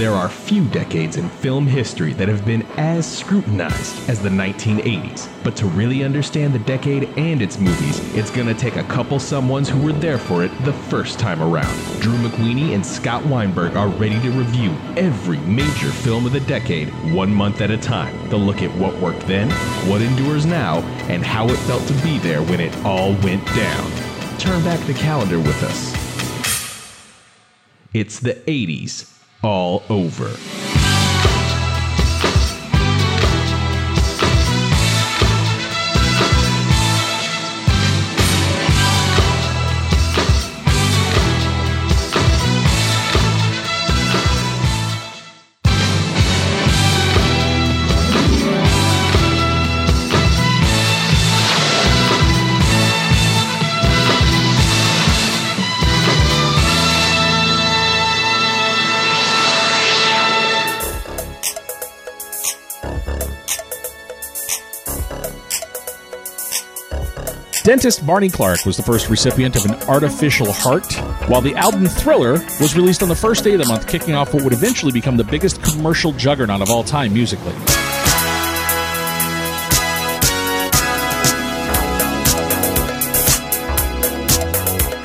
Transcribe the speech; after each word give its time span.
There 0.00 0.14
are 0.14 0.30
few 0.30 0.64
decades 0.68 1.18
in 1.18 1.28
film 1.28 1.66
history 1.66 2.14
that 2.14 2.26
have 2.26 2.46
been 2.46 2.62
as 2.78 3.04
scrutinized 3.06 4.08
as 4.08 4.18
the 4.18 4.30
1980s. 4.30 5.28
But 5.44 5.56
to 5.56 5.66
really 5.66 6.04
understand 6.04 6.54
the 6.54 6.58
decade 6.60 7.10
and 7.18 7.42
its 7.42 7.58
movies, 7.58 7.98
it's 8.14 8.30
gonna 8.30 8.54
take 8.54 8.76
a 8.76 8.84
couple 8.84 9.18
someones 9.18 9.68
who 9.68 9.78
were 9.78 9.92
there 9.92 10.16
for 10.16 10.42
it 10.42 10.50
the 10.64 10.72
first 10.72 11.18
time 11.18 11.42
around. 11.42 11.68
Drew 12.00 12.16
McWeeny 12.16 12.74
and 12.74 12.84
Scott 12.84 13.26
Weinberg 13.26 13.76
are 13.76 13.88
ready 13.88 14.18
to 14.22 14.30
review 14.30 14.74
every 14.96 15.36
major 15.40 15.90
film 15.90 16.24
of 16.24 16.32
the 16.32 16.40
decade, 16.40 16.88
one 17.12 17.34
month 17.34 17.60
at 17.60 17.70
a 17.70 17.76
time. 17.76 18.16
They'll 18.30 18.38
look 18.38 18.62
at 18.62 18.74
what 18.78 18.98
worked 19.02 19.26
then, 19.26 19.50
what 19.86 20.00
endures 20.00 20.46
now, 20.46 20.78
and 21.10 21.22
how 21.22 21.46
it 21.50 21.58
felt 21.68 21.86
to 21.88 21.94
be 22.02 22.16
there 22.20 22.42
when 22.44 22.60
it 22.60 22.74
all 22.86 23.12
went 23.16 23.44
down. 23.48 23.90
Turn 24.38 24.64
back 24.64 24.80
the 24.86 24.94
calendar 24.94 25.38
with 25.38 25.62
us. 25.62 25.92
It's 27.92 28.18
the 28.18 28.36
80s 28.46 29.19
all 29.42 29.82
over. 29.88 30.69
Dentist 67.70 68.04
Barney 68.04 68.28
Clark 68.28 68.66
was 68.66 68.76
the 68.76 68.82
first 68.82 69.08
recipient 69.08 69.54
of 69.54 69.64
an 69.64 69.74
artificial 69.88 70.52
heart, 70.52 70.92
while 71.28 71.40
the 71.40 71.54
album 71.54 71.86
Thriller 71.86 72.32
was 72.60 72.74
released 72.74 73.00
on 73.00 73.08
the 73.08 73.14
first 73.14 73.44
day 73.44 73.52
of 73.52 73.60
the 73.60 73.68
month, 73.68 73.86
kicking 73.86 74.12
off 74.12 74.34
what 74.34 74.42
would 74.42 74.52
eventually 74.52 74.90
become 74.90 75.16
the 75.16 75.22
biggest 75.22 75.62
commercial 75.62 76.10
juggernaut 76.10 76.62
of 76.62 76.68
all 76.68 76.82
time 76.82 77.14
musically. 77.14 77.54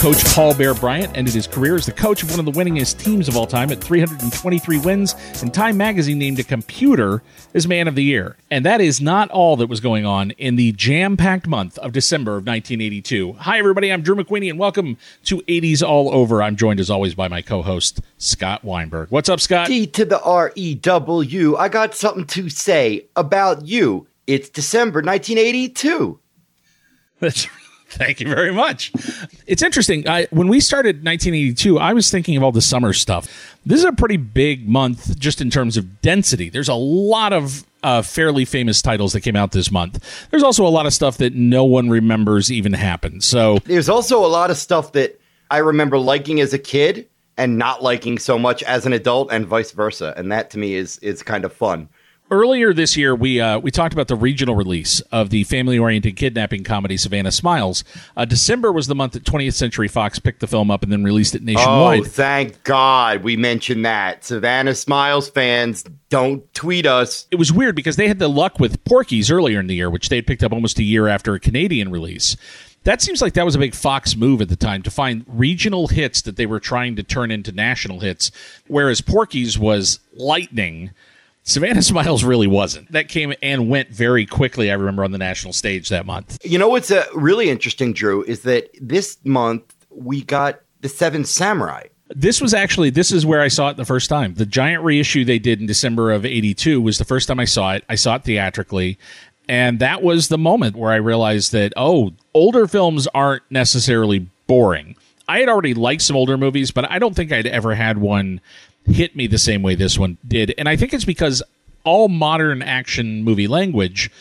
Coach 0.05 0.23
Paul 0.35 0.53
Bear 0.53 0.75
Bryant 0.75 1.17
ended 1.17 1.33
his 1.33 1.47
career 1.47 1.73
as 1.73 1.87
the 1.87 1.91
coach 1.91 2.21
of 2.21 2.29
one 2.29 2.37
of 2.39 2.45
the 2.45 2.51
winningest 2.51 2.99
teams 3.03 3.27
of 3.27 3.35
all 3.35 3.47
time 3.47 3.71
at 3.71 3.83
323 3.83 4.77
wins, 4.81 5.15
and 5.41 5.51
Time 5.51 5.77
Magazine 5.77 6.19
named 6.19 6.37
a 6.37 6.43
computer 6.43 7.23
as 7.55 7.67
Man 7.67 7.87
of 7.87 7.95
the 7.95 8.03
Year. 8.03 8.37
And 8.51 8.63
that 8.65 8.81
is 8.81 9.01
not 9.01 9.31
all 9.31 9.57
that 9.57 9.65
was 9.65 9.79
going 9.79 10.05
on 10.05 10.29
in 10.29 10.57
the 10.57 10.73
jam 10.73 11.17
packed 11.17 11.47
month 11.47 11.79
of 11.79 11.91
December 11.91 12.33
of 12.33 12.45
1982. 12.45 13.33
Hi, 13.33 13.57
everybody. 13.57 13.91
I'm 13.91 14.03
Drew 14.03 14.13
McWeeny, 14.13 14.47
and 14.47 14.59
welcome 14.59 14.97
to 15.23 15.41
80s 15.41 15.81
All 15.81 16.13
Over. 16.13 16.43
I'm 16.43 16.55
joined, 16.55 16.79
as 16.79 16.91
always, 16.91 17.15
by 17.15 17.27
my 17.27 17.41
co 17.41 17.63
host, 17.63 17.99
Scott 18.19 18.63
Weinberg. 18.63 19.09
What's 19.09 19.27
up, 19.27 19.39
Scott? 19.39 19.65
D 19.65 19.87
to 19.87 20.05
the 20.05 20.21
R 20.21 20.51
E 20.53 20.75
W. 20.75 21.55
I 21.55 21.67
got 21.67 21.95
something 21.95 22.25
to 22.25 22.47
say 22.49 23.07
about 23.15 23.65
you. 23.65 24.05
It's 24.27 24.49
December 24.49 25.01
1982. 25.01 26.19
That's 27.21 27.47
Thank 27.95 28.19
you 28.19 28.27
very 28.27 28.51
much. 28.51 28.91
It's 29.47 29.61
interesting. 29.61 30.07
I, 30.07 30.27
when 30.31 30.49
we 30.49 30.59
started 30.59 30.97
1982, 30.97 31.79
I 31.79 31.93
was 31.93 32.11
thinking 32.11 32.35
of 32.35 32.43
all 32.43 32.51
the 32.51 32.61
summer 32.61 32.91
stuff. 32.91 33.55
This 33.65 33.79
is 33.79 33.85
a 33.85 33.93
pretty 33.93 34.17
big 34.17 34.67
month 34.67 35.17
just 35.17 35.39
in 35.39 35.49
terms 35.49 35.77
of 35.77 36.01
density. 36.01 36.49
There's 36.49 36.67
a 36.67 36.75
lot 36.75 37.31
of 37.31 37.65
uh, 37.83 38.01
fairly 38.01 38.43
famous 38.43 38.81
titles 38.81 39.13
that 39.13 39.21
came 39.21 39.37
out 39.37 39.53
this 39.53 39.71
month. 39.71 40.27
There's 40.29 40.43
also 40.43 40.67
a 40.67 40.69
lot 40.69 40.85
of 40.85 40.93
stuff 40.93 41.17
that 41.17 41.35
no 41.35 41.63
one 41.63 41.89
remembers 41.89 42.51
even 42.51 42.73
happened. 42.73 43.23
So 43.23 43.59
there's 43.59 43.89
also 43.89 44.25
a 44.25 44.27
lot 44.27 44.51
of 44.51 44.57
stuff 44.57 44.91
that 44.91 45.19
I 45.49 45.59
remember 45.59 45.97
liking 45.97 46.41
as 46.41 46.53
a 46.53 46.59
kid 46.59 47.07
and 47.37 47.57
not 47.57 47.83
liking 47.83 48.17
so 48.17 48.39
much 48.39 48.63
as 48.63 48.85
an 48.85 48.93
adult, 48.93 49.31
and 49.31 49.45
vice 49.45 49.71
versa. 49.71 50.13
And 50.17 50.31
that 50.31 50.49
to 50.51 50.57
me 50.57 50.75
is 50.75 50.97
is 50.99 51.23
kind 51.23 51.45
of 51.45 51.53
fun. 51.53 51.89
Earlier 52.31 52.73
this 52.73 52.97
year, 52.97 53.13
we 53.13 53.39
uh, 53.39 53.59
we 53.59 53.69
talked 53.69 53.93
about 53.93 54.07
the 54.07 54.15
regional 54.15 54.55
release 54.55 54.99
of 55.11 55.29
the 55.29 55.43
family-oriented 55.43 56.15
kidnapping 56.15 56.63
comedy 56.63 56.97
Savannah 56.97 57.31
Smiles. 57.31 57.83
Uh, 58.17 58.25
December 58.25 58.71
was 58.71 58.87
the 58.87 58.95
month 58.95 59.13
that 59.13 59.23
20th 59.23 59.53
Century 59.53 59.87
Fox 59.87 60.17
picked 60.17 60.39
the 60.39 60.47
film 60.47 60.71
up 60.71 60.81
and 60.81 60.91
then 60.91 61.03
released 61.03 61.35
it 61.35 61.43
nationwide. 61.43 61.99
Oh, 61.99 62.03
thank 62.03 62.63
God 62.63 63.21
we 63.21 63.37
mentioned 63.37 63.85
that. 63.85 64.23
Savannah 64.23 64.73
Smiles 64.73 65.29
fans, 65.29 65.85
don't 66.09 66.51
tweet 66.55 66.87
us. 66.87 67.27
It 67.29 67.35
was 67.35 67.53
weird 67.53 67.75
because 67.75 67.95
they 67.95 68.07
had 68.07 68.17
the 68.17 68.27
luck 68.27 68.59
with 68.59 68.83
Porky's 68.85 69.29
earlier 69.29 69.59
in 69.59 69.67
the 69.67 69.75
year, 69.75 69.91
which 69.91 70.09
they 70.09 70.15
had 70.15 70.25
picked 70.25 70.43
up 70.43 70.51
almost 70.51 70.79
a 70.79 70.83
year 70.83 71.07
after 71.07 71.35
a 71.35 71.39
Canadian 71.39 71.91
release. 71.91 72.35
That 72.85 73.03
seems 73.03 73.21
like 73.21 73.33
that 73.33 73.45
was 73.45 73.55
a 73.55 73.59
big 73.59 73.75
Fox 73.75 74.15
move 74.15 74.41
at 74.41 74.49
the 74.49 74.55
time 74.55 74.81
to 74.81 74.89
find 74.89 75.25
regional 75.27 75.89
hits 75.89 76.23
that 76.23 76.37
they 76.37 76.47
were 76.47 76.59
trying 76.59 76.95
to 76.95 77.03
turn 77.03 77.29
into 77.29 77.51
national 77.51 77.99
hits, 77.99 78.31
whereas 78.65 79.01
Porky's 79.01 79.59
was 79.59 79.99
lightning 80.13 80.91
Savannah 81.45 81.81
Smiles 81.83 82.23
really 82.23 82.47
wasn't. 82.47 82.91
That 82.91 83.07
came 83.07 83.33
and 83.41 83.69
went 83.69 83.89
very 83.89 84.25
quickly, 84.25 84.69
I 84.69 84.73
remember, 84.73 85.03
on 85.03 85.11
the 85.11 85.17
national 85.17 85.53
stage 85.53 85.89
that 85.89 86.05
month. 86.05 86.37
You 86.43 86.59
know 86.59 86.67
what's 86.67 86.91
uh, 86.91 87.05
really 87.13 87.49
interesting, 87.49 87.93
Drew, 87.93 88.23
is 88.23 88.41
that 88.41 88.69
this 88.81 89.17
month 89.23 89.73
we 89.89 90.23
got 90.23 90.59
The 90.81 90.89
Seven 90.89 91.23
Samurai. 91.23 91.83
This 92.09 92.41
was 92.41 92.53
actually, 92.53 92.91
this 92.91 93.11
is 93.11 93.25
where 93.25 93.41
I 93.41 93.47
saw 93.47 93.69
it 93.69 93.77
the 93.77 93.85
first 93.85 94.09
time. 94.09 94.35
The 94.35 94.45
giant 94.45 94.83
reissue 94.83 95.25
they 95.25 95.39
did 95.39 95.59
in 95.59 95.65
December 95.65 96.11
of 96.11 96.25
82 96.25 96.79
was 96.81 96.97
the 96.97 97.05
first 97.05 97.27
time 97.27 97.39
I 97.39 97.45
saw 97.45 97.73
it. 97.73 97.83
I 97.89 97.95
saw 97.95 98.15
it 98.15 98.23
theatrically. 98.23 98.99
And 99.47 99.79
that 99.79 100.03
was 100.03 100.27
the 100.27 100.37
moment 100.37 100.75
where 100.75 100.91
I 100.91 100.97
realized 100.97 101.51
that, 101.53 101.73
oh, 101.77 102.11
older 102.33 102.67
films 102.67 103.07
aren't 103.07 103.43
necessarily 103.49 104.27
boring. 104.47 104.95
I 105.27 105.39
had 105.39 105.49
already 105.49 105.73
liked 105.73 106.03
some 106.03 106.15
older 106.15 106.37
movies, 106.37 106.71
but 106.71 106.89
I 106.89 106.99
don't 106.99 107.15
think 107.15 107.31
I'd 107.31 107.47
ever 107.47 107.73
had 107.73 107.97
one 107.97 108.41
hit 108.85 109.15
me 109.15 109.27
the 109.27 109.37
same 109.37 109.61
way 109.61 109.75
this 109.75 109.97
one 109.97 110.17
did. 110.27 110.53
And 110.57 110.69
I 110.69 110.75
think 110.75 110.93
it's 110.93 111.05
because 111.05 111.43
all 111.83 112.07
modern 112.07 112.61
action 112.61 113.23
movie 113.23 113.47
language 113.47 114.11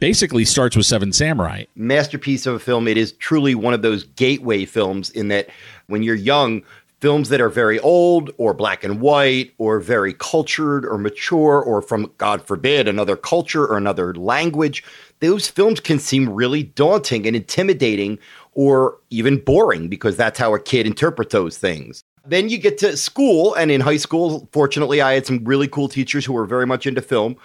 basically 0.00 0.44
starts 0.44 0.76
with 0.76 0.86
Seven 0.86 1.12
Samurai. 1.12 1.64
Masterpiece 1.76 2.46
of 2.46 2.54
a 2.54 2.58
film. 2.58 2.88
It 2.88 2.96
is 2.96 3.12
truly 3.12 3.54
one 3.54 3.74
of 3.74 3.82
those 3.82 4.04
gateway 4.04 4.64
films 4.64 5.10
in 5.10 5.28
that 5.28 5.48
when 5.86 6.02
you're 6.02 6.14
young, 6.14 6.62
films 7.00 7.28
that 7.28 7.40
are 7.40 7.48
very 7.48 7.78
old 7.80 8.30
or 8.38 8.54
black 8.54 8.82
and 8.82 9.00
white 9.00 9.52
or 9.58 9.78
very 9.78 10.14
cultured 10.14 10.86
or 10.86 10.98
mature 10.98 11.60
or 11.62 11.82
from, 11.82 12.10
God 12.18 12.42
forbid, 12.42 12.88
another 12.88 13.16
culture 13.16 13.66
or 13.66 13.76
another 13.76 14.14
language, 14.14 14.82
those 15.20 15.48
films 15.48 15.80
can 15.80 15.98
seem 15.98 16.28
really 16.28 16.62
daunting 16.62 17.26
and 17.26 17.36
intimidating 17.36 18.18
or 18.52 18.98
even 19.10 19.38
boring 19.38 19.88
because 19.88 20.16
that's 20.16 20.38
how 20.38 20.54
a 20.54 20.60
kid 20.60 20.86
interprets 20.86 21.32
those 21.32 21.58
things. 21.58 22.04
Then 22.26 22.48
you 22.48 22.58
get 22.58 22.78
to 22.78 22.96
school, 22.96 23.54
and 23.54 23.70
in 23.70 23.80
high 23.80 23.98
school, 23.98 24.48
fortunately, 24.52 25.02
I 25.02 25.12
had 25.14 25.26
some 25.26 25.44
really 25.44 25.68
cool 25.68 25.88
teachers 25.88 26.24
who 26.24 26.32
were 26.32 26.46
very 26.46 26.66
much 26.66 26.86
into 26.86 27.02
film. 27.02 27.36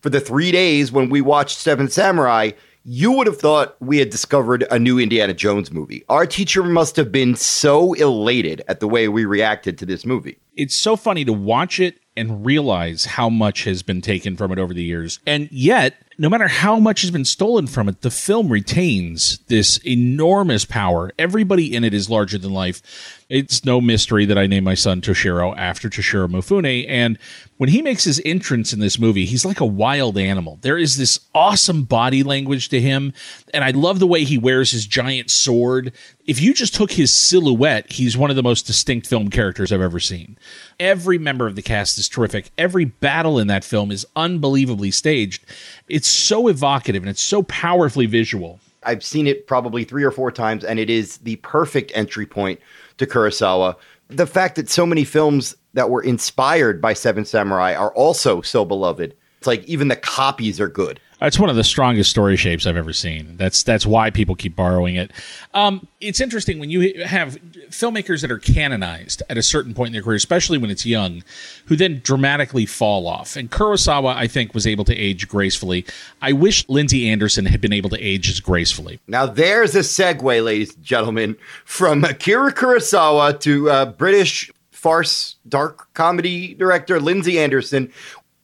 For 0.00 0.10
the 0.10 0.20
three 0.20 0.52
days 0.52 0.92
when 0.92 1.08
we 1.08 1.20
watched 1.20 1.58
Seven 1.58 1.88
Samurai, 1.88 2.52
you 2.84 3.12
would 3.12 3.26
have 3.26 3.38
thought 3.38 3.76
we 3.80 3.98
had 3.98 4.10
discovered 4.10 4.64
a 4.70 4.78
new 4.78 4.98
Indiana 4.98 5.34
Jones 5.34 5.72
movie. 5.72 6.04
Our 6.08 6.24
teacher 6.24 6.62
must 6.62 6.96
have 6.96 7.12
been 7.12 7.34
so 7.34 7.92
elated 7.94 8.62
at 8.68 8.80
the 8.80 8.88
way 8.88 9.08
we 9.08 9.24
reacted 9.24 9.76
to 9.78 9.86
this 9.86 10.06
movie. 10.06 10.38
It's 10.56 10.74
so 10.74 10.96
funny 10.96 11.24
to 11.24 11.32
watch 11.32 11.80
it 11.80 11.98
and 12.16 12.44
realize 12.46 13.04
how 13.04 13.28
much 13.28 13.64
has 13.64 13.82
been 13.82 14.00
taken 14.00 14.36
from 14.36 14.52
it 14.52 14.58
over 14.58 14.72
the 14.72 14.82
years. 14.82 15.20
And 15.26 15.48
yet, 15.52 16.02
no 16.18 16.28
matter 16.28 16.48
how 16.48 16.78
much 16.80 17.02
has 17.02 17.10
been 17.10 17.24
stolen 17.24 17.66
from 17.66 17.88
it, 17.88 18.00
the 18.00 18.10
film 18.10 18.48
retains 18.48 19.38
this 19.48 19.76
enormous 19.86 20.64
power. 20.64 21.12
Everybody 21.18 21.74
in 21.74 21.84
it 21.84 21.94
is 21.94 22.10
larger 22.10 22.38
than 22.38 22.52
life. 22.52 23.17
It's 23.28 23.62
no 23.62 23.82
mystery 23.82 24.24
that 24.24 24.38
I 24.38 24.46
named 24.46 24.64
my 24.64 24.72
son 24.72 25.02
Toshiro 25.02 25.54
after 25.54 25.90
Toshiro 25.90 26.26
Mifune. 26.28 26.86
And 26.88 27.18
when 27.58 27.68
he 27.68 27.82
makes 27.82 28.04
his 28.04 28.22
entrance 28.24 28.72
in 28.72 28.80
this 28.80 28.98
movie, 28.98 29.26
he's 29.26 29.44
like 29.44 29.60
a 29.60 29.66
wild 29.66 30.16
animal. 30.16 30.58
There 30.62 30.78
is 30.78 30.96
this 30.96 31.20
awesome 31.34 31.82
body 31.82 32.22
language 32.22 32.70
to 32.70 32.80
him. 32.80 33.12
And 33.52 33.64
I 33.64 33.72
love 33.72 33.98
the 33.98 34.06
way 34.06 34.24
he 34.24 34.38
wears 34.38 34.70
his 34.70 34.86
giant 34.86 35.30
sword. 35.30 35.92
If 36.24 36.40
you 36.40 36.54
just 36.54 36.74
took 36.74 36.92
his 36.92 37.12
silhouette, 37.12 37.92
he's 37.92 38.16
one 38.16 38.30
of 38.30 38.36
the 38.36 38.42
most 38.42 38.66
distinct 38.66 39.06
film 39.06 39.28
characters 39.28 39.72
I've 39.72 39.82
ever 39.82 40.00
seen. 40.00 40.38
Every 40.80 41.18
member 41.18 41.46
of 41.46 41.54
the 41.54 41.60
cast 41.60 41.98
is 41.98 42.08
terrific. 42.08 42.50
Every 42.56 42.86
battle 42.86 43.38
in 43.38 43.48
that 43.48 43.62
film 43.62 43.90
is 43.90 44.06
unbelievably 44.16 44.92
staged. 44.92 45.44
It's 45.86 46.08
so 46.08 46.48
evocative 46.48 47.02
and 47.02 47.10
it's 47.10 47.20
so 47.20 47.42
powerfully 47.42 48.06
visual. 48.06 48.58
I've 48.84 49.04
seen 49.04 49.26
it 49.26 49.46
probably 49.46 49.84
three 49.84 50.04
or 50.04 50.10
four 50.10 50.30
times, 50.30 50.64
and 50.64 50.78
it 50.78 50.88
is 50.88 51.18
the 51.18 51.36
perfect 51.36 51.92
entry 51.94 52.24
point 52.24 52.60
to 52.98 53.06
Kurosawa. 53.06 53.76
The 54.08 54.26
fact 54.26 54.56
that 54.56 54.68
so 54.68 54.86
many 54.86 55.04
films 55.04 55.56
that 55.74 55.90
were 55.90 56.02
inspired 56.02 56.80
by 56.80 56.92
Seven 56.92 57.24
Samurai 57.24 57.74
are 57.74 57.94
also 57.94 58.40
so 58.40 58.64
beloved 58.64 59.14
It's 59.38 59.46
like 59.46 59.64
even 59.64 59.88
the 59.88 59.96
copies 59.96 60.60
are 60.60 60.68
good. 60.68 61.00
It's 61.20 61.38
one 61.38 61.50
of 61.50 61.56
the 61.56 61.64
strongest 61.64 62.10
story 62.10 62.36
shapes 62.36 62.64
I've 62.64 62.76
ever 62.76 62.92
seen. 62.92 63.36
That's 63.36 63.64
that's 63.64 63.84
why 63.84 64.10
people 64.10 64.36
keep 64.36 64.54
borrowing 64.54 64.94
it. 64.94 65.10
Um, 65.52 65.88
it's 66.00 66.20
interesting 66.20 66.60
when 66.60 66.70
you 66.70 67.04
have 67.04 67.36
filmmakers 67.70 68.20
that 68.20 68.30
are 68.30 68.38
canonized 68.38 69.22
at 69.28 69.36
a 69.36 69.42
certain 69.42 69.74
point 69.74 69.88
in 69.88 69.92
their 69.94 70.02
career, 70.02 70.16
especially 70.16 70.58
when 70.58 70.70
it's 70.70 70.86
young, 70.86 71.24
who 71.66 71.74
then 71.74 72.00
dramatically 72.04 72.66
fall 72.66 73.08
off. 73.08 73.34
And 73.34 73.50
Kurosawa, 73.50 74.14
I 74.14 74.28
think, 74.28 74.54
was 74.54 74.66
able 74.66 74.84
to 74.84 74.94
age 74.94 75.28
gracefully. 75.28 75.84
I 76.22 76.32
wish 76.32 76.68
Lindsay 76.68 77.08
Anderson 77.08 77.46
had 77.46 77.60
been 77.60 77.72
able 77.72 77.90
to 77.90 78.00
age 78.00 78.28
as 78.30 78.38
gracefully. 78.38 79.00
Now 79.08 79.26
there's 79.26 79.74
a 79.74 79.80
segue, 79.80 80.44
ladies 80.44 80.74
and 80.76 80.84
gentlemen, 80.84 81.36
from 81.64 82.04
Akira 82.04 82.52
Kurosawa 82.52 83.40
to 83.40 83.70
uh, 83.70 83.86
British 83.86 84.52
farce 84.70 85.34
dark 85.48 85.92
comedy 85.94 86.54
director 86.54 87.00
Lindsay 87.00 87.40
Anderson, 87.40 87.92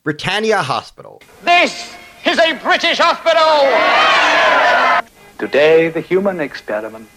Britannia 0.02 0.60
Hospital. 0.60 1.22
This 1.44 1.94
is 2.26 2.38
a 2.38 2.52
British 2.54 2.98
hospital! 2.98 3.44
Today, 5.38 5.88
the 5.88 6.00
human 6.00 6.40
experiment. 6.40 7.08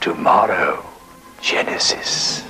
Tomorrow, 0.00 0.84
Genesis. 1.40 2.42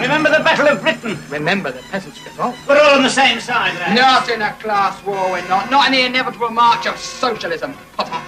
Remember 0.00 0.30
the 0.30 0.42
Battle 0.42 0.68
of 0.68 0.80
Britain? 0.80 1.18
Remember 1.30 1.70
the 1.70 1.82
peasants' 1.90 2.24
revolt. 2.24 2.54
We're 2.68 2.80
all 2.80 2.96
on 2.96 3.02
the 3.02 3.10
same 3.10 3.40
side, 3.40 3.74
lads. 3.74 4.00
Not 4.00 4.28
in 4.28 4.42
a 4.42 4.52
class 4.54 5.04
war, 5.04 5.30
we're 5.30 5.48
not. 5.48 5.70
Not 5.70 5.86
in 5.86 5.92
the 5.92 6.02
inevitable 6.02 6.50
march 6.50 6.86
of 6.86 6.98
socialism. 6.98 7.74
Papa. 7.96 8.21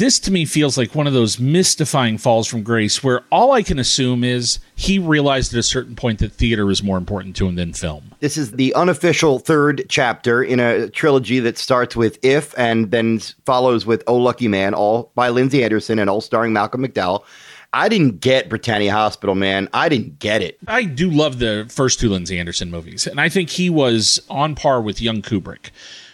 This 0.00 0.18
to 0.20 0.30
me 0.30 0.46
feels 0.46 0.78
like 0.78 0.94
one 0.94 1.06
of 1.06 1.12
those 1.12 1.38
mystifying 1.38 2.16
falls 2.16 2.46
from 2.46 2.62
grace 2.62 3.04
where 3.04 3.20
all 3.30 3.52
I 3.52 3.62
can 3.62 3.78
assume 3.78 4.24
is 4.24 4.58
he 4.74 4.98
realized 4.98 5.52
at 5.52 5.58
a 5.58 5.62
certain 5.62 5.94
point 5.94 6.20
that 6.20 6.32
theater 6.32 6.70
is 6.70 6.82
more 6.82 6.96
important 6.96 7.36
to 7.36 7.46
him 7.46 7.56
than 7.56 7.74
film. 7.74 8.14
This 8.20 8.38
is 8.38 8.52
the 8.52 8.72
unofficial 8.72 9.40
third 9.40 9.84
chapter 9.90 10.42
in 10.42 10.58
a 10.58 10.88
trilogy 10.88 11.38
that 11.40 11.58
starts 11.58 11.96
with 11.96 12.18
If 12.22 12.58
and 12.58 12.90
then 12.90 13.18
follows 13.44 13.84
with 13.84 14.02
Oh 14.06 14.16
Lucky 14.16 14.48
Man, 14.48 14.72
all 14.72 15.12
by 15.14 15.28
Lindsay 15.28 15.62
Anderson 15.62 15.98
and 15.98 16.08
all 16.08 16.22
starring 16.22 16.54
Malcolm 16.54 16.82
McDowell. 16.82 17.22
I 17.74 17.90
didn't 17.90 18.22
get 18.22 18.48
Britannia 18.48 18.92
Hospital, 18.92 19.34
man. 19.34 19.68
I 19.74 19.90
didn't 19.90 20.18
get 20.18 20.40
it. 20.40 20.56
I 20.66 20.84
do 20.84 21.10
love 21.10 21.40
the 21.40 21.66
first 21.68 22.00
two 22.00 22.08
Lindsay 22.08 22.38
Anderson 22.38 22.70
movies, 22.70 23.06
and 23.06 23.20
I 23.20 23.28
think 23.28 23.50
he 23.50 23.68
was 23.68 24.18
on 24.30 24.54
par 24.54 24.80
with 24.80 25.02
young 25.02 25.20
Kubrick. 25.20 25.68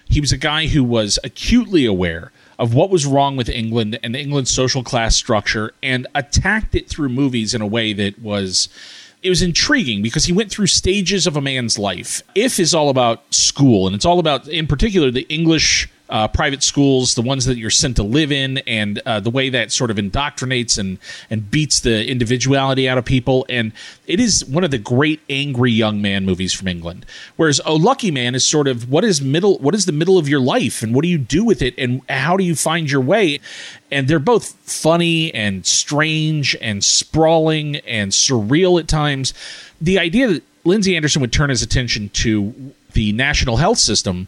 He 0.09 0.21
was 0.21 0.33
a 0.33 0.37
guy 0.37 0.67
who 0.67 0.83
was 0.83 1.21
acutely 1.23 1.87
aware 1.87 2.33
of 2.59 2.75
what 2.75 2.91
was 2.91 3.07
wrong 3.07 3.37
with 3.37 3.49
England 3.49 3.99
and 4.03 4.17
England's 4.17 4.51
social 4.51 4.83
class 4.83 5.17
structure 5.17 5.73
and 5.83 6.07
attacked 6.15 6.75
it 6.75 6.89
through 6.89 7.09
movies 7.09 7.55
in 7.55 7.61
a 7.61 7.67
way 7.67 7.93
that 7.93 8.21
was 8.21 8.69
it 9.23 9.29
was 9.29 9.43
intriguing 9.43 10.03
because 10.03 10.27
he 10.27 10.33
went 10.33 10.51
through 10.51 10.69
stages 10.69 11.27
of 11.27 11.37
a 11.37 11.41
man's 11.41 11.79
life. 11.79 12.23
If 12.35 12.61
is 12.61 12.75
all 12.75 12.91
about 12.91 13.35
school 13.35 13.87
and 13.87 13.97
it's 13.97 14.05
all 14.05 14.19
about 14.19 14.47
in 14.49 14.67
particular 14.67 15.11
the 15.11 15.27
English 15.29 15.89
uh, 16.09 16.29
private 16.29 16.63
schools, 16.63 17.15
the 17.15 17.23
ones 17.23 17.45
that 17.47 17.57
you're 17.57 17.71
sent 17.71 17.97
to 17.97 18.03
live 18.03 18.31
in, 18.31 18.59
and 18.59 19.01
uh, 19.07 19.21
the 19.21 19.31
way 19.31 19.49
that 19.49 19.73
sort 19.73 19.91
of 19.91 19.97
indoctrinates 19.97 20.79
and 20.79 20.99
and 21.31 21.51
beats 21.51 21.81
the 21.81 22.09
individuality 22.09 22.89
out 22.89 22.99
of 22.99 23.05
people. 23.05 23.45
And 23.49 23.73
it 24.07 24.21
is 24.21 24.45
one 24.45 24.65
of 24.65 24.71
the 24.71 24.79
great 24.79 25.21
angry 25.29 25.73
young 25.73 26.01
man 26.01 26.25
movies 26.25 26.53
from 26.53 26.69
England. 26.69 27.07
Whereas 27.37 27.61
Oh 27.65 27.77
Lucky 27.77 28.11
Man 28.11 28.35
is 28.35 28.47
sort 28.47 28.69
of 28.69 28.91
what 28.91 29.05
is 29.05 29.21
middle, 29.21 29.59
what 29.59 29.75
is 29.75 29.87
the 29.87 29.93
middle 29.93 30.19
of 30.19 30.29
your 30.29 30.41
life, 30.41 30.83
and 30.83 30.95
what 30.95 31.03
do 31.03 31.09
you 31.09 31.19
do 31.19 31.45
with 31.45 31.63
it, 31.63 31.75
and 31.79 32.03
how 32.09 32.37
do 32.37 32.45
you 32.45 32.55
find 32.55 32.91
your 32.91 33.01
way. 33.01 33.41
And 33.91 34.09
they're 34.09 34.19
both 34.19 34.53
funny 34.69 35.33
and 35.35 35.65
strange 35.65 36.57
and 36.61 36.85
sprawling 36.85 37.77
and 37.77 38.13
surreal 38.13 38.81
at 38.81 38.89
times. 38.89 39.33
The 39.81 39.99
idea 39.99 40.29
that 40.29 40.43
Lindsay 40.65 40.97
Anderson 40.97 41.21
would 41.21 41.33
turn 41.33 41.51
his 41.51 41.63
attention 41.63 42.09
to 42.11 42.73
the 42.93 43.13
national 43.13 43.59
health 43.59 43.79
system 43.79 44.27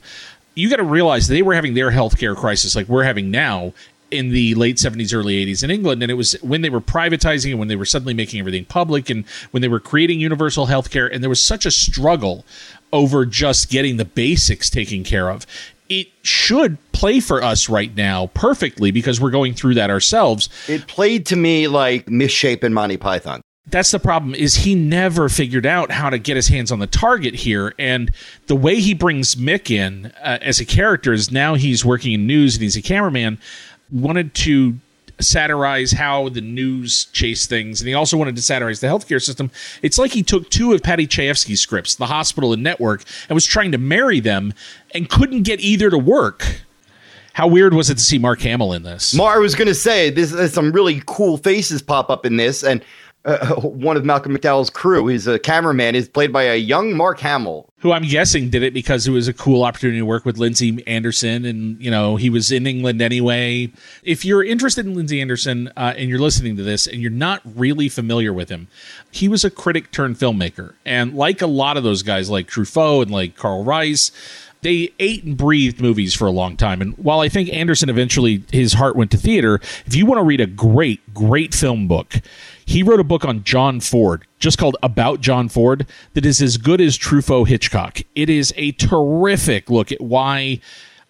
you 0.58 0.68
got 0.68 0.76
to 0.76 0.84
realize 0.84 1.28
they 1.28 1.42
were 1.42 1.54
having 1.54 1.74
their 1.74 1.92
healthcare 1.92 2.34
crisis 2.34 2.74
like 2.74 2.88
we're 2.88 3.04
having 3.04 3.30
now 3.30 3.72
in 4.10 4.30
the 4.30 4.54
late 4.56 4.76
70s 4.76 5.14
early 5.14 5.44
80s 5.46 5.62
in 5.62 5.70
England. 5.70 6.02
And 6.02 6.10
it 6.10 6.14
was 6.14 6.32
when 6.42 6.62
they 6.62 6.70
were 6.70 6.80
privatizing 6.80 7.50
and 7.50 7.58
when 7.60 7.68
they 7.68 7.76
were 7.76 7.84
suddenly 7.84 8.14
making 8.14 8.40
everything 8.40 8.64
public 8.64 9.08
and 9.08 9.24
when 9.52 9.60
they 9.60 9.68
were 9.68 9.78
creating 9.78 10.18
universal 10.18 10.66
healthcare. 10.66 11.08
And 11.12 11.22
there 11.22 11.28
was 11.30 11.42
such 11.42 11.64
a 11.64 11.70
struggle 11.70 12.44
over 12.92 13.24
just 13.24 13.70
getting 13.70 13.98
the 13.98 14.04
basics 14.04 14.68
taken 14.68 15.04
care 15.04 15.30
of. 15.30 15.46
It 15.88 16.08
should 16.22 16.76
play 16.90 17.20
for 17.20 17.40
us 17.42 17.68
right 17.68 17.94
now 17.96 18.26
perfectly 18.28 18.90
because 18.90 19.20
we're 19.20 19.30
going 19.30 19.54
through 19.54 19.74
that 19.74 19.90
ourselves. 19.90 20.48
It 20.66 20.88
played 20.88 21.24
to 21.26 21.36
me 21.36 21.68
like 21.68 22.08
misshapen 22.08 22.74
Monty 22.74 22.96
Python. 22.96 23.42
That's 23.70 23.90
the 23.90 23.98
problem 23.98 24.34
is 24.34 24.54
he 24.54 24.74
never 24.74 25.28
figured 25.28 25.66
out 25.66 25.90
how 25.90 26.10
to 26.10 26.18
get 26.18 26.36
his 26.36 26.48
hands 26.48 26.72
on 26.72 26.78
the 26.78 26.86
target 26.86 27.34
here. 27.34 27.74
And 27.78 28.10
the 28.46 28.56
way 28.56 28.76
he 28.76 28.94
brings 28.94 29.34
mick 29.34 29.70
in 29.70 30.06
uh, 30.22 30.38
as 30.40 30.60
a 30.60 30.64
character 30.64 31.12
is 31.12 31.30
now 31.30 31.54
he's 31.54 31.84
working 31.84 32.12
in 32.12 32.26
news 32.26 32.54
and 32.54 32.62
he's 32.62 32.76
a 32.76 32.82
cameraman 32.82 33.38
wanted 33.90 34.34
to 34.34 34.78
satirize 35.20 35.92
how 35.92 36.28
the 36.28 36.40
news 36.40 37.06
chase 37.06 37.46
things. 37.46 37.80
And 37.80 37.88
he 37.88 37.94
also 37.94 38.16
wanted 38.16 38.36
to 38.36 38.42
satirize 38.42 38.80
the 38.80 38.86
healthcare 38.86 39.22
system. 39.22 39.50
It's 39.82 39.98
like 39.98 40.12
he 40.12 40.22
took 40.22 40.48
two 40.50 40.72
of 40.72 40.82
paddy 40.82 41.06
chayefsky's 41.06 41.60
scripts 41.60 41.96
the 41.96 42.06
hospital 42.06 42.52
and 42.52 42.62
network 42.62 43.04
and 43.28 43.34
was 43.34 43.44
trying 43.44 43.72
to 43.72 43.78
marry 43.78 44.20
them 44.20 44.54
and 44.94 45.08
couldn't 45.08 45.42
get 45.42 45.60
either 45.60 45.90
to 45.90 45.98
work. 45.98 46.62
How 47.32 47.46
weird 47.46 47.72
was 47.72 47.88
it 47.88 47.98
to 47.98 48.02
see 48.02 48.18
mark 48.18 48.40
hamill 48.40 48.72
in 48.72 48.82
this? 48.82 49.14
Mar, 49.14 49.36
I 49.36 49.38
was 49.38 49.54
going 49.54 49.68
to 49.68 49.74
say, 49.74 50.10
this, 50.10 50.52
some 50.52 50.72
really 50.72 51.02
cool 51.06 51.36
faces 51.36 51.80
pop 51.80 52.10
up 52.10 52.26
in 52.26 52.36
this, 52.36 52.64
and 52.64 52.82
uh, 53.28 53.54
one 53.60 53.96
of 53.96 54.04
Malcolm 54.04 54.36
McDowell's 54.36 54.70
crew, 54.70 55.06
he's 55.06 55.26
a 55.26 55.38
cameraman, 55.38 55.94
is 55.94 56.08
played 56.08 56.32
by 56.32 56.44
a 56.44 56.56
young 56.56 56.96
Mark 56.96 57.20
Hamill. 57.20 57.68
who 57.78 57.92
I'm 57.92 58.02
guessing 58.02 58.50
did 58.50 58.62
it 58.62 58.74
because 58.74 59.06
it 59.06 59.10
was 59.10 59.28
a 59.28 59.32
cool 59.32 59.62
opportunity 59.62 59.98
to 59.98 60.06
work 60.06 60.24
with 60.24 60.38
Lindsay 60.38 60.82
Anderson, 60.86 61.44
and 61.44 61.80
you 61.80 61.90
know 61.90 62.16
he 62.16 62.30
was 62.30 62.50
in 62.50 62.66
England 62.66 63.02
anyway. 63.02 63.70
If 64.02 64.24
you're 64.24 64.42
interested 64.42 64.86
in 64.86 64.94
Lindsay 64.94 65.20
Anderson 65.20 65.68
uh, 65.76 65.94
and 65.96 66.08
you're 66.08 66.18
listening 66.18 66.56
to 66.56 66.62
this 66.62 66.86
and 66.86 67.00
you're 67.00 67.10
not 67.10 67.42
really 67.44 67.88
familiar 67.88 68.32
with 68.32 68.48
him, 68.48 68.68
he 69.10 69.28
was 69.28 69.44
a 69.44 69.50
critic 69.50 69.90
turned 69.92 70.16
filmmaker, 70.16 70.74
and 70.84 71.14
like 71.14 71.42
a 71.42 71.46
lot 71.46 71.76
of 71.76 71.84
those 71.84 72.02
guys, 72.02 72.30
like 72.30 72.48
Truffaut 72.48 73.02
and 73.02 73.10
like 73.10 73.36
Karel 73.36 73.64
Reisz. 73.64 74.10
They 74.62 74.92
ate 74.98 75.24
and 75.24 75.36
breathed 75.36 75.80
movies 75.80 76.14
for 76.14 76.26
a 76.26 76.32
long 76.32 76.56
time. 76.56 76.80
And 76.80 76.96
while 76.98 77.20
I 77.20 77.28
think 77.28 77.52
Anderson 77.52 77.88
eventually 77.88 78.42
his 78.50 78.72
heart 78.74 78.96
went 78.96 79.10
to 79.12 79.16
theater, 79.16 79.60
if 79.86 79.94
you 79.94 80.04
want 80.04 80.18
to 80.18 80.24
read 80.24 80.40
a 80.40 80.46
great, 80.46 81.14
great 81.14 81.54
film 81.54 81.86
book, 81.86 82.20
he 82.66 82.82
wrote 82.82 83.00
a 83.00 83.04
book 83.04 83.24
on 83.24 83.44
John 83.44 83.80
Ford, 83.80 84.26
just 84.38 84.58
called 84.58 84.76
About 84.82 85.20
John 85.20 85.48
Ford, 85.48 85.86
that 86.14 86.26
is 86.26 86.42
as 86.42 86.56
good 86.56 86.80
as 86.80 86.98
Truffaut 86.98 87.48
Hitchcock. 87.48 88.00
It 88.14 88.28
is 88.28 88.52
a 88.56 88.72
terrific 88.72 89.70
look 89.70 89.92
at 89.92 90.00
why 90.00 90.60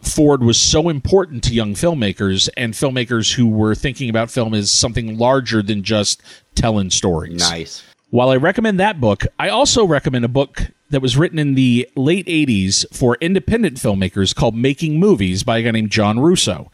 Ford 0.00 0.42
was 0.42 0.58
so 0.58 0.88
important 0.88 1.42
to 1.44 1.54
young 1.54 1.74
filmmakers 1.74 2.48
and 2.56 2.74
filmmakers 2.74 3.34
who 3.34 3.48
were 3.48 3.74
thinking 3.74 4.08
about 4.08 4.30
film 4.30 4.54
as 4.54 4.70
something 4.70 5.18
larger 5.18 5.62
than 5.62 5.82
just 5.82 6.22
telling 6.54 6.90
stories. 6.90 7.40
Nice. 7.40 7.82
While 8.10 8.30
I 8.30 8.36
recommend 8.36 8.80
that 8.80 9.00
book, 9.00 9.24
I 9.38 9.48
also 9.48 9.84
recommend 9.84 10.24
a 10.24 10.28
book 10.28 10.62
that 10.90 11.00
was 11.02 11.16
written 11.16 11.38
in 11.38 11.54
the 11.54 11.88
late 11.96 12.26
80s 12.26 12.84
for 12.94 13.16
independent 13.20 13.76
filmmakers 13.76 14.34
called 14.34 14.54
Making 14.54 14.98
Movies 14.98 15.42
by 15.42 15.58
a 15.58 15.62
guy 15.62 15.70
named 15.72 15.90
John 15.90 16.18
Russo. 16.18 16.70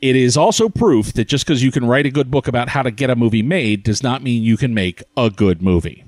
It 0.00 0.16
is 0.16 0.36
also 0.36 0.68
proof 0.68 1.12
that 1.14 1.28
just 1.28 1.46
because 1.46 1.62
you 1.62 1.70
can 1.70 1.86
write 1.86 2.04
a 2.04 2.10
good 2.10 2.30
book 2.30 2.46
about 2.46 2.68
how 2.68 2.82
to 2.82 2.90
get 2.90 3.10
a 3.10 3.16
movie 3.16 3.42
made 3.42 3.82
does 3.82 4.02
not 4.02 4.22
mean 4.22 4.42
you 4.42 4.56
can 4.56 4.74
make 4.74 5.02
a 5.16 5.30
good 5.30 5.62
movie. 5.62 6.04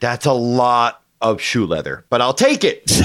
That's 0.00 0.26
a 0.26 0.32
lot 0.32 1.02
of 1.20 1.40
shoe 1.40 1.66
leather, 1.66 2.04
but 2.08 2.20
I'll 2.20 2.34
take 2.34 2.64
it. 2.64 2.82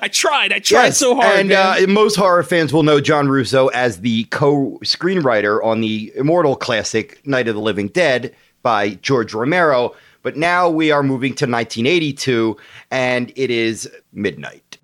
I 0.00 0.08
tried. 0.08 0.52
I 0.52 0.58
tried 0.58 0.84
Yes, 0.86 0.98
so 0.98 1.14
hard. 1.14 1.38
And 1.38 1.52
uh, 1.52 1.76
most 1.88 2.16
horror 2.16 2.42
fans 2.42 2.72
will 2.72 2.82
know 2.82 3.00
John 3.00 3.28
Russo 3.28 3.68
as 3.68 4.00
the 4.00 4.24
co-screenwriter 4.24 5.64
on 5.64 5.80
the 5.80 6.12
immortal 6.16 6.56
classic 6.56 7.24
Night 7.26 7.48
of 7.48 7.54
the 7.54 7.60
Living 7.60 7.88
Dead 7.88 8.34
by 8.62 8.90
George 8.94 9.34
Romero. 9.34 9.94
But 10.24 10.38
now 10.38 10.70
we 10.70 10.90
are 10.90 11.02
moving 11.02 11.34
to 11.34 11.44
1982, 11.44 12.56
and 12.90 13.30
it 13.36 13.50
is 13.50 13.86
midnight. 14.14 14.78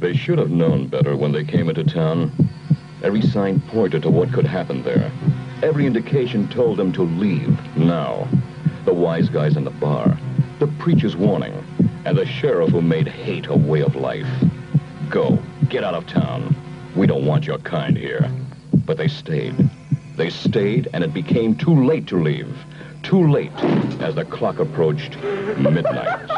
They 0.00 0.12
should 0.12 0.40
have 0.40 0.50
known 0.50 0.88
better 0.88 1.16
when 1.16 1.30
they 1.30 1.44
came 1.44 1.68
into 1.68 1.84
town. 1.84 2.32
Every 3.00 3.22
sign 3.22 3.60
pointed 3.68 4.02
to 4.02 4.10
what 4.10 4.32
could 4.32 4.44
happen 4.44 4.82
there. 4.82 5.12
Every 5.62 5.86
indication 5.86 6.48
told 6.48 6.78
them 6.78 6.92
to 6.94 7.02
leave 7.02 7.56
now. 7.76 8.26
The 8.84 8.92
wise 8.92 9.28
guys 9.28 9.56
in 9.56 9.62
the 9.62 9.70
bar, 9.70 10.18
the 10.58 10.66
preacher's 10.80 11.14
warning, 11.14 11.54
and 12.04 12.18
the 12.18 12.26
sheriff 12.26 12.70
who 12.70 12.82
made 12.82 13.06
hate 13.06 13.46
a 13.46 13.54
way 13.54 13.82
of 13.82 13.94
life. 13.94 14.26
Go, 15.08 15.38
get 15.68 15.84
out 15.84 15.94
of 15.94 16.08
town. 16.08 16.56
We 16.96 17.06
don't 17.06 17.24
want 17.24 17.46
your 17.46 17.58
kind 17.58 17.96
here. 17.96 18.28
But 18.84 18.96
they 18.96 19.06
stayed. 19.06 19.54
They 20.16 20.28
stayed, 20.28 20.88
and 20.92 21.04
it 21.04 21.14
became 21.14 21.54
too 21.54 21.84
late 21.84 22.08
to 22.08 22.20
leave. 22.20 22.52
Too 23.02 23.28
late 23.28 23.52
as 24.00 24.14
the 24.14 24.24
clock 24.24 24.58
approached 24.58 25.16
midnight. 25.58 26.28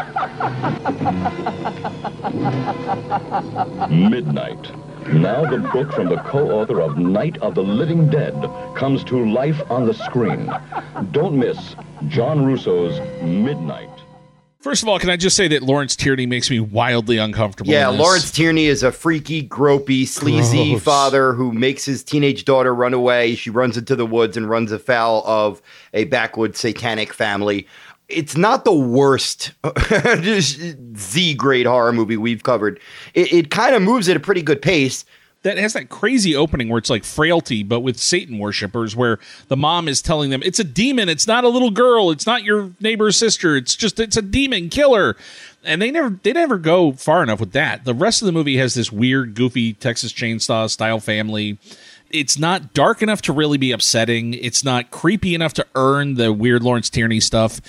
Midnight, 3.90 4.73
Now 5.12 5.44
the 5.49 5.59
book 5.73 5.92
from 5.92 6.09
the 6.09 6.16
co-author 6.26 6.80
of 6.80 6.97
Night 6.99 7.37
of 7.38 7.54
the 7.54 7.62
Living 7.62 8.09
Dead 8.09 8.35
comes 8.75 9.04
to 9.04 9.25
life 9.30 9.62
on 9.71 9.87
the 9.87 9.94
screen. 9.94 10.50
Don't 11.12 11.38
miss 11.38 11.76
John 12.09 12.47
Russo's 12.47 12.99
Midnight. 13.23 13.93
First 14.64 14.83
of 14.83 14.88
all, 14.88 14.99
can 14.99 15.11
I 15.11 15.16
just 15.16 15.37
say 15.37 15.47
that 15.49 15.62
Lawrence 15.62 15.94
Tierney 15.94 16.25
makes 16.25 16.49
me 16.49 16.59
wildly 16.59 17.18
uncomfortable? 17.18 17.71
Yeah. 17.71 17.88
Lawrence 17.88 18.30
Tierney 18.30 18.64
is 18.64 18.83
a 18.83 18.90
freaky, 18.90 19.47
gropey, 19.47 20.09
sleazy 20.09 20.71
Gross. 20.71 20.83
father 20.83 21.35
who 21.35 21.52
makes 21.52 21.85
his 21.85 22.02
teenage 22.02 22.47
daughter 22.47 22.75
run 22.75 22.94
away. 22.94 23.35
She 23.35 23.50
runs 23.50 23.76
into 23.76 23.94
the 23.94 24.06
woods 24.06 24.38
and 24.38 24.49
runs 24.49 24.73
afoul 24.73 25.23
of 25.26 25.61
a 25.92 26.04
backwoods 26.04 26.59
satanic 26.59 27.12
family. 27.12 27.66
It's 28.09 28.38
not 28.38 28.64
the 28.64 28.73
worst 28.73 29.52
Z 30.97 31.35
grade 31.35 31.66
horror 31.66 31.92
movie 31.92 32.16
we've 32.16 32.42
covered. 32.42 32.80
It, 33.12 33.30
it 33.35 33.50
kind 33.50 33.75
of 33.75 33.83
moves 33.83 34.09
at 34.09 34.16
a 34.16 34.21
pretty 34.21 34.40
good 34.40 34.62
pace. 34.62 35.04
That 35.44 35.58
has 35.58 35.74
that 35.74 35.90
crazy 35.90 36.34
opening 36.34 36.68
where 36.68 36.78
it's 36.78 36.90
like 36.90 37.04
frailty, 37.04 37.62
but 37.62 37.80
with 37.80 37.98
Satan 37.98 38.38
worshippers, 38.38 38.96
where 38.96 39.18
the 39.48 39.56
mom 39.56 39.88
is 39.88 40.02
telling 40.02 40.30
them 40.30 40.42
it's 40.42 40.58
a 40.58 40.64
demon, 40.64 41.08
it's 41.08 41.26
not 41.26 41.44
a 41.44 41.48
little 41.48 41.70
girl, 41.70 42.10
it's 42.10 42.26
not 42.26 42.42
your 42.42 42.72
neighbor's 42.80 43.16
sister, 43.16 43.54
it's 43.54 43.76
just 43.76 44.00
it's 44.00 44.16
a 44.16 44.22
demon 44.22 44.70
killer. 44.70 45.16
And 45.62 45.80
they 45.80 45.90
never 45.90 46.18
they 46.22 46.32
never 46.32 46.58
go 46.58 46.92
far 46.92 47.22
enough 47.22 47.40
with 47.40 47.52
that. 47.52 47.84
The 47.84 47.94
rest 47.94 48.22
of 48.22 48.26
the 48.26 48.32
movie 48.32 48.56
has 48.56 48.74
this 48.74 48.90
weird, 48.90 49.34
goofy 49.34 49.74
Texas 49.74 50.12
chainsaw 50.12 50.68
style 50.68 50.98
family. 50.98 51.58
It's 52.10 52.38
not 52.38 52.74
dark 52.74 53.02
enough 53.02 53.22
to 53.22 53.32
really 53.32 53.58
be 53.58 53.72
upsetting. 53.72 54.34
It's 54.34 54.64
not 54.64 54.90
creepy 54.90 55.34
enough 55.34 55.52
to 55.54 55.66
earn 55.74 56.14
the 56.14 56.32
weird 56.32 56.62
Lawrence 56.62 56.88
Tierney 56.88 57.20
stuff. 57.20 57.60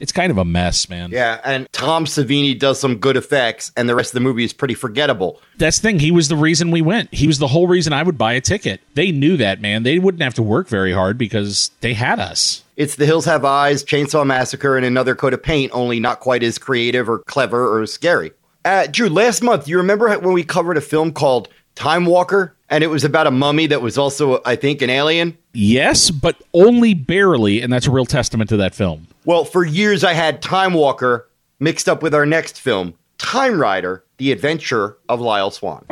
It's 0.00 0.12
kind 0.12 0.30
of 0.30 0.38
a 0.38 0.44
mess, 0.44 0.88
man. 0.88 1.10
Yeah, 1.10 1.40
and 1.44 1.70
Tom 1.72 2.06
Savini 2.06 2.58
does 2.58 2.80
some 2.80 2.96
good 2.96 3.16
effects, 3.16 3.70
and 3.76 3.88
the 3.88 3.94
rest 3.94 4.10
of 4.10 4.14
the 4.14 4.20
movie 4.20 4.44
is 4.44 4.52
pretty 4.52 4.74
forgettable. 4.74 5.40
That's 5.58 5.78
the 5.78 5.88
thing. 5.88 5.98
He 5.98 6.10
was 6.10 6.28
the 6.28 6.36
reason 6.36 6.70
we 6.70 6.80
went. 6.80 7.12
He 7.12 7.26
was 7.26 7.38
the 7.38 7.48
whole 7.48 7.68
reason 7.68 7.92
I 7.92 8.02
would 8.02 8.16
buy 8.16 8.32
a 8.32 8.40
ticket. 8.40 8.80
They 8.94 9.12
knew 9.12 9.36
that, 9.36 9.60
man. 9.60 9.82
They 9.82 9.98
wouldn't 9.98 10.22
have 10.22 10.34
to 10.34 10.42
work 10.42 10.68
very 10.68 10.92
hard 10.92 11.18
because 11.18 11.70
they 11.82 11.92
had 11.92 12.18
us. 12.18 12.64
It's 12.76 12.96
The 12.96 13.04
Hills 13.04 13.26
Have 13.26 13.44
Eyes, 13.44 13.84
Chainsaw 13.84 14.26
Massacre, 14.26 14.76
and 14.76 14.86
Another 14.86 15.14
Coat 15.14 15.34
of 15.34 15.42
Paint, 15.42 15.70
only 15.74 16.00
not 16.00 16.20
quite 16.20 16.42
as 16.42 16.56
creative 16.56 17.08
or 17.08 17.18
clever 17.18 17.78
or 17.78 17.86
scary. 17.86 18.32
Uh, 18.64 18.86
Drew, 18.86 19.10
last 19.10 19.42
month, 19.42 19.68
you 19.68 19.76
remember 19.76 20.18
when 20.18 20.32
we 20.32 20.44
covered 20.44 20.78
a 20.78 20.82
film 20.82 21.12
called 21.12 21.48
Time 21.74 22.06
Walker? 22.06 22.54
And 22.70 22.84
it 22.84 22.86
was 22.86 23.04
about 23.04 23.26
a 23.26 23.30
mummy 23.32 23.66
that 23.66 23.82
was 23.82 23.98
also, 23.98 24.40
I 24.46 24.54
think, 24.54 24.80
an 24.80 24.90
alien? 24.90 25.36
Yes, 25.52 26.10
but 26.10 26.36
only 26.54 26.94
barely, 26.94 27.60
and 27.60 27.72
that's 27.72 27.86
a 27.86 27.90
real 27.90 28.06
testament 28.06 28.48
to 28.50 28.56
that 28.58 28.74
film. 28.76 29.08
Well, 29.26 29.44
for 29.44 29.66
years 29.66 30.02
I 30.02 30.14
had 30.14 30.40
Time 30.40 30.72
Walker 30.72 31.28
mixed 31.58 31.90
up 31.90 32.02
with 32.02 32.14
our 32.14 32.24
next 32.24 32.58
film, 32.58 32.94
Time 33.18 33.60
Rider, 33.60 34.02
The 34.16 34.32
Adventure 34.32 34.96
of 35.10 35.20
Lyle 35.20 35.50
Swan. 35.50 35.84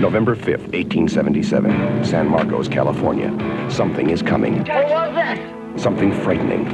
November 0.00 0.34
5th, 0.34 0.72
1877, 0.72 2.04
San 2.04 2.26
Marcos, 2.26 2.66
California. 2.66 3.30
Something 3.70 4.10
is 4.10 4.22
coming. 4.22 4.58
What 4.64 4.88
was 4.88 5.14
that? 5.14 5.78
Something 5.78 6.12
frightening. 6.22 6.66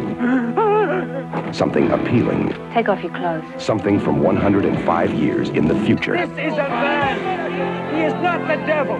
Something 1.53 1.91
appealing. 1.91 2.55
Take 2.73 2.89
off 2.89 3.03
your 3.03 3.15
clothes. 3.15 3.45
Something 3.63 4.01
from 4.01 4.23
105 4.23 5.13
years 5.13 5.51
in 5.51 5.69
the 5.69 5.79
future. 5.85 6.17
This 6.17 6.31
is 6.31 6.55
a 6.55 6.69
man. 6.69 7.95
He 7.95 8.05
is 8.05 8.15
not 8.15 8.41
the 8.49 8.57
devil. 8.67 8.97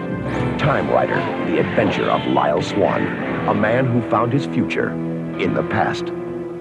Time 0.59 0.87
Rider, 0.91 1.15
the 1.49 1.59
adventure 1.61 2.11
of 2.11 2.23
Lyle 2.27 2.61
Swan, 2.61 3.07
a 3.47 3.55
man 3.55 3.87
who 3.87 4.07
found 4.11 4.31
his 4.31 4.45
future 4.45 4.91
in 5.39 5.55
the 5.55 5.63
past. 5.63 6.11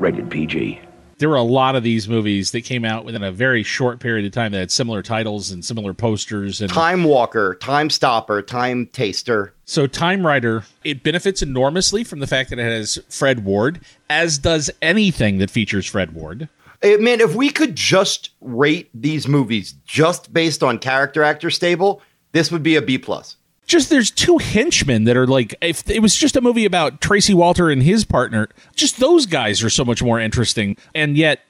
Rated 0.01 0.31
PG. 0.31 0.81
There 1.19 1.29
were 1.29 1.37
a 1.37 1.43
lot 1.43 1.75
of 1.75 1.83
these 1.83 2.09
movies 2.09 2.53
that 2.53 2.65
came 2.65 2.85
out 2.85 3.05
within 3.05 3.25
a 3.25 3.33
very 3.33 3.65
short 3.65 3.99
period 3.99 4.25
of 4.25 4.31
time 4.31 4.53
that 4.53 4.59
had 4.59 4.71
similar 4.71 5.03
titles 5.03 5.51
and 5.51 5.65
similar 5.65 5.93
posters. 5.93 6.61
And 6.61 6.71
Time 6.71 7.03
Walker, 7.03 7.57
Time 7.57 7.91
Stopper, 7.91 8.41
Time 8.41 8.87
Taster. 8.87 9.53
so, 9.65 9.89
Time 9.89 10.25
Rider, 10.25 10.63
it 10.85 11.03
benefits 11.03 11.43
enormously 11.43 12.05
from 12.05 12.21
the 12.21 12.29
fact 12.29 12.51
that 12.51 12.61
it 12.61 12.71
has 12.71 13.01
Fred 13.09 13.45
Ward, 13.45 13.81
as 14.09 14.39
does 14.39 14.71
anything 14.81 15.39
that 15.39 15.51
features 15.51 15.87
Fred 15.87 16.15
Ward. 16.15 16.49
Eh, 16.83 16.97
man, 16.99 17.21
if 17.21 17.35
we 17.35 17.51
could 17.51 17.75
just 17.75 18.31
rate 18.41 18.89
these 18.95 19.27
movies 19.27 19.75
just 19.85 20.33
based 20.33 20.63
on 20.63 20.79
character 20.79 21.25
actor 21.25 21.51
stable, 21.51 22.01
this 22.31 22.53
would 22.53 22.63
be 22.63 22.77
a 22.77 22.83
B 22.83 22.97
plus. 22.97 23.37
Just 23.69 23.91
there's 23.91 24.11
two 24.11 24.39
henchmen 24.39 25.05
that 25.05 25.17
are 25.17 25.27
like 25.27 25.55
if 25.61 25.89
it 25.89 26.01
was 26.01 26.17
just 26.17 26.37
a 26.37 26.41
movie 26.41 26.65
about 26.65 27.01
Tracy 27.01 27.35
Walter 27.35 27.71
and 27.71 27.83
his 27.83 28.05
partner, 28.05 28.49
just 28.75 28.99
those 28.99 29.27
guys 29.27 29.63
are 29.63 29.71
so 29.71 29.85
much 29.85 30.03
more 30.03 30.19
interesting, 30.19 30.77
and 30.95 31.17
yet 31.17 31.41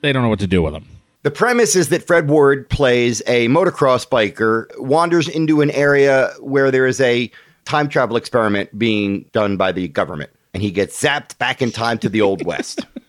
they 0.00 0.12
don't 0.12 0.22
know 0.22 0.28
what 0.28 0.38
to 0.38 0.46
do 0.46 0.62
with 0.62 0.72
them. 0.72 0.86
The 1.22 1.30
premise 1.32 1.74
is 1.74 1.88
that 1.88 2.06
Fred 2.06 2.28
Ward 2.28 2.68
plays 2.68 3.20
a 3.26 3.48
motocross 3.48 4.08
biker, 4.08 4.66
wanders 4.78 5.28
into 5.28 5.60
an 5.60 5.72
area 5.72 6.30
where 6.38 6.70
there 6.70 6.86
is 6.86 7.00
a 7.00 7.30
time 7.64 7.88
travel 7.88 8.16
experiment 8.16 8.78
being 8.78 9.24
done 9.32 9.56
by 9.56 9.72
the 9.72 9.88
government, 9.88 10.30
and 10.54 10.62
he 10.62 10.70
gets 10.70 11.02
zapped 11.02 11.36
back 11.38 11.60
in 11.60 11.72
time 11.72 11.98
to 11.98 12.08
the 12.08 12.22
Old 12.22 12.46
West. 12.46 12.86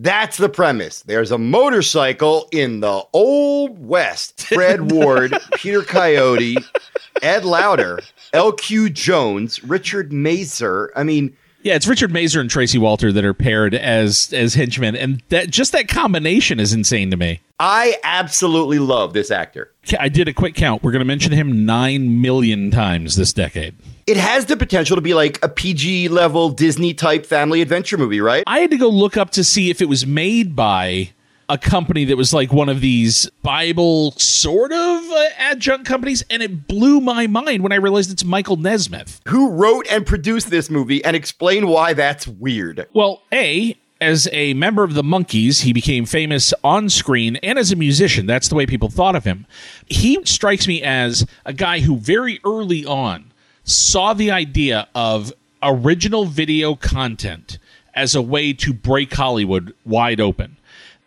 That's 0.00 0.36
the 0.36 0.48
premise. 0.48 1.02
There's 1.02 1.32
a 1.32 1.38
motorcycle 1.38 2.48
in 2.52 2.78
the 2.78 3.02
Old 3.12 3.84
West. 3.84 4.46
Fred 4.46 4.92
Ward, 4.92 5.36
Peter 5.54 5.82
Coyote, 5.82 6.56
Ed 7.20 7.44
Lauter, 7.44 7.98
L.Q. 8.32 8.90
Jones, 8.90 9.64
Richard 9.64 10.12
Masur. 10.12 10.90
I 10.94 11.02
mean, 11.02 11.36
Yeah, 11.62 11.74
it's 11.74 11.88
Richard 11.88 12.12
Masur 12.12 12.40
and 12.40 12.48
Tracy 12.48 12.78
Walter 12.78 13.12
that 13.12 13.24
are 13.24 13.34
paired 13.34 13.74
as 13.74 14.32
as 14.32 14.54
henchmen, 14.54 14.94
and 14.94 15.22
that 15.28 15.50
just 15.50 15.72
that 15.72 15.88
combination 15.88 16.60
is 16.60 16.72
insane 16.72 17.10
to 17.10 17.16
me. 17.16 17.40
I 17.58 17.96
absolutely 18.04 18.78
love 18.78 19.12
this 19.12 19.32
actor. 19.32 19.72
I 19.98 20.08
did 20.08 20.28
a 20.28 20.32
quick 20.32 20.54
count. 20.54 20.84
We're 20.84 20.92
going 20.92 21.00
to 21.00 21.04
mention 21.04 21.32
him 21.32 21.66
nine 21.66 22.20
million 22.22 22.70
times 22.70 23.16
this 23.16 23.32
decade. 23.32 23.74
It 24.06 24.16
has 24.16 24.46
the 24.46 24.56
potential 24.56 24.94
to 24.94 25.02
be 25.02 25.12
like 25.12 25.42
a 25.44 25.48
PG 25.48 26.08
level 26.08 26.50
Disney 26.50 26.94
type 26.94 27.26
family 27.26 27.60
adventure 27.60 27.98
movie, 27.98 28.20
right? 28.20 28.44
I 28.46 28.60
had 28.60 28.70
to 28.70 28.78
go 28.78 28.88
look 28.88 29.16
up 29.16 29.30
to 29.30 29.42
see 29.42 29.70
if 29.70 29.82
it 29.82 29.88
was 29.88 30.06
made 30.06 30.54
by 30.54 31.10
a 31.48 31.58
company 31.58 32.04
that 32.04 32.16
was 32.16 32.34
like 32.34 32.52
one 32.52 32.68
of 32.68 32.80
these 32.80 33.28
Bible 33.42 34.12
sort 34.12 34.72
of 34.72 35.10
uh, 35.10 35.28
adjunct 35.38 35.86
companies, 35.86 36.22
and 36.28 36.42
it 36.42 36.66
blew 36.68 37.00
my 37.00 37.26
mind 37.26 37.62
when 37.62 37.72
I 37.72 37.76
realized 37.76 38.12
it's 38.12 38.24
Michael 38.24 38.56
Nesmith. 38.56 39.20
Who 39.28 39.52
wrote 39.52 39.86
and 39.90 40.06
produced 40.06 40.50
this 40.50 40.68
movie 40.68 41.02
and 41.04 41.16
explain 41.16 41.68
why 41.68 41.94
that's 41.94 42.28
weird? 42.28 42.86
Well, 42.92 43.22
A, 43.32 43.76
as 44.00 44.28
a 44.32 44.54
member 44.54 44.84
of 44.84 44.94
the 44.94 45.02
Monkees, 45.02 45.62
he 45.62 45.72
became 45.72 46.04
famous 46.04 46.52
on 46.62 46.88
screen 46.88 47.36
and 47.36 47.58
as 47.58 47.72
a 47.72 47.76
musician. 47.76 48.26
That's 48.26 48.48
the 48.48 48.54
way 48.54 48.66
people 48.66 48.90
thought 48.90 49.16
of 49.16 49.24
him. 49.24 49.46
He 49.86 50.22
strikes 50.24 50.68
me 50.68 50.82
as 50.82 51.26
a 51.44 51.52
guy 51.52 51.80
who 51.80 51.96
very 51.96 52.40
early 52.44 52.84
on 52.84 53.32
saw 53.64 54.12
the 54.12 54.30
idea 54.30 54.88
of 54.94 55.32
original 55.62 56.26
video 56.26 56.74
content 56.74 57.58
as 57.94 58.14
a 58.14 58.22
way 58.22 58.52
to 58.52 58.72
break 58.72 59.12
Hollywood 59.12 59.74
wide 59.84 60.20
open. 60.20 60.57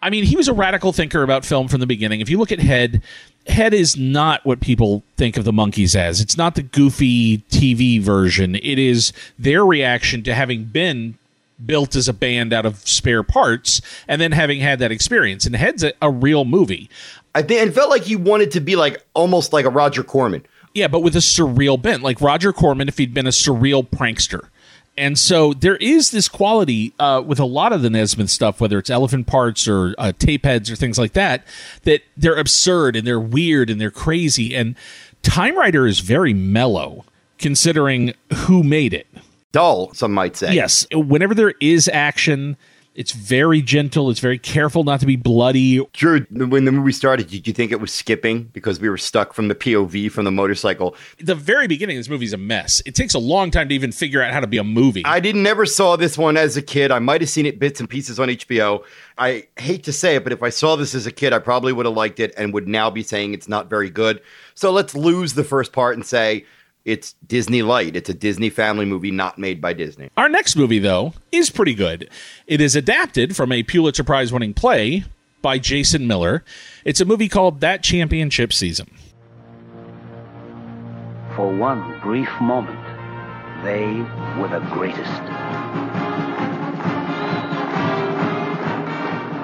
I 0.02 0.10
mean, 0.10 0.24
he 0.24 0.36
was 0.36 0.48
a 0.48 0.54
radical 0.54 0.92
thinker 0.94 1.22
about 1.22 1.46
film 1.46 1.68
from 1.68 1.80
the 1.80 1.88
beginning. 1.88 2.22
If 2.22 2.30
you 2.30 2.38
look 2.40 2.52
at 2.52 2.60
Head, 2.60 3.02
Head 3.48 3.74
is 3.74 3.96
not 3.96 4.44
what 4.46 4.60
people 4.60 5.04
think 5.16 5.38
of 5.38 5.46
the 5.46 5.52
Monkees 5.52 5.96
as. 5.96 6.22
It's 6.22 6.38
not 6.38 6.56
the 6.56 6.64
goofy 6.64 7.40
TV 7.50 8.02
version. 8.02 8.56
It 8.56 8.80
is 8.80 9.14
their 9.38 9.66
reaction 9.66 10.24
to 10.24 10.34
having 10.34 10.64
been 10.66 11.18
built 11.64 11.96
as 11.96 12.08
a 12.08 12.14
band 12.14 12.54
out 12.54 12.66
of 12.66 12.78
spare 12.88 13.22
parts 13.22 13.82
and 14.08 14.20
then 14.20 14.32
having 14.32 14.60
had 14.60 14.80
that 14.80 14.92
experience. 14.92 15.46
And 15.46 15.56
Head's 15.56 15.84
a, 15.84 15.94
a 16.02 16.10
real 16.10 16.46
movie. 16.46 16.90
I 17.36 17.44
think 17.44 17.68
it 17.68 17.74
felt 17.74 17.90
like 17.90 18.04
he 18.04 18.16
wanted 18.16 18.52
to 18.52 18.60
be 18.60 18.76
like 18.76 19.04
almost 19.14 19.54
like 19.54 19.66
a 19.66 19.70
Roger 19.70 20.04
Corman. 20.04 20.46
Yeah, 20.74 20.88
but 20.88 21.02
with 21.02 21.16
a 21.16 21.20
surreal 21.20 21.82
bent, 21.82 22.02
like 22.02 22.22
Roger 22.22 22.54
Corman 22.54 22.88
if 22.88 22.98
he'd 22.98 23.14
been 23.14 23.28
a 23.28 23.32
surreal 23.32 23.88
prankster. 23.88 24.48
And 24.98 25.18
so 25.18 25.54
there 25.54 25.78
is 25.78 26.12
this 26.12 26.28
quality 26.28 26.94
uh, 27.00 27.24
with 27.26 27.40
a 27.40 27.46
lot 27.46 27.72
of 27.72 27.82
the 27.82 27.90
Nesmith 27.90 28.30
stuff, 28.30 28.60
whether 28.60 28.78
it's 28.78 28.90
elephant 28.90 29.26
parts 29.26 29.68
or 29.68 29.96
uh, 29.98 30.12
tape 30.18 30.46
heads 30.46 30.70
or 30.70 30.76
things 30.76 31.00
like 31.00 31.14
that, 31.14 31.46
that 31.84 32.02
they're 32.18 32.36
absurd 32.36 32.96
and 32.96 33.08
they're 33.08 33.20
weird 33.20 33.70
and 33.70 33.80
they're 33.80 33.90
crazy. 33.90 34.54
And 34.54 34.76
Time 35.24 35.58
Rider 35.58 35.88
is 35.88 36.00
very 36.00 36.34
mellow, 36.34 37.06
considering 37.38 38.14
who 38.34 38.64
made 38.64 38.94
it. 38.94 39.08
Dull, 39.52 39.94
some 39.94 40.14
might 40.14 40.36
say. 40.36 40.54
Yes, 40.54 40.86
whenever 40.92 41.34
there 41.34 41.54
is 41.60 41.90
action, 41.90 42.58
it's 42.94 43.14
very 43.14 43.62
gentle. 43.62 44.10
It's 44.10 44.20
very 44.20 44.38
careful 44.38 44.84
not 44.84 45.00
to 45.00 45.06
be 45.06 45.16
bloody. 45.16 45.86
Drew, 45.94 46.22
when 46.30 46.66
the 46.66 46.72
movie 46.72 46.92
started, 46.92 47.30
did 47.30 47.48
you 47.48 47.54
think 47.54 47.72
it 47.72 47.80
was 47.80 47.94
skipping 47.94 48.44
because 48.54 48.80
we 48.80 48.90
were 48.90 48.98
stuck 48.98 49.34
from 49.34 49.48
the 49.48 49.56
POV 49.56 50.12
from 50.12 50.26
the 50.26 50.32
motorcycle? 50.32 50.96
The 51.20 51.36
very 51.36 51.68
beginning 51.68 51.98
of 51.98 52.02
this 52.02 52.10
movie 52.10 52.26
is 52.26 52.34
a 52.34 52.38
mess. 52.38 52.82
It 52.86 52.96
takes 52.96 53.14
a 53.14 53.20
long 53.20 53.50
time 53.50 53.70
to 53.70 53.76
even 53.76 53.92
figure 53.92 54.22
out 54.22 54.34
how 54.34 54.42
to 54.42 54.48
be 54.48 54.58
a 54.58 54.64
movie. 54.64 55.04
I 55.06 55.20
didn't 55.20 55.44
never 55.44 55.66
saw 55.66 55.96
this 55.96 56.18
one 56.18 56.36
as 56.36 56.58
a 56.58 56.62
kid. 56.62 56.92
I 56.92 57.00
might 57.00 57.22
have 57.22 57.30
seen 57.30 57.46
it 57.46 57.60
bits 57.60 57.80
and 57.80 57.90
pieces 57.90 58.20
on 58.20 58.28
HBO. 58.28 58.84
I 59.18 59.48
hate 59.58 59.84
to 59.86 59.94
say 59.94 60.16
it, 60.16 60.24
but 60.24 60.34
if 60.34 60.44
I 60.44 60.50
saw 60.50 60.76
this 60.76 60.94
as 60.94 61.06
a 61.06 61.12
kid, 61.12 61.32
I 61.32 61.40
probably 61.40 61.72
would 61.72 61.86
have 61.86 61.96
liked 61.96 62.20
it 62.20 62.34
and 62.38 62.54
would 62.54 62.68
now 62.68 62.90
be 62.90 63.04
saying 63.04 63.34
it's 63.34 63.48
not 63.48 63.70
very 63.70 63.90
good. 63.90 64.22
So 64.54 64.72
let's 64.72 64.96
lose 64.96 65.34
the 65.34 65.44
first 65.44 65.72
part 65.72 65.96
and 65.96 66.06
say 66.06 66.46
it's 66.86 67.14
Disney 67.28 67.62
Light. 67.62 67.96
It's 67.96 68.10
a 68.10 68.14
Disney 68.14 68.50
family 68.50 68.86
movie 68.86 69.12
not 69.12 69.38
made 69.38 69.62
by 69.62 69.74
Disney. 69.74 70.10
Our 70.18 70.30
next 70.30 70.56
movie, 70.56 70.80
though, 70.80 71.14
is 71.32 71.50
pretty 71.50 71.76
good. 71.76 72.10
It 72.48 72.62
is 72.62 72.76
adapted 72.76 73.36
from 73.36 73.52
a 73.52 73.64
Pulitzer 73.64 74.04
Prize 74.04 74.34
winning 74.34 74.54
play 74.54 75.06
by 75.42 75.58
Jason 75.60 76.08
Miller. 76.08 76.44
It's 76.86 77.02
a 77.02 77.06
movie 77.06 77.30
called 77.30 77.62
That 77.62 77.84
Championship 77.84 78.52
Season. 78.54 78.90
for 81.36 81.50
one 81.56 81.98
brief 82.02 82.30
moment, 82.42 82.78
they 83.64 83.86
were 84.40 84.50
the 84.50 84.60
greatest. 84.74 85.22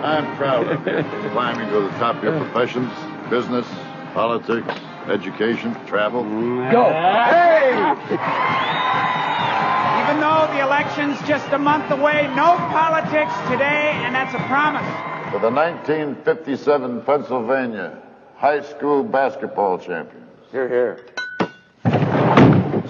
I'm 0.03 0.36
proud 0.38 0.67
of 0.67 0.86
you. 0.86 1.03
Climbing 1.32 1.70
to 1.70 1.82
the 1.82 1.89
top 1.91 2.17
of 2.17 2.24
your 2.24 2.38
professions, 2.38 2.91
business, 3.29 3.67
politics, 4.13 4.67
education, 5.10 5.74
travel. 5.86 6.24
Mm. 6.24 6.72
Go. 6.72 6.84
Hey! 6.86 7.72
Even 10.04 10.22
though 10.22 10.48
the 10.54 10.62
election's 10.64 11.20
just 11.28 11.52
a 11.52 11.58
month 11.58 11.92
away, 11.92 12.28
no 12.36 12.56
politics 12.72 13.34
today, 13.50 13.92
and 14.04 14.16
that's 14.16 14.34
a 14.34 14.40
promise. 14.48 14.86
For 15.32 15.40
the 15.40 15.52
1957 15.52 17.02
Pennsylvania 17.02 18.02
high 18.38 18.62
school 18.62 19.04
basketball 19.04 19.80
champions. 19.80 20.26
Here, 20.52 20.70
here. 20.70 21.06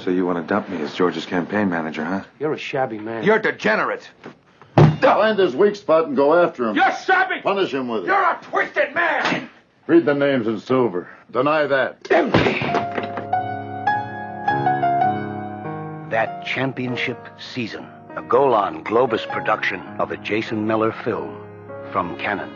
So 0.04 0.12
you 0.12 0.26
want 0.26 0.38
to 0.38 0.44
dump 0.44 0.70
me 0.70 0.82
as 0.82 0.94
George's 0.94 1.26
campaign 1.26 1.70
manager, 1.70 2.06
huh? 2.06 2.24
You're 2.40 2.54
a 2.54 2.58
shabby 2.58 3.00
man. 3.00 3.24
You're 3.24 3.40
degenerate. 3.40 4.10
Find 5.02 5.40
his 5.40 5.56
weak 5.56 5.76
spot 5.76 6.08
and 6.08 6.16
go 6.16 6.34
after 6.34 6.68
him. 6.68 6.76
You're 6.76 6.92
shabby. 6.92 7.42
Punish 7.42 7.74
him 7.74 7.88
with 7.88 8.04
it. 8.04 8.08
You're 8.08 8.16
a 8.16 8.40
twisted 8.44 8.94
man. 8.94 9.50
Read 9.88 10.06
the 10.06 10.14
names 10.14 10.48
in 10.48 10.60
silver. 10.60 11.08
Deny 11.32 11.66
that. 11.66 12.12
Empty. 12.12 12.60
That 16.10 16.46
championship 16.46 17.18
season, 17.40 17.88
a 18.18 18.22
Golan 18.22 18.84
Globus 18.84 19.26
production 19.30 19.80
of 19.98 20.12
a 20.12 20.18
Jason 20.18 20.68
Miller 20.68 20.92
film 20.92 21.42
from 21.94 22.18
Canon. 22.18 22.54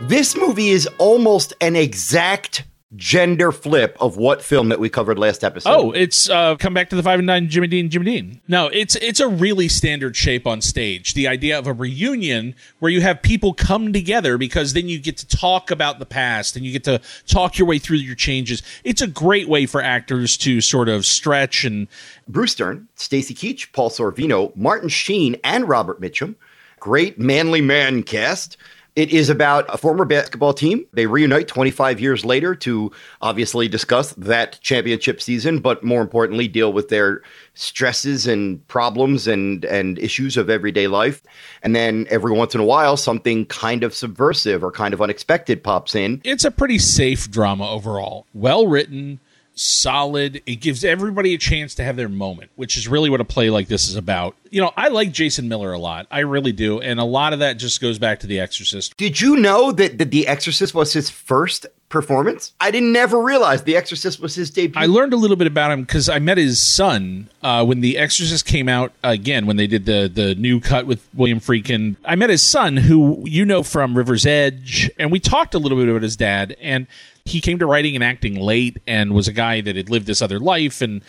This 0.00 0.34
movie 0.34 0.70
is 0.70 0.88
almost 0.96 1.52
an 1.60 1.76
exact 1.76 2.64
gender 2.96 3.52
flip 3.52 3.96
of 4.00 4.16
what 4.16 4.42
film 4.42 4.68
that 4.68 4.78
we 4.78 4.88
covered 4.88 5.18
last 5.18 5.42
episode. 5.42 5.70
Oh, 5.70 5.90
it's 5.92 6.28
uh, 6.28 6.56
come 6.56 6.74
back 6.74 6.90
to 6.90 6.96
the 6.96 7.02
five 7.02 7.18
and 7.18 7.28
dime 7.28 7.48
Jimmy 7.48 7.66
Dean, 7.66 7.90
Jimmy 7.90 8.04
Dean. 8.04 8.40
No, 8.48 8.68
it's 8.68 8.96
it's 8.96 9.20
a 9.20 9.28
really 9.28 9.68
standard 9.68 10.16
shape 10.16 10.46
on 10.46 10.60
stage. 10.60 11.14
The 11.14 11.28
idea 11.28 11.58
of 11.58 11.66
a 11.66 11.72
reunion 11.72 12.54
where 12.80 12.90
you 12.90 13.00
have 13.00 13.22
people 13.22 13.54
come 13.54 13.92
together 13.92 14.36
because 14.36 14.74
then 14.74 14.88
you 14.88 14.98
get 14.98 15.16
to 15.18 15.26
talk 15.26 15.70
about 15.70 15.98
the 15.98 16.06
past 16.06 16.56
and 16.56 16.64
you 16.64 16.72
get 16.72 16.84
to 16.84 17.00
talk 17.26 17.58
your 17.58 17.66
way 17.66 17.78
through 17.78 17.98
your 17.98 18.16
changes. 18.16 18.62
It's 18.84 19.00
a 19.00 19.06
great 19.06 19.48
way 19.48 19.66
for 19.66 19.82
actors 19.82 20.36
to 20.38 20.60
sort 20.60 20.88
of 20.88 21.06
stretch 21.06 21.64
and 21.64 21.88
Bruce 22.28 22.54
Dern, 22.54 22.88
Stacy 22.96 23.34
Keach, 23.34 23.72
Paul 23.72 23.90
Sorvino, 23.90 24.54
Martin 24.56 24.88
Sheen, 24.88 25.36
and 25.42 25.68
Robert 25.68 26.00
Mitchum. 26.00 26.34
Great 26.78 27.18
manly 27.18 27.60
man 27.60 28.02
cast. 28.02 28.56
It 28.94 29.10
is 29.10 29.30
about 29.30 29.64
a 29.72 29.78
former 29.78 30.04
basketball 30.04 30.52
team. 30.52 30.84
They 30.92 31.06
reunite 31.06 31.48
25 31.48 31.98
years 31.98 32.26
later 32.26 32.54
to 32.56 32.92
obviously 33.22 33.66
discuss 33.66 34.12
that 34.14 34.60
championship 34.60 35.22
season, 35.22 35.60
but 35.60 35.82
more 35.82 36.02
importantly, 36.02 36.46
deal 36.46 36.74
with 36.74 36.90
their 36.90 37.22
stresses 37.54 38.26
and 38.26 38.66
problems 38.68 39.26
and, 39.26 39.64
and 39.64 39.98
issues 39.98 40.36
of 40.36 40.50
everyday 40.50 40.88
life. 40.88 41.22
And 41.62 41.74
then 41.74 42.06
every 42.10 42.32
once 42.32 42.54
in 42.54 42.60
a 42.60 42.64
while, 42.64 42.98
something 42.98 43.46
kind 43.46 43.82
of 43.82 43.94
subversive 43.94 44.62
or 44.62 44.70
kind 44.70 44.92
of 44.92 45.00
unexpected 45.00 45.62
pops 45.62 45.94
in. 45.94 46.20
it's 46.22 46.44
a 46.44 46.50
pretty 46.50 46.78
safe 46.78 47.30
drama 47.30 47.70
overall. 47.70 48.26
Well 48.34 48.66
written, 48.66 49.20
solid. 49.54 50.42
It 50.46 50.56
gives 50.56 50.84
everybody 50.84 51.34
a 51.34 51.38
chance 51.38 51.74
to 51.76 51.84
have 51.84 51.96
their 51.96 52.08
moment, 52.08 52.50
which 52.56 52.76
is 52.76 52.88
really 52.88 53.10
what 53.10 53.20
a 53.20 53.24
play 53.24 53.50
like 53.50 53.68
this 53.68 53.88
is 53.88 53.96
about. 53.96 54.36
You 54.50 54.60
know, 54.60 54.72
I 54.76 54.88
like 54.88 55.12
Jason 55.12 55.48
Miller 55.48 55.72
a 55.72 55.78
lot. 55.78 56.06
I 56.10 56.20
really 56.20 56.52
do. 56.52 56.80
And 56.80 57.00
a 57.00 57.04
lot 57.04 57.32
of 57.32 57.38
that 57.38 57.54
just 57.54 57.80
goes 57.80 57.98
back 57.98 58.20
to 58.20 58.26
The 58.26 58.40
Exorcist. 58.40 58.96
Did 58.96 59.20
you 59.20 59.36
know 59.36 59.72
that, 59.72 59.98
that 59.98 60.10
The 60.10 60.26
Exorcist 60.26 60.74
was 60.74 60.92
his 60.92 61.08
first 61.08 61.66
performance? 61.88 62.52
I 62.60 62.70
didn't 62.70 62.92
never 62.92 63.20
realize 63.20 63.62
The 63.62 63.76
Exorcist 63.76 64.20
was 64.20 64.34
his 64.34 64.50
debut. 64.50 64.80
I 64.80 64.86
learned 64.86 65.12
a 65.12 65.16
little 65.16 65.36
bit 65.36 65.46
about 65.46 65.70
him 65.70 65.82
because 65.82 66.08
I 66.08 66.18
met 66.18 66.38
his 66.38 66.60
son 66.60 67.30
uh, 67.42 67.64
when 67.64 67.80
The 67.80 67.96
Exorcist 67.98 68.44
came 68.44 68.68
out 68.68 68.92
again, 69.02 69.46
when 69.46 69.56
they 69.56 69.66
did 69.66 69.86
the, 69.86 70.10
the 70.12 70.34
new 70.34 70.60
cut 70.60 70.86
with 70.86 71.06
William 71.14 71.40
Friedkin. 71.40 71.96
I 72.04 72.16
met 72.16 72.30
his 72.30 72.42
son, 72.42 72.76
who 72.76 73.24
you 73.26 73.44
know 73.44 73.62
from 73.62 73.96
River's 73.96 74.26
Edge, 74.26 74.90
and 74.98 75.10
we 75.10 75.20
talked 75.20 75.54
a 75.54 75.58
little 75.58 75.78
bit 75.78 75.88
about 75.88 76.02
his 76.02 76.16
dad. 76.16 76.56
And 76.60 76.86
he 77.24 77.40
came 77.40 77.58
to 77.58 77.66
writing 77.66 77.94
and 77.94 78.04
acting 78.04 78.34
late 78.34 78.78
and 78.86 79.12
was 79.12 79.28
a 79.28 79.32
guy 79.32 79.60
that 79.60 79.76
had 79.76 79.90
lived 79.90 80.06
this 80.06 80.22
other 80.22 80.38
life. 80.38 80.80
And 80.80 81.02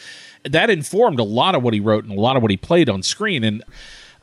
that 0.43 0.69
informed 0.69 1.19
a 1.19 1.23
lot 1.23 1.55
of 1.55 1.63
what 1.63 1.73
he 1.73 1.79
wrote 1.79 2.03
and 2.03 2.17
a 2.17 2.21
lot 2.21 2.35
of 2.35 2.41
what 2.41 2.51
he 2.51 2.57
played 2.57 2.89
on 2.89 3.03
screen. 3.03 3.43
And 3.43 3.63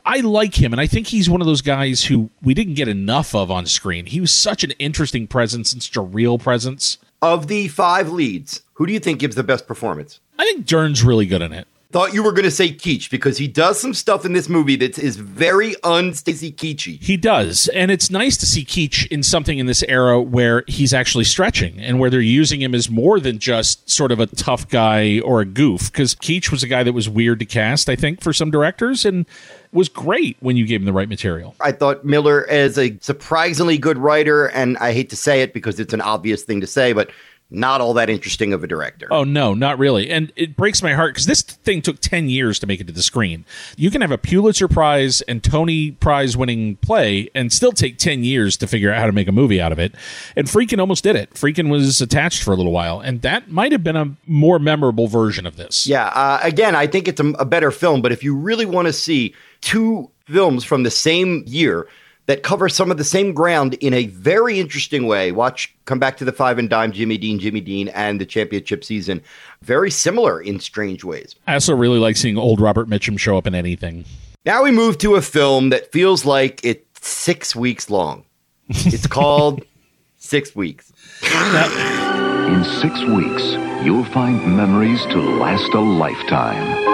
I 0.05 0.21
like 0.21 0.61
him, 0.61 0.73
and 0.73 0.81
I 0.81 0.87
think 0.87 1.07
he's 1.07 1.29
one 1.29 1.41
of 1.41 1.47
those 1.47 1.61
guys 1.61 2.05
who 2.05 2.29
we 2.41 2.53
didn't 2.53 2.73
get 2.73 2.87
enough 2.87 3.35
of 3.35 3.51
on 3.51 3.65
screen. 3.67 4.07
He 4.07 4.19
was 4.19 4.31
such 4.31 4.63
an 4.63 4.71
interesting 4.79 5.27
presence 5.27 5.71
and 5.71 5.83
such 5.83 5.95
a 5.95 6.01
real 6.01 6.39
presence. 6.39 6.97
Of 7.21 7.47
the 7.47 7.67
five 7.67 8.09
leads, 8.09 8.61
who 8.73 8.87
do 8.87 8.93
you 8.93 8.99
think 8.99 9.19
gives 9.19 9.35
the 9.35 9.43
best 9.43 9.67
performance? 9.67 10.19
I 10.39 10.43
think 10.45 10.65
Dern's 10.65 11.03
really 11.03 11.27
good 11.27 11.43
in 11.43 11.53
it. 11.53 11.67
Thought 11.91 12.13
you 12.13 12.23
were 12.23 12.31
going 12.31 12.45
to 12.45 12.51
say 12.51 12.69
Keach 12.69 13.09
because 13.09 13.37
he 13.37 13.47
does 13.47 13.79
some 13.81 13.93
stuff 13.93 14.25
in 14.25 14.31
this 14.31 14.47
movie 14.47 14.77
that 14.77 14.97
is 14.97 15.17
very 15.17 15.75
un-Stacy 15.83 16.53
Keachy. 16.53 17.01
He 17.01 17.17
does, 17.17 17.67
and 17.69 17.91
it's 17.91 18.09
nice 18.09 18.37
to 18.37 18.45
see 18.45 18.63
Keach 18.63 19.07
in 19.07 19.23
something 19.23 19.59
in 19.59 19.65
this 19.65 19.83
era 19.83 20.21
where 20.21 20.63
he's 20.67 20.93
actually 20.93 21.25
stretching 21.25 21.79
and 21.79 21.99
where 21.99 22.09
they're 22.09 22.21
using 22.21 22.61
him 22.61 22.73
as 22.73 22.89
more 22.89 23.19
than 23.19 23.39
just 23.39 23.89
sort 23.89 24.13
of 24.13 24.21
a 24.21 24.27
tough 24.27 24.69
guy 24.69 25.19
or 25.19 25.41
a 25.41 25.45
goof. 25.45 25.91
Because 25.91 26.15
Keach 26.15 26.49
was 26.49 26.63
a 26.63 26.67
guy 26.67 26.81
that 26.83 26.93
was 26.93 27.09
weird 27.09 27.39
to 27.39 27.45
cast, 27.45 27.89
I 27.89 27.97
think, 27.97 28.21
for 28.21 28.31
some 28.31 28.51
directors, 28.51 29.03
and 29.03 29.25
was 29.73 29.89
great 29.89 30.37
when 30.39 30.55
you 30.55 30.65
gave 30.65 30.79
him 30.79 30.85
the 30.85 30.93
right 30.93 31.09
material. 31.09 31.55
I 31.59 31.73
thought 31.73 32.05
Miller 32.05 32.47
as 32.49 32.77
a 32.77 32.97
surprisingly 33.01 33.77
good 33.77 33.97
writer, 33.97 34.47
and 34.47 34.77
I 34.77 34.93
hate 34.93 35.09
to 35.09 35.17
say 35.17 35.41
it 35.41 35.53
because 35.53 35.77
it's 35.77 35.93
an 35.93 36.01
obvious 36.01 36.43
thing 36.43 36.61
to 36.61 36.67
say, 36.67 36.93
but 36.93 37.11
not 37.51 37.81
all 37.81 37.93
that 37.93 38.09
interesting 38.09 38.53
of 38.53 38.63
a 38.63 38.67
director. 38.67 39.07
Oh 39.11 39.23
no, 39.23 39.53
not 39.53 39.77
really. 39.77 40.09
And 40.09 40.31
it 40.35 40.55
breaks 40.55 40.81
my 40.81 40.93
heart 40.93 41.13
because 41.13 41.25
this 41.25 41.41
thing 41.41 41.81
took 41.81 41.99
ten 41.99 42.29
years 42.29 42.57
to 42.59 42.67
make 42.67 42.79
it 42.79 42.87
to 42.87 42.93
the 42.93 43.01
screen. 43.01 43.45
You 43.75 43.91
can 43.91 44.01
have 44.01 44.11
a 44.11 44.17
Pulitzer 44.17 44.67
Prize 44.67 45.21
and 45.23 45.43
Tony 45.43 45.91
Prize 45.91 46.37
winning 46.37 46.77
play 46.77 47.29
and 47.35 47.51
still 47.51 47.73
take 47.73 47.97
ten 47.97 48.23
years 48.23 48.57
to 48.57 48.67
figure 48.67 48.91
out 48.91 48.99
how 48.99 49.05
to 49.05 49.11
make 49.11 49.27
a 49.27 49.33
movie 49.33 49.61
out 49.61 49.71
of 49.71 49.79
it. 49.79 49.93
And 50.35 50.47
Friedkin 50.47 50.79
almost 50.79 51.03
did 51.03 51.15
it. 51.15 51.33
Friedkin 51.33 51.69
was 51.69 52.01
attached 52.01 52.41
for 52.43 52.53
a 52.53 52.55
little 52.55 52.71
while, 52.71 52.99
and 53.01 53.21
that 53.21 53.51
might 53.51 53.71
have 53.73 53.83
been 53.83 53.97
a 53.97 54.15
more 54.25 54.57
memorable 54.57 55.07
version 55.07 55.45
of 55.45 55.57
this. 55.57 55.85
Yeah. 55.85 56.07
Uh, 56.07 56.39
again, 56.41 56.75
I 56.75 56.87
think 56.87 57.07
it's 57.07 57.19
a, 57.19 57.29
a 57.31 57.45
better 57.45 57.71
film, 57.71 58.01
but 58.01 58.11
if 58.11 58.23
you 58.23 58.35
really 58.35 58.65
want 58.65 58.87
to 58.87 58.93
see 58.93 59.35
two 59.59 60.09
films 60.25 60.63
from 60.63 60.83
the 60.83 60.91
same 60.91 61.43
year 61.45 61.87
that 62.27 62.43
cover 62.43 62.69
some 62.69 62.91
of 62.91 62.97
the 62.97 63.03
same 63.03 63.33
ground 63.33 63.73
in 63.75 63.93
a 63.93 64.05
very 64.07 64.59
interesting 64.59 65.07
way. 65.07 65.31
Watch 65.31 65.73
come 65.85 65.99
back 65.99 66.17
to 66.17 66.25
the 66.25 66.31
five 66.31 66.57
and 66.59 66.69
dime 66.69 66.91
Jimmy 66.91 67.17
Dean, 67.17 67.39
Jimmy 67.39 67.61
Dean, 67.61 67.87
and 67.89 68.21
the 68.21 68.25
championship 68.25 68.83
season. 68.83 69.21
Very 69.61 69.91
similar 69.91 70.39
in 70.39 70.59
strange 70.59 71.03
ways. 71.03 71.35
I 71.47 71.53
also 71.55 71.75
really 71.75 71.99
like 71.99 72.17
seeing 72.17 72.37
old 72.37 72.61
Robert 72.61 72.87
Mitchum 72.87 73.19
show 73.19 73.37
up 73.37 73.47
in 73.47 73.55
anything. 73.55 74.05
Now 74.45 74.63
we 74.63 74.71
move 74.71 74.97
to 74.99 75.15
a 75.15 75.21
film 75.21 75.69
that 75.69 75.91
feels 75.91 76.25
like 76.25 76.61
it's 76.63 77.07
six 77.07 77.55
weeks 77.55 77.89
long. 77.89 78.25
It's 78.69 79.07
called 79.07 79.63
Six 80.17 80.55
Weeks. 80.55 80.91
In 81.23 82.63
six 82.63 83.03
weeks, 83.05 83.43
you'll 83.83 84.05
find 84.05 84.55
memories 84.55 85.05
to 85.07 85.19
last 85.19 85.73
a 85.73 85.79
lifetime. 85.79 86.90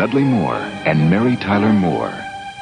Dudley 0.00 0.24
Moore 0.24 0.56
and 0.86 1.10
Mary 1.10 1.36
Tyler 1.36 1.74
Moore. 1.74 2.10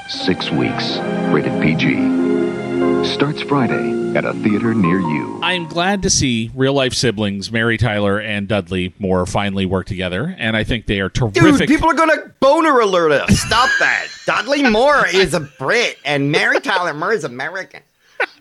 Six 0.09 0.51
weeks. 0.51 0.99
Rated 1.33 1.53
PG. 1.63 3.05
Starts 3.15 3.43
Friday 3.43 4.13
at 4.17 4.25
a 4.25 4.35
theater 4.35 4.75
near 4.75 4.99
you. 4.99 5.39
I'm 5.41 5.69
glad 5.69 6.03
to 6.03 6.11
see 6.11 6.51
real 6.53 6.73
life 6.73 6.95
siblings 6.95 7.53
Mary 7.53 7.79
Tyler 7.79 8.19
and 8.19 8.49
Dudley 8.49 8.93
Moore 8.99 9.25
finally 9.25 9.67
work 9.67 9.87
together, 9.87 10.35
and 10.37 10.57
I 10.57 10.65
think 10.65 10.87
they 10.87 10.99
are 10.99 11.11
Dude, 11.11 11.33
terrific. 11.33 11.69
people 11.69 11.89
are 11.89 11.95
going 11.95 12.09
to 12.09 12.29
boner 12.41 12.81
alert 12.81 13.13
us. 13.13 13.39
Stop 13.39 13.71
that. 13.79 14.09
Dudley 14.27 14.69
Moore 14.69 15.07
is 15.07 15.33
a 15.33 15.39
Brit 15.39 15.97
and 16.05 16.33
Mary 16.33 16.59
Tyler 16.59 16.93
Moore 16.93 17.13
is 17.13 17.23
American. 17.23 17.83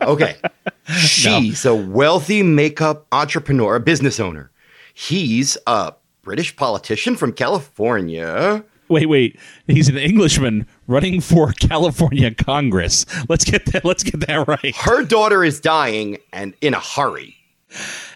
Okay. 0.02 0.38
She's 0.88 1.64
a 1.64 1.72
wealthy 1.72 2.42
makeup 2.42 3.06
entrepreneur, 3.12 3.76
a 3.76 3.80
business 3.80 4.18
owner. 4.18 4.50
He's 4.92 5.56
a 5.68 5.94
British 6.22 6.56
politician 6.56 7.14
from 7.14 7.32
California. 7.32 8.64
Wait, 8.88 9.06
wait, 9.06 9.38
he's 9.66 9.88
an 9.88 9.96
Englishman 9.96 10.66
running 10.86 11.20
for 11.20 11.52
California 11.52 12.34
Congress. 12.34 13.06
Let's 13.28 13.44
get 13.44 13.66
that. 13.66 13.84
Let's 13.84 14.02
get 14.02 14.26
that 14.26 14.48
right. 14.48 14.74
Her 14.76 15.04
daughter 15.04 15.44
is 15.44 15.60
dying 15.60 16.18
and 16.32 16.54
in 16.60 16.74
a 16.74 16.80
hurry. 16.80 17.36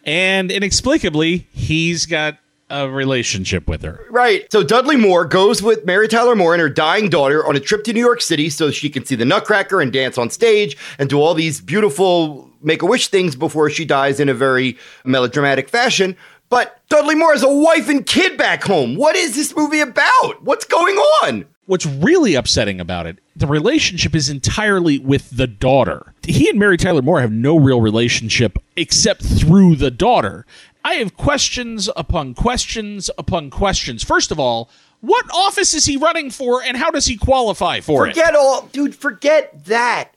And 0.04 0.50
inexplicably, 0.50 1.46
he's 1.52 2.06
got 2.06 2.38
a 2.70 2.88
relationship 2.88 3.68
with 3.68 3.82
her. 3.82 4.06
Right. 4.10 4.50
So 4.50 4.64
Dudley 4.64 4.96
Moore 4.96 5.26
goes 5.26 5.62
with 5.62 5.84
Mary 5.84 6.08
Tyler 6.08 6.34
Moore 6.34 6.54
and 6.54 6.60
her 6.60 6.70
dying 6.70 7.10
daughter 7.10 7.46
on 7.46 7.54
a 7.54 7.60
trip 7.60 7.84
to 7.84 7.92
New 7.92 8.00
York 8.00 8.22
City 8.22 8.48
so 8.48 8.70
she 8.70 8.88
can 8.88 9.04
see 9.04 9.14
the 9.14 9.26
Nutcracker 9.26 9.80
and 9.80 9.92
dance 9.92 10.16
on 10.16 10.30
stage 10.30 10.76
and 10.98 11.10
do 11.10 11.20
all 11.20 11.34
these 11.34 11.60
beautiful 11.60 12.50
make 12.62 12.82
a 12.82 12.86
wish 12.86 13.08
things 13.08 13.36
before 13.36 13.68
she 13.68 13.84
dies 13.84 14.20
in 14.20 14.28
a 14.28 14.34
very 14.34 14.78
melodramatic 15.04 15.68
fashion. 15.68 16.16
But 16.52 16.86
Dudley 16.90 17.14
Moore 17.14 17.32
has 17.32 17.42
a 17.42 17.50
wife 17.50 17.88
and 17.88 18.04
kid 18.04 18.36
back 18.36 18.62
home. 18.62 18.94
What 18.94 19.16
is 19.16 19.34
this 19.34 19.56
movie 19.56 19.80
about? 19.80 20.42
What's 20.42 20.66
going 20.66 20.96
on? 20.96 21.46
What's 21.64 21.86
really 21.86 22.34
upsetting 22.34 22.78
about 22.78 23.06
it, 23.06 23.20
the 23.34 23.46
relationship 23.46 24.14
is 24.14 24.28
entirely 24.28 24.98
with 24.98 25.34
the 25.34 25.46
daughter. 25.46 26.12
He 26.22 26.50
and 26.50 26.58
Mary 26.58 26.76
Tyler 26.76 27.00
Moore 27.00 27.22
have 27.22 27.32
no 27.32 27.56
real 27.56 27.80
relationship 27.80 28.58
except 28.76 29.22
through 29.22 29.76
the 29.76 29.90
daughter. 29.90 30.44
I 30.84 30.96
have 30.96 31.16
questions 31.16 31.88
upon 31.96 32.34
questions 32.34 33.08
upon 33.16 33.48
questions. 33.48 34.04
First 34.04 34.30
of 34.30 34.38
all, 34.38 34.68
what 35.00 35.24
office 35.32 35.72
is 35.72 35.86
he 35.86 35.96
running 35.96 36.28
for 36.28 36.62
and 36.62 36.76
how 36.76 36.90
does 36.90 37.06
he 37.06 37.16
qualify 37.16 37.80
for 37.80 38.06
it? 38.06 38.10
Forget 38.10 38.36
all, 38.36 38.68
dude, 38.70 38.94
forget 38.94 39.64
that. 39.64 40.14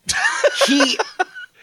he. 0.68 1.00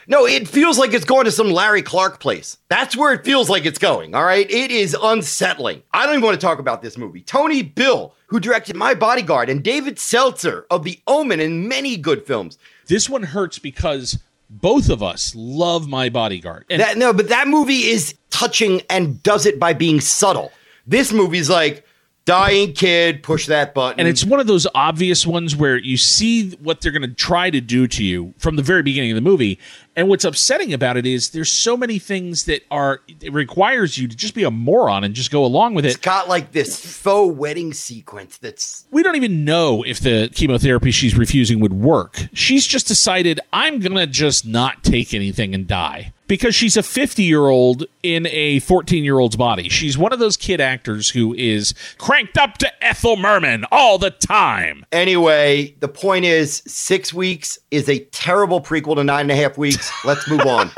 No, 0.07 0.27
it 0.27 0.49
feels 0.49 0.79
like 0.79 0.93
it's 0.93 1.05
going 1.05 1.25
to 1.27 1.31
some 1.31 1.51
Larry 1.51 1.83
Clark 1.83 2.21
place. 2.21 2.59
That's 2.69 2.97
where 2.97 3.12
it 3.12 3.25
feels 3.25 3.49
like 3.49 3.65
it's 3.65 3.79
going, 3.79 4.15
all 4.15 4.25
right? 4.25 4.51
It 4.51 4.71
is 4.71 4.97
unsettling. 5.01 5.83
I 5.93 6.07
don't 6.07 6.17
even 6.17 6.25
want 6.25 6.41
to 6.41 6.45
talk 6.45 6.59
about 6.59 6.83
this 6.83 6.99
movie. 6.99 7.21
Tony 7.21 7.62
Bill, 7.62 8.15
who 8.27 8.41
directed 8.41 8.77
My 8.77 8.95
Bodyguard, 8.95 9.49
and 9.49 9.62
David 9.62 9.99
Seltzer 9.99 10.67
of 10.71 10.85
The 10.85 11.01
Omen 11.07 11.41
and 11.41 11.69
many 11.69 11.97
good 11.97 12.27
films. 12.27 12.59
This 12.87 13.09
one 13.09 13.23
hurts 13.23 13.59
because 13.59 14.19
both 14.51 14.88
of 14.88 15.03
us 15.03 15.35
love 15.37 15.88
My 15.88 16.09
Bodyguard. 16.09 16.67
And 16.69 16.81
that, 16.81 16.99
no, 16.99 17.12
but 17.12 17.29
that 17.29 17.49
movie 17.49 17.88
is 17.88 18.15
touching 18.31 18.83
and 18.91 19.23
does 19.23 19.47
it 19.47 19.61
by 19.61 19.73
being 19.73 20.01
subtle. 20.01 20.53
This 20.87 21.12
movie's 21.12 21.49
like, 21.49 21.87
dying 22.25 22.73
kid, 22.73 23.23
push 23.23 23.47
that 23.47 23.75
button. 23.75 23.99
And 23.99 24.09
it's 24.09 24.25
one 24.25 24.41
of 24.41 24.47
those 24.47 24.67
obvious 24.75 25.27
ones 25.27 25.57
where 25.57 25.77
you 25.77 25.97
see 25.97 26.51
what 26.53 26.81
they're 26.81 26.93
going 26.93 27.03
to 27.03 27.15
try 27.15 27.51
to 27.51 27.61
do 27.61 27.87
to 27.88 28.05
you 28.05 28.35
from 28.38 28.57
the 28.57 28.62
very 28.62 28.83
beginning 28.83 29.11
of 29.11 29.17
the 29.17 29.23
movie. 29.23 29.59
And 29.94 30.09
what's 30.09 30.24
upsetting 30.24 30.72
about 30.72 30.96
it 30.96 31.05
is 31.05 31.31
there's 31.31 31.50
so 31.50 31.76
many 31.76 31.98
things 31.98 32.44
that 32.44 32.62
are 32.70 33.02
it 33.20 33.33
requires 33.33 33.98
you 33.98 34.09
to 34.09 34.16
just 34.16 34.35
be 34.35 34.44
a 34.44 34.50
moron 34.50 35.05
and 35.05 35.14
just 35.14 35.31
go 35.31 35.44
along 35.44 35.74
with 35.74 35.85
it. 35.85 35.88
It's 35.88 35.96
got 35.98 36.28
like 36.28 36.52
this 36.52 36.83
faux 36.85 37.37
wedding 37.37 37.74
sequence 37.74 38.38
that's 38.38 38.87
we 38.90 39.02
don't 39.02 39.16
even 39.16 39.44
know 39.44 39.83
if 39.83 40.00
the 40.00 40.31
chemotherapy 40.35 40.90
she's 40.92 41.16
refusing 41.16 41.61
would 41.61 41.74
work. 41.74 42.28
She's 42.33 42.66
just 42.66 42.88
decided 42.88 43.40
I'm 43.52 43.81
going 43.81 43.96
to 43.96 44.07
just 44.07 44.46
not 44.46 44.83
take 44.83 45.12
anything 45.12 45.55
and 45.55 45.66
die 45.66 46.12
because 46.33 46.55
she's 46.55 46.79
a 46.79 46.83
50 46.83 47.25
year 47.25 47.49
old 47.49 47.85
in 48.03 48.27
a 48.29 48.59
14 48.61 49.05
year 49.05 49.18
old's 49.18 49.37
body. 49.37 49.68
She's 49.68 49.99
one 49.99 50.14
of 50.14 50.18
those 50.18 50.38
kid 50.38 50.62
actors 50.62 51.11
who 51.11 51.35
is 51.35 51.75
cranked 51.99 52.38
up 52.38 52.57
to 52.57 52.73
Ethel 52.83 53.18
Merman 53.18 53.66
all 53.71 53.99
the 53.99 54.09
time. 54.09 54.87
Anyway, 54.92 55.75
the 55.81 55.88
point 55.88 56.25
is 56.25 56.62
six 56.66 57.12
weeks 57.12 57.59
is 57.71 57.87
a 57.87 57.99
terrible 58.07 58.62
prequel 58.62 58.95
to 58.95 59.05
nine 59.05 59.29
and 59.29 59.31
a 59.31 59.37
half 59.37 59.59
weeks. 59.59 59.92
Let's 60.07 60.27
move 60.27 60.40
on. 60.40 60.71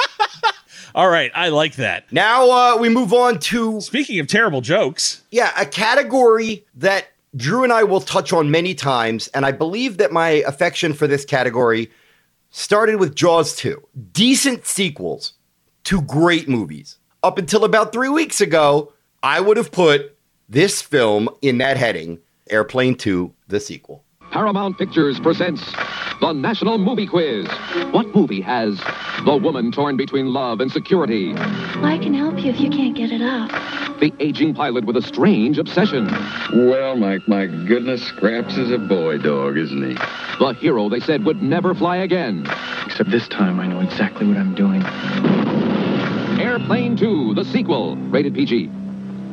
All 0.96 1.08
right, 1.08 1.30
I 1.36 1.50
like 1.50 1.76
that. 1.76 2.10
Now 2.12 2.50
uh, 2.50 2.76
we 2.76 2.88
move 2.88 3.12
on 3.12 3.38
to. 3.38 3.80
Speaking 3.80 4.18
of 4.18 4.26
terrible 4.26 4.60
jokes. 4.60 5.22
Yeah, 5.30 5.52
a 5.56 5.66
category 5.66 6.66
that 6.74 7.06
Drew 7.36 7.62
and 7.62 7.72
I 7.72 7.84
will 7.84 8.00
touch 8.00 8.32
on 8.32 8.50
many 8.50 8.74
times. 8.74 9.28
And 9.28 9.46
I 9.46 9.52
believe 9.52 9.98
that 9.98 10.10
my 10.10 10.30
affection 10.48 10.94
for 10.94 11.06
this 11.06 11.24
category 11.24 11.92
started 12.50 12.96
with 12.96 13.14
Jaws 13.14 13.54
2. 13.54 13.80
Decent 14.12 14.66
sequels 14.66 15.34
to 15.84 16.02
great 16.02 16.48
movies. 16.48 16.98
Up 17.22 17.38
until 17.38 17.64
about 17.64 17.92
three 17.92 18.08
weeks 18.08 18.40
ago, 18.40 18.92
I 19.22 19.40
would 19.40 19.56
have 19.56 19.72
put 19.72 20.16
this 20.48 20.82
film 20.82 21.28
in 21.40 21.58
that 21.58 21.76
heading 21.76 22.18
Airplane 22.50 22.94
2, 22.94 23.32
the 23.48 23.60
sequel. 23.60 24.04
Paramount 24.30 24.76
Pictures 24.78 25.20
presents 25.20 25.62
the 26.20 26.32
National 26.32 26.76
Movie 26.76 27.06
Quiz. 27.06 27.46
What 27.92 28.14
movie 28.14 28.40
has 28.40 28.78
the 29.24 29.36
woman 29.36 29.70
torn 29.70 29.96
between 29.96 30.32
love 30.32 30.60
and 30.60 30.70
security? 30.72 31.32
I 31.36 31.98
can 32.02 32.12
help 32.12 32.38
you 32.40 32.50
if 32.50 32.60
you 32.60 32.68
can't 32.68 32.96
get 32.96 33.12
it 33.12 33.22
up. 33.22 33.50
The 34.00 34.12
aging 34.18 34.54
pilot 34.54 34.86
with 34.86 34.96
a 34.96 35.02
strange 35.02 35.58
obsession. 35.58 36.06
Well, 36.52 36.96
Mike, 36.96 37.28
my 37.28 37.46
goodness, 37.46 38.02
Scraps 38.02 38.56
is 38.56 38.72
a 38.72 38.78
boy 38.78 39.18
dog, 39.18 39.56
isn't 39.56 39.90
he? 39.90 39.94
The 39.94 40.56
hero 40.58 40.88
they 40.88 41.00
said 41.00 41.24
would 41.24 41.40
never 41.40 41.74
fly 41.74 41.98
again. 41.98 42.44
Except 42.86 43.10
this 43.10 43.28
time 43.28 43.60
I 43.60 43.66
know 43.68 43.80
exactly 43.80 44.26
what 44.26 44.36
I'm 44.36 44.54
doing. 44.54 44.82
Airplane 46.38 46.96
2, 46.96 47.34
the 47.34 47.44
sequel, 47.44 47.96
rated 47.96 48.34
PG. 48.34 48.66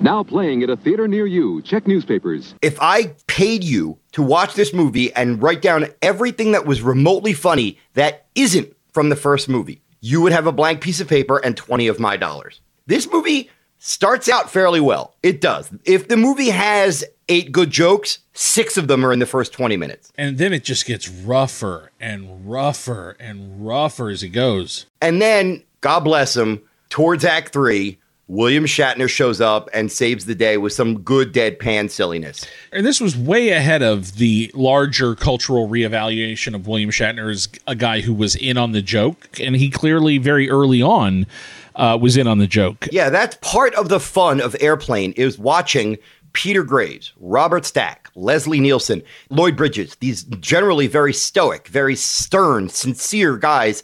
Now 0.02 0.24
playing 0.24 0.64
at 0.64 0.70
a 0.70 0.78
theater 0.78 1.08
near 1.08 1.26
you. 1.26 1.62
Check 1.64 1.88
newspapers. 1.88 2.54
If 2.62 2.80
I 2.82 3.14
paid 3.28 3.64
you 3.64 3.98
to 4.14 4.22
watch 4.22 4.54
this 4.54 4.74
movie 4.74 5.14
and 5.14 5.42
write 5.42 5.62
down 5.62 5.88
everything 6.02 6.52
that 6.52 6.66
was 6.66 6.82
remotely 6.82 7.34
funny 7.34 7.78
that 7.94 8.26
isn't 8.36 8.76
from 8.92 9.10
the 9.10 9.16
first 9.16 9.50
movie, 9.50 9.82
you 10.00 10.22
would 10.22 10.32
have 10.32 10.48
a 10.48 10.52
blank 10.52 10.82
piece 10.82 11.00
of 11.00 11.08
paper 11.08 11.38
and 11.38 11.58
20 11.58 11.88
of 11.88 12.00
my 12.00 12.18
dollars. 12.18 12.62
This 12.86 13.12
movie 13.12 13.50
starts 13.80 14.30
out 14.30 14.50
fairly 14.50 14.80
well. 14.80 15.16
It 15.24 15.42
does. 15.42 15.72
If 15.86 16.08
the 16.08 16.18
movie 16.18 16.50
has 16.50 17.04
eight 17.30 17.52
good 17.52 17.72
jokes, 17.72 18.20
six 18.34 18.78
of 18.78 18.88
them 18.88 19.06
are 19.06 19.12
in 19.14 19.20
the 19.20 19.26
first 19.26 19.54
20 19.54 19.76
minutes. 19.78 20.12
And 20.18 20.38
then 20.38 20.54
it 20.54 20.64
just 20.64 20.86
gets 20.86 21.10
rougher 21.10 21.92
and 22.00 22.50
rougher 22.50 23.16
and 23.20 23.66
rougher 23.66 24.10
as 24.10 24.24
it 24.24 24.30
goes. 24.30 24.86
And 25.02 25.22
then, 25.22 25.64
God 25.82 26.02
bless 26.02 26.36
him, 26.38 26.62
towards 26.92 27.26
Act 27.26 27.52
Three, 27.52 27.98
William 28.28 28.66
Shatner 28.66 29.10
shows 29.10 29.42
up 29.42 29.70
and 29.74 29.92
saves 29.92 30.26
the 30.26 30.36
day 30.36 30.58
with 30.58 30.72
some 30.72 31.02
good 31.02 31.34
deadpan 31.34 31.90
silliness. 31.90 32.46
And 32.72 32.86
this 32.86 33.02
was 33.02 33.18
way 33.18 33.50
ahead 33.50 33.82
of 33.82 34.18
the 34.18 34.52
larger 34.54 35.16
cultural 35.16 35.68
reevaluation 35.68 36.54
of 36.54 36.68
William 36.68 36.92
Shatner 36.92 37.32
as 37.32 37.50
a 37.68 37.76
guy 37.76 38.02
who 38.02 38.14
was 38.14 38.36
in 38.36 38.58
on 38.58 38.72
the 38.72 38.82
joke. 38.82 39.40
And 39.40 39.56
he 39.56 39.70
clearly, 39.70 40.18
very 40.18 40.50
early 40.50 40.82
on, 40.82 41.26
uh, 41.76 41.98
was 42.00 42.16
in 42.16 42.28
on 42.28 42.38
the 42.38 42.48
joke. 42.48 42.88
Yeah, 42.92 43.10
that's 43.10 43.38
part 43.42 43.74
of 43.76 43.90
the 43.90 44.00
fun 44.00 44.40
of 44.40 44.56
Airplane 44.62 45.12
is 45.14 45.38
watching 45.38 45.98
Peter 46.34 46.64
Graves, 46.64 47.12
Robert 47.20 47.66
Stack, 47.66 48.10
Leslie 48.16 48.62
Nielsen, 48.62 49.04
Lloyd 49.30 49.58
Bridges, 49.58 49.96
these 50.00 50.24
generally 50.24 50.88
very 50.88 51.14
stoic, 51.14 51.68
very 51.68 51.96
stern, 51.96 52.70
sincere 52.70 53.36
guys 53.36 53.84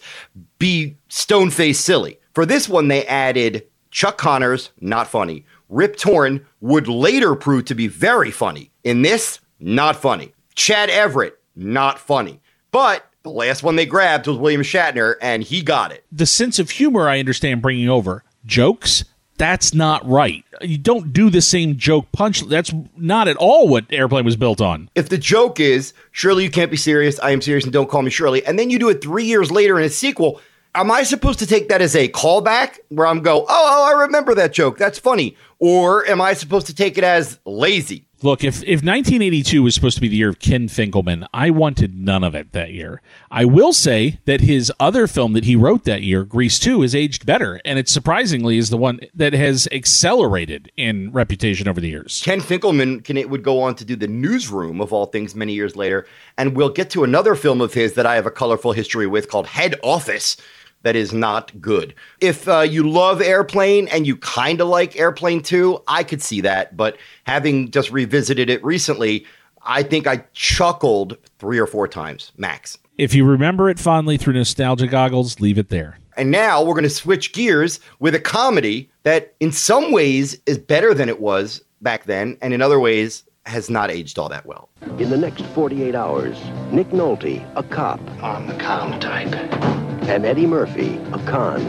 be 0.60 0.96
stone 1.10 1.50
faced 1.50 1.82
silly. 1.82 2.20
For 2.38 2.46
this 2.46 2.70
one, 2.70 2.88
they 2.88 3.04
added 3.08 3.66
Chuck 3.90 4.20
Connors, 4.20 4.70
not 4.80 5.08
funny. 5.08 5.44
Rip 5.70 5.96
Torn 5.96 6.46
would 6.62 6.88
later 6.88 7.34
prove 7.34 7.66
to 7.66 7.74
be 7.74 7.88
very 7.88 8.30
funny. 8.30 8.70
In 8.84 9.02
this, 9.02 9.40
not 9.60 9.96
funny. 9.96 10.34
Chad 10.54 10.92
Everett, 10.92 11.40
not 11.56 11.98
funny. 11.98 12.40
But 12.70 13.04
the 13.24 13.32
last 13.32 13.64
one 13.64 13.76
they 13.76 13.88
grabbed 13.88 14.28
was 14.28 14.38
William 14.38 14.62
Shatner, 14.62 15.16
and 15.20 15.42
he 15.42 15.64
got 15.64 15.92
it. 15.92 16.06
The 16.12 16.28
sense 16.28 16.60
of 16.60 16.70
humor 16.70 17.10
I 17.10 17.18
understand 17.18 17.64
bringing 17.64 17.90
over. 17.90 18.24
Jokes, 18.46 19.04
that's 19.38 19.74
not 19.74 20.08
right. 20.08 20.44
You 20.62 20.78
don't 20.78 21.12
do 21.12 21.32
the 21.32 21.42
same 21.42 21.78
joke 21.78 22.12
punch. 22.12 22.42
That's 22.42 22.72
not 22.96 23.28
at 23.28 23.38
all 23.38 23.68
what 23.68 23.92
Airplane 23.92 24.26
was 24.26 24.36
built 24.36 24.62
on. 24.62 24.92
If 24.94 25.10
the 25.10 25.18
joke 25.18 25.60
is, 25.60 25.92
Shirley, 26.12 26.44
you 26.44 26.52
can't 26.52 26.70
be 26.70 26.78
serious, 26.78 27.20
I 27.20 27.32
am 27.32 27.42
serious, 27.42 27.64
and 27.64 27.74
don't 27.74 27.90
call 27.90 28.04
me 28.04 28.12
Shirley, 28.12 28.46
and 28.46 28.60
then 28.60 28.70
you 28.70 28.78
do 28.78 28.90
it 28.90 29.02
three 29.02 29.26
years 29.26 29.50
later 29.50 29.80
in 29.80 29.86
a 29.86 29.90
sequel, 29.90 30.40
am 30.82 30.92
I 30.92 31.04
supposed 31.04 31.40
to 31.40 31.48
take 31.48 31.70
that 31.70 31.82
as 31.82 31.96
a 31.96 32.08
callback 32.08 32.80
where 32.90 33.08
I'm 33.08 33.22
go, 33.22 33.42
oh, 33.42 33.46
oh, 33.50 33.96
I 33.96 34.02
remember 34.04 34.36
that 34.36 34.54
joke. 34.54 34.78
That's 34.78 35.00
funny. 35.00 35.36
Or 35.60 36.08
am 36.08 36.22
I 36.22 36.34
supposed 36.34 36.68
to 36.68 36.76
take 36.76 36.98
it 36.98 37.04
as 37.04 37.40
lazy? 37.46 38.08
Look, 38.24 38.44
if, 38.44 38.64
if 38.64 38.82
1982 38.82 39.62
was 39.62 39.76
supposed 39.76 39.96
to 39.96 40.02
be 40.02 40.08
the 40.08 40.16
year 40.16 40.30
of 40.30 40.40
Ken 40.40 40.68
Finkelman, 40.68 41.28
I 41.36 41.52
wanted 41.52 41.96
none 41.96 42.24
of 42.24 42.34
it 42.34 42.52
that 42.52 42.72
year. 42.72 43.00
I 43.30 43.46
will 43.46 43.74
say 43.74 44.20
that 44.26 44.42
his 44.42 44.72
other 44.80 45.06
film 45.06 45.34
that 45.34 45.46
he 45.46 45.56
wrote 45.56 45.84
that 45.84 46.02
year, 46.02 46.24
Grease 46.24 46.58
2, 46.58 46.82
has 46.82 46.96
aged 46.96 47.28
better, 47.28 47.62
and 47.64 47.78
it 47.78 47.88
surprisingly 47.88 48.58
is 48.58 48.72
the 48.72 48.78
one 48.78 49.02
that 49.14 49.34
has 49.34 49.68
accelerated 49.72 50.72
in 50.76 51.12
reputation 51.12 51.68
over 51.68 51.80
the 51.80 51.90
years. 51.90 52.24
Ken 52.26 52.42
Finkelman 52.42 53.04
can, 53.04 53.18
it 53.18 53.30
would 53.30 53.44
go 53.44 53.62
on 53.62 53.76
to 53.76 53.86
do 53.86 53.96
The 53.96 54.08
Newsroom, 54.08 54.82
of 54.82 54.92
all 54.92 55.06
things, 55.06 55.36
many 55.36 55.54
years 55.54 55.76
later, 55.76 56.08
and 56.40 56.56
we'll 56.56 56.70
get 56.70 56.90
to 56.92 57.04
another 57.04 57.36
film 57.36 57.62
of 57.62 57.76
his 57.76 57.94
that 57.94 58.08
I 58.08 58.16
have 58.16 58.26
a 58.26 58.32
colorful 58.32 58.72
history 58.72 59.06
with 59.06 59.30
called 59.30 59.46
Head 59.46 59.76
Office, 59.84 60.38
that 60.84 60.96
is 60.96 61.14
not 61.14 61.60
good. 61.60 61.94
If 62.22 62.48
uh, 62.48 62.62
you 62.62 62.90
love 62.90 63.22
Airplane 63.22 63.88
and 63.90 64.08
you 64.08 64.18
kind 64.18 64.62
of 64.62 64.68
like 64.68 64.98
Airplane 64.98 65.42
2, 65.42 65.84
I 65.88 66.04
could 66.04 66.22
see 66.22 66.42
that. 66.42 66.78
But 66.78 66.98
having 67.26 67.72
just 67.72 67.92
revisited 67.92 68.50
it 68.50 68.64
recently, 68.64 69.26
I 69.64 69.84
think 69.84 70.08
I 70.08 70.24
chuckled 70.34 71.18
three 71.40 71.60
or 71.60 71.68
four 71.68 71.88
times 71.88 72.32
max. 72.38 72.78
If 72.98 73.14
you 73.14 73.26
remember 73.26 73.70
it 73.70 73.80
fondly 73.80 74.18
through 74.18 74.34
nostalgia 74.34 74.88
goggles, 74.88 75.40
leave 75.40 75.58
it 75.58 75.70
there. 75.70 76.00
And 76.16 76.32
now 76.32 76.64
we're 76.64 76.74
going 76.74 76.84
to 76.84 76.90
switch 76.90 77.32
gears 77.32 77.80
with 78.00 78.16
a 78.16 78.20
comedy 78.20 78.90
that, 79.04 79.36
in 79.40 79.52
some 79.52 79.92
ways, 79.92 80.40
is 80.48 80.58
better 80.58 80.96
than 80.96 81.10
it 81.10 81.20
was 81.20 81.62
back 81.82 82.06
then, 82.06 82.38
and 82.42 82.56
in 82.56 82.62
other 82.62 82.80
ways, 82.80 83.24
has 83.46 83.70
not 83.70 83.92
aged 83.92 84.18
all 84.18 84.30
that 84.30 84.46
well. 84.46 84.70
In 84.98 85.10
the 85.10 85.18
next 85.18 85.46
48 85.48 85.94
hours, 85.94 86.38
Nick 86.72 86.90
Nolte, 86.90 87.48
a 87.56 87.64
cop. 87.64 88.00
I'm 88.24 88.48
the 88.48 88.58
calm 88.58 89.00
type. 89.00 89.87
And 90.08 90.26
Eddie 90.26 90.48
Murphy, 90.48 90.98
a 91.12 91.20
con, 91.26 91.62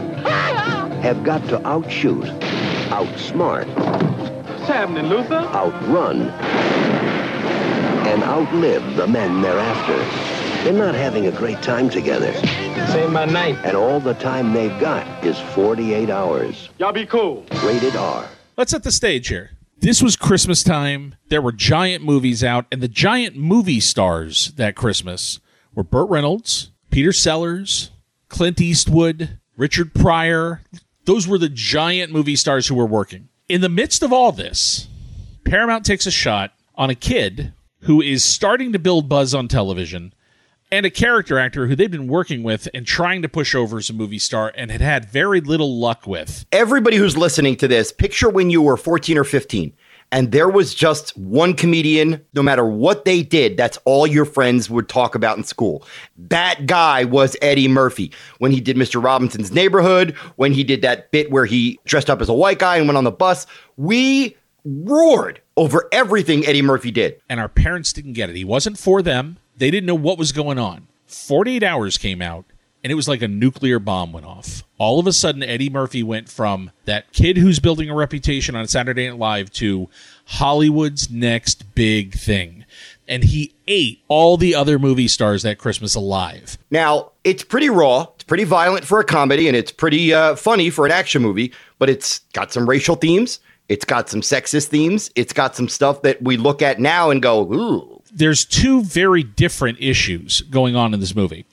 have 1.01 1.23
got 1.23 1.45
to 1.49 1.65
outshoot, 1.67 2.23
outsmart. 2.89 3.67
What's 4.47 4.67
happening, 4.67 5.07
Luther? 5.07 5.35
Outrun, 5.53 6.21
and 8.07 8.23
outlive 8.23 8.95
the 8.95 9.07
men 9.07 9.41
they're 9.41 9.59
after. 9.59 9.97
They're 10.63 10.73
not 10.73 10.95
having 10.95 11.27
a 11.27 11.31
great 11.31 11.61
time 11.61 11.89
together. 11.89 12.33
Say 12.87 13.07
my 13.07 13.25
name. 13.25 13.57
And 13.63 13.75
all 13.75 13.99
the 13.99 14.13
time 14.15 14.53
they've 14.53 14.79
got 14.79 15.05
is 15.23 15.37
48 15.53 16.09
hours. 16.09 16.69
Y'all 16.79 16.93
be 16.93 17.05
cool. 17.05 17.45
Rated 17.63 17.95
R. 17.95 18.25
let's 18.57 18.71
set 18.71 18.83
the 18.83 18.91
stage 18.91 19.27
here. 19.27 19.51
This 19.77 20.01
was 20.01 20.15
Christmas 20.15 20.63
time. 20.63 21.15
There 21.27 21.41
were 21.41 21.51
giant 21.51 22.03
movies 22.03 22.43
out, 22.43 22.65
and 22.71 22.81
the 22.81 22.87
giant 22.87 23.35
movie 23.35 23.79
stars 23.79 24.53
that 24.55 24.75
Christmas 24.75 25.39
were 25.73 25.83
Burt 25.83 26.09
Reynolds, 26.09 26.71
Peter 26.89 27.13
Sellers, 27.13 27.91
Clint 28.29 28.61
Eastwood, 28.61 29.39
Richard 29.57 29.93
Pryor. 29.93 30.61
Those 31.05 31.27
were 31.27 31.37
the 31.37 31.49
giant 31.49 32.13
movie 32.13 32.35
stars 32.35 32.67
who 32.67 32.75
were 32.75 32.85
working. 32.85 33.27
In 33.49 33.61
the 33.61 33.69
midst 33.69 34.03
of 34.03 34.13
all 34.13 34.31
this, 34.31 34.87
Paramount 35.43 35.85
takes 35.85 36.05
a 36.05 36.11
shot 36.11 36.53
on 36.75 36.89
a 36.89 36.95
kid 36.95 37.53
who 37.81 38.01
is 38.01 38.23
starting 38.23 38.71
to 38.73 38.79
build 38.79 39.09
buzz 39.09 39.33
on 39.33 39.47
television 39.47 40.13
and 40.71 40.85
a 40.85 40.91
character 40.91 41.39
actor 41.39 41.67
who 41.67 41.75
they've 41.75 41.89
been 41.89 42.07
working 42.07 42.43
with 42.43 42.67
and 42.73 42.85
trying 42.85 43.23
to 43.23 43.29
push 43.29 43.55
over 43.55 43.77
as 43.77 43.89
a 43.89 43.93
movie 43.93 44.19
star 44.19 44.51
and 44.55 44.69
had 44.69 44.81
had 44.81 45.09
very 45.09 45.41
little 45.41 45.79
luck 45.79 46.05
with. 46.05 46.45
Everybody 46.51 46.97
who's 46.97 47.17
listening 47.17 47.55
to 47.57 47.67
this, 47.67 47.91
picture 47.91 48.29
when 48.29 48.49
you 48.49 48.61
were 48.61 48.77
14 48.77 49.17
or 49.17 49.23
15 49.23 49.73
and 50.11 50.31
there 50.31 50.49
was 50.49 50.73
just 50.73 51.15
one 51.17 51.53
comedian, 51.53 52.25
no 52.33 52.41
matter 52.41 52.65
what 52.65 53.05
they 53.05 53.21
did, 53.21 53.57
that's 53.57 53.77
all 53.85 54.07
your 54.07 54.25
friends 54.25 54.69
would 54.69 54.89
talk 54.89 55.13
about 55.13 55.37
in 55.37 55.43
school. 55.43 55.85
That 56.17 56.65
guy 56.65 57.03
was 57.03 57.37
Eddie 57.41 57.67
Murphy. 57.67 58.11
When 58.39 58.51
he 58.51 58.59
did 58.59 58.75
Mr. 58.75 59.03
Robinson's 59.03 59.51
Neighborhood, 59.51 60.15
when 60.35 60.51
he 60.51 60.63
did 60.63 60.81
that 60.81 61.11
bit 61.11 61.31
where 61.31 61.45
he 61.45 61.79
dressed 61.85 62.09
up 62.09 62.21
as 62.21 62.29
a 62.29 62.33
white 62.33 62.59
guy 62.59 62.77
and 62.77 62.87
went 62.87 62.97
on 62.97 63.03
the 63.03 63.11
bus, 63.11 63.45
we 63.77 64.35
roared 64.65 65.41
over 65.57 65.87
everything 65.91 66.45
Eddie 66.45 66.61
Murphy 66.61 66.91
did. 66.91 67.21
And 67.29 67.39
our 67.39 67.49
parents 67.49 67.93
didn't 67.93 68.13
get 68.13 68.29
it. 68.29 68.35
He 68.35 68.45
wasn't 68.45 68.79
for 68.79 69.01
them. 69.01 69.37
They 69.57 69.69
didn't 69.69 69.87
know 69.87 69.95
what 69.95 70.17
was 70.17 70.31
going 70.31 70.57
on. 70.57 70.87
48 71.05 71.63
hours 71.63 71.97
came 71.97 72.21
out, 72.21 72.45
and 72.83 72.91
it 72.91 72.95
was 72.95 73.07
like 73.07 73.21
a 73.21 73.27
nuclear 73.27 73.79
bomb 73.79 74.13
went 74.13 74.25
off. 74.25 74.63
All 74.77 74.99
of 74.99 75.07
a 75.07 75.13
sudden, 75.13 75.43
Eddie 75.43 75.69
Murphy 75.69 76.03
went 76.03 76.29
from 76.29 76.71
that 76.85 77.11
kid 77.11 77.37
who's 77.37 77.59
building 77.59 77.89
a 77.89 77.95
reputation 77.95 78.55
on 78.55 78.67
Saturday 78.67 79.07
Night 79.07 79.17
Live 79.17 79.51
to 79.53 79.89
Hollywood's 80.25 81.09
next 81.09 81.75
big 81.75 82.13
thing. 82.13 82.65
And 83.07 83.23
he 83.23 83.55
ate 83.67 84.01
all 84.07 84.37
the 84.37 84.55
other 84.55 84.79
movie 84.79 85.07
stars 85.07 85.43
that 85.43 85.57
Christmas 85.57 85.95
alive. 85.95 86.57
Now, 86.71 87.11
it's 87.23 87.43
pretty 87.43 87.69
raw, 87.69 88.05
it's 88.15 88.23
pretty 88.23 88.43
violent 88.45 88.85
for 88.85 88.99
a 88.99 89.03
comedy, 89.03 89.47
and 89.47 89.57
it's 89.57 89.71
pretty 89.71 90.13
uh, 90.13 90.35
funny 90.35 90.69
for 90.69 90.85
an 90.85 90.91
action 90.91 91.21
movie, 91.21 91.51
but 91.79 91.89
it's 91.89 92.19
got 92.33 92.53
some 92.53 92.69
racial 92.69 92.95
themes. 92.95 93.39
It's 93.67 93.85
got 93.85 94.09
some 94.09 94.21
sexist 94.21 94.67
themes. 94.67 95.11
It's 95.15 95.33
got 95.33 95.55
some 95.55 95.69
stuff 95.69 96.01
that 96.03 96.21
we 96.21 96.37
look 96.37 96.61
at 96.61 96.79
now 96.79 97.11
and 97.11 97.21
go, 97.21 97.41
ooh, 97.53 98.01
there's 98.11 98.45
two 98.45 98.83
very 98.83 99.23
different 99.23 99.79
issues 99.79 100.41
going 100.41 100.75
on 100.75 100.93
in 100.93 100.99
this 100.99 101.15
movie. 101.15 101.45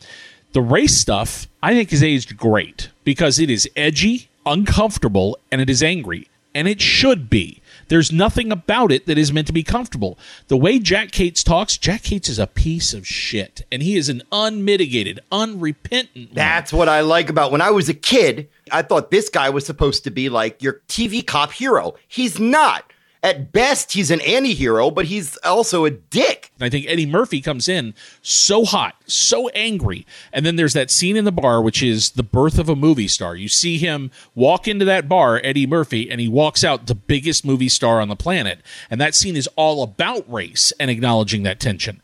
The 0.57 0.63
race 0.63 0.97
stuff, 0.97 1.49
I 1.63 1.75
think, 1.75 1.93
is 1.93 2.03
aged 2.03 2.35
great 2.39 2.89
because 3.05 3.39
it 3.39 3.51
is 3.51 3.69
edgy, 3.77 4.31
uncomfortable, 4.47 5.39
and 5.53 5.61
it 5.61 5.69
is 5.69 5.83
angry. 5.83 6.29
And 6.55 6.67
it 6.67 6.81
should 6.81 7.29
be. 7.29 7.61
There's 7.89 8.11
nothing 8.11 8.51
about 8.51 8.91
it 8.91 9.05
that 9.05 9.19
is 9.19 9.35
meant 9.35 9.49
to 9.49 9.53
be 9.53 9.63
comfortable. 9.63 10.19
The 10.49 10.57
way 10.57 10.79
Jack 10.79 11.13
Cates 11.13 11.45
talks, 11.45 11.77
Jack 11.77 12.05
Cates 12.05 12.31
is 12.31 12.39
a 12.39 12.47
piece 12.47 12.95
of 12.95 13.07
shit. 13.07 13.67
And 13.71 13.83
he 13.83 13.99
is 13.99 14.09
an 14.09 14.23
unmitigated, 14.33 15.21
unrepentant. 15.31 16.35
That's 16.35 16.73
what 16.73 16.89
I 16.89 17.03
like 17.03 17.29
about 17.29 17.53
when 17.53 17.61
I 17.61 17.71
was 17.71 17.91
a 17.91 17.95
kid. 17.95 18.49
I 18.73 18.81
thought 18.81 19.11
this 19.11 19.29
guy 19.29 19.51
was 19.51 19.67
supposed 19.67 20.05
to 20.05 20.11
be 20.11 20.31
like 20.31 20.63
your 20.63 20.81
TV 20.89 21.27
cop 21.27 21.53
hero. 21.53 21.97
He's 22.09 22.41
not 22.41 22.91
at 23.27 23.51
best 23.51 23.93
he's 23.93 24.13
an 24.13 24.21
anti-hero 24.21 24.89
but 24.89 25.07
he's 25.07 25.37
also 25.39 25.85
a 25.85 25.91
dick. 25.91 26.53
I 26.61 26.69
think 26.69 26.87
eddie 26.89 27.07
murphy 27.07 27.41
comes 27.41 27.69
in 27.69 27.93
so 28.23 28.65
hot 28.65 28.95
so 29.07 29.49
angry. 29.49 30.07
And 30.33 30.47
then 30.47 30.55
there's 30.55 30.75
that 30.75 30.93
scene 30.93 31.17
in 31.17 31.25
the 31.25 31.33
bar 31.33 31.61
which 31.61 31.83
is 31.83 32.11
the 32.11 32.23
birth 32.23 32.57
of 32.57 32.69
a 32.69 32.77
movie 32.77 33.09
star. 33.09 33.35
You 33.35 33.49
see 33.49 33.79
him 33.79 34.13
walk 34.37 34.69
into 34.69 34.85
that 34.85 35.09
bar 35.09 35.41
eddie 35.43 35.67
murphy 35.67 36.09
and 36.09 36.21
he 36.21 36.29
walks 36.29 36.63
out 36.63 36.87
the 36.87 36.95
biggest 36.95 37.45
movie 37.45 37.69
star 37.69 38.01
on 38.01 38.09
the 38.09 38.15
planet. 38.15 38.61
And 38.89 39.01
that 39.01 39.17
scene 39.17 39.35
is 39.35 39.49
all 39.57 39.83
about 39.83 40.33
race 40.33 40.73
and 40.79 40.89
acknowledging 40.89 41.43
that 41.43 41.59
tension. 41.59 42.01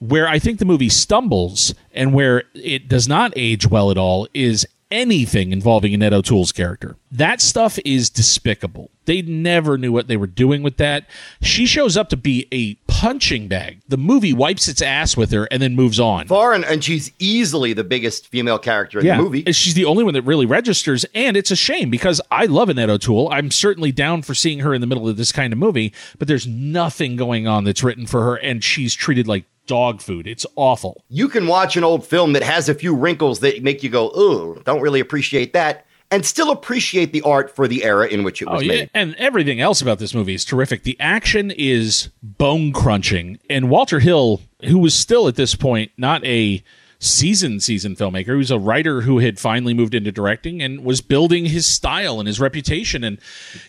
Where 0.00 0.26
I 0.26 0.40
think 0.40 0.58
the 0.58 0.64
movie 0.64 0.88
stumbles 0.88 1.74
and 1.94 2.12
where 2.12 2.42
it 2.54 2.88
does 2.88 3.06
not 3.06 3.32
age 3.36 3.68
well 3.68 3.92
at 3.92 3.96
all 3.96 4.26
is 4.34 4.66
anything 4.90 5.52
involving 5.52 5.94
Annette 5.94 6.12
O'Toole's 6.12 6.52
character. 6.52 6.96
That 7.10 7.40
stuff 7.40 7.78
is 7.84 8.10
despicable. 8.10 8.90
They 9.04 9.22
never 9.22 9.78
knew 9.78 9.92
what 9.92 10.08
they 10.08 10.16
were 10.16 10.26
doing 10.26 10.62
with 10.62 10.76
that. 10.78 11.06
She 11.40 11.66
shows 11.66 11.96
up 11.96 12.08
to 12.10 12.16
be 12.16 12.46
a 12.52 12.74
punching 12.90 13.48
bag. 13.48 13.80
The 13.88 13.96
movie 13.96 14.32
wipes 14.32 14.68
its 14.68 14.82
ass 14.82 15.16
with 15.16 15.30
her 15.32 15.44
and 15.50 15.62
then 15.62 15.74
moves 15.74 16.00
on. 16.00 16.26
Far 16.26 16.52
and, 16.52 16.64
and 16.64 16.82
she's 16.82 17.12
easily 17.18 17.72
the 17.72 17.84
biggest 17.84 18.28
female 18.28 18.58
character 18.58 18.98
in 18.98 19.06
yeah, 19.06 19.16
the 19.16 19.22
movie. 19.22 19.52
She's 19.52 19.74
the 19.74 19.84
only 19.84 20.02
one 20.02 20.14
that 20.14 20.22
really 20.22 20.46
registers, 20.46 21.04
and 21.14 21.36
it's 21.36 21.50
a 21.50 21.56
shame 21.56 21.90
because 21.90 22.20
I 22.30 22.46
love 22.46 22.68
Annette 22.68 22.90
O'Toole. 22.90 23.28
I'm 23.30 23.50
certainly 23.50 23.92
down 23.92 24.22
for 24.22 24.34
seeing 24.34 24.60
her 24.60 24.74
in 24.74 24.80
the 24.80 24.86
middle 24.86 25.08
of 25.08 25.16
this 25.16 25.32
kind 25.32 25.52
of 25.52 25.58
movie, 25.58 25.92
but 26.18 26.28
there's 26.28 26.46
nothing 26.46 27.16
going 27.16 27.46
on 27.46 27.64
that's 27.64 27.82
written 27.82 28.06
for 28.06 28.22
her, 28.22 28.36
and 28.36 28.62
she's 28.62 28.94
treated 28.94 29.28
like 29.28 29.44
dog 29.66 30.00
food. 30.00 30.26
It's 30.26 30.46
awful. 30.56 31.04
You 31.08 31.28
can 31.28 31.46
watch 31.46 31.76
an 31.76 31.84
old 31.84 32.06
film 32.06 32.32
that 32.32 32.42
has 32.42 32.68
a 32.68 32.74
few 32.74 32.94
wrinkles 32.94 33.40
that 33.40 33.62
make 33.62 33.82
you 33.82 33.90
go, 33.90 34.10
"Oh, 34.14 34.54
don't 34.64 34.80
really 34.80 35.00
appreciate 35.00 35.52
that." 35.52 35.84
And 36.08 36.24
still 36.24 36.52
appreciate 36.52 37.12
the 37.12 37.22
art 37.22 37.54
for 37.54 37.66
the 37.66 37.82
era 37.82 38.06
in 38.06 38.22
which 38.22 38.40
it 38.40 38.48
was 38.48 38.60
oh, 38.60 38.64
yeah. 38.64 38.72
made. 38.72 38.90
And 38.94 39.16
everything 39.16 39.60
else 39.60 39.82
about 39.82 39.98
this 39.98 40.14
movie 40.14 40.34
is 40.34 40.44
terrific. 40.44 40.84
The 40.84 40.96
action 41.00 41.50
is 41.50 42.10
bone 42.22 42.72
crunching. 42.72 43.40
And 43.50 43.68
Walter 43.68 43.98
Hill, 43.98 44.40
who 44.64 44.78
was 44.78 44.94
still 44.94 45.26
at 45.26 45.34
this 45.34 45.56
point 45.56 45.90
not 45.96 46.24
a 46.24 46.62
seasoned 46.98 47.62
seasoned 47.62 47.96
filmmaker. 47.96 48.26
He 48.26 48.32
was 48.32 48.50
a 48.50 48.58
writer 48.58 49.02
who 49.02 49.18
had 49.18 49.38
finally 49.38 49.74
moved 49.74 49.94
into 49.94 50.12
directing 50.12 50.62
and 50.62 50.84
was 50.84 51.00
building 51.00 51.46
his 51.46 51.66
style 51.66 52.18
and 52.18 52.26
his 52.26 52.40
reputation. 52.40 53.04
And 53.04 53.18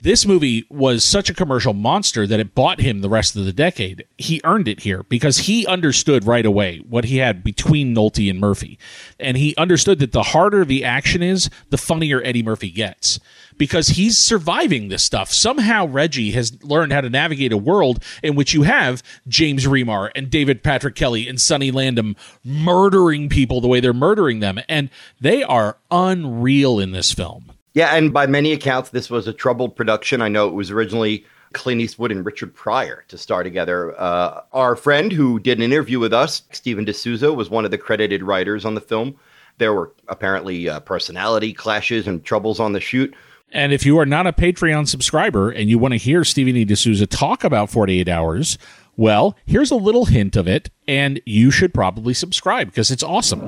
this 0.01 0.25
movie 0.25 0.65
was 0.69 1.03
such 1.03 1.29
a 1.29 1.33
commercial 1.33 1.73
monster 1.73 2.25
that 2.27 2.39
it 2.39 2.55
bought 2.55 2.79
him 2.79 3.01
the 3.01 3.09
rest 3.09 3.35
of 3.35 3.45
the 3.45 3.53
decade. 3.53 4.05
He 4.17 4.41
earned 4.43 4.67
it 4.67 4.81
here 4.81 5.03
because 5.03 5.39
he 5.39 5.65
understood 5.67 6.25
right 6.25 6.45
away 6.45 6.79
what 6.87 7.05
he 7.05 7.17
had 7.17 7.43
between 7.43 7.95
Nolte 7.95 8.29
and 8.29 8.39
Murphy. 8.39 8.79
And 9.19 9.37
he 9.37 9.55
understood 9.57 9.99
that 9.99 10.11
the 10.11 10.23
harder 10.23 10.65
the 10.65 10.83
action 10.83 11.21
is, 11.21 11.49
the 11.69 11.77
funnier 11.77 12.21
Eddie 12.23 12.43
Murphy 12.43 12.69
gets 12.69 13.19
because 13.57 13.89
he's 13.89 14.17
surviving 14.17 14.87
this 14.87 15.03
stuff. 15.03 15.31
Somehow 15.31 15.87
Reggie 15.87 16.31
has 16.31 16.63
learned 16.63 16.93
how 16.93 17.01
to 17.01 17.09
navigate 17.09 17.51
a 17.51 17.57
world 17.57 18.03
in 18.23 18.35
which 18.35 18.53
you 18.53 18.63
have 18.63 19.03
James 19.27 19.65
Remar 19.65 20.11
and 20.15 20.29
David 20.29 20.63
Patrick 20.63 20.95
Kelly 20.95 21.27
and 21.27 21.39
Sonny 21.39 21.71
Landham 21.71 22.15
murdering 22.43 23.29
people 23.29 23.61
the 23.61 23.67
way 23.67 23.79
they're 23.79 23.93
murdering 23.93 24.39
them. 24.39 24.59
And 24.67 24.89
they 25.19 25.43
are 25.43 25.77
unreal 25.91 26.79
in 26.79 26.91
this 26.91 27.11
film. 27.11 27.51
Yeah, 27.73 27.95
and 27.95 28.11
by 28.11 28.25
many 28.25 28.53
accounts, 28.53 28.89
this 28.89 29.09
was 29.09 29.27
a 29.27 29.33
troubled 29.33 29.75
production. 29.75 30.21
I 30.21 30.29
know 30.29 30.47
it 30.47 30.53
was 30.55 30.71
originally 30.71 31.25
Clint 31.53 31.81
Eastwood 31.81 32.11
and 32.11 32.25
Richard 32.25 32.55
Pryor 32.55 33.05
to 33.07 33.17
star 33.17 33.43
together. 33.43 33.99
Uh, 33.99 34.41
our 34.51 34.75
friend 34.75 35.11
who 35.11 35.39
did 35.39 35.59
an 35.59 35.63
interview 35.63 35.99
with 35.99 36.13
us, 36.13 36.43
Steven 36.51 36.85
de 36.85 36.93
Souza, 36.93 37.31
was 37.31 37.49
one 37.49 37.65
of 37.65 37.71
the 37.71 37.77
credited 37.77 38.23
writers 38.23 38.65
on 38.65 38.75
the 38.75 38.81
film. 38.81 39.15
There 39.57 39.73
were 39.73 39.91
apparently 40.07 40.69
uh, 40.69 40.79
personality 40.81 41.53
clashes 41.53 42.07
and 42.07 42.23
troubles 42.23 42.59
on 42.59 42.73
the 42.73 42.79
shoot. 42.79 43.13
And 43.51 43.71
if 43.71 43.85
you 43.85 43.97
are 43.97 44.05
not 44.05 44.27
a 44.27 44.33
Patreon 44.33 44.87
subscriber 44.87 45.49
and 45.49 45.69
you 45.69 45.79
want 45.79 45.93
to 45.93 45.97
hear 45.97 46.23
Stephen 46.23 46.57
E. 46.57 46.65
D'Souza 46.65 47.07
talk 47.07 47.43
about 47.43 47.69
48 47.69 48.09
Hours, 48.09 48.57
well, 48.97 49.37
here's 49.45 49.71
a 49.71 49.75
little 49.75 50.05
hint 50.05 50.35
of 50.35 50.47
it, 50.47 50.69
and 50.87 51.21
you 51.25 51.51
should 51.51 51.73
probably 51.73 52.13
subscribe 52.13 52.67
because 52.67 52.91
it's 52.91 53.03
awesome. 53.03 53.41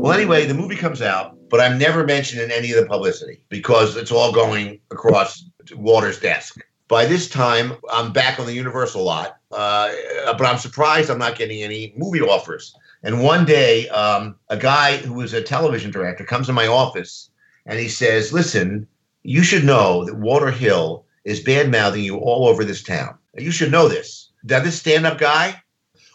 Well, 0.00 0.12
anyway, 0.12 0.44
the 0.46 0.54
movie 0.54 0.76
comes 0.76 1.00
out, 1.00 1.36
but 1.48 1.60
I'm 1.60 1.78
never 1.78 2.04
mentioned 2.04 2.42
in 2.42 2.50
any 2.50 2.72
of 2.72 2.80
the 2.80 2.86
publicity 2.86 3.40
because 3.48 3.96
it's 3.96 4.12
all 4.12 4.32
going 4.32 4.80
across 4.90 5.44
Walter's 5.74 6.20
desk. 6.20 6.60
By 6.88 7.06
this 7.06 7.28
time, 7.28 7.74
I'm 7.90 8.12
back 8.12 8.38
on 8.40 8.46
the 8.46 8.54
Universal 8.54 9.04
lot, 9.04 9.36
uh, 9.52 9.92
but 10.26 10.42
I'm 10.42 10.58
surprised 10.58 11.10
I'm 11.10 11.18
not 11.18 11.36
getting 11.36 11.62
any 11.62 11.94
movie 11.96 12.20
offers. 12.20 12.74
And 13.02 13.22
one 13.22 13.44
day, 13.44 13.88
um, 13.88 14.36
a 14.48 14.56
guy 14.56 14.96
who 14.96 15.14
was 15.14 15.32
a 15.32 15.42
television 15.42 15.90
director 15.90 16.24
comes 16.24 16.46
to 16.46 16.52
my 16.52 16.66
office 16.66 17.30
and 17.66 17.78
he 17.78 17.88
says, 17.88 18.32
Listen, 18.32 18.86
you 19.22 19.42
should 19.42 19.64
know 19.64 20.04
that 20.04 20.16
Walter 20.16 20.50
Hill 20.50 21.04
is 21.24 21.40
bad 21.40 21.70
mouthing 21.70 22.02
you 22.02 22.16
all 22.16 22.48
over 22.48 22.64
this 22.64 22.82
town. 22.82 23.16
You 23.36 23.50
should 23.50 23.70
know 23.70 23.88
this. 23.88 24.30
That 24.44 24.64
this 24.64 24.78
stand 24.80 25.06
up 25.06 25.18
guy 25.18 25.62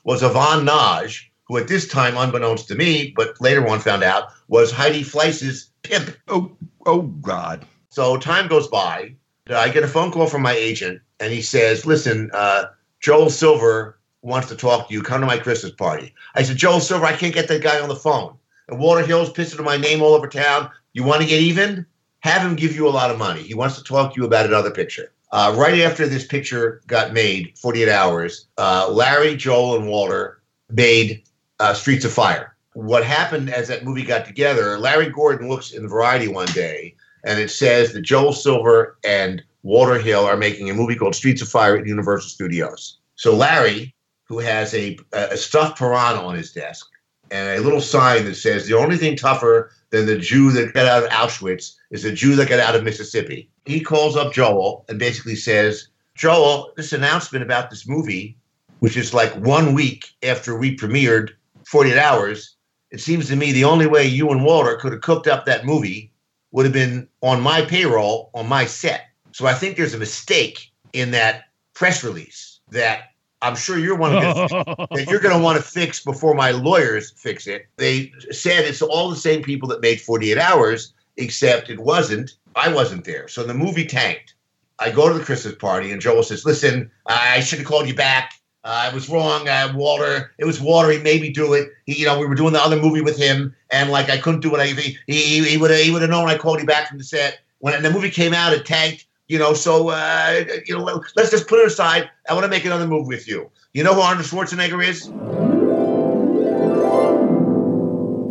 was 0.03 0.23
Ivan 0.23 0.65
Nagy, 0.65 1.31
who 1.47 1.57
at 1.57 1.67
this 1.67 1.87
time, 1.87 2.17
unbeknownst 2.17 2.67
to 2.67 2.75
me, 2.75 3.13
but 3.15 3.39
later 3.39 3.67
on 3.67 3.79
found 3.79 4.03
out, 4.03 4.29
was 4.47 4.71
Heidi 4.71 5.03
Fleiss's 5.03 5.69
pimp. 5.83 6.17
Oh, 6.27 6.51
oh 6.85 7.03
God. 7.03 7.65
So 7.89 8.17
time 8.17 8.47
goes 8.47 8.67
by. 8.67 9.15
I 9.49 9.69
get 9.69 9.83
a 9.83 9.87
phone 9.87 10.11
call 10.11 10.27
from 10.27 10.41
my 10.41 10.53
agent, 10.53 11.01
and 11.19 11.31
he 11.31 11.41
says, 11.41 11.85
Listen, 11.85 12.31
uh, 12.33 12.65
Joel 13.01 13.29
Silver 13.29 13.99
wants 14.23 14.47
to 14.47 14.55
talk 14.55 14.87
to 14.87 14.93
you. 14.93 15.03
Come 15.03 15.21
to 15.21 15.27
my 15.27 15.37
Christmas 15.37 15.73
party. 15.73 16.13
I 16.33 16.43
said, 16.43 16.57
Joel 16.57 16.79
Silver, 16.79 17.05
I 17.05 17.15
can't 17.15 17.33
get 17.33 17.47
that 17.49 17.61
guy 17.61 17.79
on 17.79 17.89
the 17.89 17.95
phone. 17.95 18.35
And 18.67 18.79
Walter 18.79 19.05
Hill's 19.05 19.31
pissing 19.31 19.63
my 19.63 19.77
name 19.77 20.01
all 20.01 20.13
over 20.13 20.27
town. 20.27 20.71
You 20.93 21.03
want 21.03 21.21
to 21.21 21.27
get 21.27 21.41
even? 21.41 21.85
Have 22.21 22.41
him 22.41 22.55
give 22.55 22.75
you 22.75 22.87
a 22.87 22.89
lot 22.89 23.11
of 23.11 23.19
money. 23.19 23.41
He 23.43 23.53
wants 23.53 23.77
to 23.77 23.83
talk 23.83 24.13
to 24.13 24.19
you 24.19 24.25
about 24.25 24.45
another 24.45 24.71
picture. 24.71 25.11
Uh, 25.31 25.53
right 25.57 25.81
after 25.81 26.07
this 26.07 26.25
picture 26.25 26.81
got 26.87 27.11
made, 27.11 27.57
48 27.57 27.89
hours, 27.89 28.47
uh, 28.57 28.89
Larry, 28.89 29.35
Joel, 29.35 29.75
and 29.77 29.87
Walter 29.87 30.41
made 30.69 31.23
uh, 31.59 31.73
Streets 31.73 32.05
of 32.05 32.13
Fire. 32.13 32.55
What 32.73 33.03
happened 33.03 33.49
as 33.49 33.67
that 33.67 33.83
movie 33.83 34.03
got 34.03 34.25
together, 34.25 34.79
Larry 34.79 35.09
Gordon 35.09 35.49
looks 35.49 35.71
in 35.71 35.87
Variety 35.87 36.27
one 36.27 36.47
day 36.47 36.95
and 37.23 37.39
it 37.39 37.49
says 37.49 37.93
that 37.93 38.01
Joel 38.01 38.33
Silver 38.33 38.97
and 39.03 39.43
Walter 39.63 39.97
Hill 39.97 40.25
are 40.25 40.37
making 40.37 40.69
a 40.69 40.73
movie 40.73 40.95
called 40.95 41.15
Streets 41.15 41.41
of 41.41 41.49
Fire 41.49 41.77
at 41.77 41.85
Universal 41.85 42.29
Studios. 42.29 42.99
So 43.15 43.35
Larry, 43.35 43.92
who 44.33 44.39
has 44.39 44.73
a, 44.73 44.97
a 45.13 45.37
stuffed 45.37 45.77
piranha 45.77 46.19
on 46.19 46.35
his 46.35 46.51
desk 46.51 46.89
and 47.29 47.59
a 47.59 47.63
little 47.63 47.81
sign 47.81 48.25
that 48.25 48.35
says 48.35 48.65
the 48.65 48.75
only 48.75 48.97
thing 48.97 49.15
tougher 49.15 49.71
than 49.91 50.07
the 50.07 50.17
Jew 50.17 50.51
that 50.51 50.73
got 50.73 50.87
out 50.87 51.03
of 51.03 51.09
Auschwitz 51.09 51.75
is 51.91 52.01
the 52.01 52.11
Jew 52.11 52.35
that 52.35 52.49
got 52.49 52.59
out 52.59 52.75
of 52.75 52.83
Mississippi. 52.83 53.47
He 53.65 53.79
calls 53.79 54.15
up 54.15 54.33
Joel 54.33 54.85
and 54.89 54.97
basically 54.97 55.35
says, 55.35 55.89
Joel, 56.15 56.73
this 56.75 56.93
announcement 56.93 57.43
about 57.43 57.69
this 57.69 57.87
movie, 57.87 58.35
which 58.79 58.97
is 58.97 59.13
like 59.13 59.33
one 59.35 59.73
week 59.73 60.09
after 60.23 60.57
we 60.57 60.75
premiered 60.75 61.29
48 61.67 61.97
Hours, 61.97 62.55
it 62.89 63.01
seems 63.01 63.27
to 63.27 63.35
me 63.35 63.51
the 63.51 63.63
only 63.63 63.85
way 63.85 64.05
you 64.05 64.31
and 64.31 64.43
Walter 64.43 64.77
could 64.77 64.93
have 64.93 65.01
cooked 65.01 65.27
up 65.27 65.45
that 65.45 65.65
movie 65.65 66.11
would 66.51 66.65
have 66.65 66.73
been 66.73 67.07
on 67.21 67.39
my 67.39 67.61
payroll 67.61 68.31
on 68.33 68.47
my 68.47 68.65
set. 68.65 69.05
So 69.31 69.45
I 69.45 69.53
think 69.53 69.77
there's 69.77 69.93
a 69.93 69.99
mistake 69.99 70.71
in 70.91 71.11
that 71.11 71.45
press 71.75 72.03
release 72.03 72.59
that 72.69 73.12
I'm 73.43 73.57
sure 73.57 73.77
you're 73.77 73.97
one 73.97 74.15
of 74.15 74.21
that 74.49 75.07
you're 75.09 75.19
going 75.19 75.35
to 75.35 75.43
want 75.43 75.57
to 75.57 75.63
fix 75.63 76.03
before 76.03 76.33
my 76.33 76.51
lawyers 76.51 77.11
fix 77.11 77.45
it. 77.45 77.67
They 77.75 78.11
said 78.31 78.63
it's 78.63 78.81
all 78.81 79.09
the 79.09 79.17
same 79.17 79.43
people 79.43 79.67
that 79.69 79.81
made 79.81 79.99
48 79.99 80.37
Hours, 80.37 80.93
except 81.17 81.69
it 81.69 81.79
wasn't. 81.79 82.35
I 82.55 82.73
wasn't 82.73 83.03
there, 83.03 83.27
so 83.27 83.43
the 83.43 83.53
movie 83.53 83.85
tanked. 83.85 84.35
I 84.79 84.91
go 84.91 85.07
to 85.07 85.17
the 85.17 85.23
Christmas 85.23 85.55
party, 85.55 85.91
and 85.91 86.01
Joel 86.01 86.23
says, 86.23 86.45
"Listen, 86.45 86.89
I 87.05 87.41
should 87.41 87.59
have 87.59 87.67
called 87.67 87.87
you 87.87 87.95
back. 87.95 88.33
Uh, 88.63 88.89
I 88.89 88.93
was 88.93 89.09
wrong. 89.09 89.47
Uh, 89.47 89.73
Walter, 89.75 90.31
it 90.37 90.45
was 90.45 90.61
Walter. 90.61 90.91
He 90.91 90.99
made 90.99 91.21
me 91.21 91.29
do 91.29 91.53
it. 91.53 91.69
He, 91.85 91.99
you 91.99 92.05
know, 92.05 92.17
we 92.17 92.25
were 92.25 92.35
doing 92.35 92.53
the 92.53 92.61
other 92.61 92.77
movie 92.77 93.01
with 93.01 93.17
him, 93.17 93.53
and 93.71 93.89
like 93.89 94.09
I 94.09 94.17
couldn't 94.17 94.41
do 94.41 94.55
it. 94.55 94.59
I, 94.59 94.67
he 94.67 94.97
he, 95.07 95.43
he 95.43 95.57
would 95.57 95.71
have 95.71 95.79
he 95.79 95.91
would 95.91 96.01
have 96.01 96.11
known 96.11 96.29
I 96.29 96.37
called 96.37 96.59
you 96.59 96.65
back 96.65 96.89
from 96.89 96.97
the 96.97 97.03
set. 97.03 97.39
When 97.59 97.81
the 97.81 97.91
movie 97.91 98.09
came 98.09 98.33
out, 98.33 98.53
it 98.53 98.65
tanked. 98.65 99.05
You 99.27 99.39
know, 99.39 99.53
so 99.53 99.89
uh, 99.89 100.43
you 100.65 100.77
know, 100.77 100.83
let's 101.15 101.31
just 101.31 101.47
put 101.47 101.59
it 101.59 101.67
aside. 101.67 102.09
I 102.29 102.33
want 102.33 102.43
to 102.43 102.49
make 102.49 102.65
another 102.65 102.87
move 102.87 103.07
with 103.07 103.27
you. 103.27 103.49
You 103.73 103.83
know 103.83 103.93
who 103.93 104.01
Arnold 104.01 104.25
Schwarzenegger 104.25 104.85
is? 104.85 105.09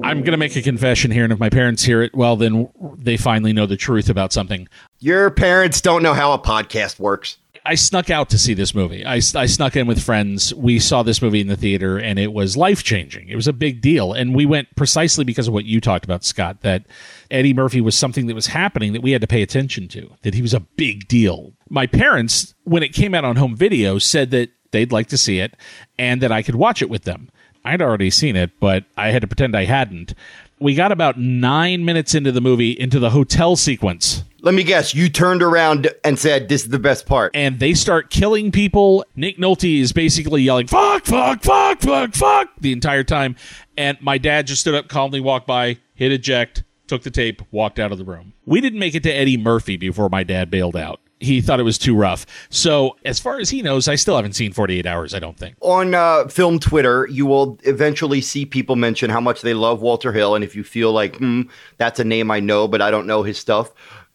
I'm 0.04 0.18
going 0.18 0.32
to 0.32 0.36
make 0.36 0.54
a 0.56 0.62
confession 0.62 1.10
here, 1.10 1.24
and 1.24 1.32
if 1.32 1.38
my 1.38 1.48
parents 1.48 1.82
hear 1.82 2.02
it, 2.02 2.14
well, 2.14 2.36
then 2.36 2.68
they 2.98 3.16
finally 3.16 3.52
know 3.52 3.64
the 3.66 3.76
truth 3.76 4.10
about 4.10 4.32
something. 4.32 4.68
Your 4.98 5.30
parents 5.30 5.80
don't 5.80 6.02
know 6.02 6.12
how 6.12 6.32
a 6.32 6.38
podcast 6.38 6.98
works. 7.00 7.38
I 7.64 7.76
snuck 7.76 8.10
out 8.10 8.30
to 8.30 8.38
see 8.38 8.54
this 8.54 8.74
movie. 8.74 9.04
I, 9.04 9.16
I 9.16 9.46
snuck 9.46 9.76
in 9.76 9.86
with 9.86 10.02
friends. 10.02 10.52
We 10.52 10.80
saw 10.80 11.02
this 11.02 11.22
movie 11.22 11.40
in 11.40 11.46
the 11.46 11.56
theater, 11.56 11.96
and 11.96 12.18
it 12.18 12.32
was 12.32 12.56
life 12.56 12.82
changing. 12.82 13.28
It 13.28 13.36
was 13.36 13.46
a 13.46 13.52
big 13.52 13.80
deal. 13.80 14.12
And 14.12 14.34
we 14.34 14.46
went 14.46 14.74
precisely 14.74 15.24
because 15.24 15.46
of 15.46 15.54
what 15.54 15.64
you 15.64 15.80
talked 15.80 16.04
about, 16.04 16.24
Scott, 16.24 16.62
that 16.62 16.86
Eddie 17.30 17.54
Murphy 17.54 17.80
was 17.80 17.96
something 17.96 18.26
that 18.26 18.34
was 18.34 18.48
happening 18.48 18.92
that 18.94 19.02
we 19.02 19.12
had 19.12 19.20
to 19.20 19.28
pay 19.28 19.42
attention 19.42 19.86
to, 19.88 20.10
that 20.22 20.34
he 20.34 20.42
was 20.42 20.54
a 20.54 20.60
big 20.60 21.06
deal. 21.06 21.52
My 21.68 21.86
parents, 21.86 22.54
when 22.64 22.82
it 22.82 22.92
came 22.92 23.14
out 23.14 23.24
on 23.24 23.36
home 23.36 23.56
video, 23.56 23.98
said 23.98 24.32
that 24.32 24.50
they'd 24.72 24.92
like 24.92 25.06
to 25.08 25.18
see 25.18 25.38
it 25.38 25.54
and 25.98 26.20
that 26.20 26.32
I 26.32 26.42
could 26.42 26.56
watch 26.56 26.82
it 26.82 26.90
with 26.90 27.04
them. 27.04 27.30
I'd 27.64 27.82
already 27.82 28.10
seen 28.10 28.34
it, 28.34 28.58
but 28.58 28.84
I 28.96 29.12
had 29.12 29.22
to 29.22 29.28
pretend 29.28 29.56
I 29.56 29.66
hadn't. 29.66 30.14
We 30.58 30.74
got 30.74 30.90
about 30.90 31.18
nine 31.18 31.84
minutes 31.84 32.14
into 32.14 32.32
the 32.32 32.40
movie, 32.40 32.72
into 32.72 32.98
the 32.98 33.10
hotel 33.10 33.54
sequence. 33.54 34.24
Let 34.44 34.54
me 34.54 34.64
guess, 34.64 34.92
you 34.92 35.08
turned 35.08 35.40
around 35.40 35.88
and 36.02 36.18
said, 36.18 36.48
This 36.48 36.62
is 36.62 36.68
the 36.68 36.80
best 36.80 37.06
part. 37.06 37.30
And 37.32 37.60
they 37.60 37.74
start 37.74 38.10
killing 38.10 38.50
people. 38.50 39.04
Nick 39.14 39.38
Nolte 39.38 39.80
is 39.80 39.92
basically 39.92 40.42
yelling, 40.42 40.66
Fuck, 40.66 41.04
fuck, 41.04 41.44
fuck, 41.44 41.80
fuck, 41.80 42.12
fuck, 42.12 42.48
the 42.60 42.72
entire 42.72 43.04
time. 43.04 43.36
And 43.76 43.98
my 44.00 44.18
dad 44.18 44.48
just 44.48 44.62
stood 44.62 44.74
up, 44.74 44.88
calmly 44.88 45.20
walked 45.20 45.46
by, 45.46 45.78
hit 45.94 46.10
eject, 46.10 46.64
took 46.88 47.04
the 47.04 47.10
tape, 47.10 47.40
walked 47.52 47.78
out 47.78 47.92
of 47.92 47.98
the 47.98 48.04
room. 48.04 48.32
We 48.44 48.60
didn't 48.60 48.80
make 48.80 48.96
it 48.96 49.04
to 49.04 49.12
Eddie 49.12 49.36
Murphy 49.36 49.76
before 49.76 50.08
my 50.08 50.24
dad 50.24 50.50
bailed 50.50 50.76
out 50.76 50.98
he 51.22 51.40
thought 51.40 51.60
it 51.60 51.64
was 51.64 51.78
too 51.78 51.94
rough. 51.94 52.26
So, 52.50 52.96
as 53.04 53.20
far 53.20 53.38
as 53.38 53.50
he 53.50 53.62
knows, 53.62 53.88
I 53.88 53.94
still 53.94 54.16
haven't 54.16 54.34
seen 54.34 54.52
48 54.52 54.86
Hours, 54.86 55.14
I 55.14 55.20
don't 55.20 55.38
think. 55.38 55.56
On 55.60 55.94
uh, 55.94 56.26
film 56.28 56.58
Twitter, 56.58 57.06
you 57.06 57.24
will 57.24 57.58
eventually 57.62 58.20
see 58.20 58.44
people 58.44 58.76
mention 58.76 59.10
how 59.10 59.20
much 59.20 59.42
they 59.42 59.54
love 59.54 59.80
Walter 59.80 60.12
Hill. 60.12 60.34
And 60.34 60.42
if 60.42 60.56
you 60.56 60.64
feel 60.64 60.92
like, 60.92 61.16
hmm, 61.16 61.42
that's 61.78 62.00
a 62.00 62.04
name 62.04 62.30
I 62.30 62.40
know, 62.40 62.66
but 62.66 62.82
I 62.82 62.90
don't 62.90 63.06
know 63.06 63.22
his 63.22 63.38
stuff, 63.38 63.72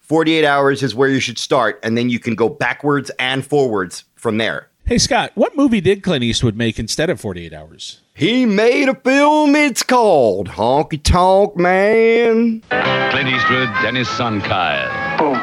48 0.08 0.42
Hours 0.42 0.82
is 0.82 0.94
where 0.94 1.10
you 1.10 1.20
should 1.20 1.38
start. 1.38 1.78
And 1.82 1.96
then 1.96 2.08
you 2.08 2.18
can 2.18 2.34
go 2.34 2.48
backwards 2.48 3.10
and 3.18 3.44
forwards 3.46 4.04
from 4.14 4.38
there. 4.38 4.70
Hey, 4.86 4.96
Scott, 4.96 5.32
what 5.34 5.54
movie 5.54 5.82
did 5.82 6.02
Clint 6.02 6.24
Eastwood 6.24 6.56
make 6.56 6.78
instead 6.78 7.10
of 7.10 7.20
48 7.20 7.52
Hours? 7.52 8.00
He 8.14 8.46
made 8.46 8.88
a 8.88 8.94
film. 8.94 9.54
It's 9.54 9.82
called 9.82 10.48
Honky 10.48 11.02
Tonk 11.02 11.56
Man. 11.58 12.62
Clint 13.10 13.28
Eastwood 13.28 13.68
and 13.84 13.98
his 13.98 14.08
son 14.08 14.40
Kyle. 14.40 15.18
Boom. 15.18 15.38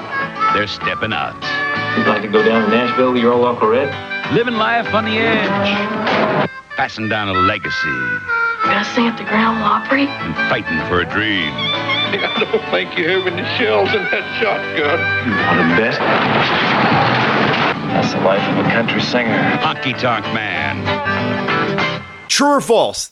They're 0.56 0.66
stepping 0.66 1.14
out. 1.14 1.36
You'd 1.96 2.08
like 2.08 2.24
to 2.24 2.28
go 2.28 2.44
down 2.44 2.68
to 2.68 2.76
Nashville 2.76 3.14
with 3.14 3.22
your 3.22 3.34
old 3.34 3.46
Uncle 3.46 3.68
Red? 3.70 3.94
Living 4.34 4.56
life 4.56 4.92
on 4.96 5.06
the 5.06 5.12
edge. 5.12 6.50
Passing 6.76 7.08
down 7.08 7.30
a 7.30 7.34
legacy. 7.34 7.88
Gonna 8.66 8.84
sing 8.84 9.08
at 9.08 9.18
the 9.18 9.24
Grand 9.24 9.58
Ole 9.58 9.64
Opry? 9.64 10.08
And 10.08 10.36
fighting 10.50 10.80
for 10.90 11.02
a 11.02 11.06
dream. 11.06 11.52
I 11.54 12.48
don't 12.52 12.72
think 12.72 12.98
you're 12.98 13.22
have 13.22 13.28
any 13.28 13.44
shells 13.58 13.90
in 13.90 14.04
that 14.04 14.26
shotgun. 14.42 15.00
One 15.48 15.60
of 15.60 15.70
the 15.70 15.82
best. 15.82 16.00
That's 17.94 18.14
the 18.14 18.20
life 18.22 18.42
of 18.50 18.66
a 18.66 18.70
country 18.70 19.02
singer. 19.02 19.38
Honky 19.60 19.98
Tonk 20.00 20.26
Man. 20.34 20.84
True 22.28 22.56
or 22.56 22.62
false? 22.62 23.12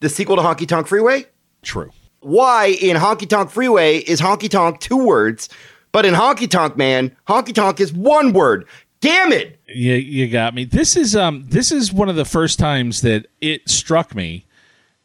The 0.00 0.08
sequel 0.08 0.36
to 0.36 0.42
Honky 0.42 0.66
Tonk 0.66 0.86
Freeway? 0.86 1.26
True. 1.62 1.90
Why 2.20 2.76
in 2.80 2.96
Honky 2.96 3.28
Tonk 3.28 3.50
Freeway 3.50 3.98
is 3.98 4.20
Honky 4.20 4.50
Tonk 4.50 4.80
two 4.80 4.96
words, 4.96 5.48
but 5.92 6.04
in 6.04 6.14
Honky 6.14 6.50
Tonk 6.50 6.76
Man, 6.76 7.16
Honky 7.28 7.54
Tonk 7.54 7.80
is 7.80 7.92
one 7.92 8.32
word? 8.32 8.66
Damn 9.00 9.32
it! 9.32 9.60
You, 9.68 9.94
you 9.94 10.28
got 10.28 10.54
me. 10.54 10.64
This 10.64 10.96
is 10.96 11.14
um 11.14 11.46
this 11.48 11.70
is 11.70 11.92
one 11.92 12.08
of 12.08 12.16
the 12.16 12.24
first 12.24 12.58
times 12.58 13.02
that 13.02 13.26
it 13.40 13.68
struck 13.68 14.14
me 14.14 14.44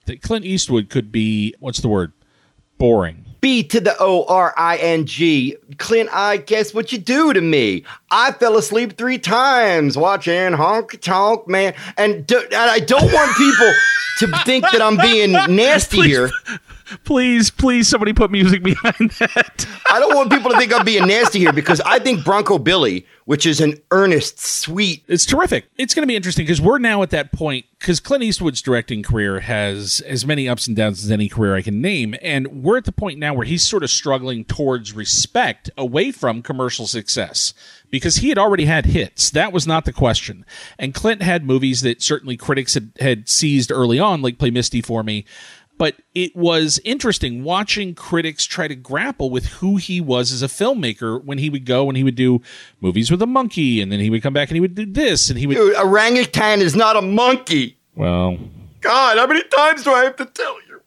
that 0.05 0.21
Clint 0.21 0.45
Eastwood 0.45 0.89
could 0.89 1.11
be 1.11 1.53
what's 1.59 1.79
the 1.79 1.87
word? 1.87 2.13
Boring. 2.77 3.25
B 3.41 3.61
to 3.63 3.81
the 3.81 3.95
O 3.99 4.25
R 4.25 4.53
I 4.55 4.77
N 4.77 5.05
G. 5.05 5.57
Clint, 5.77 6.09
I 6.13 6.37
guess 6.37 6.73
what 6.73 6.91
you 6.91 6.97
do 6.97 7.33
to 7.33 7.41
me. 7.41 7.83
I 8.09 8.31
fell 8.31 8.57
asleep 8.57 8.97
three 8.97 9.17
times 9.17 9.97
watching 9.97 10.53
Honk 10.53 11.01
Tonk 11.01 11.47
Man, 11.47 11.73
and, 11.97 12.25
do, 12.25 12.39
and 12.39 12.55
I 12.55 12.79
don't 12.79 13.11
want 13.11 13.35
people 13.35 13.73
to 14.19 14.43
think 14.45 14.63
that 14.71 14.81
I'm 14.81 14.97
being 14.97 15.33
nasty 15.33 15.97
Please. 15.97 16.07
here. 16.07 16.31
Please, 17.03 17.49
please, 17.49 17.87
somebody 17.87 18.13
put 18.13 18.31
music 18.31 18.63
behind 18.63 19.11
that. 19.19 19.67
I 19.89 19.99
don't 19.99 20.15
want 20.15 20.31
people 20.31 20.51
to 20.51 20.57
think 20.57 20.73
I'm 20.73 20.85
being 20.85 21.07
nasty 21.07 21.39
here 21.39 21.53
because 21.53 21.81
I 21.81 21.99
think 21.99 22.23
Bronco 22.23 22.59
Billy, 22.59 23.05
which 23.25 23.45
is 23.45 23.61
an 23.61 23.75
earnest, 23.91 24.39
sweet. 24.39 25.03
It's 25.07 25.25
terrific. 25.25 25.69
It's 25.77 25.93
going 25.93 26.03
to 26.03 26.07
be 26.07 26.15
interesting 26.15 26.45
because 26.45 26.61
we're 26.61 26.79
now 26.79 27.01
at 27.03 27.09
that 27.11 27.31
point 27.31 27.65
because 27.79 27.99
Clint 27.99 28.23
Eastwood's 28.23 28.61
directing 28.61 29.03
career 29.03 29.41
has 29.41 30.01
as 30.01 30.25
many 30.25 30.47
ups 30.47 30.67
and 30.67 30.75
downs 30.75 31.03
as 31.03 31.11
any 31.11 31.27
career 31.27 31.55
I 31.55 31.61
can 31.61 31.81
name, 31.81 32.15
and 32.21 32.63
we're 32.63 32.77
at 32.77 32.85
the 32.85 32.91
point 32.91 33.19
now 33.19 33.33
where 33.33 33.45
he's 33.45 33.67
sort 33.67 33.83
of 33.83 33.89
struggling 33.89 34.45
towards 34.45 34.93
respect 34.93 35.69
away 35.77 36.11
from 36.11 36.41
commercial 36.41 36.87
success 36.87 37.53
because 37.89 38.17
he 38.17 38.29
had 38.29 38.37
already 38.37 38.65
had 38.65 38.87
hits. 38.87 39.29
That 39.29 39.53
was 39.53 39.67
not 39.67 39.85
the 39.85 39.93
question. 39.93 40.45
And 40.79 40.93
Clint 40.93 41.21
had 41.21 41.45
movies 41.45 41.81
that 41.81 42.01
certainly 42.01 42.37
critics 42.37 42.73
had, 42.73 42.91
had 42.99 43.29
seized 43.29 43.71
early 43.71 43.99
on, 43.99 44.21
like 44.21 44.39
Play 44.39 44.49
Misty 44.49 44.81
for 44.81 45.03
Me 45.03 45.25
but 45.77 45.95
it 46.13 46.35
was 46.35 46.79
interesting 46.83 47.43
watching 47.43 47.95
critics 47.95 48.45
try 48.45 48.67
to 48.67 48.75
grapple 48.75 49.29
with 49.29 49.45
who 49.45 49.77
he 49.77 49.99
was 49.99 50.31
as 50.31 50.41
a 50.43 50.47
filmmaker 50.47 51.23
when 51.23 51.37
he 51.37 51.49
would 51.49 51.65
go 51.65 51.87
and 51.87 51.97
he 51.97 52.03
would 52.03 52.15
do 52.15 52.41
movies 52.81 53.09
with 53.09 53.21
a 53.21 53.27
monkey 53.27 53.81
and 53.81 53.91
then 53.91 53.99
he 53.99 54.09
would 54.09 54.21
come 54.21 54.33
back 54.33 54.49
and 54.49 54.55
he 54.55 54.61
would 54.61 54.75
do 54.75 54.85
this 54.85 55.29
and 55.29 55.39
he 55.39 55.47
would 55.47 55.55
Dude, 55.55 55.75
orangutan 55.75 56.61
is 56.61 56.75
not 56.75 56.95
a 56.95 57.01
monkey. 57.01 57.77
well 57.95 58.37
God, 58.81 59.17
how 59.17 59.27
many 59.27 59.43
times 59.43 59.83
do 59.83 59.91
I 59.91 60.03
have 60.03 60.17
to 60.17 60.25
tell 60.25 60.57
you? 60.67 60.81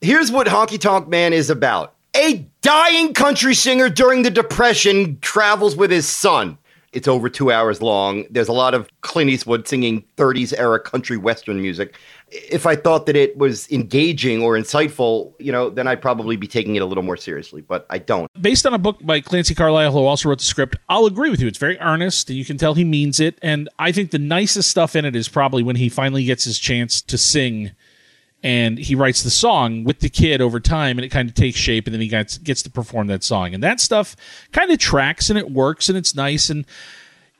Here's 0.00 0.30
what 0.30 0.46
Honky 0.46 0.78
Tonk 0.78 1.08
Man 1.08 1.32
is 1.32 1.50
about. 1.50 1.94
A 2.16 2.46
dying 2.62 3.14
country 3.14 3.54
singer 3.54 3.88
during 3.88 4.22
the 4.22 4.30
Depression 4.30 5.18
travels 5.20 5.74
with 5.76 5.90
his 5.90 6.08
son. 6.08 6.56
It's 6.92 7.06
over 7.06 7.28
two 7.28 7.52
hours 7.52 7.80
long. 7.80 8.24
There's 8.30 8.48
a 8.48 8.52
lot 8.52 8.74
of 8.74 8.88
Clint 9.02 9.30
Eastwood 9.30 9.68
singing 9.68 10.04
30s 10.16 10.52
era 10.58 10.80
country 10.80 11.16
western 11.16 11.62
music. 11.62 11.96
If 12.32 12.66
I 12.66 12.74
thought 12.76 13.06
that 13.06 13.14
it 13.16 13.36
was 13.36 13.70
engaging 13.70 14.42
or 14.42 14.54
insightful, 14.54 15.32
you 15.38 15.52
know, 15.52 15.70
then 15.70 15.86
I'd 15.86 16.02
probably 16.02 16.36
be 16.36 16.46
taking 16.48 16.76
it 16.76 16.82
a 16.82 16.86
little 16.86 17.02
more 17.04 17.16
seriously, 17.16 17.60
but 17.60 17.86
I 17.90 17.98
don't. 17.98 18.28
based 18.40 18.66
on 18.66 18.74
a 18.74 18.78
book 18.78 18.98
by 19.02 19.20
Clancy 19.20 19.54
Carlile, 19.54 19.92
who 19.92 20.04
also 20.04 20.28
wrote 20.28 20.38
the 20.38 20.44
script, 20.44 20.76
I'll 20.88 21.06
agree 21.06 21.30
with 21.30 21.40
you. 21.40 21.46
It's 21.46 21.58
very 21.58 21.78
earnest. 21.78 22.28
and 22.28 22.38
You 22.38 22.44
can 22.44 22.56
tell 22.58 22.74
he 22.74 22.84
means 22.84 23.20
it. 23.20 23.38
And 23.40 23.68
I 23.78 23.92
think 23.92 24.10
the 24.10 24.18
nicest 24.18 24.68
stuff 24.70 24.96
in 24.96 25.04
it 25.04 25.14
is 25.14 25.28
probably 25.28 25.62
when 25.62 25.76
he 25.76 25.88
finally 25.88 26.24
gets 26.24 26.44
his 26.44 26.58
chance 26.58 27.00
to 27.02 27.16
sing 27.16 27.70
and 28.42 28.78
he 28.78 28.94
writes 28.94 29.22
the 29.22 29.30
song 29.30 29.84
with 29.84 30.00
the 30.00 30.08
kid 30.08 30.40
over 30.40 30.60
time 30.60 30.98
and 30.98 31.04
it 31.04 31.10
kind 31.10 31.28
of 31.28 31.34
takes 31.34 31.58
shape 31.58 31.86
and 31.86 31.94
then 31.94 32.00
he 32.00 32.08
gets, 32.08 32.38
gets 32.38 32.62
to 32.62 32.70
perform 32.70 33.06
that 33.08 33.22
song. 33.22 33.52
And 33.54 33.62
that 33.62 33.80
stuff 33.80 34.16
kind 34.52 34.70
of 34.70 34.78
tracks 34.78 35.28
and 35.28 35.38
it 35.38 35.50
works 35.50 35.88
and 35.88 35.98
it's 35.98 36.14
nice. 36.14 36.48
And 36.48 36.64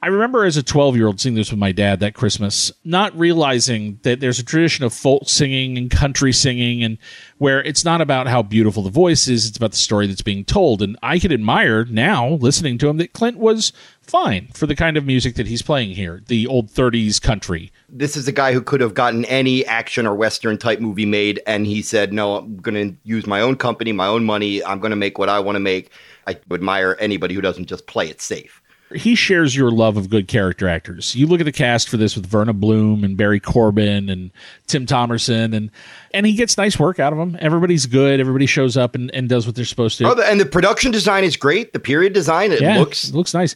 I 0.03 0.07
remember 0.07 0.47
as 0.47 0.57
a 0.57 0.63
12 0.63 0.97
year 0.97 1.07
old 1.07 1.21
seeing 1.21 1.35
this 1.35 1.51
with 1.51 1.61
my 1.61 1.73
dad 1.73 2.01
that 2.01 2.15
Christmas, 2.15 2.73
not 2.85 3.17
realizing 3.19 3.99
that 4.03 4.21
there's 4.21 4.39
a 4.39 4.45
tradition 4.45 4.85
of 4.85 4.95
folk 4.95 5.29
singing 5.29 5.77
and 5.77 5.91
country 5.91 6.33
singing, 6.33 6.83
and 6.83 6.97
where 7.37 7.63
it's 7.63 7.85
not 7.85 8.01
about 8.01 8.27
how 8.27 8.43
beautiful 8.43 8.83
the 8.83 8.91
voice 8.91 9.29
is, 9.29 9.47
it's 9.47 9.59
about 9.59 9.73
the 9.73 9.77
story 9.77 10.07
that's 10.07 10.23
being 10.23 10.45
told. 10.45 10.81
And 10.81 10.97
I 11.03 11.19
could 11.19 11.33
admire 11.33 11.85
now, 11.85 12.29
listening 12.29 12.79
to 12.79 12.89
him, 12.89 12.97
that 12.97 13.13
Clint 13.13 13.37
was 13.37 13.75
fine 14.11 14.49
for 14.53 14.67
the 14.67 14.77
kind 14.77 14.97
of 14.97 15.07
music 15.07 15.37
that 15.37 15.47
he's 15.47 15.63
playing 15.63 15.95
here 15.95 16.23
the 16.27 16.47
old 16.47 16.69
30s 16.69 17.21
country. 17.21 17.73
This 17.89 18.17
is 18.17 18.29
a 18.29 18.33
guy 18.33 18.53
who 18.53 18.61
could 18.61 18.81
have 18.81 18.95
gotten 18.95 19.25
any 19.27 19.65
action 19.67 20.07
or 20.07 20.15
Western 20.15 20.59
type 20.59 20.81
movie 20.81 21.07
made, 21.07 21.41
and 21.47 21.67
he 21.67 21.83
said, 21.83 22.13
No, 22.13 22.37
I'm 22.37 22.57
going 22.59 22.75
to 22.75 22.97
use 23.05 23.27
my 23.27 23.41
own 23.41 23.57
company, 23.57 23.93
my 23.93 24.07
own 24.07 24.25
money. 24.25 24.63
I'm 24.65 24.81
going 24.81 24.91
to 24.91 24.97
make 24.97 25.19
what 25.19 25.29
I 25.29 25.41
want 25.41 25.57
to 25.57 25.61
make. 25.61 25.91
I 26.27 26.37
admire 26.53 26.97
anybody 27.01 27.35
who 27.35 27.41
doesn't 27.41 27.67
just 27.67 27.87
play 27.87 28.09
it 28.09 28.21
safe 28.21 28.61
he 28.95 29.15
shares 29.15 29.55
your 29.55 29.71
love 29.71 29.97
of 29.97 30.11
good 30.11 30.27
character 30.27 30.69
actors. 30.69 31.15
You 31.15 31.27
look 31.27 31.41
at 31.41 31.45
the 31.45 31.53
cast 31.53 31.89
for 31.89 31.97
this 31.97 32.17
with 32.17 32.27
Verna 32.27 32.53
Bloom 32.53 33.05
and 33.05 33.17
Barry 33.17 33.39
Corbin 33.39 34.09
and 34.09 34.31
Tim 34.67 34.87
Thomerson, 34.87 35.55
and 35.55 35.71
and 36.13 36.27
he 36.27 36.35
gets 36.35 36.57
nice 36.57 36.79
work 36.79 36.99
out 36.99 37.13
of 37.13 37.19
them. 37.19 37.37
Everybody's 37.41 37.87
good. 37.87 38.19
Everybody 38.21 38.47
shows 38.47 38.77
up 38.77 38.95
and, 38.95 39.11
and 39.15 39.29
does 39.29 39.47
what 39.47 39.55
they're 39.55 39.65
supposed 39.65 39.99
to. 39.99 40.07
Oh, 40.07 40.21
and 40.23 40.41
the 40.41 40.47
production 40.47 40.91
design 40.91 41.25
is 41.25 41.37
great. 41.37 41.73
The 41.73 41.81
period 41.81 42.13
design 42.13 42.53
it 42.53 42.61
yeah, 42.61 42.79
looks 42.79 43.09
it 43.09 43.15
looks 43.15 43.33
nice. 43.33 43.55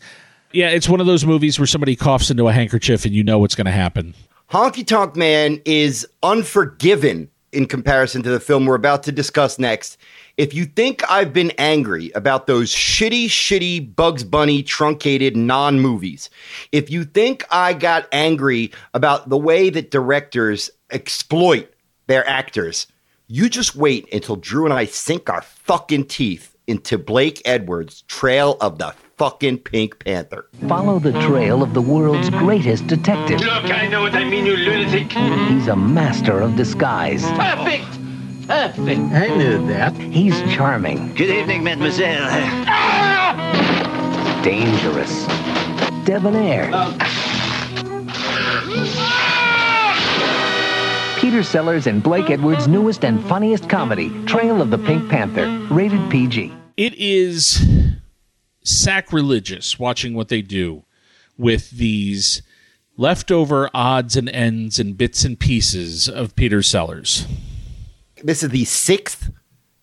Yeah, 0.54 0.68
it's 0.68 0.88
one 0.88 1.00
of 1.00 1.06
those 1.06 1.26
movies 1.26 1.58
where 1.58 1.66
somebody 1.66 1.96
coughs 1.96 2.30
into 2.30 2.46
a 2.46 2.52
handkerchief 2.52 3.04
and 3.04 3.12
you 3.12 3.24
know 3.24 3.40
what's 3.40 3.56
going 3.56 3.64
to 3.64 3.72
happen. 3.72 4.14
Honky 4.50 4.86
Tonk 4.86 5.16
Man 5.16 5.60
is 5.64 6.06
unforgiven 6.22 7.28
in 7.50 7.66
comparison 7.66 8.22
to 8.22 8.30
the 8.30 8.38
film 8.38 8.64
we're 8.64 8.76
about 8.76 9.02
to 9.02 9.12
discuss 9.12 9.58
next. 9.58 9.96
If 10.36 10.54
you 10.54 10.64
think 10.64 11.02
I've 11.10 11.32
been 11.32 11.50
angry 11.58 12.12
about 12.14 12.46
those 12.46 12.72
shitty, 12.72 13.26
shitty 13.26 13.96
Bugs 13.96 14.22
Bunny 14.22 14.62
truncated 14.62 15.36
non 15.36 15.80
movies, 15.80 16.30
if 16.70 16.88
you 16.88 17.04
think 17.04 17.44
I 17.50 17.72
got 17.72 18.06
angry 18.12 18.70
about 18.94 19.30
the 19.30 19.38
way 19.38 19.70
that 19.70 19.90
directors 19.90 20.70
exploit 20.92 21.68
their 22.06 22.24
actors, 22.28 22.86
you 23.26 23.48
just 23.48 23.74
wait 23.74 24.12
until 24.12 24.36
Drew 24.36 24.66
and 24.66 24.74
I 24.74 24.84
sink 24.84 25.28
our 25.28 25.42
fucking 25.42 26.06
teeth 26.06 26.56
into 26.68 26.96
Blake 26.96 27.42
Edwards' 27.44 28.02
Trail 28.02 28.56
of 28.60 28.78
the 28.78 28.94
fucking 29.16 29.58
Pink 29.58 29.98
Panther. 30.04 30.46
Follow 30.68 30.98
the 30.98 31.12
trail 31.22 31.62
of 31.62 31.74
the 31.74 31.80
world's 31.80 32.30
greatest 32.30 32.86
detective. 32.86 33.40
Look, 33.40 33.64
I 33.64 33.86
know 33.86 34.02
what 34.02 34.14
I 34.14 34.24
mean, 34.24 34.46
you 34.46 34.56
lunatic. 34.56 35.12
He's 35.12 35.68
a 35.68 35.76
master 35.76 36.40
of 36.40 36.56
disguise. 36.56 37.22
Perfect! 37.32 37.86
Perfect. 38.46 39.00
I 39.12 39.34
knew 39.36 39.66
that. 39.68 39.94
He's 39.94 40.38
charming. 40.54 41.14
Good 41.14 41.30
evening, 41.30 41.64
mademoiselle. 41.64 42.28
Dangerous. 44.42 45.24
Debonair. 46.04 46.70
Oh. 46.74 47.24
Peter 51.18 51.42
Sellers 51.42 51.86
and 51.86 52.02
Blake 52.02 52.28
Edwards' 52.28 52.68
newest 52.68 53.02
and 53.02 53.24
funniest 53.24 53.70
comedy, 53.70 54.10
Trail 54.26 54.60
of 54.60 54.70
the 54.70 54.76
Pink 54.76 55.08
Panther, 55.08 55.48
rated 55.70 56.10
PG. 56.10 56.52
It 56.76 56.92
is 56.94 57.64
sacrilegious 58.64 59.78
watching 59.78 60.14
what 60.14 60.28
they 60.28 60.42
do 60.42 60.84
with 61.36 61.70
these 61.70 62.42
leftover 62.96 63.70
odds 63.74 64.16
and 64.16 64.28
ends 64.30 64.78
and 64.78 64.96
bits 64.96 65.24
and 65.24 65.38
pieces 65.38 66.08
of 66.08 66.34
Peter 66.34 66.62
Sellers. 66.62 67.26
This 68.22 68.42
is 68.42 68.50
the 68.50 68.64
sixth 68.64 69.30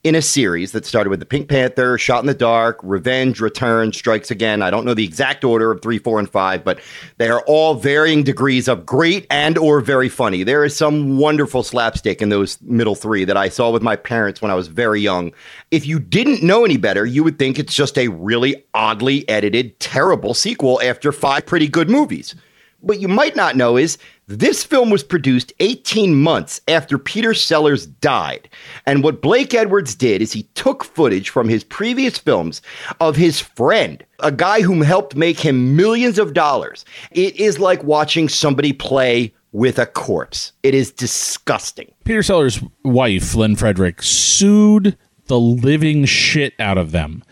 in 0.03 0.15
a 0.15 0.21
series 0.21 0.71
that 0.71 0.85
started 0.85 1.11
with 1.11 1.19
the 1.19 1.25
Pink 1.25 1.47
Panther, 1.47 1.97
Shot 1.97 2.21
in 2.21 2.25
the 2.25 2.33
Dark, 2.33 2.79
Revenge, 2.81 3.39
Return, 3.39 3.93
Strikes 3.93 4.31
Again. 4.31 4.63
I 4.63 4.71
don't 4.71 4.83
know 4.83 4.95
the 4.95 5.03
exact 5.03 5.43
order 5.43 5.71
of 5.71 5.81
three, 5.81 5.99
four, 5.99 6.17
and 6.17 6.29
five, 6.29 6.63
but 6.63 6.79
they 7.17 7.29
are 7.29 7.41
all 7.41 7.75
varying 7.75 8.23
degrees 8.23 8.67
of 8.67 8.85
great 8.85 9.27
and 9.29 9.59
or 9.59 9.79
very 9.79 10.09
funny. 10.09 10.43
There 10.43 10.65
is 10.65 10.75
some 10.75 11.19
wonderful 11.19 11.61
slapstick 11.61 12.21
in 12.21 12.29
those 12.29 12.59
middle 12.61 12.95
three 12.95 13.25
that 13.25 13.37
I 13.37 13.49
saw 13.49 13.69
with 13.69 13.83
my 13.83 13.95
parents 13.95 14.41
when 14.41 14.49
I 14.49 14.55
was 14.55 14.67
very 14.67 15.01
young. 15.01 15.31
If 15.69 15.85
you 15.85 15.99
didn't 15.99 16.41
know 16.41 16.65
any 16.65 16.77
better, 16.77 17.05
you 17.05 17.23
would 17.23 17.37
think 17.37 17.59
it's 17.59 17.75
just 17.75 17.97
a 17.97 18.07
really 18.07 18.65
oddly 18.73 19.27
edited, 19.29 19.79
terrible 19.79 20.33
sequel 20.33 20.81
after 20.81 21.11
five 21.11 21.45
pretty 21.45 21.67
good 21.67 21.91
movies. 21.91 22.33
What 22.79 22.99
you 22.99 23.07
might 23.07 23.35
not 23.35 23.55
know 23.55 23.77
is 23.77 23.99
this 24.39 24.63
film 24.63 24.89
was 24.89 25.03
produced 25.03 25.53
18 25.59 26.15
months 26.15 26.61
after 26.67 26.97
Peter 26.97 27.33
Sellers 27.33 27.85
died. 27.85 28.49
And 28.85 29.03
what 29.03 29.21
Blake 29.21 29.53
Edwards 29.53 29.95
did 29.95 30.21
is 30.21 30.31
he 30.31 30.43
took 30.53 30.83
footage 30.83 31.29
from 31.29 31.49
his 31.49 31.63
previous 31.63 32.17
films 32.17 32.61
of 32.99 33.15
his 33.15 33.39
friend, 33.39 34.03
a 34.19 34.31
guy 34.31 34.61
whom 34.61 34.81
helped 34.81 35.15
make 35.15 35.39
him 35.39 35.75
millions 35.75 36.17
of 36.17 36.33
dollars. 36.33 36.85
It 37.11 37.35
is 37.35 37.59
like 37.59 37.83
watching 37.83 38.29
somebody 38.29 38.73
play 38.73 39.33
with 39.51 39.77
a 39.77 39.85
corpse. 39.85 40.53
It 40.63 40.73
is 40.73 40.91
disgusting. 40.91 41.91
Peter 42.05 42.23
Sellers' 42.23 42.63
wife, 42.83 43.35
Lynn 43.35 43.55
Frederick, 43.55 44.01
sued 44.01 44.97
the 45.27 45.39
living 45.39 46.05
shit 46.05 46.53
out 46.59 46.77
of 46.77 46.91
them. 46.91 47.23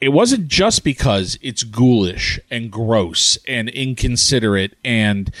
It 0.00 0.10
wasn't 0.10 0.48
just 0.48 0.84
because 0.84 1.38
it's 1.40 1.62
ghoulish 1.62 2.38
and 2.50 2.70
gross 2.70 3.38
and 3.48 3.70
inconsiderate 3.70 4.76
and 4.84 5.32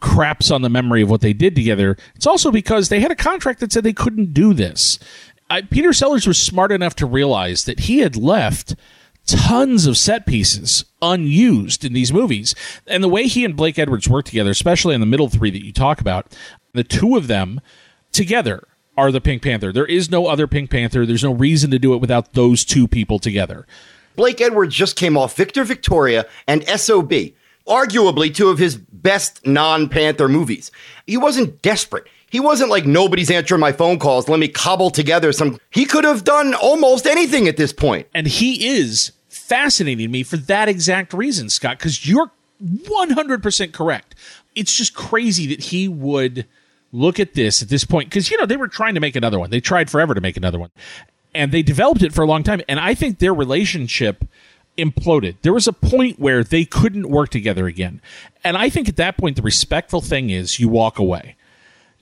craps 0.00 0.50
on 0.50 0.62
the 0.62 0.68
memory 0.68 1.02
of 1.02 1.10
what 1.10 1.20
they 1.20 1.32
did 1.32 1.54
together. 1.54 1.96
It's 2.14 2.26
also 2.26 2.50
because 2.50 2.88
they 2.88 3.00
had 3.00 3.10
a 3.10 3.16
contract 3.16 3.60
that 3.60 3.72
said 3.72 3.84
they 3.84 3.92
couldn't 3.92 4.32
do 4.32 4.54
this. 4.54 4.98
I, 5.50 5.62
Peter 5.62 5.92
Sellers 5.92 6.26
was 6.26 6.38
smart 6.38 6.72
enough 6.72 6.94
to 6.96 7.06
realize 7.06 7.64
that 7.64 7.80
he 7.80 7.98
had 7.98 8.16
left 8.16 8.74
tons 9.26 9.86
of 9.86 9.96
set 9.96 10.26
pieces 10.26 10.84
unused 11.02 11.84
in 11.84 11.92
these 11.92 12.12
movies. 12.12 12.54
And 12.86 13.02
the 13.02 13.08
way 13.08 13.26
he 13.26 13.44
and 13.44 13.56
Blake 13.56 13.78
Edwards 13.78 14.08
work 14.08 14.24
together, 14.24 14.50
especially 14.50 14.94
in 14.94 15.00
the 15.00 15.06
middle 15.06 15.28
three 15.28 15.50
that 15.50 15.64
you 15.64 15.72
talk 15.72 16.00
about, 16.00 16.34
the 16.72 16.84
two 16.84 17.16
of 17.16 17.26
them 17.26 17.60
together 18.12 18.66
are 18.96 19.12
the 19.12 19.20
Pink 19.20 19.42
Panther. 19.42 19.72
There 19.72 19.86
is 19.86 20.10
no 20.10 20.26
other 20.26 20.46
Pink 20.46 20.70
Panther. 20.70 21.06
There's 21.06 21.22
no 21.22 21.32
reason 21.32 21.70
to 21.70 21.78
do 21.78 21.94
it 21.94 22.00
without 22.00 22.32
those 22.32 22.64
two 22.64 22.88
people 22.88 23.18
together. 23.18 23.66
Blake 24.16 24.40
Edwards 24.40 24.74
just 24.74 24.96
came 24.96 25.16
off 25.16 25.36
Victor 25.36 25.62
Victoria 25.62 26.26
and 26.48 26.66
SOB 26.68 27.12
arguably 27.68 28.34
two 28.34 28.48
of 28.48 28.58
his 28.58 28.76
best 28.76 29.46
non 29.46 29.88
Panther 29.88 30.28
movies. 30.28 30.70
He 31.06 31.16
wasn't 31.16 31.62
desperate. 31.62 32.06
He 32.30 32.40
wasn't 32.40 32.70
like 32.70 32.84
nobody's 32.84 33.30
answering 33.30 33.60
my 33.60 33.72
phone 33.72 33.98
calls. 33.98 34.28
Let 34.28 34.38
me 34.38 34.48
cobble 34.48 34.90
together 34.90 35.32
some. 35.32 35.58
He 35.70 35.84
could 35.84 36.04
have 36.04 36.24
done 36.24 36.54
almost 36.54 37.06
anything 37.06 37.48
at 37.48 37.56
this 37.56 37.72
point. 37.72 38.06
And 38.14 38.26
he 38.26 38.68
is 38.68 39.12
fascinating 39.28 40.10
me 40.10 40.22
for 40.22 40.36
that 40.36 40.68
exact 40.68 41.14
reason, 41.14 41.48
Scott, 41.48 41.78
because 41.78 42.06
you're 42.06 42.30
100% 42.62 43.72
correct. 43.72 44.14
It's 44.54 44.74
just 44.74 44.94
crazy 44.94 45.46
that 45.46 45.64
he 45.64 45.88
would 45.88 46.46
look 46.92 47.20
at 47.20 47.34
this 47.34 47.62
at 47.62 47.68
this 47.68 47.84
point 47.84 48.08
because, 48.10 48.30
you 48.30 48.38
know, 48.38 48.46
they 48.46 48.56
were 48.56 48.68
trying 48.68 48.94
to 48.94 49.00
make 49.00 49.16
another 49.16 49.38
one. 49.38 49.50
They 49.50 49.60
tried 49.60 49.90
forever 49.90 50.14
to 50.14 50.20
make 50.20 50.36
another 50.36 50.58
one. 50.58 50.70
And 51.34 51.52
they 51.52 51.62
developed 51.62 52.02
it 52.02 52.12
for 52.12 52.22
a 52.22 52.26
long 52.26 52.42
time. 52.42 52.60
And 52.68 52.80
I 52.80 52.94
think 52.94 53.18
their 53.18 53.34
relationship 53.34 54.24
imploded. 54.78 55.36
There 55.42 55.52
was 55.52 55.68
a 55.68 55.72
point 55.72 56.18
where 56.18 56.42
they 56.42 56.64
couldn't 56.64 57.10
work 57.10 57.28
together 57.28 57.66
again. 57.66 58.00
And 58.42 58.56
I 58.56 58.70
think 58.70 58.88
at 58.88 58.96
that 58.96 59.18
point, 59.18 59.36
the 59.36 59.42
respectful 59.42 60.00
thing 60.00 60.30
is 60.30 60.58
you 60.58 60.68
walk 60.68 60.98
away. 60.98 61.36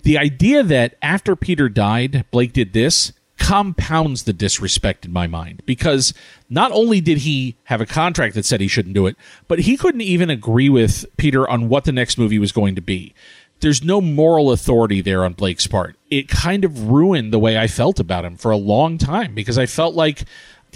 The 0.02 0.18
idea 0.18 0.62
that 0.62 0.96
after 1.02 1.34
Peter 1.34 1.68
died, 1.68 2.26
Blake 2.30 2.52
did 2.52 2.72
this 2.72 3.12
compounds 3.38 4.22
the 4.22 4.32
disrespect 4.32 5.04
in 5.04 5.12
my 5.12 5.26
mind 5.26 5.62
because 5.66 6.14
not 6.48 6.72
only 6.72 7.00
did 7.00 7.18
he 7.18 7.56
have 7.64 7.80
a 7.80 7.86
contract 7.86 8.34
that 8.34 8.44
said 8.44 8.60
he 8.60 8.68
shouldn't 8.68 8.94
do 8.94 9.06
it, 9.06 9.16
but 9.46 9.60
he 9.60 9.76
couldn't 9.76 10.00
even 10.00 10.30
agree 10.30 10.68
with 10.68 11.04
Peter 11.16 11.48
on 11.48 11.68
what 11.68 11.84
the 11.84 11.92
next 11.92 12.18
movie 12.18 12.38
was 12.38 12.52
going 12.52 12.74
to 12.74 12.80
be. 12.80 13.14
There's 13.60 13.82
no 13.82 14.00
moral 14.00 14.52
authority 14.52 15.00
there 15.00 15.24
on 15.24 15.32
Blake's 15.32 15.66
part. 15.66 15.96
It 16.10 16.28
kind 16.28 16.64
of 16.64 16.88
ruined 16.88 17.32
the 17.32 17.38
way 17.38 17.58
I 17.58 17.68
felt 17.68 17.98
about 17.98 18.24
him 18.24 18.36
for 18.36 18.50
a 18.50 18.56
long 18.56 18.98
time 18.98 19.34
because 19.34 19.58
I 19.58 19.66
felt 19.66 19.94
like 19.94 20.24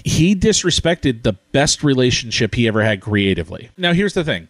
he 0.05 0.35
disrespected 0.35 1.23
the 1.23 1.35
best 1.53 1.83
relationship 1.83 2.55
he 2.55 2.67
ever 2.69 2.83
had 2.83 3.01
creatively. 3.01 3.71
Now, 3.77 3.93
here's 3.93 4.15
the 4.15 4.25
thing 4.25 4.49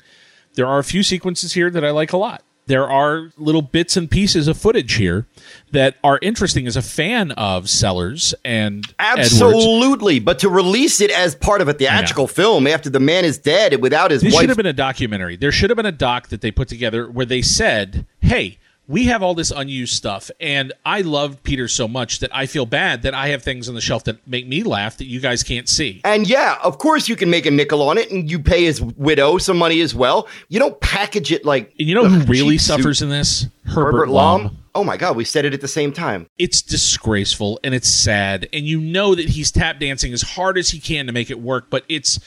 there 0.55 0.67
are 0.67 0.79
a 0.79 0.85
few 0.85 1.03
sequences 1.03 1.53
here 1.53 1.71
that 1.71 1.85
I 1.85 1.91
like 1.91 2.13
a 2.13 2.17
lot. 2.17 2.43
There 2.67 2.89
are 2.89 3.33
little 3.37 3.63
bits 3.63 3.97
and 3.97 4.09
pieces 4.09 4.47
of 4.47 4.57
footage 4.57 4.95
here 4.95 5.27
that 5.73 5.97
are 6.05 6.21
interesting 6.23 6.69
as 6.69 6.77
a 6.77 6.83
fan 6.83 7.33
of 7.33 7.69
Sellers 7.69 8.33
and 8.45 8.85
absolutely. 9.01 10.17
Edwards. 10.17 10.25
But 10.25 10.39
to 10.41 10.49
release 10.49 11.01
it 11.01 11.11
as 11.11 11.35
part 11.35 11.63
of 11.63 11.69
a 11.69 11.73
theatrical 11.73 12.29
film 12.29 12.69
after 12.69 12.89
the 12.89 13.01
man 13.01 13.25
is 13.25 13.39
dead 13.39 13.73
and 13.73 13.83
without 13.83 14.13
his 14.13 14.23
this 14.23 14.33
wife, 14.33 14.43
should 14.43 14.51
have 14.51 14.57
been 14.57 14.67
a 14.67 14.73
documentary. 14.73 15.37
There 15.37 15.51
should 15.51 15.71
have 15.71 15.77
been 15.79 15.87
a 15.87 15.91
doc 15.91 16.29
that 16.29 16.43
they 16.43 16.53
put 16.53 16.69
together 16.69 17.11
where 17.11 17.27
they 17.27 17.43
said, 17.43 18.07
"Hey, 18.21 18.59
we 18.91 19.05
have 19.05 19.23
all 19.23 19.35
this 19.35 19.53
unused 19.53 19.95
stuff 19.95 20.31
and 20.41 20.73
i 20.85 21.01
love 21.01 21.43
peter 21.45 21.69
so 21.69 21.87
much 21.87 22.19
that 22.19 22.35
i 22.35 22.45
feel 22.45 22.67
bad 22.67 23.03
that 23.03 23.15
i 23.15 23.29
have 23.29 23.43
things 23.43 23.69
on 23.69 23.75
the 23.75 23.81
shelf 23.81 24.05
that 24.05 24.27
make 24.27 24.47
me 24.47 24.63
laugh 24.63 24.97
that 24.99 25.07
you 25.07 25.21
guys 25.21 25.43
can't 25.43 25.69
see 25.69 26.01
and 26.05 26.29
yeah 26.29 26.59
of 26.63 26.77
course 26.79 27.09
you 27.09 27.15
can 27.15 27.31
make 27.31 27.47
a 27.47 27.51
nickel 27.51 27.89
on 27.89 27.97
it 27.97 28.11
and 28.11 28.31
you 28.31 28.39
pay 28.39 28.65
his 28.65 28.83
widow 28.83 29.39
some 29.39 29.57
money 29.57 29.81
as 29.81 29.95
well 29.95 30.29
you 30.49 30.59
don't 30.59 30.79
package 30.81 31.31
it 31.31 31.45
like 31.45 31.73
and 31.79 31.89
you 31.89 31.95
know 31.95 32.05
who 32.05 32.21
really 32.27 32.59
suffers 32.59 32.99
suit. 32.99 33.05
in 33.05 33.11
this 33.11 33.47
herbert, 33.65 33.93
herbert 33.93 34.09
lom. 34.09 34.43
lom 34.43 34.57
oh 34.75 34.85
my 34.85 34.97
god 34.97 35.17
we 35.17 35.25
said 35.25 35.45
it 35.45 35.55
at 35.55 35.61
the 35.61 35.69
same 35.69 35.93
time 35.93 36.27
it's 36.37 36.61
disgraceful 36.61 37.61
and 37.63 37.75
it's 37.75 37.89
sad 37.89 38.49
and 38.53 38.67
you 38.67 38.81
know 38.81 39.15
that 39.15 39.29
he's 39.29 39.53
tap 39.53 39.79
dancing 39.79 40.13
as 40.13 40.23
hard 40.23 40.59
as 40.59 40.71
he 40.71 40.81
can 40.81 41.07
to 41.07 41.13
make 41.13 41.31
it 41.31 41.41
work 41.41 41.71
but 41.71 41.85
it's 41.89 42.19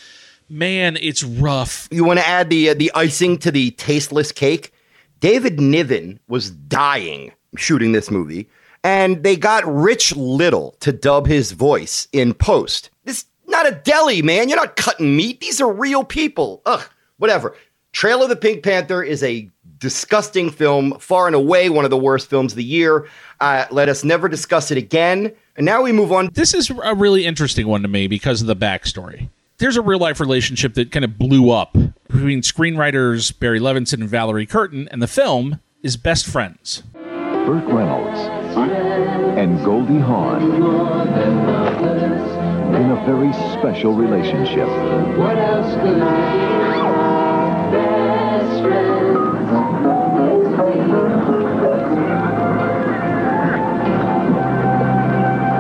Man, 0.49 0.97
it's 1.01 1.24
rough. 1.24 1.88
You 1.89 2.03
want 2.03 2.20
to 2.20 2.28
add 2.28 2.49
the 2.49 2.70
uh, 2.70 2.74
the 2.74 2.91
icing 2.93 3.38
to 3.39 3.49
the 3.49 3.72
tasteless 3.72 4.32
cake? 4.32 4.72
David 5.24 5.57
Niven 5.57 6.19
was 6.28 6.51
dying 6.51 7.32
shooting 7.55 7.93
this 7.93 8.11
movie, 8.11 8.49
and 8.84 9.24
they 9.24 9.38
got 9.38 9.65
Rich 9.65 10.17
Little 10.17 10.76
to 10.82 10.91
dub 10.91 11.28
his 11.28 11.53
voice 11.53 12.09
in 12.11 12.34
post. 12.34 12.89
This 13.05 13.19
is 13.19 13.26
not 13.47 13.65
a 13.65 13.71
deli, 13.71 14.21
man. 14.21 14.49
You're 14.49 14.57
not 14.57 14.76
cutting 14.76 15.15
meat. 15.15 15.39
These 15.39 15.61
are 15.61 15.71
real 15.71 16.03
people. 16.03 16.61
Ugh, 16.65 16.86
whatever. 17.19 17.55
Trail 17.93 18.21
of 18.21 18.28
the 18.28 18.36
Pink 18.36 18.63
Panther 18.63 19.01
is 19.01 19.24
a 19.24 19.49
disgusting 19.78 20.49
film, 20.49 20.99
far 20.99 21.28
and 21.28 21.38
away 21.38 21.69
one 21.69 21.86
of 21.86 21.91
the 21.91 21.95
worst 21.95 22.30
films 22.30 22.51
of 22.51 22.57
the 22.57 22.63
year. 22.65 23.07
Uh, 23.39 23.63
let 23.71 23.88
us 23.88 24.03
never 24.03 24.28
discuss 24.28 24.71
it 24.71 24.78
again. 24.78 25.32
And 25.55 25.65
now 25.65 25.82
we 25.82 25.93
move 25.93 26.11
on. 26.11 26.32
This 26.34 26.53
is 26.53 26.69
a 26.69 26.95
really 26.95 27.26
interesting 27.26 27.67
one 27.67 27.82
to 27.84 27.88
me 27.88 28.07
because 28.07 28.41
of 28.41 28.47
the 28.47 28.57
backstory. 28.57 29.30
There's 29.58 29.78
a 29.78 29.82
real 29.82 29.99
life 29.99 30.20
relationship 30.20 30.74
that 30.74 30.91
kind 30.91 31.06
of 31.06 31.18
blew 31.18 31.51
up 31.51 31.74
between 32.08 32.41
screenwriters 32.41 33.38
Barry 33.39 33.60
Levinson 33.60 34.01
and 34.01 34.10
Valerie 34.10 34.47
Curtin, 34.47 34.88
and 34.89 35.01
the 35.01 35.08
film 35.08 35.60
is 35.84 35.95
Best 35.95 36.26
Friends. 36.26 36.82
Burt 36.93 37.64
Reynolds 37.66 38.20
and 39.38 39.64
Goldie 39.64 39.99
Hawn 39.99 40.41
in 42.76 42.89
a 42.89 43.06
very 43.06 43.32
special 43.60 43.93
relationship. 43.93 44.68
What 45.18 45.38
else 45.38 45.74
could 45.76 45.99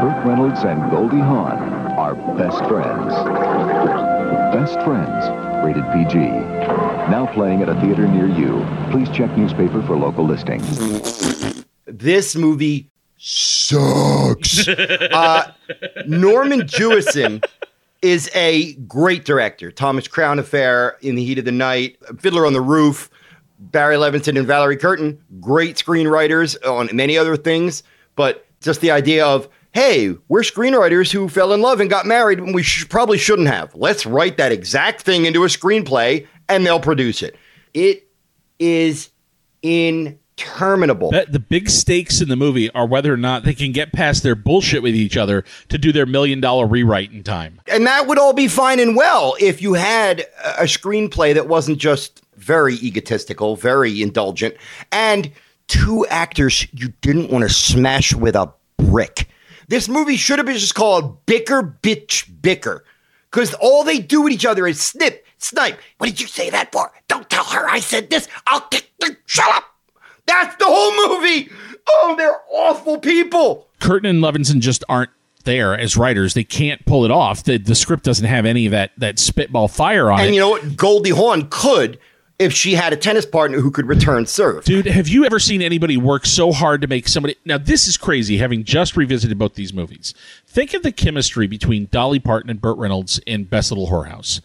Burt 0.01 0.25
Reynolds 0.25 0.63
and 0.63 0.89
Goldie 0.89 1.19
Hawn 1.19 1.72
are 2.03 2.15
best 2.35 2.57
friends. 2.65 3.13
Best 4.53 4.73
Friends, 4.83 5.65
rated 5.65 5.85
PG. 5.93 6.19
Now 7.09 7.29
playing 7.33 7.61
at 7.61 7.69
a 7.69 7.79
theater 7.79 8.05
near 8.05 8.27
you. 8.27 8.67
Please 8.91 9.09
check 9.09 9.35
newspaper 9.37 9.81
for 9.83 9.95
local 9.95 10.25
listings. 10.25 11.63
This 11.85 12.35
movie 12.35 12.89
sucks. 13.17 14.67
uh, 14.67 15.53
Norman 16.05 16.63
Jewison 16.63 17.41
is 18.01 18.29
a 18.35 18.73
great 18.73 19.23
director. 19.23 19.71
Thomas 19.71 20.05
Crown 20.05 20.39
Affair, 20.39 20.97
In 21.01 21.15
the 21.15 21.23
Heat 21.23 21.39
of 21.39 21.45
the 21.45 21.53
Night, 21.53 21.97
Fiddler 22.19 22.45
on 22.45 22.51
the 22.51 22.61
Roof, 22.61 23.09
Barry 23.59 23.95
Levinson 23.95 24.37
and 24.37 24.45
Valerie 24.45 24.75
Curtin, 24.75 25.23
great 25.39 25.77
screenwriters 25.77 26.57
on 26.69 26.93
many 26.93 27.17
other 27.17 27.37
things. 27.37 27.81
But 28.17 28.45
just 28.59 28.81
the 28.81 28.91
idea 28.91 29.25
of, 29.25 29.47
hey, 29.73 30.15
we're 30.27 30.41
screenwriters 30.41 31.11
who 31.11 31.27
fell 31.27 31.51
in 31.51 31.61
love 31.61 31.79
and 31.79 31.89
got 31.89 32.05
married, 32.05 32.39
and 32.39 32.53
we 32.53 32.63
sh- 32.63 32.87
probably 32.87 33.17
shouldn't 33.17 33.47
have. 33.47 33.73
Let's 33.75 34.05
write 34.05 34.37
that 34.37 34.51
exact 34.51 35.01
thing 35.01 35.25
into 35.25 35.43
a 35.43 35.47
screenplay, 35.47 36.27
and 36.47 36.65
they'll 36.65 36.79
produce 36.79 37.23
it. 37.23 37.35
It 37.73 38.07
is 38.59 39.09
interminable. 39.63 41.09
The, 41.11 41.25
the 41.27 41.39
big 41.39 41.69
stakes 41.69 42.21
in 42.21 42.29
the 42.29 42.35
movie 42.35 42.69
are 42.71 42.85
whether 42.85 43.11
or 43.11 43.17
not 43.17 43.43
they 43.43 43.55
can 43.55 43.71
get 43.71 43.91
past 43.91 44.21
their 44.21 44.35
bullshit 44.35 44.83
with 44.83 44.95
each 44.95 45.17
other 45.17 45.43
to 45.69 45.77
do 45.77 45.91
their 45.91 46.05
million 46.05 46.39
dollar 46.39 46.67
rewrite 46.67 47.11
in 47.11 47.23
time. 47.23 47.59
And 47.67 47.87
that 47.87 48.07
would 48.07 48.19
all 48.19 48.33
be 48.33 48.47
fine 48.47 48.79
and 48.79 48.95
well 48.95 49.35
if 49.39 49.61
you 49.61 49.73
had 49.73 50.21
a 50.57 50.65
screenplay 50.65 51.33
that 51.33 51.47
wasn't 51.47 51.79
just 51.79 52.21
very 52.35 52.75
egotistical, 52.75 53.55
very 53.55 54.01
indulgent, 54.01 54.55
and 54.91 55.31
two 55.67 56.05
actors 56.07 56.67
you 56.73 56.93
didn't 57.01 57.31
want 57.31 57.47
to 57.47 57.53
smash 57.53 58.13
with 58.13 58.35
a 58.35 58.53
brick. 58.77 59.29
This 59.67 59.87
movie 59.89 60.17
should 60.17 60.39
have 60.39 60.45
been 60.45 60.57
just 60.57 60.75
called 60.75 61.25
Bicker 61.25 61.77
Bitch 61.81 62.29
Bicker. 62.41 62.85
Because 63.31 63.53
all 63.55 63.83
they 63.83 63.99
do 63.99 64.21
with 64.21 64.33
each 64.33 64.45
other 64.45 64.67
is 64.67 64.79
snip, 64.79 65.25
snipe. 65.37 65.79
What 65.97 66.07
did 66.07 66.21
you 66.21 66.27
say 66.27 66.49
that 66.51 66.71
for? 66.71 66.91
Don't 67.07 67.29
tell 67.29 67.45
her 67.45 67.67
I 67.67 67.79
said 67.79 68.09
this. 68.09 68.27
I'll 68.47 68.61
kick 68.61 68.91
the. 68.99 69.17
Shut 69.25 69.49
up! 69.55 69.63
That's 70.25 70.55
the 70.57 70.65
whole 70.67 71.17
movie! 71.19 71.49
Oh, 71.87 72.15
they're 72.17 72.39
awful 72.51 72.99
people! 72.99 73.67
Curtin 73.79 74.09
and 74.09 74.23
Levinson 74.23 74.59
just 74.59 74.83
aren't 74.87 75.09
there 75.43 75.77
as 75.77 75.97
writers. 75.97 76.33
They 76.33 76.43
can't 76.43 76.85
pull 76.85 77.05
it 77.05 77.11
off. 77.11 77.43
The, 77.43 77.57
the 77.57 77.75
script 77.75 78.03
doesn't 78.03 78.25
have 78.25 78.45
any 78.45 78.65
of 78.65 78.71
that 78.71 78.91
that 78.97 79.19
spitball 79.19 79.67
fire 79.67 80.11
on 80.11 80.19
And 80.19 80.21
it. 80.21 80.27
And 80.27 80.35
you 80.35 80.41
know 80.41 80.49
what? 80.49 80.77
Goldie 80.77 81.09
Hawn 81.09 81.47
could 81.49 81.99
if 82.43 82.53
she 82.53 82.73
had 82.73 82.93
a 82.93 82.97
tennis 82.97 83.25
partner 83.25 83.59
who 83.59 83.71
could 83.71 83.87
return 83.87 84.25
serve. 84.25 84.65
Dude, 84.65 84.85
have 84.85 85.07
you 85.07 85.25
ever 85.25 85.39
seen 85.39 85.61
anybody 85.61 85.97
work 85.97 86.25
so 86.25 86.51
hard 86.51 86.81
to 86.81 86.87
make 86.87 87.07
somebody? 87.07 87.35
Now, 87.45 87.57
this 87.57 87.87
is 87.87 87.97
crazy. 87.97 88.37
Having 88.37 88.65
just 88.65 88.95
revisited 88.95 89.37
both 89.39 89.55
these 89.55 89.73
movies, 89.73 90.13
think 90.45 90.73
of 90.73 90.83
the 90.83 90.91
chemistry 90.91 91.47
between 91.47 91.87
Dolly 91.91 92.19
Parton 92.19 92.49
and 92.49 92.61
Burt 92.61 92.77
Reynolds 92.77 93.19
in 93.25 93.45
Best 93.45 93.71
Little 93.71 93.87
Whorehouse. 93.87 94.41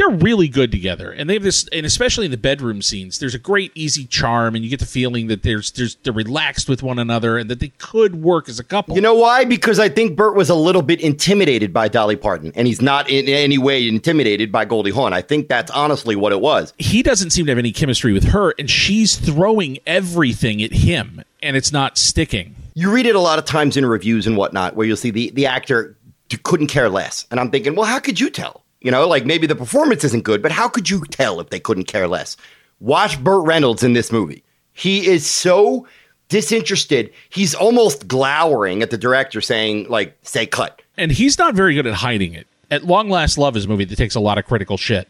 They're 0.00 0.08
really 0.08 0.48
good 0.48 0.72
together, 0.72 1.12
and 1.12 1.28
they 1.28 1.34
have 1.34 1.42
this, 1.42 1.68
and 1.74 1.84
especially 1.84 2.24
in 2.24 2.30
the 2.30 2.38
bedroom 2.38 2.80
scenes, 2.80 3.18
there's 3.18 3.34
a 3.34 3.38
great 3.38 3.70
easy 3.74 4.06
charm, 4.06 4.54
and 4.54 4.64
you 4.64 4.70
get 4.70 4.80
the 4.80 4.86
feeling 4.86 5.26
that 5.26 5.42
there's, 5.42 5.72
there's 5.72 5.96
they're 5.96 6.10
relaxed 6.14 6.70
with 6.70 6.82
one 6.82 6.98
another, 6.98 7.36
and 7.36 7.50
that 7.50 7.60
they 7.60 7.68
could 7.76 8.22
work 8.22 8.48
as 8.48 8.58
a 8.58 8.64
couple. 8.64 8.94
You 8.94 9.02
know 9.02 9.14
why? 9.14 9.44
Because 9.44 9.78
I 9.78 9.90
think 9.90 10.16
Burt 10.16 10.34
was 10.34 10.48
a 10.48 10.54
little 10.54 10.80
bit 10.80 11.02
intimidated 11.02 11.74
by 11.74 11.88
Dolly 11.88 12.16
Parton, 12.16 12.50
and 12.54 12.66
he's 12.66 12.80
not 12.80 13.10
in 13.10 13.28
any 13.28 13.58
way 13.58 13.86
intimidated 13.86 14.50
by 14.50 14.64
Goldie 14.64 14.90
Hawn. 14.90 15.12
I 15.12 15.20
think 15.20 15.48
that's 15.48 15.70
honestly 15.70 16.16
what 16.16 16.32
it 16.32 16.40
was. 16.40 16.72
he 16.78 17.02
doesn't 17.02 17.28
seem 17.28 17.44
to 17.44 17.50
have 17.50 17.58
any 17.58 17.70
chemistry 17.70 18.14
with 18.14 18.24
her, 18.24 18.54
and 18.58 18.70
she's 18.70 19.16
throwing 19.16 19.80
everything 19.86 20.62
at 20.62 20.72
him, 20.72 21.22
and 21.42 21.58
it's 21.58 21.72
not 21.72 21.98
sticking. 21.98 22.56
You 22.72 22.90
read 22.90 23.04
it 23.04 23.16
a 23.16 23.20
lot 23.20 23.38
of 23.38 23.44
times 23.44 23.76
in 23.76 23.84
reviews 23.84 24.26
and 24.26 24.38
whatnot, 24.38 24.76
where 24.76 24.86
you'll 24.86 24.96
see 24.96 25.10
the, 25.10 25.28
the 25.32 25.44
actor 25.44 25.94
couldn't 26.42 26.68
care 26.68 26.88
less. 26.88 27.26
And 27.30 27.38
I'm 27.38 27.50
thinking, 27.50 27.74
well, 27.74 27.84
how 27.84 27.98
could 27.98 28.18
you 28.18 28.30
tell? 28.30 28.64
You 28.80 28.90
know, 28.90 29.06
like 29.06 29.26
maybe 29.26 29.46
the 29.46 29.56
performance 29.56 30.04
isn't 30.04 30.24
good, 30.24 30.42
but 30.42 30.52
how 30.52 30.68
could 30.68 30.88
you 30.88 31.04
tell 31.10 31.40
if 31.40 31.50
they 31.50 31.60
couldn't 31.60 31.84
care 31.84 32.08
less? 32.08 32.36
Watch 32.80 33.22
Burt 33.22 33.44
Reynolds 33.44 33.82
in 33.82 33.92
this 33.92 34.10
movie. 34.10 34.42
He 34.72 35.06
is 35.06 35.26
so 35.26 35.86
disinterested. 36.28 37.12
He's 37.28 37.54
almost 37.54 38.08
glowering 38.08 38.82
at 38.82 38.90
the 38.90 38.96
director 38.96 39.40
saying, 39.40 39.88
like, 39.88 40.16
say 40.22 40.46
cut. 40.46 40.80
and 40.96 41.10
he's 41.12 41.38
not 41.38 41.54
very 41.54 41.74
good 41.74 41.86
at 41.86 41.94
hiding 41.94 42.34
it. 42.34 42.46
At 42.70 42.84
Long 42.84 43.10
Last 43.10 43.36
Love 43.36 43.56
is 43.56 43.64
a 43.64 43.68
movie 43.68 43.84
that 43.84 43.96
takes 43.96 44.14
a 44.14 44.20
lot 44.20 44.38
of 44.38 44.46
critical 44.46 44.76
shit. 44.76 45.08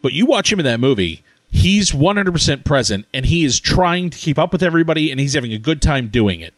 But 0.00 0.12
you 0.12 0.26
watch 0.26 0.50
him 0.52 0.60
in 0.60 0.64
that 0.64 0.80
movie, 0.80 1.22
he's 1.50 1.90
100% 1.90 2.64
present 2.64 3.06
and 3.12 3.26
he 3.26 3.44
is 3.44 3.58
trying 3.58 4.10
to 4.10 4.18
keep 4.18 4.38
up 4.38 4.52
with 4.52 4.62
everybody 4.62 5.10
and 5.10 5.18
he's 5.18 5.34
having 5.34 5.52
a 5.52 5.58
good 5.58 5.82
time 5.82 6.08
doing 6.08 6.40
it. 6.40 6.54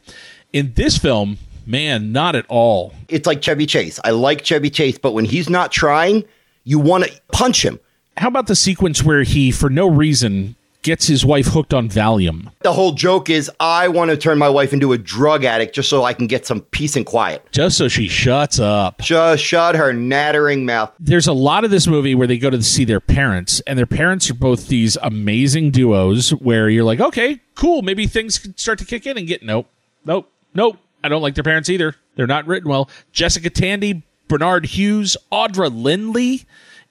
In 0.53 0.75
this 0.75 0.99
film, 0.99 1.39
man, 1.65 2.13
not 2.13 2.37
at 2.37 2.45
all. 2.49 2.93
It's 3.09 3.27
like 3.27 3.41
Chevy 3.41 3.67
Chase. 3.67 3.99
I 4.05 4.11
like 4.11 4.45
Chevy 4.45 4.69
Chase, 4.71 4.99
but 4.99 5.13
when 5.13 5.25
he's 5.25 5.49
not 5.49 5.73
trying, 5.73 6.25
you 6.67 6.81
want 6.81 7.05
to 7.05 7.21
punch 7.33 7.65
him. 7.65 7.81
How 8.19 8.29
about 8.29 8.49
the 8.49 8.57
sequence 8.57 9.03
where 9.03 9.23
he, 9.23 9.53
for 9.53 9.71
no 9.71 9.89
reason, 9.89 10.57
gets 10.83 11.07
his 11.07 11.25
wife 11.25 11.47
hooked 11.47 11.73
on 11.73 11.89
Valium? 11.89 12.51
The 12.63 12.73
whole 12.73 12.93
joke 12.93 13.31
is 13.31 13.49
I 13.61 13.87
want 13.89 14.11
to 14.11 14.17
turn 14.17 14.37
my 14.37 14.49
wife 14.49 14.73
into 14.73 14.93
a 14.93 14.99
drug 14.99 15.45
addict 15.45 15.75
just 15.75 15.89
so 15.89 16.03
I 16.03 16.13
can 16.13 16.27
get 16.27 16.45
some 16.45 16.63
peace 16.63 16.97
and 16.97 17.07
quiet. 17.07 17.47
Just 17.53 17.79
so 17.79 17.87
she 17.87 18.09
shuts 18.09 18.59
up. 18.59 19.01
Just 19.01 19.45
shut 19.45 19.77
her 19.77 19.93
nattering 19.93 20.67
mouth. 20.67 20.93
There's 20.99 21.29
a 21.29 21.33
lot 21.33 21.65
of 21.65 21.71
this 21.71 21.87
movie 21.87 22.17
where 22.17 22.27
they 22.27 22.39
go 22.39 22.51
to 22.51 22.61
see 22.63 22.85
their 22.85 23.01
parents, 23.01 23.61
and 23.61 23.79
their 23.79 23.87
parents 23.87 24.29
are 24.29 24.35
both 24.35 24.67
these 24.67 24.97
amazing 25.03 25.71
duos 25.71 26.31
where 26.31 26.69
you're 26.69 26.85
like, 26.85 27.01
okay, 27.01 27.41
cool, 27.55 27.83
maybe 27.83 28.09
things 28.09 28.39
can 28.39 28.57
start 28.57 28.81
to 28.81 28.85
kick 28.85 29.07
in 29.07 29.17
and 29.17 29.29
get 29.29 29.43
nope, 29.45 29.69
nope, 30.05 30.29
nope. 30.53 30.79
I 31.05 31.09
don't 31.09 31.23
like 31.23 31.37
their 31.37 31.45
parents 31.45 31.69
either. 31.69 31.95
They're 32.17 32.27
not 32.27 32.49
written 32.49 32.69
well. 32.69 32.91
Jessica 33.13 33.51
Tandy, 33.51 34.03
Barnard 34.29 34.67
Hughes, 34.67 35.17
Audra 35.33 35.71
Lindley 35.73 36.47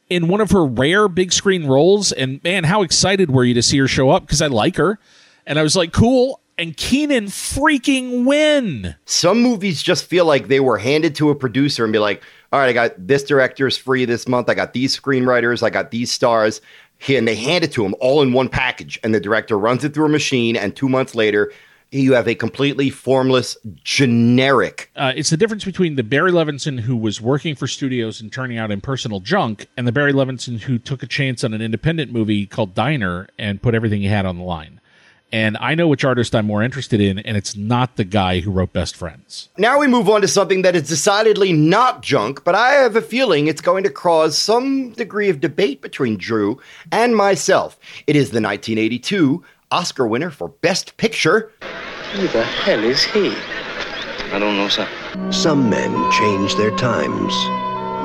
in 0.09 0.27
one 0.27 0.41
of 0.41 0.51
her 0.51 0.65
rare 0.65 1.07
big 1.07 1.33
screen 1.33 1.65
roles. 1.65 2.11
And 2.11 2.43
man, 2.43 2.63
how 2.63 2.81
excited 2.81 3.31
were 3.31 3.43
you 3.43 3.53
to 3.55 3.61
see 3.61 3.77
her 3.79 3.87
show 3.87 4.09
up? 4.09 4.23
Because 4.23 4.41
I 4.41 4.47
like 4.47 4.77
her. 4.77 4.99
And 5.45 5.59
I 5.59 5.63
was 5.63 5.75
like, 5.75 5.91
cool. 5.91 6.41
And 6.57 6.77
Keenan 6.77 7.25
freaking 7.25 8.25
Wynn. 8.25 8.95
Some 9.05 9.41
movies 9.41 9.83
just 9.83 10.05
feel 10.05 10.25
like 10.25 10.47
they 10.47 10.61
were 10.61 10.77
handed 10.77 11.15
to 11.15 11.29
a 11.29 11.35
producer 11.35 11.83
and 11.83 11.91
be 11.91 11.99
like, 11.99 12.23
all 12.53 12.59
right, 12.59 12.69
I 12.69 12.73
got 12.73 12.93
this 12.97 13.23
director's 13.23 13.77
free 13.77 14.05
this 14.05 14.27
month. 14.27 14.49
I 14.49 14.53
got 14.53 14.71
these 14.71 14.97
screenwriters. 14.97 15.63
I 15.63 15.69
got 15.69 15.91
these 15.91 16.11
stars. 16.11 16.61
And 17.09 17.27
they 17.27 17.35
hand 17.35 17.65
it 17.65 17.73
to 17.73 17.83
him 17.83 17.93
all 17.99 18.21
in 18.21 18.31
one 18.31 18.47
package. 18.47 18.97
And 19.03 19.13
the 19.13 19.19
director 19.19 19.59
runs 19.59 19.83
it 19.83 19.93
through 19.93 20.05
a 20.05 20.09
machine. 20.09 20.55
And 20.55 20.73
two 20.73 20.87
months 20.87 21.13
later, 21.13 21.51
you 22.01 22.13
have 22.13 22.27
a 22.27 22.35
completely 22.35 22.89
formless, 22.89 23.57
generic. 23.83 24.91
Uh, 24.95 25.13
it's 25.15 25.29
the 25.29 25.37
difference 25.37 25.65
between 25.65 25.95
the 25.95 26.03
Barry 26.03 26.31
Levinson 26.31 26.79
who 26.79 26.95
was 26.95 27.21
working 27.21 27.55
for 27.55 27.67
studios 27.67 28.21
and 28.21 28.31
turning 28.31 28.57
out 28.57 28.71
impersonal 28.71 29.19
junk 29.19 29.67
and 29.77 29.87
the 29.87 29.91
Barry 29.91 30.13
Levinson 30.13 30.61
who 30.61 30.77
took 30.77 31.03
a 31.03 31.07
chance 31.07 31.43
on 31.43 31.53
an 31.53 31.61
independent 31.61 32.11
movie 32.11 32.45
called 32.45 32.73
Diner 32.73 33.27
and 33.37 33.61
put 33.61 33.75
everything 33.75 34.01
he 34.01 34.07
had 34.07 34.25
on 34.25 34.37
the 34.37 34.43
line. 34.43 34.81
And 35.31 35.57
I 35.59 35.75
know 35.75 35.87
which 35.87 36.05
artist 36.05 36.35
I'm 36.35 36.45
more 36.45 36.63
interested 36.63 37.01
in, 37.01 37.19
and 37.19 37.35
it's 37.35 37.57
not 37.57 37.97
the 37.97 38.03
guy 38.03 38.39
who 38.39 38.51
wrote 38.51 38.71
Best 38.71 38.95
Friends. 38.95 39.49
Now 39.57 39.79
we 39.79 39.87
move 39.87 40.07
on 40.07 40.21
to 40.21 40.27
something 40.27 40.61
that 40.61 40.75
is 40.75 40.87
decidedly 40.87 41.51
not 41.51 42.03
junk, 42.03 42.43
but 42.43 42.55
I 42.55 42.73
have 42.73 42.95
a 42.95 43.01
feeling 43.01 43.47
it's 43.47 43.59
going 43.59 43.83
to 43.83 43.89
cause 43.89 44.37
some 44.37 44.91
degree 44.91 45.29
of 45.29 45.41
debate 45.41 45.81
between 45.81 46.17
Drew 46.17 46.61
and 46.91 47.15
myself. 47.15 47.77
It 48.07 48.15
is 48.15 48.29
the 48.29 48.39
1982 48.39 49.43
Oscar 49.71 50.07
winner 50.07 50.29
for 50.29 50.49
Best 50.49 50.97
Picture. 50.97 51.51
Who 52.13 52.27
the 52.27 52.43
hell 52.43 52.83
is 52.83 53.03
he? 53.03 53.35
I 54.31 54.39
don't 54.39 54.57
know, 54.57 54.69
sir. 54.69 54.87
Some 55.31 55.69
men 55.69 56.11
change 56.11 56.55
their 56.55 56.75
times. 56.77 57.33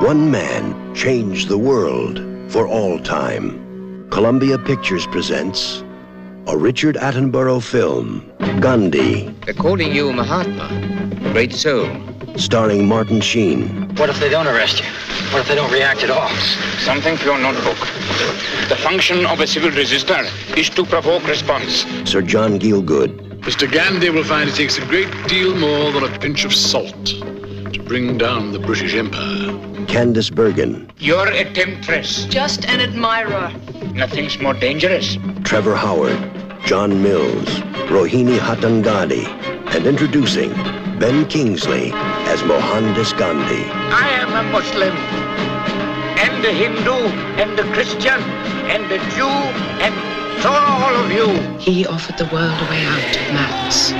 One 0.03 0.31
man 0.31 0.95
changed 0.95 1.49
the 1.49 1.57
world 1.57 2.19
for 2.51 2.67
all 2.67 2.99
time. 2.99 4.07
Columbia 4.09 4.57
Pictures 4.57 5.05
presents 5.07 5.83
a 6.47 6.57
Richard 6.57 6.95
Attenborough 6.95 7.61
film, 7.61 8.31
Gandhi, 8.59 9.29
They're 9.45 9.53
calling 9.53 9.93
you 9.93 10.11
Mahatma, 10.11 10.67
great 11.31 11.53
soul. 11.53 11.87
Starring 12.37 12.87
Martin 12.87 13.21
Sheen, 13.21 13.87
What 13.95 14.09
if 14.09 14.19
they 14.19 14.29
don't 14.29 14.47
arrest 14.47 14.79
you? 14.79 14.85
What 15.31 15.41
if 15.41 15.47
they 15.47 15.55
don't 15.55 15.71
react 15.71 16.03
at 16.03 16.09
all? 16.09 16.29
Something 16.79 17.15
for 17.17 17.25
your 17.25 17.37
notebook. 17.37 17.77
The 18.69 18.75
function 18.77 19.25
of 19.25 19.39
a 19.39 19.47
civil 19.47 19.69
resistor 19.71 20.25
is 20.57 20.69
to 20.71 20.83
provoke 20.85 21.25
response. 21.27 21.85
Sir 22.09 22.21
John 22.21 22.59
Gielgud, 22.59 23.39
Mr. 23.41 23.71
Gandhi 23.71 24.09
will 24.09 24.23
find 24.23 24.49
it 24.49 24.55
takes 24.55 24.77
a 24.77 24.85
great 24.85 25.09
deal 25.27 25.55
more 25.55 25.91
than 25.91 26.03
a 26.03 26.19
pinch 26.19 26.45
of 26.45 26.53
salt 26.53 27.05
to 27.05 27.83
bring 27.85 28.17
down 28.17 28.51
the 28.51 28.59
British 28.59 28.93
Empire. 28.93 29.57
Candice 29.87 30.33
Bergen, 30.33 30.89
You're 30.97 31.27
a 31.27 31.43
temptress. 31.53 32.25
Just 32.25 32.65
an 32.65 32.79
admirer. 32.79 33.51
Nothing's 33.93 34.39
more 34.39 34.53
dangerous. 34.53 35.17
Trevor 35.43 35.75
Howard, 35.75 36.17
John 36.65 37.01
Mills, 37.03 37.47
Rohini 37.89 38.37
Hatangadi, 38.37 39.25
and 39.75 39.85
introducing 39.85 40.51
Ben 40.99 41.27
Kingsley 41.27 41.91
as 41.93 42.41
Mohandas 42.43 43.13
Gandhi. 43.13 43.63
I 43.91 44.09
am 44.09 44.33
a 44.33 44.43
Muslim, 44.51 44.95
and 46.17 46.45
a 46.45 46.53
Hindu, 46.53 47.09
and 47.41 47.59
a 47.59 47.63
Christian, 47.73 48.21
and 48.69 48.85
a 48.91 48.97
Jew, 49.15 49.27
and 49.81 49.93
so 50.41 50.49
are 50.49 50.83
all 50.83 50.95
of 51.03 51.11
you. 51.11 51.27
He 51.59 51.85
offered 51.85 52.17
the 52.17 52.25
world 52.33 52.53
a 52.53 52.69
way 52.69 52.85
out 52.85 53.15
of 53.15 53.33
madness. 53.33 53.91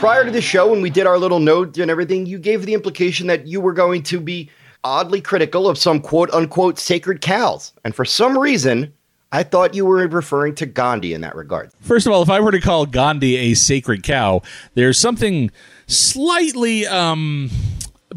Prior 0.00 0.24
to 0.24 0.30
the 0.30 0.40
show, 0.40 0.70
when 0.70 0.82
we 0.82 0.90
did 0.90 1.06
our 1.06 1.18
little 1.18 1.40
note 1.40 1.78
and 1.78 1.90
everything, 1.90 2.26
you 2.26 2.38
gave 2.38 2.66
the 2.66 2.74
implication 2.74 3.26
that 3.28 3.46
you 3.46 3.60
were 3.60 3.72
going 3.72 4.02
to 4.04 4.20
be 4.20 4.50
oddly 4.84 5.20
critical 5.20 5.68
of 5.68 5.78
some 5.78 6.00
quote 6.00 6.30
unquote 6.32 6.78
sacred 6.78 7.20
cows. 7.20 7.72
And 7.84 7.94
for 7.94 8.04
some 8.04 8.38
reason, 8.38 8.92
I 9.36 9.42
thought 9.42 9.74
you 9.74 9.84
were 9.84 10.08
referring 10.08 10.54
to 10.54 10.64
Gandhi 10.64 11.12
in 11.12 11.20
that 11.20 11.36
regard. 11.36 11.70
First 11.82 12.06
of 12.06 12.12
all, 12.14 12.22
if 12.22 12.30
I 12.30 12.40
were 12.40 12.52
to 12.52 12.60
call 12.60 12.86
Gandhi 12.86 13.36
a 13.36 13.52
sacred 13.52 14.02
cow, 14.02 14.40
there's 14.72 14.98
something 14.98 15.50
slightly 15.86 16.86
um, 16.86 17.50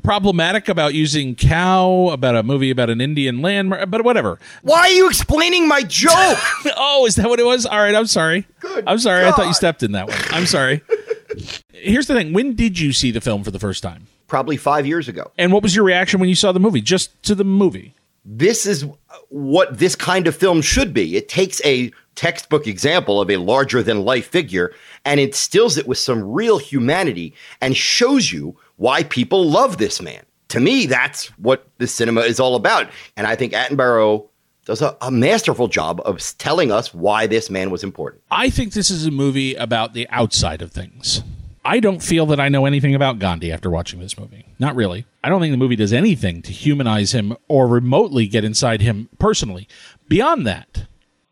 problematic 0.01 0.69
about 0.69 0.93
using 0.93 1.35
cow 1.35 2.07
about 2.13 2.37
a 2.37 2.43
movie 2.43 2.69
about 2.69 2.89
an 2.89 3.01
Indian 3.01 3.41
landmark, 3.41 3.89
but 3.89 4.05
whatever. 4.05 4.39
Why 4.61 4.79
are 4.79 4.89
you 4.91 5.09
explaining 5.09 5.67
my 5.67 5.81
joke? 5.81 6.13
oh, 6.77 7.05
is 7.05 7.17
that 7.17 7.27
what 7.27 7.41
it 7.41 7.45
was? 7.45 7.65
All 7.65 7.79
right, 7.79 7.95
I'm 7.95 8.07
sorry. 8.07 8.47
Good 8.61 8.85
I'm 8.87 8.97
sorry. 8.97 9.25
I 9.25 9.31
thought 9.31 9.47
you 9.47 9.53
stepped 9.53 9.83
in 9.83 9.91
that 9.91 10.07
one. 10.07 10.17
I'm 10.29 10.45
sorry. 10.45 10.79
Here's 11.73 12.07
the 12.07 12.13
thing. 12.13 12.31
When 12.31 12.53
did 12.53 12.79
you 12.79 12.93
see 12.93 13.11
the 13.11 13.19
film 13.19 13.43
for 13.43 13.51
the 13.51 13.59
first 13.59 13.83
time? 13.83 14.07
Probably 14.27 14.55
five 14.55 14.85
years 14.87 15.09
ago. 15.09 15.31
And 15.37 15.51
what 15.51 15.63
was 15.63 15.75
your 15.75 15.83
reaction 15.83 16.21
when 16.21 16.29
you 16.29 16.35
saw 16.35 16.53
the 16.53 16.61
movie? 16.61 16.79
Just 16.79 17.21
to 17.23 17.35
the 17.35 17.43
movie. 17.43 17.93
This 18.23 18.65
is 18.65 18.85
what 19.29 19.77
this 19.77 19.95
kind 19.95 20.27
of 20.27 20.35
film 20.35 20.61
should 20.61 20.93
be. 20.93 21.15
It 21.15 21.29
takes 21.29 21.63
a 21.65 21.91
textbook 22.15 22.67
example 22.67 23.21
of 23.21 23.29
a 23.29 23.37
larger 23.37 23.81
than 23.81 24.03
life 24.03 24.27
figure 24.27 24.73
and 25.05 25.19
instills 25.19 25.77
it 25.77 25.87
with 25.87 25.97
some 25.97 26.23
real 26.23 26.57
humanity 26.57 27.33
and 27.61 27.77
shows 27.77 28.31
you 28.31 28.57
why 28.75 29.03
people 29.03 29.49
love 29.49 29.77
this 29.77 30.01
man. 30.01 30.23
To 30.49 30.59
me, 30.59 30.87
that's 30.87 31.27
what 31.37 31.67
the 31.77 31.87
cinema 31.87 32.21
is 32.21 32.39
all 32.39 32.55
about. 32.55 32.89
And 33.15 33.27
I 33.27 33.35
think 33.35 33.53
Attenborough 33.53 34.27
does 34.65 34.81
a, 34.81 34.97
a 35.01 35.11
masterful 35.11 35.67
job 35.67 36.01
of 36.05 36.19
telling 36.37 36.71
us 36.71 36.93
why 36.93 37.27
this 37.27 37.49
man 37.49 37.69
was 37.69 37.83
important. 37.83 38.23
I 38.31 38.49
think 38.49 38.73
this 38.73 38.89
is 38.91 39.05
a 39.05 39.11
movie 39.11 39.55
about 39.55 39.93
the 39.93 40.07
outside 40.09 40.61
of 40.61 40.71
things. 40.71 41.23
I 41.63 41.79
don't 41.79 42.01
feel 42.01 42.25
that 42.27 42.39
I 42.39 42.49
know 42.49 42.65
anything 42.65 42.95
about 42.95 43.19
Gandhi 43.19 43.51
after 43.51 43.69
watching 43.69 43.99
this 43.99 44.17
movie. 44.17 44.45
Not 44.59 44.75
really. 44.75 45.05
I 45.23 45.29
don't 45.29 45.39
think 45.39 45.53
the 45.53 45.57
movie 45.57 45.77
does 45.77 45.93
anything 45.93 46.41
to 46.43 46.51
humanize 46.51 47.13
him 47.13 47.35
or 47.47 47.65
remotely 47.67 48.27
get 48.27 48.43
inside 48.43 48.81
him 48.81 49.07
personally. 49.17 49.67
Beyond 50.09 50.45
that, 50.45 50.85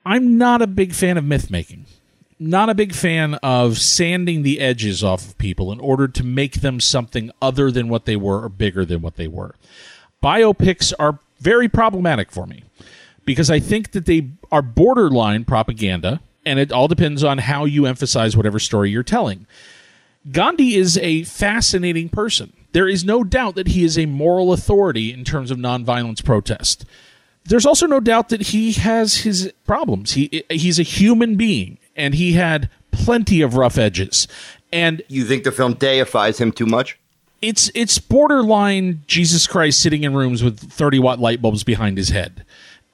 I'm 0.05 0.37
not 0.37 0.61
a 0.61 0.67
big 0.67 0.93
fan 0.93 1.17
of 1.17 1.25
myth 1.25 1.51
making. 1.51 1.85
Not 2.39 2.69
a 2.69 2.75
big 2.75 2.93
fan 2.93 3.33
of 3.35 3.77
sanding 3.77 4.43
the 4.43 4.61
edges 4.61 5.03
off 5.03 5.27
of 5.27 5.37
people 5.37 5.71
in 5.71 5.79
order 5.79 6.07
to 6.07 6.23
make 6.23 6.61
them 6.61 6.79
something 6.79 7.31
other 7.41 7.69
than 7.71 7.89
what 7.89 8.05
they 8.05 8.15
were 8.15 8.43
or 8.43 8.49
bigger 8.49 8.85
than 8.85 9.01
what 9.01 9.17
they 9.17 9.27
were. 9.27 9.55
Biopics 10.23 10.93
are 10.97 11.19
very 11.39 11.67
problematic 11.67 12.31
for 12.31 12.45
me 12.45 12.63
because 13.25 13.51
I 13.51 13.59
think 13.59 13.91
that 13.91 14.05
they 14.05 14.29
are 14.51 14.61
borderline 14.61 15.45
propaganda, 15.45 16.21
and 16.45 16.59
it 16.59 16.71
all 16.71 16.87
depends 16.87 17.23
on 17.23 17.39
how 17.39 17.65
you 17.65 17.85
emphasize 17.85 18.37
whatever 18.37 18.59
story 18.59 18.91
you're 18.91 19.03
telling. 19.03 19.45
Gandhi 20.31 20.75
is 20.75 20.97
a 20.99 21.23
fascinating 21.23 22.07
person. 22.07 22.53
There 22.73 22.87
is 22.87 23.05
no 23.05 23.23
doubt 23.23 23.55
that 23.55 23.69
he 23.69 23.83
is 23.83 23.97
a 23.97 24.05
moral 24.05 24.53
authority 24.53 25.11
in 25.13 25.23
terms 25.23 25.51
of 25.51 25.57
nonviolence 25.57 26.23
protest. 26.23 26.85
There's 27.45 27.65
also 27.65 27.87
no 27.87 27.99
doubt 27.99 28.29
that 28.29 28.41
he 28.41 28.73
has 28.73 29.17
his 29.17 29.51
problems. 29.65 30.13
He 30.13 30.43
he's 30.49 30.79
a 30.79 30.83
human 30.83 31.35
being 31.37 31.77
and 31.95 32.13
he 32.13 32.33
had 32.33 32.69
plenty 32.91 33.41
of 33.41 33.55
rough 33.55 33.77
edges. 33.77 34.27
And 34.71 35.01
you 35.07 35.23
think 35.23 35.43
the 35.43 35.51
film 35.51 35.75
deifies 35.75 36.39
him 36.39 36.51
too 36.51 36.65
much? 36.65 36.99
It's 37.41 37.71
it's 37.73 37.99
borderline 37.99 39.03
Jesus 39.07 39.47
Christ 39.47 39.81
sitting 39.81 40.03
in 40.03 40.13
rooms 40.13 40.43
with 40.43 40.59
30 40.59 40.99
watt 40.99 41.19
light 41.19 41.41
bulbs 41.41 41.63
behind 41.63 41.97
his 41.97 42.09
head. 42.09 42.43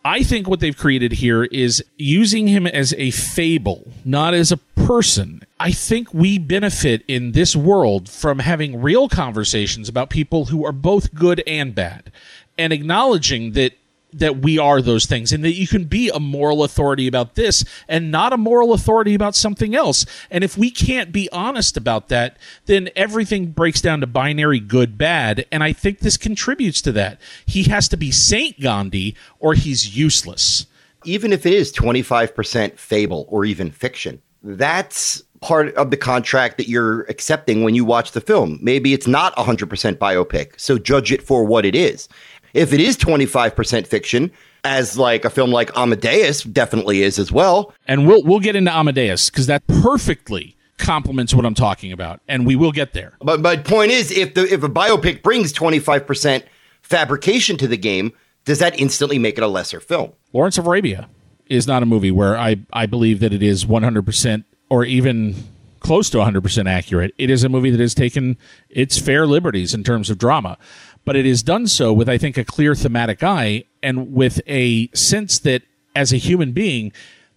I 0.06 0.22
think 0.22 0.48
what 0.48 0.60
they've 0.60 0.78
created 0.78 1.14
here 1.14 1.46
is 1.46 1.84
using 1.98 2.48
him 2.48 2.68
as 2.68 2.94
a 2.98 3.12
fable, 3.12 3.88
not 4.04 4.34
as 4.34 4.52
a 4.52 4.58
person. 4.58 5.44
I 5.64 5.72
think 5.72 6.14
we 6.14 6.40
benefit 6.40 7.06
in 7.08 7.32
this 7.32 7.56
world 7.56 8.10
from 8.10 8.40
having 8.40 8.82
real 8.82 9.08
conversations 9.08 9.88
about 9.88 10.10
people 10.10 10.48
who 10.48 10.66
are 10.66 10.74
both 10.74 11.14
good 11.14 11.42
and 11.48 11.74
bad 11.74 12.12
and 12.58 12.74
acknowledging 12.74 13.54
that 13.54 13.72
that 14.12 14.40
we 14.40 14.60
are 14.60 14.82
those 14.82 15.06
things 15.06 15.32
and 15.32 15.42
that 15.46 15.54
you 15.54 15.66
can 15.66 15.86
be 15.86 16.10
a 16.10 16.20
moral 16.20 16.66
authority 16.66 17.08
about 17.08 17.36
this 17.36 17.64
and 17.88 18.12
not 18.12 18.34
a 18.34 18.38
moral 18.38 18.74
authority 18.74 19.16
about 19.16 19.36
something 19.36 19.74
else. 19.74 20.06
And 20.30 20.44
if 20.44 20.58
we 20.58 20.70
can't 20.70 21.14
be 21.14 21.30
honest 21.32 21.78
about 21.78 22.10
that, 22.10 22.38
then 22.66 22.90
everything 22.94 23.48
breaks 23.48 23.80
down 23.80 24.02
to 24.02 24.08
binary 24.08 24.60
good 24.60 24.98
bad. 24.98 25.46
And 25.50 25.64
I 25.64 25.72
think 25.72 26.00
this 26.00 26.18
contributes 26.18 26.82
to 26.82 26.92
that. 26.92 27.22
He 27.46 27.64
has 27.64 27.88
to 27.88 27.98
be 27.98 28.12
Saint 28.12 28.60
Gandhi 28.60 29.16
or 29.40 29.54
he's 29.54 29.96
useless. 29.96 30.68
Even 31.06 31.32
if 31.32 31.46
it 31.46 31.54
is 31.54 31.72
25% 31.72 32.78
fable 32.78 33.26
or 33.30 33.46
even 33.46 33.72
fiction, 33.72 34.22
that's 34.44 35.24
part 35.44 35.76
of 35.76 35.92
the 35.92 35.98
contract 35.98 36.58
that 36.58 36.70
you're 36.70 37.02
accepting 37.04 37.64
when 37.64 37.76
you 37.76 37.84
watch 37.84 38.14
the 38.14 38.22
film. 38.22 38.60
Maybe 38.62 38.94
it's 38.94 39.08
not 39.08 39.36
100% 39.36 39.96
biopic, 39.98 40.58
so 40.58 40.78
judge 40.78 41.12
it 41.12 41.22
for 41.22 41.44
what 41.44 41.66
it 41.66 41.76
is. 41.76 42.08
If 42.54 42.72
it 42.72 42.80
is 42.80 42.96
25% 42.96 43.86
fiction, 43.86 44.32
as 44.64 44.98
like 44.98 45.26
a 45.26 45.30
film 45.30 45.52
like 45.52 45.76
Amadeus 45.76 46.44
definitely 46.44 47.04
is 47.04 47.20
as 47.20 47.30
well. 47.30 47.74
And 47.86 48.08
we'll 48.08 48.24
we'll 48.24 48.40
get 48.40 48.56
into 48.56 48.74
Amadeus 48.74 49.30
because 49.30 49.48
that 49.48 49.68
perfectly 49.68 50.56
complements 50.78 51.34
what 51.34 51.46
I'm 51.46 51.54
talking 51.54 51.92
about, 51.92 52.22
and 52.30 52.46
we 52.46 52.56
will 52.56 52.72
get 52.72 52.94
there. 52.94 53.18
But 53.20 53.42
my 53.42 53.58
point 53.58 53.92
is, 53.92 54.12
if 54.12 54.34
the 54.36 54.46
if 54.52 54.64
a 54.64 54.70
biopic 54.70 55.22
brings 55.22 55.52
25% 55.52 56.44
fabrication 56.82 57.58
to 57.58 57.68
the 57.68 57.76
game, 57.76 58.14
does 58.46 58.60
that 58.60 58.80
instantly 58.80 59.20
make 59.20 59.38
it 59.38 59.44
a 59.44 59.48
lesser 59.48 59.82
film? 59.82 60.14
Lawrence 60.32 60.58
of 60.58 60.66
Arabia 60.66 61.10
is 61.48 61.68
not 61.68 61.84
a 61.84 61.86
movie 61.86 62.12
where 62.12 62.38
I 62.38 62.62
I 62.72 62.86
believe 62.86 63.20
that 63.20 63.34
it 63.34 63.44
is 63.44 63.66
100% 63.66 64.46
or 64.74 64.86
even 64.86 65.36
close 65.80 66.10
to 66.10 66.18
100% 66.18 66.70
accurate. 66.70 67.14
It 67.18 67.30
is 67.30 67.44
a 67.44 67.50
movie 67.50 67.70
that 67.70 67.80
has 67.80 67.94
taken 67.94 68.38
its 68.70 68.98
fair 68.98 69.28
liberties 69.28 69.74
in 69.74 69.84
terms 69.84 70.10
of 70.10 70.18
drama 70.18 70.58
but 71.06 71.16
it 71.16 71.26
has 71.26 71.44
done 71.44 71.68
so 71.68 71.92
with, 71.92 72.10
I 72.10 72.18
think, 72.18 72.38
a 72.38 72.46
clear 72.46 72.76
thematic 72.76 73.24
eye 73.24 73.66
and 73.82 74.14
with 74.14 74.42
a 74.48 74.90
sense 74.94 75.40
that 75.40 75.64
as 75.96 76.14
a 76.14 76.18
human 76.18 76.54
being, 76.54 76.92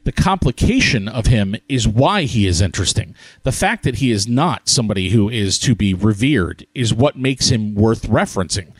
the 0.04 0.12
complication 0.12 1.08
of 1.08 1.26
him 1.26 1.56
is 1.68 1.88
why 1.88 2.22
he 2.22 2.46
is 2.46 2.60
interesting. 2.60 3.14
The 3.42 3.52
fact 3.52 3.82
that 3.82 3.96
he 3.96 4.12
is 4.12 4.28
not 4.28 4.68
somebody 4.68 5.10
who 5.10 5.28
is 5.28 5.58
to 5.60 5.74
be 5.74 5.94
revered 5.94 6.66
is 6.74 6.94
what 6.94 7.16
makes 7.16 7.48
him 7.48 7.74
worth 7.74 8.02
referencing. 8.02 8.72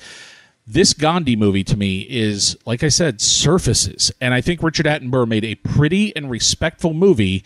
This 0.69 0.93
Gandhi 0.95 1.37
movie 1.37 1.65
to 1.65 1.77
me 1.77 2.01
is, 2.01 2.57
like 2.65 2.83
I 2.83 2.89
said, 2.89 3.21
surfaces. 3.21 4.13
And 4.21 4.35
I 4.35 4.41
think 4.41 4.63
Richard 4.63 4.87
Attenborough 4.87 5.29
made 5.29 5.45
a 5.45 5.57
pretty 5.57 6.15
and 6.15 6.31
respectful 6.31 6.93
movie. 6.93 7.45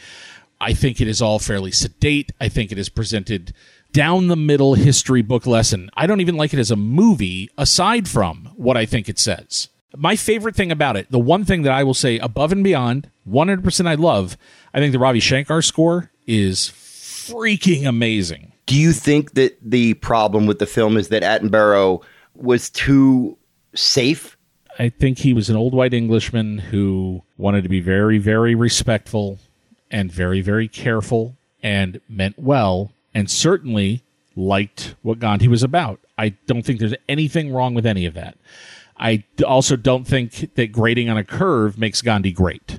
I 0.61 0.75
think 0.75 1.01
it 1.01 1.09
is 1.09 1.23
all 1.23 1.39
fairly 1.39 1.71
sedate. 1.71 2.33
I 2.41 2.49
think 2.49 2.71
it 2.71 2.79
is 2.79 2.89
presented 2.89 3.55
down 3.93 4.29
the 4.29 4.37
middle 4.37 4.75
history 4.75 5.23
book 5.23 5.47
lesson. 5.47 5.91
I 5.95 6.07
don't 6.07 6.21
even 6.21 6.37
like 6.37 6.53
it 6.53 6.61
as 6.61 6.71
a 6.71 6.77
movie, 6.77 7.49
aside 7.57 8.09
from 8.09 8.51
what 8.57 8.77
I 8.77 8.85
think 8.87 9.09
it 9.09 9.19
says. 9.19 9.69
My 9.97 10.17
favorite 10.17 10.55
thing 10.55 10.71
about 10.71 10.97
it, 10.97 11.11
the 11.11 11.19
one 11.19 11.45
thing 11.45 11.63
that 11.63 11.73
I 11.73 11.83
will 11.83 11.95
say 11.95 12.19
above 12.19 12.53
and 12.53 12.63
beyond, 12.63 13.11
100% 13.29 13.87
I 13.87 13.95
love, 13.95 14.37
I 14.73 14.79
think 14.79 14.93
the 14.93 14.99
Ravi 14.99 15.19
Shankar 15.19 15.63
score 15.63 16.11
is 16.27 16.69
freaking 16.69 17.87
amazing. 17.87 18.53
Do 18.67 18.77
you 18.77 18.93
think 18.93 19.33
that 19.33 19.59
the 19.63 19.95
problem 19.95 20.47
with 20.47 20.61
the 20.61 20.67
film 20.67 20.97
is 20.97 21.09
that 21.09 21.23
Attenborough 21.23 22.03
was 22.35 22.71
too 22.71 23.37
safe? 23.75 24.37
I 24.79 24.91
think 24.91 25.19
he 25.19 25.33
was 25.33 25.51
an 25.51 25.57
old 25.57 25.75
white 25.75 25.93
Englishman 25.93 26.59
who 26.59 27.23
wanted 27.37 27.63
to 27.63 27.69
be 27.69 27.81
very, 27.81 28.19
very 28.19 28.55
respectful 28.55 29.41
and 29.91 30.11
very, 30.11 30.41
very 30.41 30.69
careful 30.69 31.37
and 31.63 32.01
meant 32.09 32.39
well 32.39 32.93
and 33.15 33.31
certainly 33.31 34.03
liked 34.37 34.95
what 35.03 35.19
Gandhi 35.19 35.49
was 35.49 35.63
about. 35.63 36.01
I 36.17 36.31
don't 36.47 36.63
think 36.63 36.81
there's 36.81 36.95
anything 37.09 37.53
wrong 37.53 37.75
with 37.75 37.87
any 37.87 38.07
of 38.07 38.15
that. 38.15 38.37
I 38.97 39.25
also 39.47 39.77
don't 39.77 40.07
think 40.07 40.55
that 40.55 40.73
grading 40.73 41.09
on 41.09 41.17
a 41.17 41.25
curve 41.25 41.79
makes 41.79 42.03
Gandhi 42.03 42.33
great. 42.33 42.79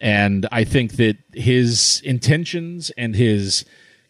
And 0.00 0.48
I 0.50 0.64
think 0.64 0.92
that 0.92 1.18
his 1.32 2.00
intentions 2.04 2.90
and 2.96 3.14
his 3.14 3.64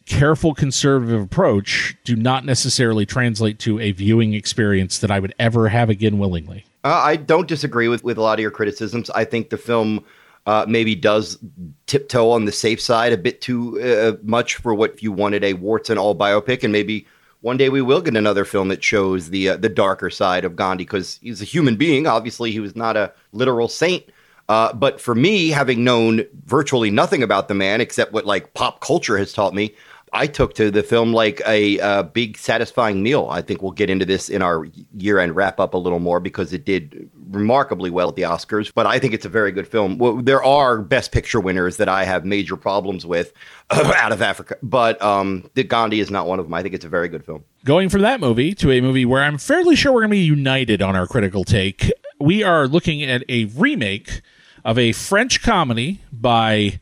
careful 0.06 0.54
conservative 0.54 1.20
approach 1.20 1.96
do 2.04 2.16
not 2.16 2.44
necessarily 2.44 3.06
translate 3.06 3.58
to 3.60 3.80
a 3.80 3.92
viewing 3.92 4.34
experience 4.34 4.98
that 4.98 5.10
I 5.10 5.18
would 5.18 5.34
ever 5.38 5.68
have 5.68 5.88
again 5.88 6.18
willingly. 6.18 6.64
Uh, 6.84 6.88
I 6.88 7.16
don't 7.16 7.48
disagree 7.48 7.88
with, 7.88 8.04
with 8.04 8.18
a 8.18 8.22
lot 8.22 8.38
of 8.38 8.42
your 8.42 8.50
criticisms. 8.50 9.10
I 9.10 9.24
think 9.24 9.50
the 9.50 9.56
film 9.56 10.04
uh, 10.46 10.64
maybe 10.68 10.94
does 10.94 11.38
tiptoe 11.86 12.30
on 12.30 12.44
the 12.44 12.52
safe 12.52 12.80
side 12.80 13.12
a 13.12 13.18
bit 13.18 13.40
too 13.40 13.80
uh, 13.80 14.16
much 14.22 14.56
for 14.56 14.74
what 14.74 15.02
you 15.02 15.12
wanted 15.12 15.44
a 15.44 15.54
warts 15.54 15.90
and 15.90 15.98
all 15.98 16.14
biopic, 16.14 16.62
and 16.62 16.72
maybe 16.72 17.06
one 17.40 17.56
day 17.56 17.68
we 17.68 17.82
will 17.82 18.02
get 18.02 18.16
another 18.16 18.44
film 18.44 18.68
that 18.68 18.82
shows 18.82 19.30
the 19.30 19.50
uh, 19.50 19.56
the 19.56 19.68
darker 19.68 20.10
side 20.10 20.44
of 20.44 20.56
Gandhi 20.56 20.84
because 20.84 21.18
he's 21.22 21.40
a 21.40 21.46
human 21.46 21.76
being. 21.76 22.06
Obviously, 22.06 22.50
he 22.50 22.60
was 22.60 22.76
not 22.76 22.96
a 22.96 23.12
literal 23.32 23.68
saint. 23.68 24.04
Uh, 24.48 24.72
but 24.72 25.00
for 25.00 25.14
me, 25.14 25.50
having 25.50 25.84
known 25.84 26.24
virtually 26.46 26.90
nothing 26.90 27.22
about 27.22 27.46
the 27.46 27.54
man 27.54 27.80
except 27.80 28.12
what 28.12 28.26
like 28.26 28.52
pop 28.52 28.80
culture 28.80 29.16
has 29.16 29.32
taught 29.32 29.54
me, 29.54 29.72
I 30.12 30.26
took 30.26 30.54
to 30.54 30.70
the 30.70 30.82
film 30.82 31.12
like 31.12 31.40
a, 31.46 31.78
a 31.78 32.02
big, 32.02 32.36
satisfying 32.36 33.02
meal. 33.02 33.28
I 33.30 33.42
think 33.42 33.62
we'll 33.62 33.72
get 33.72 33.90
into 33.90 34.04
this 34.04 34.28
in 34.28 34.42
our 34.42 34.66
year 34.96 35.18
end 35.18 35.36
wrap 35.36 35.60
up 35.60 35.74
a 35.74 35.78
little 35.78 36.00
more 36.00 36.20
because 36.20 36.52
it 36.52 36.64
did 36.64 37.10
remarkably 37.30 37.90
well 37.90 38.08
at 38.08 38.16
the 38.16 38.22
Oscars. 38.22 38.72
But 38.74 38.86
I 38.86 38.98
think 38.98 39.14
it's 39.14 39.24
a 39.24 39.28
very 39.28 39.52
good 39.52 39.68
film. 39.68 39.98
Well, 39.98 40.16
there 40.16 40.42
are 40.42 40.78
Best 40.78 41.12
Picture 41.12 41.40
winners 41.40 41.76
that 41.76 41.88
I 41.88 42.04
have 42.04 42.24
major 42.24 42.56
problems 42.56 43.06
with 43.06 43.32
out 43.70 44.12
of 44.12 44.20
Africa, 44.20 44.56
but 44.62 45.00
um, 45.00 45.48
Gandhi 45.54 46.00
is 46.00 46.10
not 46.10 46.26
one 46.26 46.38
of 46.38 46.46
them. 46.46 46.54
I 46.54 46.62
think 46.62 46.74
it's 46.74 46.84
a 46.84 46.88
very 46.88 47.08
good 47.08 47.24
film. 47.24 47.44
Going 47.64 47.88
from 47.88 48.02
that 48.02 48.20
movie 48.20 48.54
to 48.56 48.72
a 48.72 48.80
movie 48.80 49.04
where 49.04 49.22
I'm 49.22 49.38
fairly 49.38 49.76
sure 49.76 49.92
we're 49.92 50.00
going 50.00 50.10
to 50.10 50.16
be 50.16 50.24
united 50.24 50.82
on 50.82 50.96
our 50.96 51.06
critical 51.06 51.44
take, 51.44 51.92
we 52.18 52.42
are 52.42 52.66
looking 52.66 53.02
at 53.02 53.22
a 53.28 53.44
remake 53.46 54.22
of 54.64 54.78
a 54.78 54.92
French 54.92 55.42
comedy 55.42 56.00
by 56.12 56.80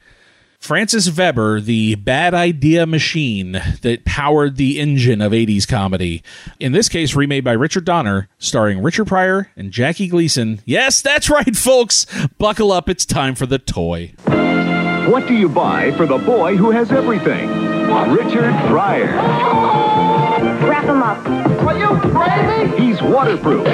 Francis 0.59 1.07
Veber, 1.07 1.61
the 1.61 1.95
bad 1.95 2.35
idea 2.35 2.85
machine 2.85 3.53
that 3.83 4.05
powered 4.05 4.57
the 4.57 4.81
engine 4.81 5.21
of 5.23 5.33
80s 5.33 5.67
comedy. 5.67 6.23
In 6.59 6.73
this 6.73 6.89
case, 6.89 7.15
remade 7.15 7.45
by 7.45 7.53
Richard 7.53 7.85
Donner, 7.85 8.29
starring 8.39 8.83
Richard 8.83 9.07
Pryor 9.07 9.51
and 9.57 9.71
Jackie 9.71 10.09
Gleason. 10.09 10.61
Yes, 10.65 11.01
that's 11.01 11.31
right, 11.31 11.57
folks. 11.57 12.07
Buckle 12.39 12.73
up, 12.73 12.89
it's 12.89 13.07
time 13.07 13.35
for 13.35 13.47
the 13.47 13.59
toy. 13.59 14.13
What 15.09 15.27
do 15.27 15.35
you 15.35 15.49
buy 15.49 15.93
for 15.93 16.07
the 16.07 16.19
boy 16.19 16.57
who 16.57 16.71
has 16.71 16.91
everything? 16.93 17.49
Richard 18.11 18.53
Pryor. 18.67 19.07
Wrap 20.67 20.85
him 20.85 21.03
up. 21.03 21.25
Are 21.67 21.79
you 21.79 21.89
crazy? 22.11 22.83
He's 22.83 23.01
waterproof, 23.01 23.67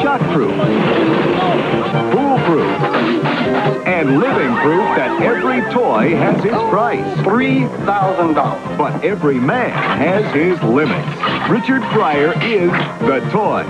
shockproof, 0.00 0.56
foolproof, 2.12 3.31
and 3.86 4.18
living 4.18 4.54
proof 4.56 4.84
that 4.96 5.22
every 5.22 5.60
toy 5.72 6.14
has 6.16 6.36
its 6.44 6.54
price. 6.70 7.04
$3,000. 7.18 8.78
But 8.78 9.04
every 9.04 9.38
man 9.38 9.70
has 9.70 10.34
his 10.34 10.62
limits. 10.62 11.08
Richard 11.50 11.82
Pryor 11.90 12.32
is 12.42 12.70
the 13.00 13.20
toy. 13.30 13.64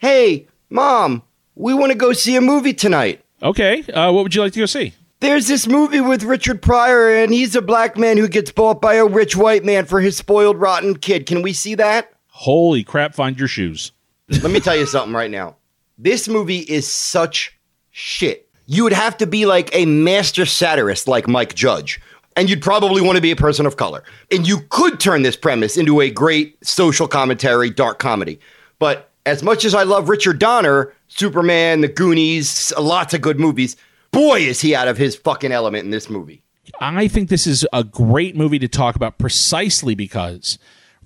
Hey, 0.00 0.46
mom, 0.68 1.22
we 1.54 1.74
want 1.74 1.92
to 1.92 1.98
go 1.98 2.12
see 2.12 2.36
a 2.36 2.40
movie 2.40 2.74
tonight. 2.74 3.24
Okay, 3.42 3.82
uh, 3.92 4.12
what 4.12 4.22
would 4.22 4.34
you 4.34 4.42
like 4.42 4.52
to 4.52 4.60
go 4.60 4.66
see? 4.66 4.94
There's 5.20 5.46
this 5.46 5.66
movie 5.66 6.00
with 6.00 6.22
Richard 6.22 6.62
Pryor, 6.62 7.10
and 7.10 7.32
he's 7.32 7.54
a 7.54 7.60
black 7.62 7.98
man 7.98 8.16
who 8.16 8.28
gets 8.28 8.50
bought 8.50 8.80
by 8.80 8.94
a 8.94 9.04
rich 9.04 9.36
white 9.36 9.64
man 9.64 9.84
for 9.84 10.00
his 10.00 10.16
spoiled, 10.16 10.58
rotten 10.58 10.96
kid. 10.96 11.26
Can 11.26 11.42
we 11.42 11.52
see 11.52 11.74
that? 11.74 12.12
Holy 12.28 12.82
crap, 12.82 13.14
find 13.14 13.38
your 13.38 13.48
shoes. 13.48 13.92
Let 14.28 14.50
me 14.50 14.60
tell 14.60 14.76
you 14.76 14.86
something 14.86 15.12
right 15.12 15.30
now. 15.30 15.56
This 15.98 16.28
movie 16.28 16.60
is 16.60 16.90
such 16.90 17.58
shit. 17.90 18.48
You 18.70 18.84
would 18.84 18.92
have 18.92 19.16
to 19.16 19.26
be 19.26 19.46
like 19.46 19.68
a 19.74 19.84
master 19.84 20.46
satirist 20.46 21.08
like 21.08 21.26
Mike 21.26 21.56
Judge. 21.56 22.00
And 22.36 22.48
you'd 22.48 22.62
probably 22.62 23.02
want 23.02 23.16
to 23.16 23.20
be 23.20 23.32
a 23.32 23.36
person 23.36 23.66
of 23.66 23.76
color. 23.76 24.04
And 24.30 24.46
you 24.46 24.60
could 24.68 25.00
turn 25.00 25.22
this 25.22 25.34
premise 25.34 25.76
into 25.76 26.00
a 26.00 26.08
great 26.08 26.56
social 26.64 27.08
commentary, 27.08 27.68
dark 27.70 27.98
comedy. 27.98 28.38
But 28.78 29.10
as 29.26 29.42
much 29.42 29.64
as 29.64 29.74
I 29.74 29.82
love 29.82 30.08
Richard 30.08 30.38
Donner, 30.38 30.94
Superman, 31.08 31.80
The 31.80 31.88
Goonies, 31.88 32.72
lots 32.78 33.12
of 33.12 33.20
good 33.22 33.40
movies, 33.40 33.76
boy, 34.12 34.38
is 34.38 34.60
he 34.60 34.72
out 34.72 34.86
of 34.86 34.96
his 34.96 35.16
fucking 35.16 35.50
element 35.50 35.84
in 35.84 35.90
this 35.90 36.08
movie. 36.08 36.40
I 36.80 37.08
think 37.08 37.28
this 37.28 37.48
is 37.48 37.66
a 37.72 37.82
great 37.82 38.36
movie 38.36 38.60
to 38.60 38.68
talk 38.68 38.94
about 38.94 39.18
precisely 39.18 39.96
because 39.96 40.60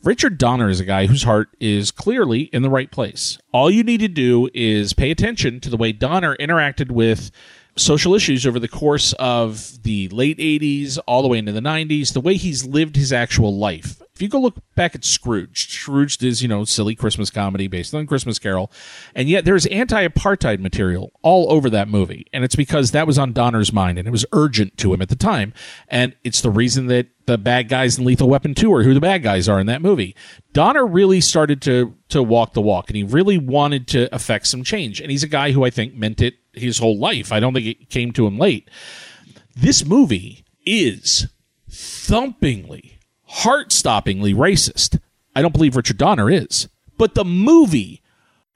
Richard 0.04 0.36
Donner 0.36 0.68
is 0.68 0.80
a 0.80 0.84
guy 0.84 1.06
whose 1.06 1.22
heart 1.22 1.48
is 1.60 1.90
clearly 1.90 2.42
in 2.52 2.60
the 2.60 2.68
right 2.68 2.90
place. 2.90 3.38
All 3.52 3.70
you 3.70 3.82
need 3.82 4.00
to 4.00 4.08
do 4.08 4.50
is 4.52 4.92
pay 4.92 5.10
attention 5.10 5.60
to 5.60 5.70
the 5.70 5.78
way 5.78 5.92
Donner 5.92 6.36
interacted 6.36 6.90
with 6.90 7.30
social 7.74 8.14
issues 8.14 8.46
over 8.46 8.60
the 8.60 8.68
course 8.68 9.14
of 9.14 9.82
the 9.82 10.08
late 10.10 10.36
80s 10.36 10.98
all 11.06 11.22
the 11.22 11.28
way 11.28 11.38
into 11.38 11.52
the 11.52 11.60
90s, 11.60 12.12
the 12.12 12.20
way 12.20 12.34
he's 12.34 12.66
lived 12.66 12.96
his 12.96 13.14
actual 13.14 13.56
life. 13.56 14.02
If 14.14 14.22
you 14.22 14.28
go 14.28 14.38
look 14.38 14.58
back 14.76 14.94
at 14.94 15.04
Scrooge, 15.04 15.68
Scrooge 15.72 16.22
is, 16.22 16.40
you 16.40 16.46
know, 16.46 16.64
silly 16.64 16.94
Christmas 16.94 17.30
comedy 17.30 17.66
based 17.66 17.92
on 17.96 18.06
Christmas 18.06 18.38
Carol, 18.38 18.70
and 19.12 19.28
yet 19.28 19.44
there's 19.44 19.66
anti-apartheid 19.66 20.60
material 20.60 21.12
all 21.22 21.50
over 21.50 21.68
that 21.70 21.88
movie, 21.88 22.24
and 22.32 22.44
it's 22.44 22.54
because 22.54 22.92
that 22.92 23.08
was 23.08 23.18
on 23.18 23.32
Donner's 23.32 23.72
mind 23.72 23.98
and 23.98 24.06
it 24.06 24.12
was 24.12 24.24
urgent 24.30 24.76
to 24.78 24.94
him 24.94 25.02
at 25.02 25.08
the 25.08 25.16
time, 25.16 25.52
and 25.88 26.14
it's 26.22 26.42
the 26.42 26.50
reason 26.50 26.86
that 26.86 27.08
the 27.26 27.36
bad 27.36 27.68
guys 27.68 27.98
in 27.98 28.04
Lethal 28.04 28.28
Weapon 28.28 28.54
2 28.54 28.72
are 28.72 28.84
who 28.84 28.94
the 28.94 29.00
bad 29.00 29.24
guys 29.24 29.48
are 29.48 29.58
in 29.58 29.66
that 29.66 29.82
movie. 29.82 30.14
Donner 30.52 30.86
really 30.86 31.20
started 31.20 31.60
to 31.62 31.96
to 32.10 32.22
walk 32.22 32.52
the 32.52 32.60
walk, 32.60 32.88
and 32.90 32.96
he 32.96 33.02
really 33.02 33.36
wanted 33.36 33.88
to 33.88 34.14
affect 34.14 34.46
some 34.46 34.62
change, 34.62 35.00
and 35.00 35.10
he's 35.10 35.24
a 35.24 35.28
guy 35.28 35.50
who 35.50 35.64
I 35.64 35.70
think 35.70 35.92
meant 35.94 36.22
it 36.22 36.34
his 36.52 36.78
whole 36.78 36.96
life. 37.00 37.32
I 37.32 37.40
don't 37.40 37.52
think 37.52 37.66
it 37.66 37.90
came 37.90 38.12
to 38.12 38.28
him 38.28 38.38
late. 38.38 38.70
This 39.56 39.84
movie 39.84 40.44
is 40.64 41.26
thumpingly, 41.68 42.93
heart 43.34 43.70
stoppingly 43.70 44.32
racist. 44.34 45.00
I 45.34 45.42
don't 45.42 45.52
believe 45.52 45.74
Richard 45.74 45.98
Donner 45.98 46.30
is. 46.30 46.68
But 46.96 47.14
the 47.14 47.24
movie, 47.24 48.00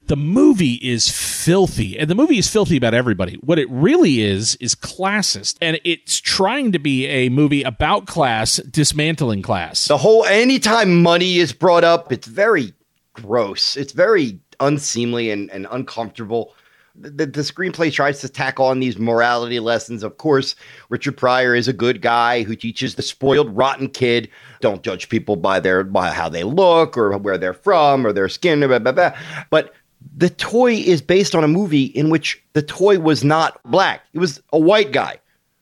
the 0.07 0.16
movie 0.16 0.74
is 0.74 1.11
filthy. 1.11 1.99
And 1.99 2.09
the 2.09 2.14
movie 2.14 2.39
is 2.39 2.49
filthy 2.49 2.76
about 2.76 2.95
everybody. 2.95 3.35
What 3.43 3.59
it 3.59 3.68
really 3.70 4.20
is, 4.20 4.55
is 4.57 4.76
classist. 4.76 5.57
And 5.61 5.81
it's 5.85 6.20
trying 6.20 6.70
to 6.72 6.79
be 6.79 7.07
a 7.07 7.29
movie 7.29 7.64
about 7.64 8.07
class, 8.07 8.59
dismantling 8.59 9.43
class. 9.43 9.89
The 9.89 9.99
whole, 9.99 10.24
anytime 10.26 11.03
money 11.03 11.39
is 11.39 11.53
brought 11.53 11.83
up, 11.83 12.12
it's 12.12 12.29
very 12.29 12.72
gross. 13.14 13.76
It's 13.76 13.93
very 13.93 14.39
unseemly 14.61 15.31
and, 15.31 15.51
and 15.51 15.66
uncomfortable 15.72 16.55
the, 17.01 17.26
the 17.26 17.43
screenplay 17.43 17.93
tries 17.93 18.20
to 18.20 18.29
tack 18.29 18.59
on 18.59 18.81
these 18.81 18.99
morality 18.99 19.61
lessons. 19.61 20.03
Of 20.03 20.18
course, 20.18 20.57
Richard 20.89 21.16
Pryor 21.16 21.55
is 21.55 21.68
a 21.68 21.72
good 21.72 22.03
guy 22.03 22.43
who 22.43 22.57
teaches 22.57 22.95
the 22.95 23.03
spoiled, 23.03 23.57
rotten 23.57 23.89
kid 23.89 24.29
don't 24.61 24.83
judge 24.83 25.09
people 25.09 25.37
by 25.37 25.61
their 25.61 25.85
by 25.85 26.11
how 26.11 26.29
they 26.29 26.45
look 26.45 26.97
or 26.97 27.17
where 27.19 27.39
they're 27.39 27.55
from 27.55 28.07
or 28.07 28.13
their 28.13 28.29
skin. 28.29 28.61
Blah, 28.61 28.79
blah, 28.79 28.93
blah. 28.93 29.17
But 29.51 29.75
the 30.17 30.31
toy 30.31 30.75
is 30.75 31.03
based 31.03 31.35
on 31.35 31.45
a 31.45 31.49
movie 31.49 31.85
in 31.85 32.11
which 32.11 32.43
the 32.53 32.63
toy 32.63 32.99
was 32.99 33.25
not 33.25 33.61
black; 33.65 34.03
it 34.13 34.19
was 34.19 34.43
a 34.53 34.59
white 34.59 34.93
guy. 34.93 35.19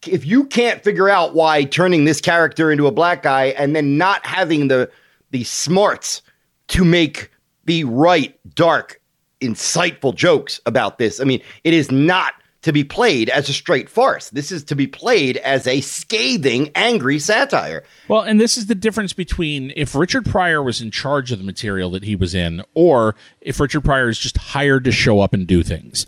If 0.07 0.24
you 0.24 0.44
can't 0.44 0.84
figure 0.84 1.09
out 1.09 1.34
why 1.34 1.64
turning 1.64 2.05
this 2.05 2.20
character 2.20 2.70
into 2.70 2.86
a 2.86 2.92
black 2.92 3.22
guy 3.22 3.47
and 3.59 3.74
then 3.74 3.99
not 3.99 4.24
having 4.24 4.68
the 4.68 4.90
the 5.30 5.44
smarts 5.44 6.22
to 6.68 6.84
make 6.84 7.30
the 7.64 7.84
right 7.84 8.38
dark 8.55 9.01
insightful 9.40 10.14
jokes 10.14 10.61
about 10.66 10.99
this. 10.99 11.20
I 11.20 11.24
mean, 11.24 11.42
it 11.64 11.74
is 11.74 11.90
not 11.90 12.34
to 12.66 12.72
be 12.72 12.82
played 12.82 13.30
as 13.30 13.48
a 13.48 13.52
straight 13.52 13.88
farce. 13.88 14.28
This 14.30 14.50
is 14.50 14.64
to 14.64 14.74
be 14.74 14.88
played 14.88 15.36
as 15.36 15.68
a 15.68 15.80
scathing, 15.80 16.72
angry 16.74 17.20
satire. 17.20 17.84
Well, 18.08 18.22
and 18.22 18.40
this 18.40 18.56
is 18.56 18.66
the 18.66 18.74
difference 18.74 19.12
between 19.12 19.72
if 19.76 19.94
Richard 19.94 20.26
Pryor 20.26 20.60
was 20.60 20.80
in 20.80 20.90
charge 20.90 21.30
of 21.30 21.38
the 21.38 21.44
material 21.44 21.90
that 21.90 22.02
he 22.02 22.16
was 22.16 22.34
in, 22.34 22.64
or 22.74 23.14
if 23.40 23.60
Richard 23.60 23.84
Pryor 23.84 24.08
is 24.08 24.18
just 24.18 24.36
hired 24.36 24.82
to 24.82 24.90
show 24.90 25.20
up 25.20 25.32
and 25.32 25.46
do 25.46 25.62
things. 25.62 26.06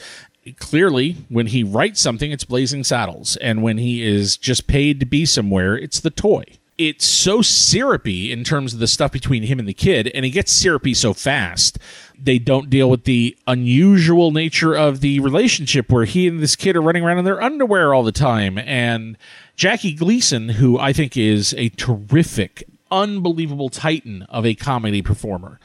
Clearly, 0.59 1.19
when 1.29 1.47
he 1.47 1.63
writes 1.63 2.01
something, 2.01 2.33
it's 2.33 2.43
Blazing 2.43 2.83
Saddles. 2.83 3.37
And 3.37 3.63
when 3.63 3.79
he 3.79 4.03
is 4.03 4.37
just 4.37 4.67
paid 4.67 4.99
to 4.99 5.07
be 5.07 5.27
somewhere, 5.27 5.79
it's 5.79 6.01
the 6.01 6.11
toy 6.11 6.43
it's 6.79 7.05
so 7.05 7.43
syrupy 7.43 8.31
in 8.31 8.45
terms 8.45 8.73
of 8.73 8.79
the 8.79 8.87
stuff 8.87 9.11
between 9.11 9.43
him 9.43 9.59
and 9.59 9.67
the 9.67 9.75
kid, 9.75 10.07
and 10.15 10.25
it 10.25 10.31
gets 10.31 10.53
syrupy 10.53 10.95
so 10.95 11.13
fast. 11.13 11.77
They 12.17 12.39
don't 12.39 12.71
deal 12.71 12.89
with 12.89 13.03
the 13.03 13.37
unusual 13.49 14.31
nature 14.31 14.75
of 14.75 15.01
the 15.01 15.19
relationship 15.19 15.91
where 15.91 16.05
he 16.05 16.29
and 16.29 16.39
this 16.41 16.55
kid 16.55 16.77
are 16.77 16.83
running 16.83 17.03
around 17.03 17.19
in 17.19 17.25
their 17.25 17.43
underwear 17.43 17.93
all 17.93 18.05
the 18.05 18.13
time. 18.13 18.59
And 18.59 19.19
Jackie 19.57 19.93
Gleason, 19.93 20.51
who 20.51 20.79
I 20.79 20.93
think 20.93 21.17
is 21.17 21.53
a 21.59 21.69
terrific, 21.71 22.63
unbelievable 22.93 23.71
titan 23.71 24.23
of 24.23 24.47
a 24.47 24.55
comedy 24.55 25.03
performer, 25.03 25.59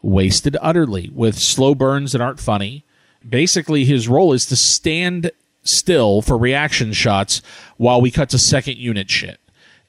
wasted 0.00 0.56
utterly 0.62 1.10
with 1.12 1.38
slow 1.38 1.74
burns 1.74 2.12
that 2.12 2.22
aren't 2.22 2.40
funny. 2.40 2.84
Basically, 3.26 3.84
his 3.84 4.08
role 4.08 4.32
is 4.32 4.46
to 4.46 4.56
stand 4.56 5.30
still 5.62 6.22
for 6.22 6.38
reaction 6.38 6.94
shots 6.94 7.42
while 7.76 8.00
we 8.00 8.10
cut 8.10 8.30
to 8.30 8.38
second 8.38 8.78
unit 8.78 9.10
shit 9.10 9.38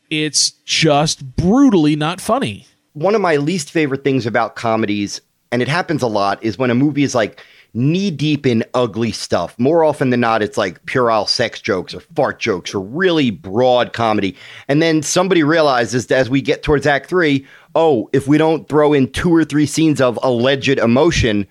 it's 0.09 0.51
just 0.65 1.35
brutally 1.35 1.95
not 1.95 2.21
funny. 2.21 2.67
One 2.93 3.15
of 3.15 3.21
my 3.21 3.37
least 3.37 3.71
favorite 3.71 4.03
things 4.03 4.25
about 4.25 4.55
comedies, 4.55 5.21
and 5.51 5.61
it 5.61 5.67
happens 5.67 6.01
a 6.01 6.07
lot, 6.07 6.41
is 6.43 6.57
when 6.57 6.71
a 6.71 6.75
movie 6.75 7.03
is 7.03 7.15
like 7.15 7.41
knee 7.73 8.09
deep 8.09 8.45
in 8.45 8.63
ugly 8.73 9.11
stuff. 9.11 9.57
More 9.59 9.83
often 9.83 10.09
than 10.09 10.21
not, 10.21 10.41
it's 10.41 10.57
like 10.57 10.85
puerile 10.85 11.27
sex 11.27 11.59
jokes 11.59 11.93
or 11.93 11.99
fart 11.99 12.39
jokes 12.39 12.73
or 12.73 12.79
really 12.79 13.31
broad 13.31 13.91
comedy. 13.91 14.35
And 14.69 14.81
then 14.81 15.03
somebody 15.03 15.43
realizes 15.43 16.09
as 16.09 16.29
we 16.29 16.41
get 16.41 16.63
towards 16.63 16.87
Act 16.87 17.09
Three, 17.09 17.45
oh, 17.75 18.09
if 18.13 18.27
we 18.27 18.37
don't 18.37 18.67
throw 18.69 18.93
in 18.93 19.11
two 19.11 19.35
or 19.35 19.43
three 19.43 19.65
scenes 19.65 19.99
of 19.99 20.17
alleged 20.23 20.79
emotion, 20.79 21.45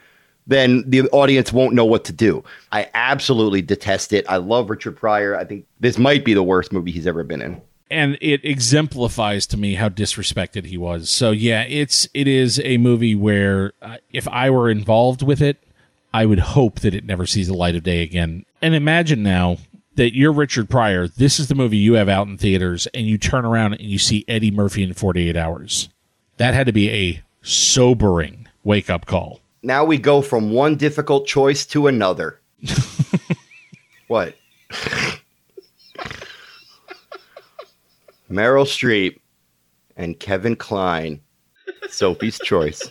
then 0.47 0.83
the 0.89 1.03
audience 1.11 1.53
won't 1.53 1.75
know 1.75 1.85
what 1.85 2.05
to 2.05 2.13
do. 2.13 2.43
I 2.73 2.89
absolutely 2.95 3.61
detest 3.61 4.13
it. 4.15 4.25
I 4.29 4.39
love 4.39 4.71
Richard 4.71 4.97
Pryor. 4.97 5.37
I 5.37 5.45
think 5.45 5.67
this 5.81 5.99
might 5.99 6.25
be 6.25 6.33
the 6.33 6.43
worst 6.43 6.73
movie 6.73 6.91
he's 6.91 7.07
ever 7.07 7.23
been 7.23 7.43
in 7.43 7.61
and 7.91 8.19
it 8.21 8.45
exemplifies 8.45 9.47
to 9.49 9.57
me 9.57 9.75
how 9.75 9.89
disrespected 9.89 10.67
he 10.67 10.79
was. 10.79 11.11
So 11.11 11.31
yeah, 11.31 11.63
it's 11.63 12.09
it 12.15 12.27
is 12.27 12.61
a 12.65 12.79
movie 12.79 13.15
where 13.15 13.73
uh, 13.83 13.97
if 14.13 14.27
I 14.29 14.51
were 14.51 14.71
involved 14.71 15.23
with 15.23 15.43
it, 15.43 15.63
I 16.13 16.27
would 16.27 16.39
hope 16.39 16.81
that 16.81 16.95
it 16.95 17.05
never 17.05 17.27
sees 17.27 17.49
the 17.49 17.55
light 17.55 17.75
of 17.75 17.83
day 17.83 18.03
again. 18.03 18.45
And 18.63 18.75
imagine 18.75 19.23
now 19.23 19.59
that 19.97 20.15
you're 20.15 20.33
Richard 20.33 20.69
Pryor, 20.69 21.09
this 21.09 21.39
is 21.39 21.49
the 21.49 21.55
movie 21.55 21.77
you 21.77 21.95
have 21.95 22.09
out 22.09 22.27
in 22.27 22.39
theaters 22.39 22.87
and 22.89 23.07
you 23.07 23.19
turn 23.19 23.45
around 23.45 23.75
and 23.75 23.83
you 23.83 23.99
see 23.99 24.25
Eddie 24.29 24.51
Murphy 24.51 24.83
in 24.83 24.95
48 24.95 25.37
hours. 25.37 25.89
That 26.37 26.55
had 26.55 26.67
to 26.67 26.73
be 26.73 26.91
a 26.91 27.23
sobering 27.43 28.49
wake-up 28.65 29.07
call. 29.07 29.41
Now 29.63 29.85
we 29.85 29.99
go 29.99 30.21
from 30.21 30.51
one 30.51 30.77
difficult 30.77 31.27
choice 31.27 31.65
to 31.67 31.87
another. 31.87 32.41
what? 34.09 34.35
Meryl 38.31 38.65
Streep 38.65 39.21
and 39.97 40.19
Kevin 40.19 40.57
Kline. 40.57 41.21
Sophie's 41.89 42.39
choice. 42.39 42.83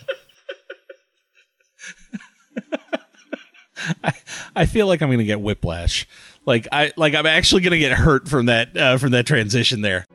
I, 4.04 4.14
I 4.56 4.66
feel 4.66 4.88
like 4.88 5.02
I'm 5.02 5.10
going 5.10 5.20
to 5.20 5.26
get 5.26 5.42
whiplash. 5.42 6.08
Like 6.46 6.68
I 6.72 6.94
like 6.96 7.16
I'm 7.16 7.26
actually 7.26 7.62
going 7.62 7.72
to 7.72 7.80
get 7.80 7.92
hurt 7.92 8.28
from 8.28 8.48
that 8.48 8.76
uh, 8.78 8.98
from 8.98 9.12
that 9.12 9.26
transition 9.26 9.82
there. 9.82 10.06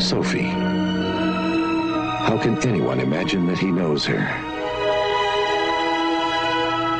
Sophie. 0.00 0.50
How 2.26 2.38
can 2.42 2.58
anyone 2.66 3.00
imagine 3.00 3.46
that 3.46 3.58
he 3.58 3.66
knows 3.66 4.04
her? 4.06 4.18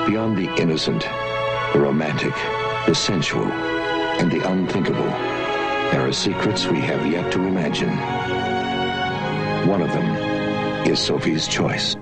Beyond 0.07 0.39
the 0.39 0.55
innocent, 0.55 1.03
the 1.72 1.81
romantic, 1.81 2.35
the 2.87 2.95
sensual, 2.95 3.45
and 3.45 4.31
the 4.31 4.49
unthinkable, 4.49 5.11
there 5.93 6.07
are 6.07 6.12
secrets 6.12 6.66
we 6.66 6.80
have 6.80 7.07
yet 7.07 7.32
to 7.32 7.43
imagine. 7.43 7.91
One 9.68 9.82
of 9.82 9.89
them 9.93 10.87
is 10.87 10.99
Sophie's 10.99 11.49
choice. 11.49 11.97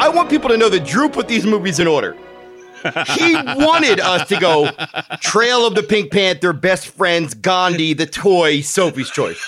I 0.00 0.08
want 0.14 0.30
people 0.30 0.48
to 0.48 0.56
know 0.56 0.68
that 0.68 0.84
Drew 0.86 1.08
put 1.08 1.28
these 1.28 1.44
movies 1.44 1.80
in 1.80 1.86
order. 1.86 2.16
he 3.16 3.34
wanted 3.36 3.98
us 4.00 4.28
to 4.28 4.38
go 4.38 4.70
Trail 5.20 5.66
of 5.66 5.74
the 5.74 5.82
Pink 5.82 6.12
Panther, 6.12 6.52
Best 6.52 6.86
Friends, 6.88 7.34
Gandhi, 7.34 7.94
The 7.94 8.06
Toy, 8.06 8.60
Sophie's 8.60 9.10
Choice. 9.10 9.40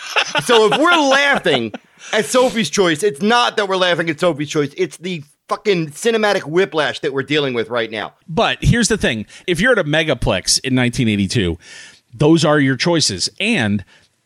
So 0.45 0.67
if 0.73 0.79
we're 0.79 0.91
laughing 0.91 1.73
at 2.13 2.25
Sophie's 2.25 2.71
Choice, 2.71 3.03
it's 3.05 3.23
not 3.23 3.57
that 3.57 3.69
we're 3.69 3.77
laughing 3.77 4.11
at 4.11 4.19
Sophie's 4.19 4.51
Choice, 4.51 4.75
it's 4.77 4.97
the 4.97 5.23
fucking 5.51 5.89
cinematic 5.89 6.45
whiplash 6.45 7.01
that 7.01 7.13
we're 7.13 7.25
dealing 7.25 7.55
with 7.55 7.69
right 7.71 7.91
now. 7.91 8.15
But 8.29 8.59
here's 8.63 8.87
the 8.87 8.97
thing 8.97 9.27
if 9.49 9.61
you're 9.61 9.73
at 9.73 9.79
a 9.79 9.85
megaplex 9.85 10.61
in 10.63 10.77
1982, 10.77 11.59
those 12.13 12.45
are 12.45 12.61
your 12.61 12.77
choices. 12.77 13.29
And 13.39 13.85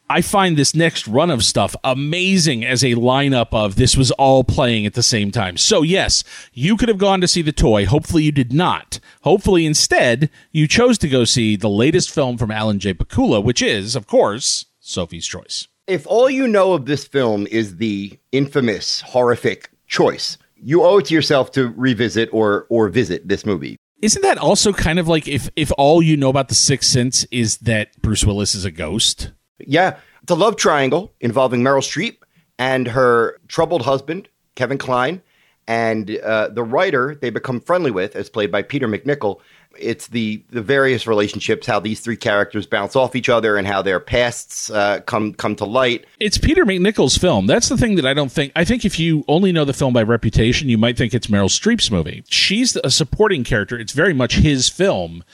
I 0.08 0.20
find 0.20 0.56
this 0.56 0.74
next 0.74 1.08
run 1.08 1.30
of 1.30 1.42
stuff 1.42 1.74
amazing 1.82 2.64
as 2.64 2.84
a 2.84 2.94
lineup 2.94 3.48
of 3.52 3.76
this 3.76 3.96
was 3.96 4.10
all 4.12 4.44
playing 4.44 4.84
at 4.84 4.92
the 4.92 5.02
same 5.02 5.30
time. 5.30 5.56
So, 5.56 5.82
yes, 5.82 6.22
you 6.52 6.76
could 6.76 6.90
have 6.90 6.98
gone 6.98 7.22
to 7.22 7.28
see 7.28 7.40
the 7.40 7.52
toy. 7.52 7.86
Hopefully, 7.86 8.24
you 8.24 8.32
did 8.32 8.52
not. 8.52 9.00
Hopefully, 9.22 9.64
instead, 9.64 10.28
you 10.52 10.68
chose 10.68 10.98
to 10.98 11.08
go 11.08 11.24
see 11.24 11.56
the 11.56 11.70
latest 11.70 12.10
film 12.10 12.36
from 12.36 12.50
Alan 12.50 12.78
J. 12.78 12.92
Pakula, 12.92 13.42
which 13.42 13.62
is, 13.62 13.96
of 13.96 14.06
course, 14.06 14.66
Sophie's 14.78 15.26
Choice. 15.26 15.68
If 15.86 16.06
all 16.06 16.28
you 16.28 16.48
know 16.48 16.74
of 16.74 16.84
this 16.84 17.06
film 17.06 17.46
is 17.50 17.76
the 17.76 18.18
infamous, 18.30 19.00
horrific 19.00 19.70
choice, 19.86 20.36
you 20.56 20.82
owe 20.82 20.98
it 20.98 21.06
to 21.06 21.14
yourself 21.14 21.50
to 21.52 21.68
revisit 21.76 22.28
or 22.32 22.66
or 22.68 22.88
visit 22.88 23.28
this 23.28 23.44
movie. 23.44 23.76
Isn't 24.04 24.20
that 24.20 24.36
also 24.36 24.74
kind 24.74 24.98
of 24.98 25.08
like 25.08 25.26
if 25.26 25.48
if 25.56 25.72
all 25.78 26.02
you 26.02 26.14
know 26.18 26.28
about 26.28 26.48
the 26.48 26.54
Sixth 26.54 26.90
Sense 26.90 27.24
is 27.30 27.56
that 27.58 27.96
Bruce 28.02 28.22
Willis 28.22 28.54
is 28.54 28.66
a 28.66 28.70
ghost? 28.70 29.30
Yeah, 29.58 29.96
the 30.26 30.36
love 30.36 30.56
triangle 30.56 31.14
involving 31.22 31.62
Meryl 31.62 31.80
Streep 31.80 32.18
and 32.58 32.86
her 32.86 33.40
troubled 33.48 33.80
husband, 33.80 34.28
Kevin 34.56 34.76
Kline, 34.76 35.22
and 35.66 36.18
uh, 36.18 36.48
the 36.48 36.62
writer 36.62 37.14
they 37.14 37.30
become 37.30 37.62
friendly 37.62 37.90
with, 37.90 38.14
as 38.14 38.28
played 38.28 38.52
by 38.52 38.60
Peter 38.60 38.86
MacNicol. 38.86 39.40
It's 39.78 40.08
the 40.08 40.42
the 40.50 40.62
various 40.62 41.06
relationships, 41.06 41.66
how 41.66 41.80
these 41.80 42.00
three 42.00 42.16
characters 42.16 42.66
bounce 42.66 42.96
off 42.96 43.16
each 43.16 43.28
other, 43.28 43.56
and 43.56 43.66
how 43.66 43.82
their 43.82 44.00
pasts 44.00 44.70
uh, 44.70 45.00
come 45.00 45.34
come 45.34 45.56
to 45.56 45.64
light. 45.64 46.06
It's 46.20 46.38
Peter 46.38 46.64
MacNicol's 46.64 47.16
film. 47.16 47.46
That's 47.46 47.68
the 47.68 47.76
thing 47.76 47.96
that 47.96 48.06
I 48.06 48.14
don't 48.14 48.32
think. 48.32 48.52
I 48.56 48.64
think 48.64 48.84
if 48.84 48.98
you 48.98 49.24
only 49.28 49.52
know 49.52 49.64
the 49.64 49.72
film 49.72 49.92
by 49.92 50.02
reputation, 50.02 50.68
you 50.68 50.78
might 50.78 50.96
think 50.96 51.14
it's 51.14 51.28
Meryl 51.28 51.48
Streep's 51.48 51.90
movie. 51.90 52.24
She's 52.28 52.76
a 52.76 52.90
supporting 52.90 53.44
character. 53.44 53.78
It's 53.78 53.92
very 53.92 54.14
much 54.14 54.36
his 54.36 54.68
film 54.68 55.24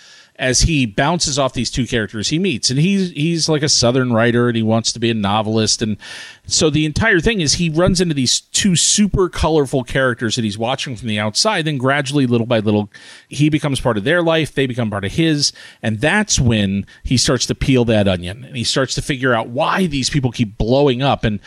as 0.40 0.62
he 0.62 0.86
bounces 0.86 1.38
off 1.38 1.52
these 1.52 1.70
two 1.70 1.86
characters 1.86 2.30
he 2.30 2.38
meets. 2.38 2.70
And 2.70 2.80
he's 2.80 3.10
he's 3.10 3.48
like 3.48 3.62
a 3.62 3.68
southern 3.68 4.12
writer 4.12 4.48
and 4.48 4.56
he 4.56 4.62
wants 4.62 4.90
to 4.92 4.98
be 4.98 5.10
a 5.10 5.14
novelist 5.14 5.82
and 5.82 5.98
so 6.46 6.70
the 6.70 6.86
entire 6.86 7.20
thing 7.20 7.40
is 7.42 7.54
he 7.54 7.68
runs 7.68 8.00
into 8.00 8.14
these 8.14 8.40
two 8.40 8.74
super 8.74 9.28
colorful 9.28 9.84
characters 9.84 10.34
that 10.34 10.44
he's 10.44 10.58
watching 10.58 10.96
from 10.96 11.08
the 11.08 11.18
outside 11.18 11.66
then 11.66 11.76
gradually 11.76 12.26
little 12.26 12.46
by 12.46 12.58
little 12.58 12.90
he 13.28 13.50
becomes 13.50 13.80
part 13.80 13.98
of 13.98 14.04
their 14.04 14.22
life, 14.22 14.54
they 14.54 14.66
become 14.66 14.90
part 14.90 15.04
of 15.04 15.12
his, 15.12 15.52
and 15.82 16.00
that's 16.00 16.40
when 16.40 16.86
he 17.04 17.18
starts 17.18 17.44
to 17.46 17.54
peel 17.54 17.84
that 17.84 18.08
onion 18.08 18.42
and 18.44 18.56
he 18.56 18.64
starts 18.64 18.94
to 18.94 19.02
figure 19.02 19.34
out 19.34 19.50
why 19.50 19.86
these 19.86 20.08
people 20.08 20.32
keep 20.32 20.56
blowing 20.56 21.02
up 21.02 21.22
and 21.22 21.38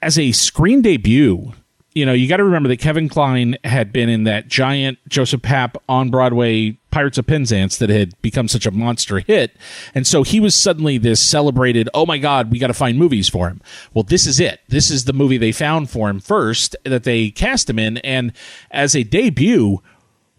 as 0.00 0.16
a 0.16 0.30
screen 0.30 0.80
debut 0.80 1.52
you 1.94 2.06
know, 2.06 2.12
you 2.12 2.28
got 2.28 2.36
to 2.36 2.44
remember 2.44 2.68
that 2.68 2.76
Kevin 2.76 3.08
Kline 3.08 3.56
had 3.64 3.92
been 3.92 4.08
in 4.08 4.22
that 4.22 4.46
giant 4.46 4.98
Joseph 5.08 5.42
Papp 5.42 5.74
on 5.88 6.10
Broadway 6.10 6.77
Pirates 6.90 7.18
of 7.18 7.26
Penzance 7.26 7.76
that 7.78 7.90
had 7.90 8.20
become 8.22 8.48
such 8.48 8.66
a 8.66 8.70
monster 8.70 9.20
hit. 9.20 9.56
And 9.94 10.06
so 10.06 10.22
he 10.22 10.40
was 10.40 10.54
suddenly 10.54 10.98
this 10.98 11.22
celebrated, 11.22 11.88
oh 11.94 12.06
my 12.06 12.18
God, 12.18 12.50
we 12.50 12.58
got 12.58 12.68
to 12.68 12.74
find 12.74 12.98
movies 12.98 13.28
for 13.28 13.48
him. 13.48 13.60
Well, 13.94 14.04
this 14.04 14.26
is 14.26 14.40
it. 14.40 14.60
This 14.68 14.90
is 14.90 15.04
the 15.04 15.12
movie 15.12 15.38
they 15.38 15.52
found 15.52 15.90
for 15.90 16.08
him 16.08 16.20
first 16.20 16.76
that 16.84 17.04
they 17.04 17.30
cast 17.30 17.68
him 17.68 17.78
in. 17.78 17.98
And 17.98 18.32
as 18.70 18.96
a 18.96 19.02
debut, 19.02 19.82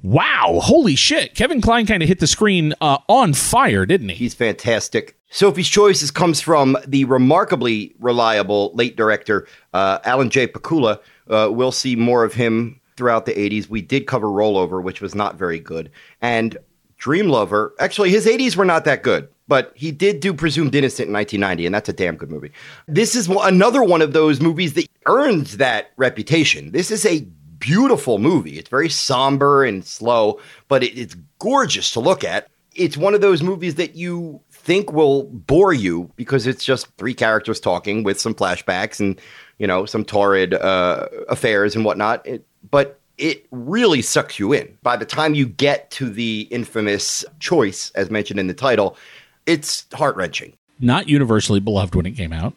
wow, 0.01 0.59
holy 0.63 0.95
shit. 0.95 1.35
Kevin 1.35 1.61
Kline 1.61 1.85
kind 1.85 2.01
of 2.01 2.09
hit 2.09 2.19
the 2.19 2.27
screen 2.27 2.73
uh, 2.81 2.97
on 3.07 3.33
fire, 3.33 3.85
didn't 3.85 4.09
he? 4.09 4.15
He's 4.15 4.33
fantastic. 4.33 5.15
Sophie's 5.31 5.69
Choices 5.69 6.09
comes 6.09 6.41
from 6.41 6.75
the 6.87 7.05
remarkably 7.05 7.93
reliable 7.99 8.71
late 8.73 8.95
director, 8.95 9.47
uh, 9.73 9.99
Alan 10.03 10.31
J. 10.31 10.47
Pakula 10.47 10.99
uh, 11.29 11.49
we'll 11.51 11.71
see 11.71 11.95
more 11.95 12.23
of 12.23 12.33
him 12.33 12.78
throughout 12.99 13.25
the 13.25 13.33
80s. 13.33 13.69
We 13.69 13.81
did 13.81 14.07
cover 14.07 14.27
Rollover, 14.27 14.83
which 14.83 14.99
was 14.99 15.15
not 15.15 15.37
very 15.37 15.57
good. 15.57 15.89
And 16.21 16.57
Dream 16.97 17.29
Lover, 17.29 17.73
actually, 17.79 18.09
his 18.09 18.27
80s 18.27 18.57
were 18.57 18.65
not 18.65 18.83
that 18.83 19.03
good, 19.03 19.29
but 19.47 19.71
he 19.73 19.89
did 19.89 20.19
do 20.19 20.33
Presumed 20.33 20.75
Innocent 20.75 21.07
in 21.07 21.13
1990, 21.13 21.65
and 21.65 21.73
that's 21.73 21.87
a 21.87 21.93
damn 21.93 22.17
good 22.17 22.29
movie. 22.29 22.51
This 22.89 23.15
is 23.15 23.29
another 23.29 23.81
one 23.81 24.01
of 24.01 24.11
those 24.11 24.41
movies 24.41 24.73
that 24.73 24.85
earns 25.05 25.57
that 25.57 25.91
reputation. 25.95 26.73
This 26.73 26.91
is 26.91 27.05
a 27.05 27.21
beautiful 27.57 28.19
movie. 28.19 28.59
It's 28.59 28.69
very 28.69 28.89
somber 28.89 29.63
and 29.63 29.85
slow, 29.85 30.41
but 30.67 30.83
it, 30.83 30.97
it's 30.97 31.15
gorgeous 31.39 31.93
to 31.93 32.01
look 32.01 32.25
at. 32.25 32.49
It's 32.75 32.97
one 32.97 33.13
of 33.13 33.21
those 33.21 33.41
movies 33.41 33.75
that 33.75 33.95
you 33.95 34.41
think 34.51 34.91
will 34.91 35.23
bore 35.23 35.73
you 35.73 36.11
because 36.17 36.47
it's 36.47 36.65
just 36.65 36.87
three 36.97 37.13
characters 37.13 37.61
talking 37.61 38.03
with 38.03 38.19
some 38.19 38.35
flashbacks 38.35 38.99
and 38.99 39.19
you 39.59 39.67
know, 39.67 39.85
some 39.85 40.03
torrid 40.03 40.55
uh, 40.55 41.07
affairs 41.27 41.75
and 41.75 41.85
whatnot. 41.85 42.25
It, 42.25 42.47
but 42.69 42.99
it 43.17 43.45
really 43.51 44.01
sucks 44.01 44.39
you 44.39 44.53
in. 44.53 44.77
By 44.81 44.97
the 44.97 45.05
time 45.05 45.33
you 45.33 45.45
get 45.45 45.91
to 45.91 46.09
the 46.09 46.47
infamous 46.51 47.25
choice, 47.39 47.91
as 47.91 48.09
mentioned 48.09 48.39
in 48.39 48.47
the 48.47 48.53
title, 48.53 48.97
it's 49.45 49.85
heart 49.93 50.15
wrenching. 50.15 50.53
Not 50.79 51.09
universally 51.09 51.59
beloved 51.59 51.95
when 51.95 52.05
it 52.05 52.11
came 52.11 52.31
out. 52.31 52.53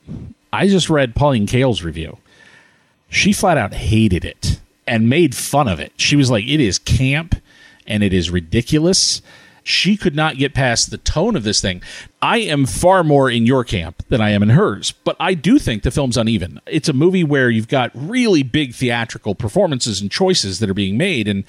I 0.53 0.69
just 0.69 0.89
read 0.89 1.17
Pauline 1.17 1.47
Kael's 1.47 1.83
review. 1.83 2.19
She 3.09 3.33
flat 3.33 3.59
out 3.59 3.75
hated 3.75 4.25
it 4.25 4.61
and 4.87 5.09
made 5.09 5.35
fun 5.35 5.69
of 5.69 5.81
it. 5.81 5.93
She 5.97 6.17
was 6.17 6.31
like, 6.31 6.47
it 6.47 6.61
is 6.61 6.79
camp 6.79 7.35
and 7.87 8.03
it 8.03 8.13
is 8.13 8.31
ridiculous 8.31 9.21
she 9.63 9.97
could 9.97 10.15
not 10.15 10.37
get 10.37 10.55
past 10.55 10.91
the 10.91 10.99
tone 10.99 11.37
of 11.37 11.45
this 11.45 11.61
thing. 11.61 11.83
I 12.21 12.39
am 12.39 12.67
far 12.67 13.03
more 13.03 13.31
in 13.31 13.47
your 13.47 13.65
camp 13.65 14.03
than 14.09 14.21
I 14.21 14.31
am 14.31 14.43
in 14.43 14.51
hers, 14.51 14.93
but 14.93 15.17
I 15.19 15.35
do 15.35 15.59
think 15.59 15.83
the 15.83 15.91
film's 15.91 16.17
uneven. 16.17 16.61
It's 16.67 16.89
a 16.89 16.93
movie 16.93 17.25
where 17.25 17.51
you've 17.51 17.69
got 17.69 17.91
really 17.95 18.43
big 18.43 18.75
theatrical 18.75 19.35
performances 19.35 20.01
and 20.01 20.11
choices 20.11 20.59
that 20.59 20.71
are 20.71 20.75
being 20.75 20.97
made. 20.97 21.29
And 21.29 21.45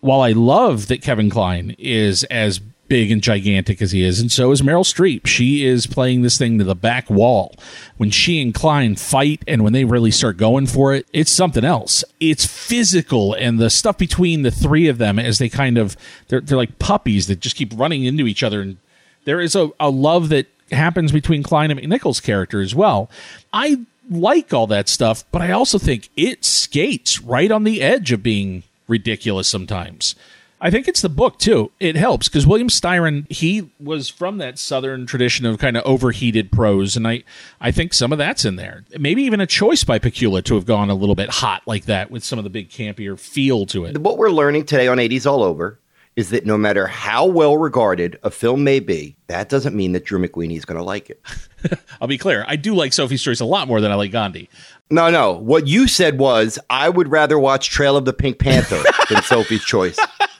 while 0.00 0.20
I 0.20 0.32
love 0.32 0.88
that 0.88 1.02
Kevin 1.02 1.30
Kline 1.30 1.74
is 1.78 2.24
as 2.24 2.60
big 2.88 3.10
and 3.10 3.22
gigantic 3.22 3.80
as 3.82 3.92
he 3.92 4.02
is, 4.02 4.20
and 4.20 4.30
so 4.30 4.50
is 4.50 4.62
Meryl 4.62 4.84
Streep. 4.84 5.26
She 5.26 5.64
is 5.64 5.86
playing 5.86 6.22
this 6.22 6.38
thing 6.38 6.58
to 6.58 6.64
the 6.64 6.74
back 6.74 7.08
wall. 7.10 7.54
When 7.96 8.10
she 8.10 8.40
and 8.40 8.54
Kline 8.54 8.96
fight, 8.96 9.42
and 9.46 9.62
when 9.62 9.72
they 9.72 9.84
really 9.84 10.10
start 10.10 10.36
going 10.36 10.66
for 10.66 10.94
it, 10.94 11.06
it's 11.12 11.30
something 11.30 11.64
else. 11.64 12.04
It's 12.20 12.46
physical, 12.46 13.34
and 13.34 13.58
the 13.58 13.70
stuff 13.70 13.98
between 13.98 14.42
the 14.42 14.50
three 14.50 14.88
of 14.88 14.98
them 14.98 15.18
as 15.18 15.38
they 15.38 15.48
kind 15.48 15.78
of 15.78 15.96
they're 16.28 16.40
they're 16.40 16.56
like 16.56 16.78
puppies 16.78 17.26
that 17.26 17.40
just 17.40 17.56
keep 17.56 17.72
running 17.76 18.04
into 18.04 18.26
each 18.26 18.42
other, 18.42 18.60
and 18.60 18.76
there 19.24 19.40
is 19.40 19.54
a, 19.54 19.70
a 19.80 19.90
love 19.90 20.28
that 20.30 20.46
happens 20.72 21.12
between 21.12 21.42
Kline 21.42 21.70
and 21.70 21.80
MacNicol's 21.80 22.20
character 22.20 22.60
as 22.60 22.74
well. 22.74 23.10
I 23.52 23.80
like 24.10 24.52
all 24.52 24.66
that 24.68 24.88
stuff, 24.88 25.24
but 25.32 25.42
I 25.42 25.50
also 25.50 25.78
think 25.78 26.08
it 26.16 26.44
skates 26.44 27.20
right 27.20 27.50
on 27.50 27.64
the 27.64 27.82
edge 27.82 28.12
of 28.12 28.22
being 28.22 28.62
ridiculous 28.88 29.48
sometimes. 29.48 30.14
I 30.60 30.70
think 30.70 30.88
it's 30.88 31.02
the 31.02 31.08
book 31.08 31.38
too. 31.38 31.70
It 31.78 31.96
helps 31.96 32.28
because 32.28 32.46
William 32.46 32.68
Styron 32.68 33.30
he 33.30 33.70
was 33.78 34.08
from 34.08 34.38
that 34.38 34.58
southern 34.58 35.06
tradition 35.06 35.44
of 35.46 35.58
kind 35.58 35.76
of 35.76 35.84
overheated 35.84 36.50
prose, 36.50 36.96
and 36.96 37.06
I 37.06 37.24
I 37.60 37.70
think 37.70 37.92
some 37.92 38.12
of 38.12 38.18
that's 38.18 38.44
in 38.44 38.56
there. 38.56 38.84
Maybe 38.98 39.22
even 39.22 39.40
a 39.40 39.46
choice 39.46 39.84
by 39.84 39.98
Pakula 39.98 40.42
to 40.44 40.54
have 40.54 40.64
gone 40.66 40.88
a 40.90 40.94
little 40.94 41.14
bit 41.14 41.28
hot 41.28 41.62
like 41.66 41.84
that 41.84 42.10
with 42.10 42.24
some 42.24 42.38
of 42.38 42.44
the 42.44 42.50
big 42.50 42.70
campier 42.70 43.18
feel 43.18 43.66
to 43.66 43.84
it. 43.84 43.98
What 43.98 44.18
we're 44.18 44.30
learning 44.30 44.64
today 44.66 44.88
on 44.88 44.98
80s 44.98 45.26
All 45.26 45.42
Over 45.42 45.78
is 46.16 46.30
that 46.30 46.46
no 46.46 46.56
matter 46.56 46.86
how 46.86 47.26
well 47.26 47.58
regarded 47.58 48.18
a 48.22 48.30
film 48.30 48.64
may 48.64 48.80
be, 48.80 49.14
that 49.26 49.50
doesn't 49.50 49.76
mean 49.76 49.92
that 49.92 50.06
Drew 50.06 50.18
McWeeny 50.18 50.56
is 50.56 50.64
going 50.64 50.78
to 50.78 50.84
like 50.84 51.10
it. 51.10 51.20
I'll 52.00 52.08
be 52.08 52.16
clear. 52.16 52.44
I 52.48 52.56
do 52.56 52.74
like 52.74 52.94
Sophie's 52.94 53.22
Choice 53.22 53.40
a 53.40 53.44
lot 53.44 53.68
more 53.68 53.82
than 53.82 53.92
I 53.92 53.96
like 53.96 54.12
Gandhi. 54.12 54.48
No, 54.90 55.10
no. 55.10 55.32
What 55.32 55.66
you 55.66 55.86
said 55.86 56.18
was 56.18 56.58
I 56.70 56.88
would 56.88 57.08
rather 57.08 57.38
watch 57.38 57.68
Trail 57.68 57.98
of 57.98 58.06
the 58.06 58.14
Pink 58.14 58.38
Panther 58.38 58.82
than 59.10 59.22
Sophie's 59.24 59.64
Choice. 59.64 59.98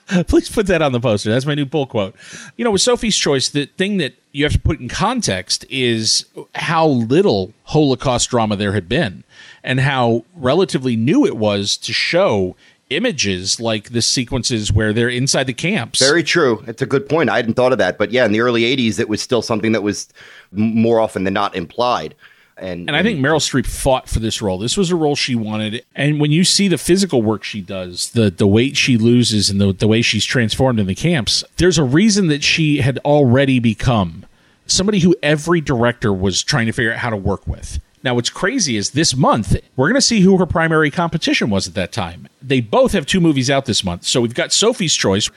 Please 0.29 0.49
put 0.49 0.67
that 0.69 0.83
on 0.83 0.93
the 0.93 1.01
poster. 1.01 1.31
That's 1.31 1.47
my 1.47 1.55
new 1.55 1.67
pull 1.67 1.87
quote. 1.87 2.15
You 2.57 2.65
know, 2.65 2.71
with 2.71 2.83
Sophie's 2.83 3.17
Choice, 3.17 3.49
the 3.49 3.67
thing 3.67 3.97
that 3.99 4.15
you 4.33 4.45
have 4.45 4.53
to 4.53 4.59
put 4.59 4.81
in 4.81 4.89
context 4.89 5.65
is 5.69 6.27
how 6.55 6.87
little 6.87 7.53
Holocaust 7.65 8.31
drama 8.31 8.57
there 8.57 8.73
had 8.73 8.89
been 8.89 9.25
and 9.65 9.81
how 9.81 10.25
relatively 10.37 10.95
new 10.97 11.27
it 11.27 11.37
was 11.37 11.77
to 11.79 11.93
show 11.93 12.55
images 12.91 13.59
like 13.59 13.91
the 13.91 14.03
sequences 14.03 14.73
where 14.73 14.93
they're 14.93 15.09
inside 15.09 15.45
the 15.45 15.53
camps. 15.53 15.99
Very 15.99 16.23
true. 16.23 16.63
It's 16.69 16.83
a 16.83 16.87
good 16.87 17.09
point. 17.09 17.31
I 17.31 17.37
hadn't 17.37 17.55
thought 17.55 17.73
of 17.73 17.79
that. 17.79 17.99
But 17.99 18.13
yeah, 18.13 18.25
in 18.25 18.33
the 18.33 18.41
early 18.41 18.63
80s, 18.63 19.01
it 19.01 19.09
was 19.09 19.21
still 19.21 19.43
something 19.43 19.73
that 19.73 19.83
was 19.83 20.09
more 20.53 21.01
often 21.01 21.25
than 21.25 21.35
not 21.35 21.57
implied. 21.57 22.15
And, 22.59 22.89
And 22.89 22.97
I 22.97 23.03
think 23.03 23.21
Meryl 23.21 23.37
Streep 23.37 23.67
fought 23.67 24.09
for 24.09 24.19
this 24.19 24.41
role. 24.41 24.59
This 24.59 24.77
was 24.77 24.91
a 24.91 24.97
role 24.97 25.15
she 25.15 25.35
wanted. 25.35 25.85
And 25.95 26.19
when 26.19 26.33
you 26.33 26.43
see 26.43 26.69
the 26.69 26.79
physical 26.79 27.21
work 27.21 27.45
she 27.45 27.61
does, 27.61 28.11
the 28.11 28.31
the 28.31 28.47
weight 28.47 28.77
she 28.77 28.97
loses 28.97 29.51
and 29.51 29.61
the, 29.61 29.73
the 29.73 29.87
way 29.87 30.01
she's 30.01 30.25
transformed 30.25 30.81
in 30.81 30.87
the 30.87 30.95
camps, 30.95 31.45
there's 31.59 31.77
a 31.77 31.85
reason 31.85 32.29
that 32.29 32.43
she 32.43 32.79
had 32.79 32.99
already 33.05 33.59
become 33.59 34.25
somebody 34.67 35.01
who 35.01 35.15
every 35.23 35.61
director 35.61 36.13
was 36.13 36.43
trying 36.43 36.67
to 36.67 36.73
figure 36.73 36.93
out 36.93 36.99
how 36.99 37.11
to 37.11 37.17
work 37.17 37.47
with. 37.47 37.79
Now, 38.03 38.15
what's 38.15 38.31
crazy 38.31 38.77
is 38.77 38.91
this 38.91 39.17
month, 39.17 39.57
we're 39.75 39.89
going 39.89 39.97
to 39.97 40.01
see 40.01 40.21
who 40.21 40.39
her 40.39 40.47
primary 40.47 40.91
competition 40.91 41.51
was 41.51 41.67
at 41.67 41.75
that 41.75 41.93
time. 41.93 42.29
They 42.41 42.61
both 42.61 42.93
have 42.93 43.05
two 43.05 43.21
movies 43.21 43.51
out 43.51 43.67
this 43.67 43.83
month. 43.83 44.05
So 44.05 44.21
we've 44.21 44.35
got 44.35 44.53
Sophie's 44.53 44.95
Choice, 44.95 45.29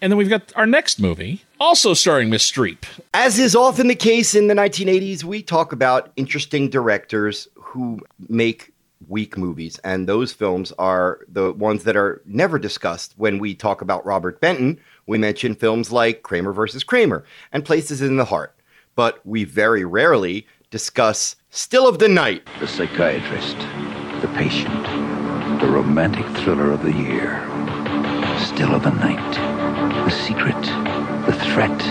and 0.00 0.10
then 0.10 0.16
we've 0.16 0.28
got 0.28 0.52
our 0.56 0.66
next 0.66 0.98
movie, 0.98 1.43
also 1.60 1.94
starring 1.94 2.30
Miss 2.30 2.50
Streep. 2.50 2.84
As 3.12 3.38
is 3.38 3.54
often 3.54 3.88
the 3.88 3.94
case 3.94 4.34
in 4.34 4.48
the 4.48 4.54
1980s, 4.54 5.24
we 5.24 5.42
talk 5.42 5.72
about 5.72 6.12
interesting 6.16 6.68
directors 6.68 7.48
who 7.54 8.00
make 8.28 8.72
weak 9.08 9.36
movies. 9.36 9.78
And 9.84 10.08
those 10.08 10.32
films 10.32 10.72
are 10.78 11.20
the 11.28 11.52
ones 11.52 11.84
that 11.84 11.96
are 11.96 12.22
never 12.24 12.58
discussed 12.58 13.14
when 13.16 13.38
we 13.38 13.54
talk 13.54 13.82
about 13.82 14.04
Robert 14.06 14.40
Benton. 14.40 14.80
We 15.06 15.18
mention 15.18 15.54
films 15.54 15.92
like 15.92 16.22
Kramer 16.22 16.52
versus 16.52 16.84
Kramer 16.84 17.24
and 17.52 17.64
Places 17.64 18.00
in 18.00 18.16
the 18.16 18.24
Heart. 18.24 18.54
But 18.94 19.20
we 19.26 19.44
very 19.44 19.84
rarely 19.84 20.46
discuss 20.70 21.36
Still 21.50 21.86
of 21.86 21.98
the 21.98 22.08
Night. 22.08 22.46
The 22.60 22.68
psychiatrist, 22.68 23.58
the 24.20 24.32
patient, 24.36 24.84
the 25.60 25.66
romantic 25.66 26.26
thriller 26.38 26.72
of 26.72 26.82
the 26.82 26.92
year. 26.92 27.40
Still 28.38 28.74
of 28.74 28.82
the 28.82 28.90
night. 28.90 29.34
The 30.04 30.10
secret, 30.10 30.60
the 30.62 30.73
threat. 31.54 31.82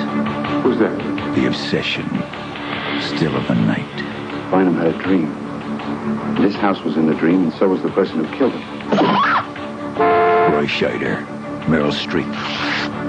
Who's 0.61 0.77
that? 0.79 0.97
The 1.35 1.47
obsession. 1.47 2.03
Still 3.01 3.33
of 3.33 3.47
the 3.47 3.55
night. 3.55 3.95
Bynum 4.51 4.75
had 4.75 4.87
a 4.87 4.97
dream. 5.01 5.31
This 6.35 6.53
house 6.53 6.83
was 6.83 6.97
in 6.97 7.07
the 7.07 7.15
dream, 7.15 7.43
and 7.43 7.53
so 7.53 7.69
was 7.69 7.81
the 7.81 7.89
person 7.91 8.25
who 8.25 8.37
killed 8.37 8.51
him. 8.51 8.61
Roy 10.51 10.67
Scheider, 10.67 11.25
Meryl 11.61 11.93
Streep. 11.93 12.29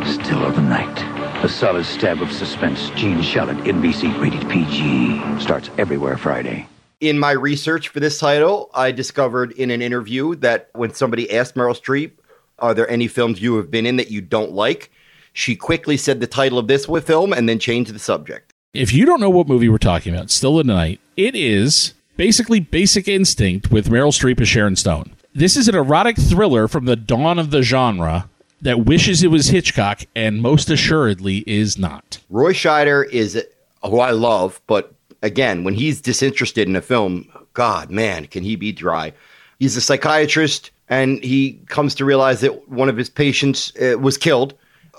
Still 0.07 0.45
of 0.45 0.55
the 0.55 0.63
night. 0.63 0.97
A 1.45 1.49
solid 1.49 1.87
stab 1.87 2.23
of 2.23 2.31
suspense. 2.31 2.89
Gene 2.91 3.19
Shalit, 3.19 3.61
NBC, 3.65 4.17
rated 4.21 4.49
PG. 4.49 5.41
Starts 5.41 5.71
everywhere 5.77 6.17
Friday. 6.17 6.69
In 7.01 7.19
my 7.19 7.33
research 7.33 7.89
for 7.89 7.99
this 7.99 8.21
title, 8.21 8.71
I 8.73 8.93
discovered 8.93 9.51
in 9.53 9.73
an 9.73 9.83
interview 9.83 10.37
that 10.37 10.71
when 10.75 10.95
somebody 10.95 11.33
asked 11.37 11.57
Meryl 11.57 11.77
Streep, 11.77 12.13
Are 12.61 12.75
there 12.75 12.89
any 12.89 13.09
films 13.09 13.43
you 13.43 13.57
have 13.57 13.73
been 13.73 13.87
in 13.87 13.97
that 13.97 14.13
you 14.13 14.21
don't 14.21 14.53
like? 14.53 14.93
She 15.35 15.57
quickly 15.57 15.97
said 15.97 16.20
the 16.20 16.28
title 16.28 16.59
of 16.59 16.68
this 16.68 16.87
film 16.87 17.32
and 17.32 17.49
then 17.49 17.59
changed 17.59 17.93
the 17.93 17.99
subject. 17.99 18.53
If 18.72 18.95
you 18.95 19.05
don't 19.05 19.20
know 19.20 19.30
what 19.30 19.49
movie 19.49 19.68
we're 19.68 19.78
talking 19.78 20.14
about, 20.14 20.30
Still 20.30 20.57
the 20.57 20.64
Night, 20.64 21.01
it 21.16 21.35
is 21.35 21.93
basically 22.16 22.61
Basic 22.61 23.09
Instinct 23.09 23.70
with 23.70 23.89
Meryl 23.89 24.12
Streep 24.12 24.41
as 24.41 24.49
Sharon 24.49 24.76
Stone. 24.76 25.12
This 25.35 25.57
is 25.57 25.66
an 25.66 25.74
erotic 25.74 26.16
thriller 26.16 26.68
from 26.68 26.85
the 26.85 26.95
dawn 26.95 27.41
of 27.41 27.51
the 27.51 27.62
genre 27.62 28.30
that 28.62 28.85
wishes 28.87 29.24
it 29.24 29.30
was 29.32 29.49
Hitchcock 29.49 30.03
and 30.14 30.41
most 30.41 30.70
assuredly 30.70 31.39
is 31.49 31.76
not. 31.76 32.20
Roy 32.30 32.53
Scheider 32.53 33.09
is 33.11 33.45
who 33.82 33.99
I 33.99 34.12
love, 34.12 34.61
but 34.68 34.95
again, 35.22 35.64
when 35.64 35.74
he's 35.74 36.01
disinterested 36.01 36.68
in 36.68 36.76
a 36.76 36.80
film, 36.80 37.28
God, 37.55 37.91
man, 37.91 38.26
can 38.26 38.45
he 38.45 38.55
be 38.55 38.70
dry? 38.70 39.12
He's 39.59 39.76
a 39.76 39.80
psychiatrist 39.80 40.70
and 40.89 41.22
he 41.24 41.61
comes 41.66 41.97
to 41.97 42.05
realize 42.05 42.41
that 42.43 42.68
one 42.68 42.89
of 42.89 42.97
his 42.97 43.11
patients 43.11 43.72
uh, 43.80 43.99
was 43.99 44.16
killed. 44.16 44.55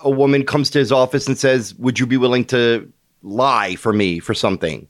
A 0.05 0.09
woman 0.09 0.45
comes 0.45 0.69
to 0.69 0.79
his 0.79 0.91
office 0.91 1.27
and 1.27 1.37
says, 1.37 1.75
Would 1.75 1.99
you 1.99 2.05
be 2.05 2.17
willing 2.17 2.45
to 2.45 2.89
lie 3.21 3.75
for 3.75 3.91
me 3.91 4.19
for 4.19 4.33
something? 4.33 4.87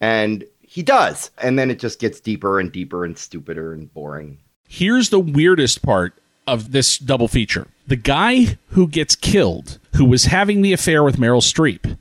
And 0.00 0.44
he 0.60 0.82
does. 0.82 1.30
And 1.42 1.58
then 1.58 1.70
it 1.70 1.80
just 1.80 1.98
gets 1.98 2.20
deeper 2.20 2.60
and 2.60 2.70
deeper 2.70 3.04
and 3.04 3.18
stupider 3.18 3.72
and 3.72 3.92
boring. 3.92 4.38
Here's 4.68 5.08
the 5.08 5.18
weirdest 5.18 5.82
part 5.82 6.14
of 6.46 6.72
this 6.72 6.98
double 6.98 7.28
feature. 7.28 7.66
The 7.86 7.96
guy 7.96 8.58
who 8.68 8.86
gets 8.86 9.16
killed, 9.16 9.78
who 9.96 10.04
was 10.04 10.26
having 10.26 10.62
the 10.62 10.72
affair 10.72 11.02
with 11.02 11.16
Meryl 11.16 11.42
Streep, 11.42 11.98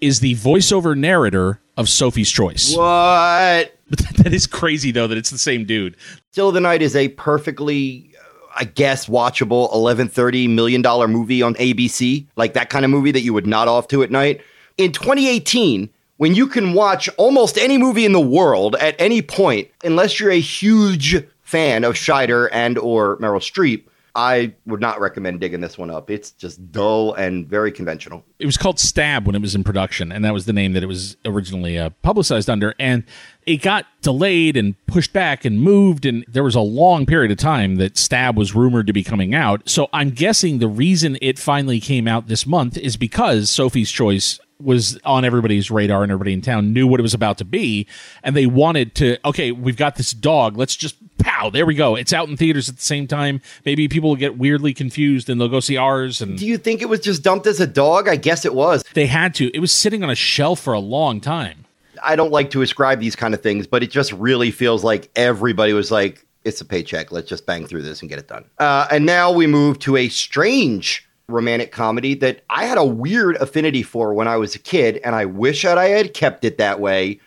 is 0.00 0.20
the 0.20 0.34
voiceover 0.34 0.96
narrator 0.96 1.60
of 1.76 1.88
Sophie's 1.88 2.30
Choice. 2.30 2.76
What? 2.76 3.74
that 4.16 4.32
is 4.32 4.46
crazy, 4.46 4.90
though, 4.90 5.06
that 5.06 5.18
it's 5.18 5.30
the 5.30 5.38
same 5.38 5.64
dude. 5.64 5.96
Still 6.32 6.48
of 6.48 6.54
the 6.54 6.60
Night 6.60 6.82
is 6.82 6.96
a 6.96 7.08
perfectly, 7.08 8.11
I 8.56 8.64
guess, 8.64 9.06
watchable 9.06 9.72
$1130 9.72 10.48
million 10.50 10.82
movie 11.10 11.42
on 11.42 11.54
ABC, 11.54 12.26
like 12.36 12.54
that 12.54 12.70
kind 12.70 12.84
of 12.84 12.90
movie 12.90 13.10
that 13.12 13.22
you 13.22 13.32
would 13.32 13.46
nod 13.46 13.68
off 13.68 13.88
to 13.88 14.02
at 14.02 14.10
night. 14.10 14.40
In 14.78 14.92
2018, 14.92 15.88
when 16.16 16.34
you 16.34 16.46
can 16.46 16.72
watch 16.72 17.08
almost 17.16 17.58
any 17.58 17.78
movie 17.78 18.04
in 18.04 18.12
the 18.12 18.20
world 18.20 18.76
at 18.76 18.94
any 18.98 19.22
point, 19.22 19.68
unless 19.84 20.20
you're 20.20 20.30
a 20.30 20.40
huge 20.40 21.16
fan 21.42 21.84
of 21.84 21.94
Scheider 21.94 22.48
and 22.52 22.78
or 22.78 23.16
Meryl 23.18 23.40
Streep, 23.40 23.84
I 24.14 24.54
would 24.66 24.80
not 24.80 25.00
recommend 25.00 25.40
digging 25.40 25.60
this 25.60 25.78
one 25.78 25.90
up. 25.90 26.10
It's 26.10 26.32
just 26.32 26.70
dull 26.70 27.14
and 27.14 27.46
very 27.46 27.72
conventional. 27.72 28.24
It 28.38 28.46
was 28.46 28.58
called 28.58 28.78
Stab 28.78 29.26
when 29.26 29.34
it 29.34 29.40
was 29.40 29.54
in 29.54 29.64
production, 29.64 30.12
and 30.12 30.24
that 30.24 30.34
was 30.34 30.44
the 30.44 30.52
name 30.52 30.72
that 30.74 30.82
it 30.82 30.86
was 30.86 31.16
originally 31.24 31.78
uh, 31.78 31.90
publicized 32.02 32.50
under. 32.50 32.74
And 32.78 33.04
it 33.46 33.62
got 33.62 33.86
delayed 34.02 34.56
and 34.56 34.74
pushed 34.86 35.12
back 35.12 35.44
and 35.44 35.62
moved, 35.62 36.04
and 36.04 36.24
there 36.28 36.44
was 36.44 36.54
a 36.54 36.60
long 36.60 37.06
period 37.06 37.30
of 37.30 37.38
time 37.38 37.76
that 37.76 37.96
Stab 37.96 38.36
was 38.36 38.54
rumored 38.54 38.86
to 38.86 38.92
be 38.92 39.02
coming 39.02 39.34
out. 39.34 39.68
So 39.68 39.88
I'm 39.92 40.10
guessing 40.10 40.58
the 40.58 40.68
reason 40.68 41.16
it 41.22 41.38
finally 41.38 41.80
came 41.80 42.06
out 42.06 42.28
this 42.28 42.46
month 42.46 42.76
is 42.76 42.96
because 42.96 43.50
Sophie's 43.50 43.90
Choice 43.90 44.38
was 44.62 44.98
on 45.04 45.24
everybody's 45.24 45.70
radar 45.70 46.02
and 46.02 46.12
everybody 46.12 46.32
in 46.32 46.40
town 46.40 46.72
knew 46.72 46.86
what 46.86 47.00
it 47.00 47.02
was 47.02 47.14
about 47.14 47.38
to 47.38 47.44
be 47.44 47.86
and 48.22 48.36
they 48.36 48.46
wanted 48.46 48.94
to 48.94 49.18
okay 49.26 49.52
we've 49.52 49.76
got 49.76 49.96
this 49.96 50.12
dog 50.12 50.56
let's 50.56 50.76
just 50.76 50.96
pow 51.18 51.50
there 51.50 51.66
we 51.66 51.74
go 51.74 51.96
it's 51.96 52.12
out 52.12 52.28
in 52.28 52.36
theaters 52.36 52.68
at 52.68 52.76
the 52.76 52.82
same 52.82 53.06
time 53.06 53.40
maybe 53.64 53.88
people 53.88 54.08
will 54.08 54.16
get 54.16 54.38
weirdly 54.38 54.72
confused 54.74 55.28
and 55.28 55.40
they'll 55.40 55.48
go 55.48 55.60
see 55.60 55.76
ours 55.76 56.20
and 56.20 56.38
Do 56.38 56.46
you 56.46 56.58
think 56.58 56.82
it 56.82 56.88
was 56.88 57.00
just 57.00 57.22
dumped 57.22 57.46
as 57.46 57.60
a 57.60 57.66
dog? 57.66 58.08
I 58.08 58.16
guess 58.16 58.44
it 58.44 58.54
was. 58.54 58.84
they 58.94 59.06
had 59.06 59.34
to 59.36 59.50
it 59.54 59.60
was 59.60 59.72
sitting 59.72 60.02
on 60.02 60.10
a 60.10 60.14
shelf 60.14 60.60
for 60.60 60.72
a 60.72 60.80
long 60.80 61.20
time 61.20 61.64
I 62.02 62.16
don't 62.16 62.32
like 62.32 62.50
to 62.50 62.62
ascribe 62.62 62.98
these 62.98 63.14
kind 63.14 63.32
of 63.32 63.42
things, 63.42 63.66
but 63.68 63.84
it 63.84 63.90
just 63.90 64.12
really 64.12 64.50
feels 64.50 64.82
like 64.82 65.08
everybody 65.14 65.72
was 65.72 65.92
like, 65.92 66.26
it's 66.44 66.60
a 66.60 66.64
paycheck. 66.64 67.12
Let's 67.12 67.28
just 67.28 67.46
bang 67.46 67.64
through 67.64 67.82
this 67.82 68.00
and 68.00 68.08
get 68.08 68.18
it 68.18 68.26
done. 68.26 68.44
Uh, 68.58 68.88
and 68.90 69.06
now 69.06 69.30
we 69.30 69.46
move 69.46 69.78
to 69.80 69.96
a 69.96 70.08
strange 70.08 71.06
romantic 71.32 71.72
comedy 71.72 72.14
that 72.16 72.42
I 72.50 72.64
had 72.66 72.78
a 72.78 72.84
weird 72.84 73.36
affinity 73.36 73.82
for 73.82 74.14
when 74.14 74.28
I 74.28 74.36
was 74.36 74.54
a 74.54 74.58
kid, 74.58 75.00
and 75.04 75.14
I 75.14 75.24
wish 75.24 75.62
that 75.62 75.78
I 75.78 75.86
had 75.88 76.14
kept 76.14 76.44
it 76.44 76.58
that 76.58 76.80
way. 76.80 77.20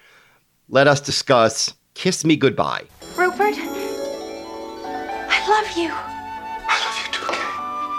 Let 0.69 0.87
us 0.87 1.01
discuss 1.01 1.73
Kiss 1.93 2.23
Me 2.25 2.35
Goodbye. 2.35 2.85
Rupert, 3.17 3.55
I 3.57 5.45
love 5.49 5.77
you. 5.77 5.91
I 5.91 6.77
love 6.85 6.97
you 7.05 7.11
too, 7.13 7.25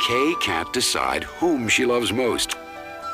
Kay. 0.06 0.34
Kay 0.34 0.40
can't 0.40 0.72
decide 0.72 1.24
whom 1.24 1.68
she 1.68 1.84
loves 1.86 2.12
most. 2.12 2.56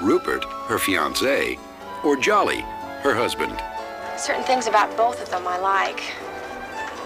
Rupert, 0.00 0.44
her 0.66 0.78
fiance, 0.78 1.58
or 2.04 2.16
Jolly, 2.16 2.60
her 3.02 3.14
husband. 3.14 3.56
Certain 4.16 4.42
things 4.44 4.66
about 4.66 4.96
both 4.96 5.20
of 5.22 5.30
them 5.30 5.46
I 5.46 5.58
like. 5.58 6.00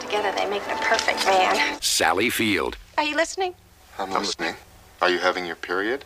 Together 0.01 0.33
they 0.37 0.49
make 0.49 0.63
the 0.65 0.77
perfect 0.83 1.25
man. 1.27 1.81
Sally 1.83 2.31
Field, 2.31 2.77
Are 2.97 3.05
you 3.05 3.17
listening? 3.17 3.55
I'm 3.99 4.13
listening. 4.13 4.55
Are 5.03 5.11
you 5.11 5.19
having 5.19 5.47
your 5.47 5.57
period? 5.57 6.05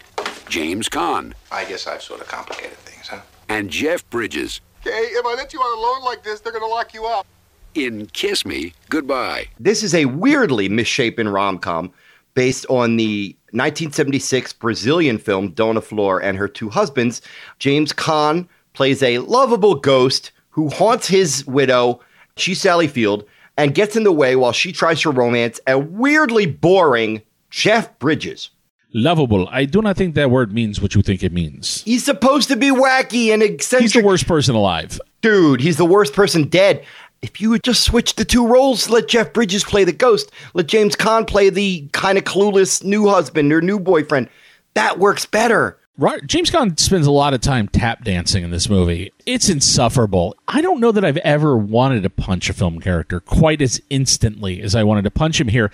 James 0.49 0.89
Caan, 0.89 1.33
I 1.53 1.65
guess 1.65 1.87
I've 1.87 2.03
sort 2.03 2.21
of 2.21 2.29
complicated 2.29 2.77
things, 2.79 3.07
huh? 3.09 3.21
and 3.49 3.71
Jeff 3.71 4.09
Bridges 4.11 4.61
Okay, 4.87 4.91
if 4.91 5.27
I 5.27 5.35
let 5.35 5.53
you 5.53 5.61
out 5.61 5.77
alone 5.77 6.03
like 6.05 6.23
this, 6.25 6.41
they're 6.41 6.53
gonna 6.53 6.67
lock 6.67 6.95
you 6.95 7.05
up. 7.07 7.27
in 7.75 8.07
Kiss 8.07 8.45
Me 8.47 8.73
Goodbye. 8.89 9.47
This 9.61 9.83
is 9.83 9.95
a 9.95 10.07
weirdly 10.07 10.69
misshapen 10.69 11.29
rom 11.29 11.59
com 11.59 11.93
based 12.35 12.67
on 12.69 12.97
the 12.97 13.37
1976 13.53 14.53
Brazilian 14.55 15.19
film 15.19 15.51
Dona 15.51 15.81
Flor 15.81 16.21
and 16.23 16.37
her 16.39 16.49
two 16.49 16.69
husbands. 16.71 17.21
James 17.59 17.93
Caan 17.93 18.49
plays 18.73 19.03
a 19.03 19.19
lovable 19.19 19.75
ghost 19.75 20.33
who 20.51 20.69
haunts 20.69 21.07
his 21.09 21.47
widow, 21.47 22.01
she's 22.37 22.61
Sally 22.61 22.89
Field, 22.89 23.25
and 23.57 23.75
gets 23.75 23.95
in 23.97 24.05
the 24.05 24.13
way 24.13 24.35
while 24.37 24.53
she 24.53 24.73
tries 24.73 25.01
to 25.03 25.11
romance 25.11 25.61
a 25.67 25.79
weirdly 25.79 26.47
boring 26.47 27.21
Jeff 27.51 27.97
Bridges. 27.99 28.51
Lovable. 28.93 29.49
I 29.51 29.65
do 29.67 29.83
not 29.83 29.97
think 29.97 30.15
that 30.17 30.31
word 30.31 30.53
means 30.53 30.81
what 30.81 30.95
you 30.95 31.03
think 31.03 31.23
it 31.23 31.33
means. 31.33 31.83
He's 31.83 32.05
supposed 32.05 32.49
to 32.49 32.57
be 32.57 32.71
wacky 32.71 33.33
and 33.33 33.43
eccentric. 33.43 33.83
He's 33.83 33.93
the 33.93 34.07
worst 34.07 34.27
person 34.27 34.55
alive. 34.55 35.01
Dude, 35.21 35.61
he's 35.61 35.77
the 35.77 35.85
worst 35.85 36.13
person 36.13 36.49
dead. 36.49 36.85
If 37.23 37.41
you 37.41 37.51
would 37.51 37.63
just 37.63 37.85
switch 37.85 38.15
the 38.15 38.25
two 38.25 38.47
roles, 38.47 38.89
let 38.89 39.07
Jeff 39.07 39.33
Bridges 39.33 39.63
play 39.63 39.85
the 39.85 39.93
ghost, 39.93 40.33
let 40.55 40.67
James 40.67 40.97
Caan 40.97 41.27
play 41.27 41.51
the 41.51 41.87
kind 41.93 42.17
of 42.17 42.25
clueless 42.25 42.83
new 42.83 43.09
husband 43.09 43.53
or 43.53 43.61
new 43.61 43.79
boyfriend, 43.79 44.29
that 44.75 44.99
works 44.99 45.27
better. 45.27 45.79
Right. 45.99 46.27
James 46.27 46.51
Caan 46.51 46.81
spends 46.81 47.07
a 47.07 47.11
lot 47.11 47.35
of 47.35 47.43
time 47.43 47.69
tap 47.69 48.05
dancing 48.05 48.43
in 48.43 48.51
this 48.51 48.71
movie. 48.71 49.13
It's 49.27 49.51
insufferable. 49.51 50.35
I 50.49 50.63
don't 50.63 50.81
know 50.81 50.93
that 50.93 51.05
I've 51.05 51.19
ever 51.19 51.59
wanted 51.59 52.05
to 52.05 52.11
punch 52.11 52.49
a 52.49 52.55
film 52.55 52.81
character 52.81 53.21
quite 53.21 53.61
as 53.61 53.83
instantly 53.91 54.63
as 54.63 54.75
I 54.75 54.83
wanted 54.83 55.05
to 55.05 55.11
punch 55.11 55.39
him 55.39 55.49
here. 55.49 55.71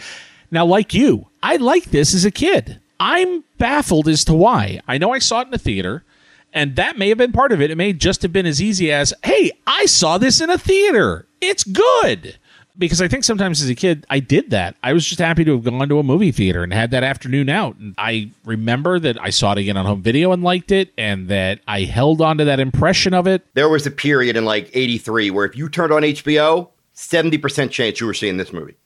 Now, 0.50 0.66
like 0.66 0.92
you, 0.92 1.28
I 1.44 1.56
liked 1.56 1.92
this 1.92 2.12
as 2.12 2.24
a 2.24 2.32
kid. 2.32 2.80
I'm 2.98 3.44
baffled 3.58 4.08
as 4.08 4.24
to 4.26 4.34
why. 4.34 4.80
I 4.86 4.98
know 4.98 5.12
I 5.12 5.18
saw 5.18 5.40
it 5.40 5.46
in 5.46 5.50
the 5.50 5.58
theater, 5.58 6.04
and 6.52 6.76
that 6.76 6.98
may 6.98 7.08
have 7.10 7.18
been 7.18 7.32
part 7.32 7.52
of 7.52 7.60
it. 7.60 7.70
It 7.70 7.76
may 7.76 7.92
just 7.92 8.22
have 8.22 8.32
been 8.32 8.46
as 8.46 8.62
easy 8.62 8.90
as, 8.90 9.12
hey, 9.24 9.52
I 9.66 9.86
saw 9.86 10.18
this 10.18 10.40
in 10.40 10.50
a 10.50 10.58
theater. 10.58 11.26
It's 11.40 11.64
good. 11.64 12.38
Because 12.78 13.00
I 13.00 13.08
think 13.08 13.24
sometimes 13.24 13.62
as 13.62 13.70
a 13.70 13.74
kid, 13.74 14.04
I 14.10 14.20
did 14.20 14.50
that. 14.50 14.76
I 14.82 14.92
was 14.92 15.06
just 15.06 15.18
happy 15.18 15.46
to 15.46 15.52
have 15.52 15.64
gone 15.64 15.88
to 15.88 15.98
a 15.98 16.02
movie 16.02 16.30
theater 16.30 16.62
and 16.62 16.74
had 16.74 16.90
that 16.90 17.02
afternoon 17.02 17.48
out. 17.48 17.76
And 17.76 17.94
I 17.96 18.30
remember 18.44 18.98
that 18.98 19.18
I 19.18 19.30
saw 19.30 19.52
it 19.52 19.58
again 19.58 19.78
on 19.78 19.86
home 19.86 20.02
video 20.02 20.32
and 20.32 20.42
liked 20.42 20.70
it, 20.70 20.92
and 20.98 21.28
that 21.28 21.60
I 21.66 21.84
held 21.84 22.20
on 22.20 22.36
to 22.36 22.44
that 22.44 22.60
impression 22.60 23.14
of 23.14 23.26
it. 23.26 23.46
There 23.54 23.70
was 23.70 23.86
a 23.86 23.90
period 23.90 24.36
in 24.36 24.44
like 24.44 24.70
83 24.74 25.30
where 25.30 25.46
if 25.46 25.56
you 25.56 25.70
turned 25.70 25.90
on 25.90 26.02
HBO, 26.02 26.68
70% 26.96 27.70
chance 27.70 28.00
you 28.00 28.06
were 28.06 28.14
seeing 28.14 28.36
this 28.36 28.52
movie. 28.52 28.74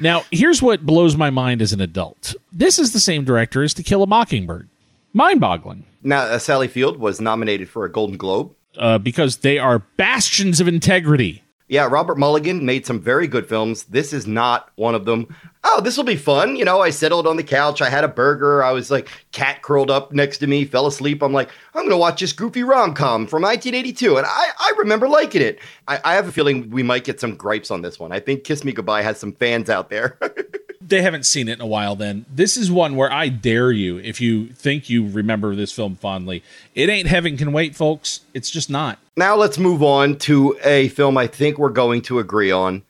Now, 0.00 0.22
here's 0.30 0.62
what 0.62 0.86
blows 0.86 1.16
my 1.16 1.30
mind 1.30 1.60
as 1.60 1.72
an 1.72 1.80
adult 1.80 2.36
this 2.52 2.78
is 2.78 2.92
the 2.92 3.00
same 3.00 3.24
director 3.24 3.64
as 3.64 3.74
To 3.74 3.82
Kill 3.82 4.04
a 4.04 4.06
Mockingbird. 4.06 4.68
Mind 5.12 5.40
boggling. 5.40 5.84
Now, 6.04 6.20
uh, 6.20 6.38
Sally 6.38 6.68
Field 6.68 6.98
was 6.98 7.20
nominated 7.20 7.68
for 7.68 7.84
a 7.84 7.90
Golden 7.90 8.16
Globe. 8.16 8.54
Uh, 8.78 8.98
because 8.98 9.38
they 9.38 9.58
are 9.58 9.80
bastions 9.96 10.60
of 10.60 10.68
integrity. 10.68 11.42
Yeah, 11.68 11.86
Robert 11.86 12.16
Mulligan 12.16 12.64
made 12.64 12.86
some 12.86 12.98
very 12.98 13.26
good 13.26 13.46
films. 13.46 13.84
This 13.84 14.14
is 14.14 14.26
not 14.26 14.70
one 14.76 14.94
of 14.94 15.04
them. 15.04 15.34
Oh, 15.64 15.82
this 15.82 15.98
will 15.98 16.04
be 16.04 16.16
fun. 16.16 16.56
You 16.56 16.64
know, 16.64 16.80
I 16.80 16.88
settled 16.88 17.26
on 17.26 17.36
the 17.36 17.42
couch. 17.42 17.82
I 17.82 17.90
had 17.90 18.04
a 18.04 18.08
burger. 18.08 18.62
I 18.62 18.72
was 18.72 18.90
like, 18.90 19.08
cat 19.32 19.60
curled 19.60 19.90
up 19.90 20.10
next 20.12 20.38
to 20.38 20.46
me, 20.46 20.64
fell 20.64 20.86
asleep. 20.86 21.22
I'm 21.22 21.34
like, 21.34 21.50
I'm 21.74 21.82
going 21.82 21.90
to 21.90 21.98
watch 21.98 22.20
this 22.20 22.32
goofy 22.32 22.62
rom 22.62 22.94
com 22.94 23.26
from 23.26 23.42
1982. 23.42 24.16
And 24.16 24.26
I, 24.26 24.46
I 24.58 24.72
remember 24.78 25.08
liking 25.08 25.42
it. 25.42 25.58
I, 25.86 26.00
I 26.04 26.14
have 26.14 26.26
a 26.26 26.32
feeling 26.32 26.70
we 26.70 26.82
might 26.82 27.04
get 27.04 27.20
some 27.20 27.36
gripes 27.36 27.70
on 27.70 27.82
this 27.82 27.98
one. 27.98 28.12
I 28.12 28.20
think 28.20 28.44
Kiss 28.44 28.64
Me 28.64 28.72
Goodbye 28.72 29.02
has 29.02 29.18
some 29.18 29.32
fans 29.32 29.68
out 29.68 29.90
there. 29.90 30.18
They 30.80 31.02
haven't 31.02 31.26
seen 31.26 31.48
it 31.48 31.54
in 31.54 31.60
a 31.60 31.66
while 31.66 31.96
then. 31.96 32.24
This 32.32 32.56
is 32.56 32.70
one 32.70 32.94
where 32.96 33.12
I 33.12 33.28
dare 33.28 33.72
you, 33.72 33.98
if 33.98 34.20
you 34.20 34.46
think 34.48 34.88
you 34.88 35.08
remember 35.08 35.54
this 35.54 35.72
film 35.72 35.96
fondly, 35.96 36.42
it 36.74 36.88
ain't 36.88 37.08
Heaven 37.08 37.36
Can 37.36 37.52
Wait, 37.52 37.74
folks. 37.74 38.20
It's 38.32 38.50
just 38.50 38.70
not. 38.70 38.98
now 39.16 39.34
let's 39.36 39.58
move 39.58 39.82
on 39.82 40.16
to 40.18 40.56
a 40.64 40.88
film 40.88 41.18
I 41.18 41.26
think 41.26 41.58
we're 41.58 41.70
going 41.70 42.02
to 42.02 42.18
agree 42.20 42.50
on 42.52 42.82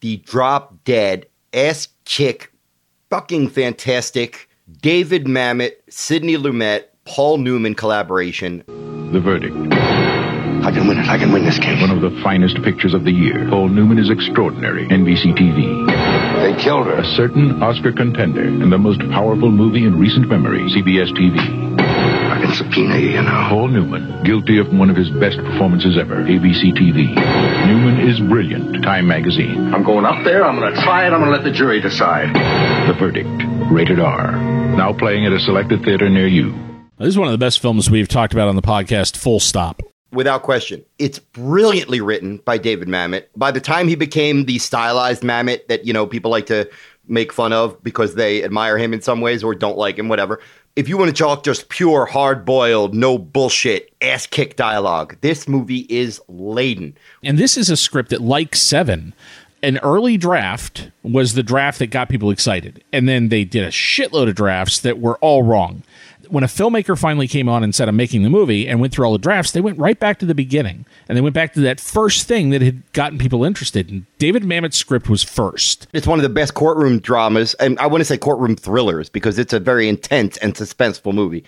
the 0.00 0.16
drop 0.18 0.82
dead 0.84 1.26
ass 1.54 1.88
kick, 2.04 2.52
fucking 3.10 3.50
fantastic 3.50 4.48
David 4.80 5.24
Mamet, 5.26 5.72
Sidney 5.88 6.36
Lumet, 6.36 6.84
Paul 7.04 7.38
Newman 7.38 7.74
collaboration. 7.74 8.64
The 9.12 9.20
verdict. 9.20 9.56
I 10.62 10.70
can 10.72 10.86
win 10.86 10.98
it. 10.98 11.08
I 11.08 11.16
can 11.16 11.32
win 11.32 11.44
this 11.44 11.58
case. 11.58 11.80
One 11.80 11.90
of 11.90 12.02
the 12.02 12.20
finest 12.22 12.62
pictures 12.62 12.92
of 12.92 13.04
the 13.04 13.12
year. 13.12 13.48
Paul 13.48 13.68
Newman 13.68 13.98
is 13.98 14.10
extraordinary. 14.10 14.86
NBC 14.88 15.32
TV. 15.32 15.86
They 16.40 16.62
killed 16.62 16.86
her. 16.86 16.96
A 17.00 17.04
certain 17.04 17.62
Oscar 17.62 17.92
contender 17.92 18.42
and 18.42 18.70
the 18.70 18.78
most 18.78 19.00
powerful 19.10 19.50
movie 19.50 19.84
in 19.84 19.98
recent 19.98 20.28
memory. 20.28 20.60
CBS 20.70 21.12
TV. 21.16 21.38
I 22.30 22.40
can 22.40 22.54
subpoena 22.54 22.98
you, 22.98 23.10
you 23.10 23.22
know. 23.22 23.46
Paul 23.48 23.68
Newman, 23.68 24.22
guilty 24.22 24.58
of 24.58 24.68
one 24.72 24.90
of 24.90 24.96
his 24.96 25.10
best 25.10 25.38
performances 25.38 25.96
ever. 25.98 26.16
ABC 26.16 26.72
TV. 26.76 27.14
Newman 27.66 28.08
is 28.08 28.20
brilliant. 28.20 28.82
Time 28.82 29.08
Magazine. 29.08 29.74
I'm 29.74 29.82
going 29.82 30.04
up 30.04 30.24
there, 30.24 30.44
I'm 30.44 30.60
going 30.60 30.74
to 30.74 30.80
try 30.82 31.06
it, 31.06 31.12
I'm 31.12 31.20
going 31.20 31.32
to 31.32 31.36
let 31.36 31.44
the 31.44 31.52
jury 31.52 31.80
decide. 31.80 32.28
The 32.86 32.94
verdict. 32.94 33.28
Rated 33.72 33.98
R. 33.98 34.32
Now 34.76 34.92
playing 34.92 35.26
at 35.26 35.32
a 35.32 35.40
selected 35.40 35.82
theater 35.84 36.08
near 36.08 36.28
you. 36.28 36.52
This 36.98 37.08
is 37.08 37.18
one 37.18 37.28
of 37.28 37.32
the 37.32 37.38
best 37.38 37.60
films 37.60 37.90
we've 37.90 38.08
talked 38.08 38.32
about 38.32 38.48
on 38.48 38.56
the 38.56 38.62
podcast, 38.62 39.16
full 39.16 39.40
stop. 39.40 39.80
Without 40.12 40.42
question. 40.42 40.84
It's 40.98 41.18
brilliantly 41.20 42.00
written 42.00 42.38
by 42.38 42.58
David 42.58 42.88
Mamet. 42.88 43.26
By 43.36 43.52
the 43.52 43.60
time 43.60 43.86
he 43.86 43.94
became 43.94 44.44
the 44.44 44.58
stylized 44.58 45.22
Mamet 45.22 45.68
that, 45.68 45.86
you 45.86 45.92
know, 45.92 46.06
people 46.06 46.30
like 46.30 46.46
to 46.46 46.68
make 47.06 47.32
fun 47.32 47.52
of 47.52 47.80
because 47.82 48.14
they 48.14 48.42
admire 48.42 48.78
him 48.78 48.92
in 48.92 49.02
some 49.02 49.20
ways 49.20 49.44
or 49.44 49.54
don't 49.54 49.78
like 49.78 49.98
him, 49.98 50.08
whatever. 50.08 50.40
If 50.76 50.88
you 50.88 50.96
want 50.96 51.14
to 51.14 51.22
talk 51.22 51.44
just 51.44 51.68
pure, 51.68 52.06
hard 52.06 52.44
boiled, 52.44 52.94
no 52.94 53.18
bullshit, 53.18 53.92
ass 54.00 54.26
kick 54.26 54.56
dialogue, 54.56 55.16
this 55.20 55.48
movie 55.48 55.86
is 55.88 56.20
laden. 56.28 56.96
And 57.22 57.38
this 57.38 57.56
is 57.56 57.70
a 57.70 57.76
script 57.76 58.10
that, 58.10 58.20
like 58.20 58.54
Seven, 58.54 59.12
an 59.62 59.78
early 59.78 60.16
draft 60.16 60.90
was 61.02 61.34
the 61.34 61.42
draft 61.42 61.80
that 61.80 61.88
got 61.88 62.08
people 62.08 62.30
excited. 62.30 62.82
And 62.92 63.08
then 63.08 63.28
they 63.28 63.44
did 63.44 63.64
a 63.64 63.70
shitload 63.70 64.28
of 64.28 64.36
drafts 64.36 64.80
that 64.80 65.00
were 65.00 65.18
all 65.18 65.42
wrong. 65.42 65.82
When 66.30 66.44
a 66.44 66.46
filmmaker 66.46 66.96
finally 66.96 67.26
came 67.26 67.48
on 67.48 67.64
and 67.64 67.74
said, 67.74 67.88
I'm 67.88 67.96
making 67.96 68.22
the 68.22 68.30
movie, 68.30 68.68
and 68.68 68.80
went 68.80 68.92
through 68.92 69.04
all 69.04 69.12
the 69.12 69.18
drafts, 69.18 69.50
they 69.50 69.60
went 69.60 69.78
right 69.78 69.98
back 69.98 70.20
to 70.20 70.26
the 70.26 70.34
beginning. 70.34 70.86
And 71.08 71.16
they 71.16 71.20
went 71.20 71.34
back 71.34 71.54
to 71.54 71.60
that 71.60 71.80
first 71.80 72.28
thing 72.28 72.50
that 72.50 72.62
had 72.62 72.90
gotten 72.92 73.18
people 73.18 73.44
interested. 73.44 73.90
And 73.90 74.06
David 74.18 74.44
Mamet's 74.44 74.76
script 74.76 75.08
was 75.08 75.24
first. 75.24 75.88
It's 75.92 76.06
one 76.06 76.18
of 76.18 76.22
the 76.22 76.28
best 76.28 76.54
courtroom 76.54 77.00
dramas, 77.00 77.54
and 77.54 77.78
I 77.80 77.86
want 77.86 78.00
to 78.00 78.04
say 78.04 78.16
courtroom 78.16 78.54
thrillers 78.54 79.10
because 79.10 79.38
it's 79.38 79.52
a 79.52 79.60
very 79.60 79.88
intense 79.88 80.36
and 80.36 80.54
suspenseful 80.54 81.12
movie. 81.12 81.44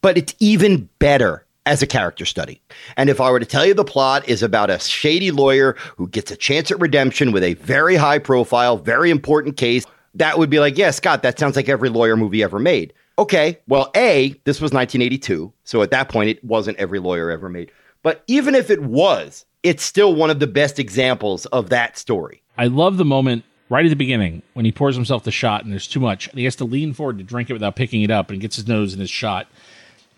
But 0.00 0.18
it's 0.18 0.34
even 0.40 0.88
better 0.98 1.46
as 1.66 1.80
a 1.80 1.86
character 1.86 2.24
study. 2.24 2.60
And 2.96 3.08
if 3.08 3.20
I 3.20 3.30
were 3.30 3.40
to 3.40 3.46
tell 3.46 3.64
you 3.64 3.72
the 3.72 3.84
plot 3.84 4.28
is 4.28 4.42
about 4.42 4.68
a 4.68 4.78
shady 4.78 5.30
lawyer 5.30 5.76
who 5.96 6.08
gets 6.08 6.30
a 6.30 6.36
chance 6.36 6.70
at 6.70 6.80
redemption 6.80 7.32
with 7.32 7.42
a 7.42 7.54
very 7.54 7.96
high 7.96 8.18
profile, 8.18 8.76
very 8.76 9.10
important 9.10 9.56
case, 9.56 9.86
that 10.14 10.38
would 10.38 10.50
be 10.50 10.60
like, 10.60 10.76
yeah, 10.76 10.90
Scott, 10.90 11.22
that 11.22 11.38
sounds 11.38 11.56
like 11.56 11.68
every 11.68 11.88
lawyer 11.88 12.16
movie 12.16 12.42
ever 12.42 12.58
made. 12.58 12.92
Okay, 13.18 13.60
well, 13.68 13.90
A, 13.94 14.34
this 14.44 14.60
was 14.60 14.72
1982. 14.72 15.52
So 15.64 15.82
at 15.82 15.90
that 15.92 16.08
point, 16.08 16.30
it 16.30 16.44
wasn't 16.44 16.78
every 16.78 16.98
lawyer 16.98 17.30
ever 17.30 17.48
made. 17.48 17.70
But 18.02 18.22
even 18.26 18.54
if 18.54 18.70
it 18.70 18.82
was, 18.82 19.46
it's 19.62 19.84
still 19.84 20.14
one 20.14 20.30
of 20.30 20.40
the 20.40 20.46
best 20.46 20.78
examples 20.78 21.46
of 21.46 21.70
that 21.70 21.96
story. 21.96 22.42
I 22.58 22.66
love 22.66 22.96
the 22.96 23.04
moment 23.04 23.44
right 23.70 23.86
at 23.86 23.88
the 23.88 23.96
beginning 23.96 24.42
when 24.52 24.64
he 24.64 24.72
pours 24.72 24.94
himself 24.94 25.24
the 25.24 25.30
shot 25.30 25.64
and 25.64 25.72
there's 25.72 25.88
too 25.88 26.00
much. 26.00 26.28
And 26.28 26.38
he 26.38 26.44
has 26.44 26.56
to 26.56 26.64
lean 26.64 26.92
forward 26.92 27.18
to 27.18 27.24
drink 27.24 27.50
it 27.50 27.54
without 27.54 27.76
picking 27.76 28.02
it 28.02 28.10
up 28.10 28.30
and 28.30 28.40
gets 28.40 28.56
his 28.56 28.68
nose 28.68 28.92
in 28.92 29.00
his 29.00 29.10
shot. 29.10 29.46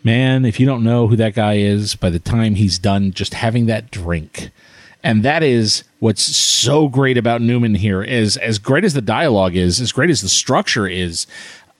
Man, 0.02 0.44
if 0.44 0.58
you 0.58 0.66
don't 0.66 0.84
know 0.84 1.06
who 1.06 1.16
that 1.16 1.34
guy 1.34 1.54
is, 1.54 1.94
by 1.94 2.10
the 2.10 2.18
time 2.18 2.54
he's 2.54 2.78
done 2.78 3.12
just 3.12 3.34
having 3.34 3.66
that 3.66 3.90
drink. 3.90 4.50
And 5.02 5.22
that 5.22 5.42
is 5.42 5.84
what's 6.00 6.22
so 6.22 6.88
great 6.88 7.16
about 7.16 7.40
Newman 7.40 7.76
here 7.76 8.02
is 8.02 8.36
as 8.36 8.58
great 8.58 8.84
as 8.84 8.94
the 8.94 9.00
dialogue 9.00 9.54
is, 9.54 9.80
as 9.80 9.92
great 9.92 10.10
as 10.10 10.22
the 10.22 10.28
structure 10.28 10.88
is, 10.88 11.26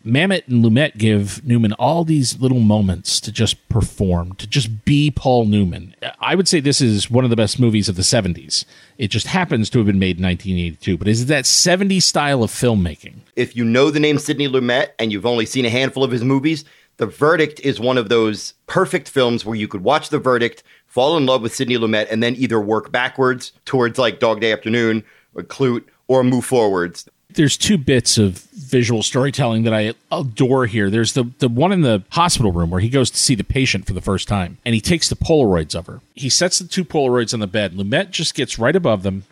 Mamet 0.07 0.47
and 0.47 0.65
Lumet 0.65 0.97
give 0.99 1.45
Newman 1.45 1.73
all 1.73 2.05
these 2.05 2.39
little 2.39 2.61
moments 2.61 3.21
to 3.21 3.33
just 3.33 3.69
perform, 3.69 4.35
to 4.37 4.47
just 4.47 4.85
be 4.85 5.11
Paul 5.11 5.47
Newman. 5.47 5.97
I 6.21 6.37
would 6.37 6.47
say 6.47 6.61
this 6.61 6.81
is 6.81 7.11
one 7.11 7.25
of 7.25 7.31
the 7.31 7.37
best 7.37 7.59
movies 7.59 7.89
of 7.89 7.97
the 7.97 8.03
70s. 8.03 8.65
It 8.99 9.09
just 9.09 9.27
happens 9.27 9.69
to 9.71 9.79
have 9.79 9.87
been 9.87 9.99
made 9.99 10.19
in 10.19 10.25
1982, 10.25 10.97
but 10.97 11.09
is 11.09 11.23
it 11.23 11.25
that 11.27 11.45
70s 11.45 12.05
style 12.05 12.45
of 12.45 12.53
filmmaking. 12.53 13.17
If 13.35 13.57
you 13.57 13.65
know 13.65 13.91
the 13.91 13.99
name 13.99 14.19
Sidney 14.19 14.49
Lumet 14.49 14.91
and 15.01 15.11
you've 15.11 15.27
only 15.27 15.45
seen 15.45 15.65
a 15.65 15.71
handful 15.71 16.05
of 16.05 16.13
his 16.13 16.23
movies, 16.23 16.65
The 16.99 17.07
Verdict 17.07 17.59
is 17.61 17.81
one 17.81 17.99
of 17.99 18.09
those 18.09 18.55
perfect 18.69 19.09
films 19.09 19.45
where 19.45 19.57
you 19.57 19.67
could 19.67 19.83
watch 19.83 20.11
The 20.11 20.21
Verdict, 20.21 20.63
fall 20.87 21.17
in 21.17 21.27
love 21.27 21.43
with 21.43 21.55
Sidney 21.55 21.77
Lumet, 21.77 22.07
and 22.13 22.23
then 22.23 22.37
either 22.37 22.61
work 22.61 22.93
backwards 22.93 23.51
towards 23.65 23.99
like 23.99 24.21
Dog 24.21 24.41
Day 24.41 24.53
Afternoon 24.53 25.03
or 25.35 25.43
Klute 25.43 25.85
or 26.07 26.23
move 26.23 26.45
forwards. 26.45 27.09
There's 27.37 27.57
two 27.57 27.79
bits 27.79 28.19
of 28.19 28.39
visual 28.53 29.03
storytelling 29.03 29.63
that 29.63 29.73
I 29.73 29.95
adore 30.11 30.67
here. 30.67 30.91
There's 30.91 31.13
the 31.13 31.31
the 31.39 31.49
one 31.49 31.71
in 31.71 31.83
the 31.83 32.03
hospital 32.11 32.51
room 32.51 32.71
where 32.71 32.81
he 32.81 32.89
goes 32.89 33.11
to 33.11 33.19
see 33.19 33.35
the 33.35 33.45
patient 33.45 33.87
for 33.87 33.93
the 33.93 34.01
first 34.01 34.27
time 34.27 34.59
and 34.65 34.75
he 34.75 34.81
takes 34.81 35.09
the 35.09 35.17
Polaroids 35.17 35.75
of 35.75 35.87
her. 35.87 36.01
He 36.15 36.29
sets 36.29 36.59
the 36.59 36.67
two 36.67 36.85
Polaroids 36.85 37.33
on 37.33 37.41
the 37.41 37.47
bed. 37.47 37.75
Lumet 37.75 38.11
just 38.11 38.35
gets 38.35 38.59
right 38.59 38.75
above 38.75 39.03
them, 39.03 39.25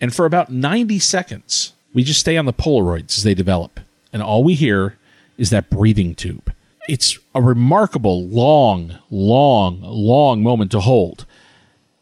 and 0.00 0.14
for 0.14 0.24
about 0.24 0.50
90 0.50 0.98
seconds, 1.00 1.74
we 1.92 2.02
just 2.02 2.20
stay 2.20 2.36
on 2.36 2.46
the 2.46 2.52
Polaroids 2.52 3.18
as 3.18 3.24
they 3.24 3.34
develop, 3.34 3.80
and 4.12 4.22
all 4.22 4.42
we 4.42 4.54
hear 4.54 4.96
is 5.36 5.50
that 5.50 5.70
breathing 5.70 6.14
tube. 6.14 6.52
It's 6.88 7.18
a 7.34 7.42
remarkable, 7.42 8.26
long, 8.26 8.98
long, 9.10 9.80
long 9.82 10.42
moment 10.42 10.70
to 10.72 10.80
hold. 10.80 11.26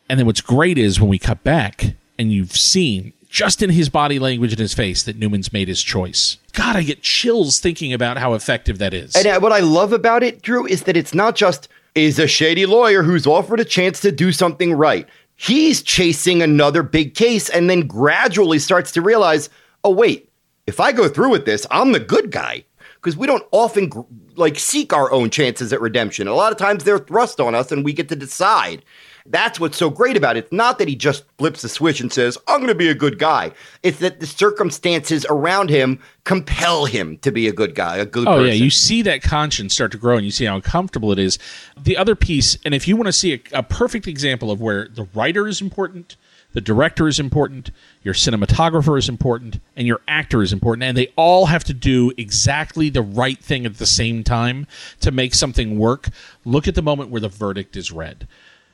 And 0.09 0.19
then 0.19 0.27
what's 0.27 0.41
great 0.41 0.79
is 0.79 1.01
when 1.01 1.11
we 1.11 1.19
cut 1.19 1.45
back 1.45 1.95
and 2.19 2.33
you've 2.33 2.57
seen 2.57 3.13
just 3.29 3.63
in 3.63 3.71
his 3.71 3.89
body 3.89 4.19
language 4.19 4.53
and 4.53 4.61
his 4.61 4.75
face 4.75 5.03
that 5.03 5.19
Newman's 5.19 5.53
made 5.53 5.69
his 5.69 5.83
choice. 5.83 6.39
God, 6.53 6.77
I 6.77 6.83
get 6.83 7.03
chills 7.03 7.61
thinking 7.61 7.93
about 7.93 8.19
how 8.19 8.35
effective 8.35 8.79
that 8.79 8.95
is. 8.95 9.15
And 9.15 9.27
uh, 9.27 9.41
what 9.41 9.53
I 9.53 9.61
love 9.61 9.93
about 9.93 10.23
it, 10.23 10.43
Drew, 10.43 10.67
is 10.67 10.85
that 10.85 10.97
it's 10.97 11.15
not 11.15 11.37
just 11.37 11.69
is 11.95 12.19
a 12.19 12.27
shady 12.27 12.67
lawyer 12.67 13.03
who's 13.03 13.27
offered 13.27 13.61
a 13.61 13.65
chance 13.65 14.01
to 14.01 14.13
do 14.13 14.33
something 14.33 14.73
right. 14.73 15.09
He's 15.37 15.83
chasing 15.83 16.43
another 16.43 16.83
big 16.83 17.15
case 17.15 17.49
and 17.49 17.69
then 17.69 17.87
gradually 17.87 18.59
starts 18.59 18.93
to 18.93 19.03
realize, 19.03 19.51
oh 19.85 19.91
wait, 19.91 20.31
if 20.67 20.81
I 20.81 20.93
go 20.93 21.09
through 21.09 21.31
with 21.31 21.45
this, 21.45 21.67
I'm 21.71 21.93
the 21.93 22.01
good 22.01 22.31
guy. 22.31 22.65
Because 22.97 23.17
we 23.17 23.29
don't 23.29 23.47
often 23.53 23.91
like 24.35 24.59
seek 24.59 24.93
our 24.93 25.11
own 25.13 25.31
chances 25.31 25.73
at 25.73 25.81
redemption. 25.81 26.27
A 26.27 26.35
lot 26.35 26.51
of 26.51 26.59
times 26.59 26.83
they're 26.83 26.99
thrust 26.99 27.41
on 27.41 27.55
us 27.55 27.71
and 27.71 27.85
we 27.85 27.93
get 27.93 28.09
to 28.09 28.17
decide. 28.17 28.85
That's 29.31 29.61
what's 29.61 29.77
so 29.77 29.91
great 29.91 30.17
about 30.17 30.37
it. 30.37 30.45
It's 30.45 30.53
not 30.53 30.79
that 30.79 30.89
he 30.89 30.97
just 30.97 31.25
flips 31.37 31.63
the 31.63 31.69
switch 31.69 32.01
and 32.01 32.13
says, 32.13 32.39
I'm 32.47 32.59
going 32.59 32.69
to 32.69 32.75
be 32.75 32.89
a 32.89 32.95
good 32.95 33.19
guy. 33.19 33.53
It's 33.83 33.99
that 33.99 34.21
the 34.21 34.27
circumstances 34.27 35.27
around 35.29 35.69
him 35.69 36.01
compel 36.25 36.87
him 36.87 37.19
to 37.19 37.31
be 37.31 37.47
a 37.47 37.53
good 37.53 37.75
guy, 37.75 37.99
a 37.99 38.07
good 38.07 38.27
oh, 38.27 38.37
person. 38.37 38.47
yeah. 38.47 38.53
You 38.53 38.71
see 38.71 39.03
that 39.03 39.23
conscience 39.23 39.75
start 39.75 39.93
to 39.93 39.99
grow 39.99 40.17
and 40.17 40.25
you 40.25 40.31
see 40.31 40.47
how 40.47 40.57
uncomfortable 40.57 41.13
it 41.13 41.19
is. 41.19 41.39
The 41.77 41.97
other 41.97 42.15
piece, 42.15 42.57
and 42.65 42.75
if 42.75 42.89
you 42.89 42.97
want 42.97 43.07
to 43.07 43.13
see 43.13 43.35
a, 43.35 43.41
a 43.59 43.63
perfect 43.63 44.07
example 44.07 44.51
of 44.51 44.61
where 44.61 44.89
the 44.89 45.07
writer 45.15 45.47
is 45.47 45.61
important, 45.61 46.17
the 46.55 46.61
director 46.63 47.07
is 47.07 47.21
important, 47.21 47.71
your 48.03 48.15
cinematographer 48.15 48.99
is 48.99 49.09
important, 49.09 49.61
and 49.77 49.87
your 49.87 50.01
actor 50.09 50.43
is 50.43 50.53
important. 50.53 50.83
And 50.83 50.97
they 50.97 51.13
all 51.15 51.47
have 51.47 51.65
to 51.65 51.75
do 51.75 52.13
exactly 52.17 52.89
the 52.89 53.03
right 53.03 53.39
thing 53.39 53.67
at 53.67 53.77
the 53.77 53.87
same 53.87 54.25
time 54.25 54.67
to 55.01 55.11
make 55.11 55.35
something 55.35 55.79
work. 55.79 56.09
Look 56.47 56.67
at 56.67 56.75
the 56.75 56.83
moment 56.83 57.11
where 57.11 57.21
the 57.21 57.29
verdict 57.29 57.77
is 57.77 57.93
read 57.93 58.27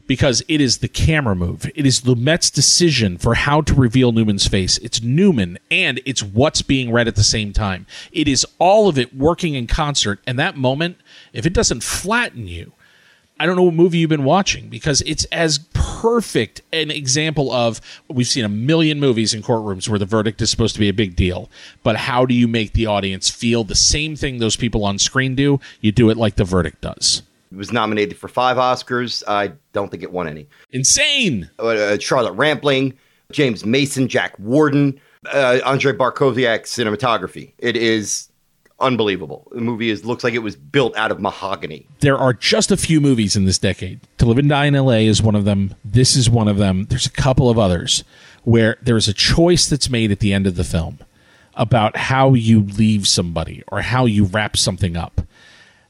because 0.06 0.42
it 0.48 0.60
is 0.60 0.78
the 0.78 0.88
camera 0.88 1.34
move. 1.34 1.70
It 1.74 1.86
is 1.86 2.02
Lumet's 2.02 2.50
decision 2.50 3.18
for 3.18 3.34
how 3.34 3.60
to 3.62 3.74
reveal 3.74 4.12
Newman's 4.12 4.46
face. 4.46 4.78
It's 4.78 5.02
Newman 5.02 5.58
and 5.70 6.00
it's 6.04 6.22
what's 6.22 6.62
being 6.62 6.92
read 6.92 7.08
at 7.08 7.16
the 7.16 7.24
same 7.24 7.52
time. 7.52 7.86
It 8.12 8.28
is 8.28 8.46
all 8.58 8.88
of 8.88 8.98
it 8.98 9.14
working 9.14 9.54
in 9.54 9.66
concert. 9.66 10.20
And 10.26 10.38
that 10.38 10.56
moment, 10.56 10.98
if 11.32 11.46
it 11.46 11.52
doesn't 11.52 11.82
flatten 11.82 12.46
you, 12.46 12.72
I 13.38 13.46
don't 13.46 13.56
know 13.56 13.64
what 13.64 13.74
movie 13.74 13.98
you've 13.98 14.10
been 14.10 14.24
watching 14.24 14.68
because 14.68 15.02
it's 15.02 15.24
as 15.26 15.58
perfect 15.72 16.62
an 16.72 16.92
example 16.92 17.50
of 17.50 17.80
we've 18.08 18.28
seen 18.28 18.44
a 18.44 18.48
million 18.48 19.00
movies 19.00 19.34
in 19.34 19.42
courtrooms 19.42 19.88
where 19.88 19.98
the 19.98 20.06
verdict 20.06 20.40
is 20.40 20.50
supposed 20.50 20.74
to 20.74 20.80
be 20.80 20.88
a 20.88 20.94
big 20.94 21.16
deal. 21.16 21.50
But 21.82 21.96
how 21.96 22.26
do 22.26 22.34
you 22.34 22.46
make 22.46 22.74
the 22.74 22.86
audience 22.86 23.30
feel 23.30 23.64
the 23.64 23.74
same 23.74 24.14
thing 24.14 24.38
those 24.38 24.56
people 24.56 24.84
on 24.84 24.98
screen 25.00 25.34
do? 25.34 25.58
You 25.80 25.90
do 25.90 26.10
it 26.10 26.16
like 26.16 26.36
the 26.36 26.44
verdict 26.44 26.82
does. 26.82 27.22
It 27.52 27.56
was 27.56 27.72
nominated 27.72 28.16
for 28.16 28.28
five 28.28 28.56
Oscars. 28.56 29.22
I 29.26 29.52
don't 29.72 29.90
think 29.90 30.02
it 30.02 30.12
won 30.12 30.28
any. 30.28 30.48
Insane. 30.72 31.50
Uh, 31.58 31.66
uh, 31.68 31.98
Charlotte 31.98 32.32
Rampling, 32.32 32.94
James 33.32 33.64
Mason, 33.64 34.08
Jack 34.08 34.38
Warden, 34.38 35.00
uh, 35.32 35.60
Andre 35.64 35.92
Bartkowiak 35.92 36.62
cinematography. 36.62 37.52
It 37.58 37.76
is 37.76 38.28
unbelievable. 38.80 39.48
The 39.52 39.60
movie 39.60 39.90
is 39.90 40.04
looks 40.04 40.24
like 40.24 40.34
it 40.34 40.40
was 40.40 40.56
built 40.56 40.96
out 40.96 41.10
of 41.10 41.20
mahogany. 41.20 41.86
There 42.00 42.18
are 42.18 42.32
just 42.32 42.70
a 42.70 42.76
few 42.76 43.00
movies 43.00 43.36
in 43.36 43.44
this 43.44 43.58
decade. 43.58 44.00
To 44.18 44.26
Live 44.26 44.38
and 44.38 44.48
Die 44.48 44.64
in 44.66 44.74
LA 44.74 44.92
is 44.92 45.22
one 45.22 45.34
of 45.34 45.44
them. 45.44 45.74
This 45.84 46.16
is 46.16 46.28
one 46.28 46.48
of 46.48 46.58
them. 46.58 46.84
There's 46.84 47.06
a 47.06 47.10
couple 47.10 47.48
of 47.48 47.58
others 47.58 48.04
where 48.42 48.76
there 48.82 48.96
is 48.96 49.08
a 49.08 49.14
choice 49.14 49.68
that's 49.68 49.88
made 49.88 50.10
at 50.10 50.20
the 50.20 50.32
end 50.32 50.46
of 50.46 50.56
the 50.56 50.64
film 50.64 50.98
about 51.54 51.96
how 51.96 52.34
you 52.34 52.62
leave 52.62 53.06
somebody 53.06 53.62
or 53.68 53.80
how 53.80 54.06
you 54.06 54.24
wrap 54.24 54.56
something 54.56 54.96
up 54.96 55.20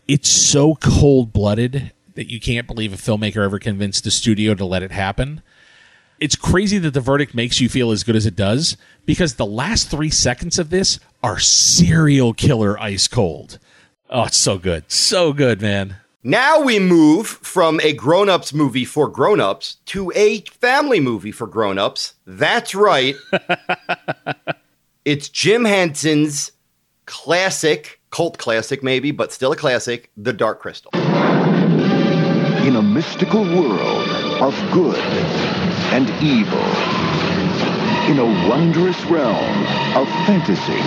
it's 0.06 0.28
so 0.28 0.74
cold 0.76 1.32
blooded 1.32 1.92
that 2.14 2.30
you 2.30 2.40
can't 2.40 2.66
believe 2.66 2.92
a 2.92 2.96
filmmaker 2.96 3.44
ever 3.44 3.58
convinced 3.58 4.04
the 4.04 4.10
studio 4.10 4.54
to 4.54 4.64
let 4.64 4.82
it 4.82 4.92
happen. 4.92 5.42
It's 6.20 6.36
crazy 6.36 6.78
that 6.78 6.92
the 6.92 7.00
verdict 7.00 7.34
makes 7.34 7.60
you 7.60 7.68
feel 7.68 7.90
as 7.90 8.04
good 8.04 8.16
as 8.16 8.24
it 8.26 8.36
does 8.36 8.76
because 9.04 9.34
the 9.34 9.46
last 9.46 9.90
three 9.90 10.10
seconds 10.10 10.58
of 10.58 10.70
this 10.70 11.00
are 11.22 11.38
serial 11.38 12.32
killer 12.32 12.78
ice 12.78 13.08
cold. 13.08 13.58
Oh, 14.08 14.24
it's 14.24 14.36
so 14.36 14.58
good. 14.58 14.90
So 14.90 15.32
good, 15.32 15.60
man. 15.60 15.96
Now 16.22 16.60
we 16.60 16.78
move 16.78 17.26
from 17.26 17.80
a 17.80 17.92
grown 17.92 18.28
ups 18.28 18.54
movie 18.54 18.84
for 18.84 19.08
grown 19.08 19.40
ups 19.40 19.76
to 19.86 20.12
a 20.14 20.40
family 20.42 21.00
movie 21.00 21.32
for 21.32 21.46
grown 21.46 21.78
ups. 21.78 22.14
That's 22.26 22.74
right. 22.74 23.16
it's 25.04 25.28
Jim 25.28 25.64
Henson's 25.64 26.52
classic 27.06 28.00
cult 28.14 28.38
classic 28.38 28.80
maybe, 28.80 29.10
but 29.10 29.32
still 29.32 29.50
a 29.50 29.56
classic, 29.56 30.08
The 30.16 30.32
Dark 30.32 30.60
Crystal. 30.60 30.92
In 32.64 32.76
a 32.76 32.82
mystical 32.82 33.42
world 33.42 34.08
of 34.40 34.54
good 34.72 34.96
and 35.90 36.08
evil, 36.22 36.62
in 38.08 38.20
a 38.20 38.48
wondrous 38.48 39.02
realm 39.06 39.66
of 39.96 40.06
fantasy 40.28 40.80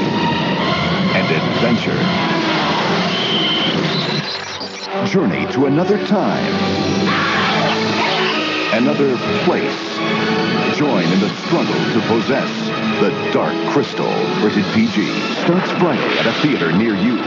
and 1.18 1.28
adventure, 1.36 2.02
journey 5.06 5.52
to 5.52 5.66
another 5.66 5.98
time, 6.08 6.54
another 8.74 9.18
place. 9.44 9.97
Join 10.76 11.04
in 11.04 11.20
the 11.20 11.30
struggle 11.46 11.74
to 11.74 12.02
possess 12.08 12.50
the 13.00 13.10
Dark 13.32 13.56
Crystal, 13.74 14.06
rated 14.44 14.66
PG, 14.74 15.08
starts 15.44 15.72
Friday 15.80 16.18
at 16.20 16.26
a 16.26 16.34
theater 16.42 16.72
near 16.72 16.96
you. 16.96 17.18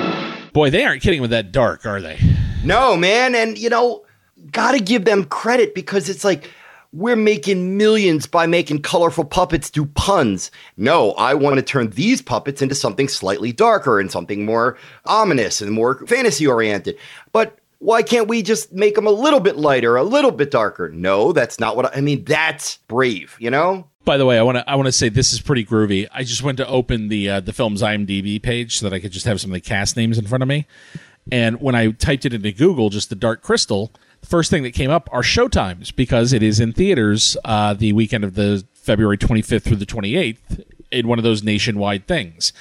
Boy, 0.52 0.70
they 0.70 0.84
aren't 0.84 1.02
kidding 1.02 1.20
with 1.20 1.30
that 1.30 1.52
dark, 1.52 1.86
are 1.86 2.00
they? 2.00 2.18
No, 2.64 2.96
man. 2.96 3.34
And, 3.34 3.56
you 3.56 3.70
know, 3.70 4.04
got 4.50 4.72
to 4.72 4.80
give 4.80 5.04
them 5.04 5.24
credit 5.24 5.74
because 5.74 6.08
it's 6.08 6.24
like 6.24 6.50
we're 6.92 7.14
making 7.14 7.76
millions 7.76 8.26
by 8.26 8.46
making 8.46 8.82
colorful 8.82 9.24
puppets 9.24 9.70
do 9.70 9.86
puns. 9.86 10.50
No, 10.76 11.12
I 11.12 11.34
want 11.34 11.56
to 11.56 11.62
turn 11.62 11.90
these 11.90 12.20
puppets 12.20 12.60
into 12.60 12.74
something 12.74 13.06
slightly 13.06 13.52
darker 13.52 14.00
and 14.00 14.10
something 14.10 14.44
more 14.44 14.76
ominous 15.06 15.60
and 15.60 15.70
more 15.70 16.04
fantasy 16.06 16.48
oriented. 16.48 16.98
But 17.32 17.59
why 17.80 18.02
can't 18.02 18.28
we 18.28 18.42
just 18.42 18.72
make 18.72 18.94
them 18.94 19.06
a 19.06 19.10
little 19.10 19.40
bit 19.40 19.56
lighter, 19.56 19.96
a 19.96 20.04
little 20.04 20.30
bit 20.30 20.50
darker? 20.50 20.90
No, 20.90 21.32
that's 21.32 21.58
not 21.58 21.76
what 21.76 21.86
I, 21.86 21.98
I 21.98 22.00
mean. 22.02 22.24
That's 22.24 22.76
brave, 22.88 23.36
you 23.40 23.50
know? 23.50 23.88
By 24.04 24.18
the 24.18 24.26
way, 24.26 24.38
I 24.38 24.42
want 24.42 24.58
to 24.58 24.70
I 24.70 24.76
want 24.76 24.86
to 24.86 24.92
say 24.92 25.08
this 25.08 25.32
is 25.32 25.40
pretty 25.40 25.64
groovy. 25.64 26.06
I 26.12 26.22
just 26.22 26.42
went 26.42 26.58
to 26.58 26.68
open 26.68 27.08
the 27.08 27.28
uh, 27.28 27.40
the 27.40 27.52
film's 27.52 27.82
IMDb 27.82 28.40
page 28.40 28.78
so 28.78 28.88
that 28.88 28.94
I 28.94 29.00
could 29.00 29.12
just 29.12 29.26
have 29.26 29.40
some 29.40 29.50
of 29.50 29.54
the 29.54 29.60
cast 29.60 29.96
names 29.96 30.18
in 30.18 30.26
front 30.26 30.42
of 30.42 30.48
me. 30.48 30.66
And 31.32 31.60
when 31.60 31.74
I 31.74 31.90
typed 31.92 32.26
it 32.26 32.34
into 32.34 32.52
Google, 32.52 32.90
just 32.90 33.08
the 33.08 33.14
Dark 33.16 33.42
Crystal, 33.42 33.92
the 34.20 34.26
first 34.26 34.50
thing 34.50 34.62
that 34.64 34.72
came 34.72 34.90
up 34.90 35.08
are 35.12 35.22
showtimes 35.22 35.94
because 35.94 36.32
it 36.32 36.42
is 36.42 36.60
in 36.60 36.72
theaters 36.72 37.36
uh, 37.44 37.72
the 37.72 37.92
weekend 37.92 38.24
of 38.24 38.34
the 38.34 38.64
February 38.74 39.16
25th 39.16 39.62
through 39.62 39.76
the 39.76 39.86
28th 39.86 40.64
in 40.90 41.08
one 41.08 41.18
of 41.18 41.22
those 41.22 41.42
nationwide 41.42 42.06
things. 42.06 42.52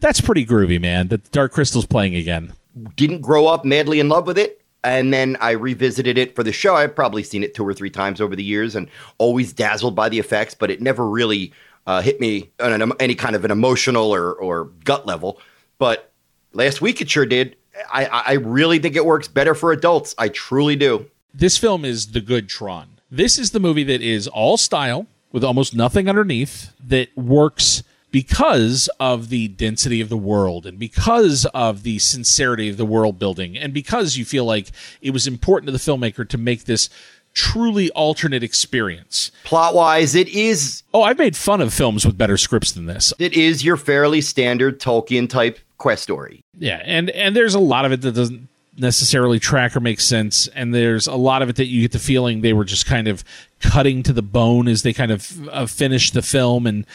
That's 0.00 0.20
pretty 0.20 0.46
groovy, 0.46 0.80
man. 0.80 1.08
That 1.08 1.30
Dark 1.32 1.52
Crystal's 1.52 1.86
playing 1.86 2.14
again. 2.14 2.52
Didn't 2.96 3.22
grow 3.22 3.46
up 3.46 3.64
madly 3.64 3.98
in 3.98 4.08
love 4.08 4.26
with 4.26 4.38
it 4.38 4.58
and 4.88 5.12
then 5.12 5.36
I 5.40 5.52
revisited 5.52 6.18
it 6.18 6.34
for 6.34 6.42
the 6.42 6.52
show. 6.52 6.74
I've 6.74 6.94
probably 6.94 7.22
seen 7.22 7.42
it 7.42 7.54
two 7.54 7.66
or 7.66 7.74
three 7.74 7.90
times 7.90 8.20
over 8.20 8.34
the 8.34 8.44
years, 8.44 8.74
and 8.74 8.88
always 9.18 9.52
dazzled 9.52 9.94
by 9.94 10.08
the 10.08 10.18
effects, 10.18 10.54
but 10.54 10.70
it 10.70 10.80
never 10.80 11.08
really 11.08 11.52
uh, 11.86 12.00
hit 12.00 12.20
me 12.20 12.50
on 12.60 12.80
an, 12.80 12.92
any 13.00 13.14
kind 13.14 13.34
of 13.36 13.44
an 13.44 13.50
emotional 13.50 14.14
or 14.14 14.32
or 14.34 14.64
gut 14.84 15.06
level. 15.06 15.40
But 15.78 16.12
last 16.52 16.80
week 16.80 17.00
it 17.00 17.10
sure 17.10 17.26
did. 17.26 17.56
I, 17.92 18.06
I 18.06 18.32
really 18.32 18.78
think 18.80 18.96
it 18.96 19.06
works 19.06 19.28
better 19.28 19.54
for 19.54 19.70
adults. 19.72 20.14
I 20.18 20.28
truly 20.28 20.74
do. 20.74 21.08
This 21.32 21.56
film 21.56 21.84
is 21.84 22.12
the 22.12 22.20
good 22.20 22.48
Tron. 22.48 22.98
This 23.10 23.38
is 23.38 23.52
the 23.52 23.60
movie 23.60 23.84
that 23.84 24.02
is 24.02 24.26
all 24.26 24.56
style 24.56 25.06
with 25.30 25.44
almost 25.44 25.74
nothing 25.74 26.08
underneath 26.08 26.72
that 26.84 27.16
works 27.16 27.82
because 28.10 28.88
of 28.98 29.28
the 29.28 29.48
density 29.48 30.00
of 30.00 30.08
the 30.08 30.16
world 30.16 30.66
and 30.66 30.78
because 30.78 31.46
of 31.54 31.82
the 31.82 31.98
sincerity 31.98 32.68
of 32.68 32.76
the 32.76 32.84
world 32.84 33.18
building 33.18 33.56
and 33.56 33.72
because 33.72 34.16
you 34.16 34.24
feel 34.24 34.44
like 34.44 34.68
it 35.02 35.10
was 35.10 35.26
important 35.26 35.66
to 35.66 35.72
the 35.72 35.78
filmmaker 35.78 36.28
to 36.28 36.38
make 36.38 36.64
this 36.64 36.88
truly 37.34 37.90
alternate 37.90 38.42
experience. 38.42 39.30
Plot 39.44 39.74
wise, 39.74 40.14
it 40.14 40.28
is. 40.28 40.82
Oh, 40.92 41.02
I've 41.02 41.18
made 41.18 41.36
fun 41.36 41.60
of 41.60 41.72
films 41.72 42.04
with 42.04 42.18
better 42.18 42.36
scripts 42.36 42.72
than 42.72 42.86
this. 42.86 43.12
It 43.18 43.34
is 43.34 43.64
your 43.64 43.76
fairly 43.76 44.20
standard 44.20 44.80
Tolkien 44.80 45.28
type 45.28 45.58
quest 45.76 46.02
story. 46.02 46.42
Yeah, 46.58 46.82
and 46.84 47.10
and 47.10 47.36
there's 47.36 47.54
a 47.54 47.60
lot 47.60 47.84
of 47.84 47.92
it 47.92 48.00
that 48.02 48.12
doesn't 48.12 48.48
necessarily 48.78 49.40
track 49.40 49.74
or 49.74 49.80
make 49.80 49.98
sense 49.98 50.46
and 50.54 50.72
there's 50.72 51.08
a 51.08 51.16
lot 51.16 51.42
of 51.42 51.48
it 51.48 51.56
that 51.56 51.66
you 51.66 51.80
get 51.82 51.90
the 51.90 51.98
feeling 51.98 52.42
they 52.42 52.52
were 52.52 52.64
just 52.64 52.86
kind 52.86 53.08
of 53.08 53.24
cutting 53.60 54.04
to 54.04 54.12
the 54.12 54.22
bone 54.22 54.68
as 54.68 54.84
they 54.84 54.92
kind 54.92 55.10
of 55.10 55.48
uh, 55.48 55.66
finish 55.66 56.12
the 56.12 56.22
film 56.22 56.64
and 56.64 56.86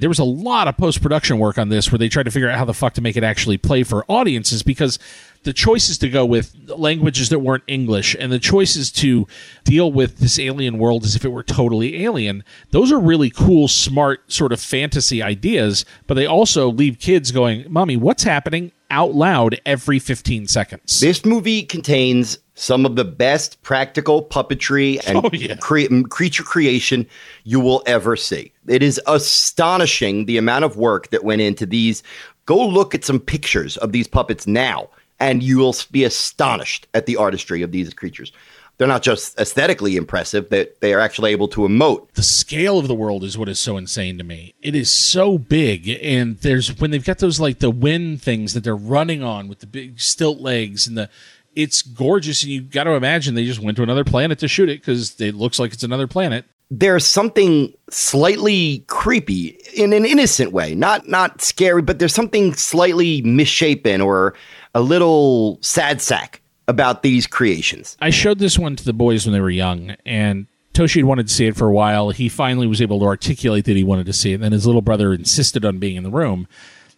there 0.00 0.08
was 0.08 0.18
a 0.18 0.24
lot 0.24 0.66
of 0.66 0.76
post 0.76 1.02
production 1.02 1.38
work 1.38 1.58
on 1.58 1.68
this 1.68 1.92
where 1.92 1.98
they 1.98 2.08
tried 2.08 2.24
to 2.24 2.30
figure 2.30 2.48
out 2.48 2.58
how 2.58 2.64
the 2.64 2.74
fuck 2.74 2.94
to 2.94 3.00
make 3.00 3.16
it 3.16 3.22
actually 3.22 3.58
play 3.58 3.82
for 3.82 4.04
audiences 4.08 4.62
because 4.62 4.98
the 5.42 5.52
choices 5.52 5.96
to 5.98 6.08
go 6.10 6.24
with 6.26 6.54
languages 6.68 7.28
that 7.30 7.38
weren't 7.38 7.64
English 7.66 8.14
and 8.18 8.30
the 8.30 8.38
choices 8.38 8.92
to 8.92 9.26
deal 9.64 9.90
with 9.90 10.18
this 10.18 10.38
alien 10.38 10.78
world 10.78 11.04
as 11.04 11.16
if 11.16 11.24
it 11.24 11.30
were 11.30 11.42
totally 11.42 12.04
alien, 12.04 12.44
those 12.72 12.92
are 12.92 13.00
really 13.00 13.30
cool, 13.30 13.66
smart, 13.68 14.30
sort 14.30 14.52
of 14.52 14.60
fantasy 14.60 15.22
ideas, 15.22 15.84
but 16.06 16.14
they 16.14 16.26
also 16.26 16.70
leave 16.70 16.98
kids 16.98 17.32
going, 17.32 17.64
Mommy, 17.68 17.96
what's 17.96 18.22
happening? 18.22 18.72
out 18.92 19.14
loud 19.14 19.56
every 19.64 20.00
15 20.00 20.48
seconds. 20.48 20.98
This 20.98 21.24
movie 21.24 21.62
contains 21.62 22.38
some 22.56 22.84
of 22.84 22.96
the 22.96 23.04
best 23.04 23.62
practical 23.62 24.20
puppetry 24.20 24.98
and 25.06 25.18
Oh, 25.18 25.30
yeah. 25.32 25.54
cre- 25.54 25.82
mm, 25.82 26.08
creature 26.08 26.42
creation 26.42 27.06
you 27.44 27.60
will 27.60 27.84
ever 27.86 28.16
see. 28.16 28.52
It 28.66 28.82
is 28.82 29.00
astonishing 29.06 30.26
the 30.26 30.38
amount 30.38 30.64
of 30.64 30.76
work 30.76 31.10
that 31.10 31.22
went 31.22 31.40
into 31.40 31.66
these. 31.66 32.02
Go 32.46 32.66
look 32.66 32.92
at 32.94 33.04
some 33.04 33.20
pictures 33.20 33.76
of 33.76 33.92
these 33.92 34.08
puppets 34.08 34.46
now, 34.48 34.88
and 35.20 35.42
you 35.42 35.58
will 35.58 35.76
be 35.92 36.04
astonished 36.04 36.88
at 36.94 37.06
the 37.06 37.16
artistry 37.16 37.62
of 37.62 37.70
these 37.70 37.92
creatures. 37.94 38.32
They're 38.78 38.88
not 38.88 39.02
just 39.02 39.38
aesthetically 39.38 39.96
impressive, 39.96 40.48
that 40.48 40.80
they 40.80 40.94
are 40.94 41.00
actually 41.00 41.32
able 41.32 41.48
to 41.48 41.60
emote. 41.60 42.10
the 42.12 42.22
scale 42.22 42.78
of 42.78 42.88
the 42.88 42.94
world 42.94 43.24
is 43.24 43.36
what 43.36 43.50
is 43.50 43.60
so 43.60 43.76
insane 43.76 44.16
to 44.16 44.24
me. 44.24 44.54
It 44.62 44.74
is 44.74 44.90
so 44.90 45.36
big, 45.36 45.86
and 46.02 46.38
there's 46.38 46.78
when 46.80 46.90
they've 46.90 47.04
got 47.04 47.18
those 47.18 47.38
like 47.38 47.58
the 47.58 47.70
wind 47.70 48.22
things 48.22 48.54
that 48.54 48.64
they're 48.64 48.74
running 48.74 49.22
on 49.22 49.48
with 49.48 49.58
the 49.58 49.66
big 49.66 50.00
stilt 50.00 50.40
legs 50.40 50.86
and 50.86 50.96
the. 50.96 51.10
It's 51.54 51.82
gorgeous, 51.82 52.42
and 52.42 52.52
you 52.52 52.62
got 52.62 52.84
to 52.84 52.92
imagine 52.92 53.34
they 53.34 53.44
just 53.44 53.60
went 53.60 53.76
to 53.76 53.82
another 53.82 54.04
planet 54.04 54.38
to 54.38 54.48
shoot 54.48 54.70
it 54.70 54.80
because 54.80 55.20
it 55.20 55.34
looks 55.34 55.58
like 55.58 55.72
it's 55.74 55.82
another 55.82 56.06
planet. 56.06 56.46
there's 56.70 57.04
something 57.04 57.74
slightly 57.90 58.84
creepy 58.86 59.58
in 59.74 59.92
an 59.92 60.04
innocent 60.06 60.52
way 60.52 60.72
not 60.72 61.08
not 61.08 61.42
scary 61.42 61.82
but 61.82 61.98
there's 61.98 62.14
something 62.14 62.54
slightly 62.54 63.20
misshapen 63.22 64.00
or 64.00 64.34
a 64.74 64.80
little 64.80 65.58
sad 65.62 66.00
sack 66.00 66.40
about 66.68 67.02
these 67.02 67.26
creations 67.26 67.96
I 68.00 68.10
showed 68.10 68.38
this 68.38 68.58
one 68.58 68.76
to 68.76 68.84
the 68.84 68.92
boys 68.92 69.26
when 69.26 69.32
they 69.32 69.40
were 69.40 69.50
young, 69.50 69.96
and 70.06 70.46
Toshi 70.74 70.96
had 70.96 71.04
wanted 71.04 71.26
to 71.26 71.34
see 71.34 71.46
it 71.46 71.56
for 71.56 71.66
a 71.66 71.72
while. 71.72 72.10
He 72.10 72.28
finally 72.28 72.66
was 72.66 72.80
able 72.80 73.00
to 73.00 73.06
articulate 73.06 73.64
that 73.64 73.76
he 73.76 73.82
wanted 73.82 74.06
to 74.06 74.12
see 74.12 74.30
it. 74.32 74.34
And 74.36 74.44
then 74.44 74.52
his 74.52 74.66
little 74.66 74.82
brother 74.82 75.12
insisted 75.12 75.64
on 75.64 75.78
being 75.78 75.96
in 75.96 76.04
the 76.04 76.10
room, 76.10 76.46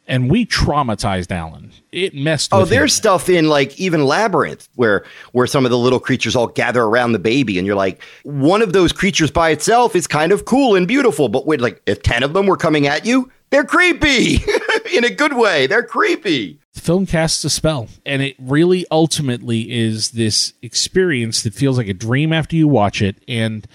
and 0.07 0.31
we 0.31 0.45
traumatized 0.45 1.31
Alan. 1.31 1.73
It 1.91 2.15
messed. 2.15 2.53
oh 2.53 2.61
with 2.61 2.71
him. 2.71 2.77
there's 2.77 2.93
stuff 2.93 3.29
in 3.31 3.49
like 3.49 3.79
even 3.81 4.05
labyrinth 4.05 4.69
where 4.75 5.05
where 5.33 5.47
some 5.47 5.65
of 5.65 5.71
the 5.71 5.79
little 5.79 6.01
creatures 6.01 6.37
all 6.37 6.49
gather 6.49 6.83
around 6.83 7.13
the 7.13 7.19
baby 7.19 7.57
and 7.59 7.67
you're 7.67 7.77
like 7.77 8.03
one 8.25 8.63
of 8.63 8.73
those 8.73 8.93
creatures 8.93 9.31
by 9.31 9.51
itself 9.51 9.95
is 9.97 10.07
kind 10.07 10.33
of 10.33 10.45
cool 10.45 10.75
and 10.75 10.87
beautiful 10.89 11.29
but 11.29 11.47
with 11.47 11.61
like 11.61 11.81
if 11.87 12.03
10 12.03 12.23
of 12.23 12.33
them 12.33 12.47
were 12.47 12.57
coming 12.57 12.87
at 12.87 13.07
you 13.07 13.31
they're 13.51 13.65
creepy 13.65 14.39
in 14.95 15.05
a 15.05 15.11
good 15.11 15.35
way 15.35 15.67
they're 15.67 15.83
creepy 15.85 16.59
the 16.75 16.81
film 16.81 17.07
casts 17.07 17.45
a 17.45 17.51
spell 17.51 17.89
and 18.07 18.23
it 18.23 18.37
really 18.39 18.87
ultimately 18.91 19.71
is 19.73 20.13
this 20.13 20.53
experience 20.63 21.43
that 21.43 21.55
feels 21.55 21.79
like 21.79 21.89
a 21.89 21.95
dream 21.95 22.33
after 22.33 22.57
you 22.57 22.69
watch 22.69 23.03
it 23.03 23.17
and 23.29 23.67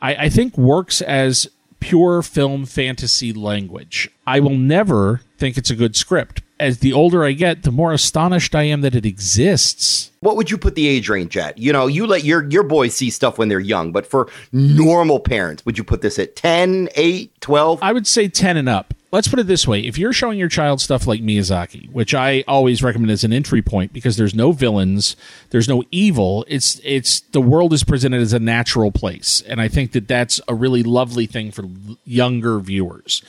I, 0.00 0.14
I 0.14 0.28
think 0.28 0.56
works 0.56 1.00
as 1.02 1.48
pure 1.80 2.22
film 2.22 2.64
fantasy 2.66 3.32
language 3.32 4.10
i 4.26 4.40
will 4.40 4.56
never 4.56 5.20
think 5.36 5.58
it's 5.58 5.70
a 5.70 5.76
good 5.76 5.96
script 5.96 6.42
as 6.58 6.78
the 6.78 6.92
older 6.92 7.24
i 7.24 7.32
get 7.32 7.62
the 7.62 7.72
more 7.72 7.92
astonished 7.92 8.54
i 8.54 8.62
am 8.62 8.80
that 8.80 8.94
it 8.94 9.04
exists 9.04 10.10
what 10.24 10.36
would 10.36 10.50
you 10.50 10.56
put 10.56 10.74
the 10.74 10.88
age 10.88 11.10
range 11.10 11.36
at? 11.36 11.58
You 11.58 11.70
know, 11.70 11.86
you 11.86 12.06
let 12.06 12.24
your 12.24 12.48
your 12.50 12.62
boys 12.62 12.94
see 12.94 13.10
stuff 13.10 13.36
when 13.36 13.48
they're 13.50 13.60
young, 13.60 13.92
but 13.92 14.06
for 14.06 14.30
normal 14.52 15.20
parents, 15.20 15.66
would 15.66 15.76
you 15.76 15.84
put 15.84 16.00
this 16.00 16.18
at 16.18 16.34
10, 16.34 16.88
8, 16.94 17.40
12? 17.42 17.78
I 17.82 17.92
would 17.92 18.06
say 18.06 18.28
10 18.28 18.56
and 18.56 18.66
up. 18.66 18.94
Let's 19.14 19.28
put 19.28 19.38
it 19.38 19.46
this 19.46 19.68
way. 19.68 19.78
If 19.78 19.96
you're 19.96 20.12
showing 20.12 20.40
your 20.40 20.48
child 20.48 20.80
stuff 20.80 21.06
like 21.06 21.20
Miyazaki, 21.20 21.88
which 21.92 22.16
I 22.16 22.42
always 22.48 22.82
recommend 22.82 23.12
as 23.12 23.22
an 23.22 23.32
entry 23.32 23.62
point 23.62 23.92
because 23.92 24.16
there's 24.16 24.34
no 24.34 24.50
villains, 24.50 25.14
there's 25.50 25.68
no 25.68 25.84
evil, 25.92 26.44
it's 26.48 26.80
it's 26.82 27.20
the 27.20 27.40
world 27.40 27.72
is 27.72 27.84
presented 27.84 28.20
as 28.20 28.32
a 28.32 28.40
natural 28.40 28.90
place. 28.90 29.40
And 29.46 29.60
I 29.60 29.68
think 29.68 29.92
that 29.92 30.08
that's 30.08 30.40
a 30.48 30.54
really 30.56 30.82
lovely 30.82 31.26
thing 31.26 31.52
for 31.52 31.62
younger 32.04 32.58
viewers. 32.58 33.22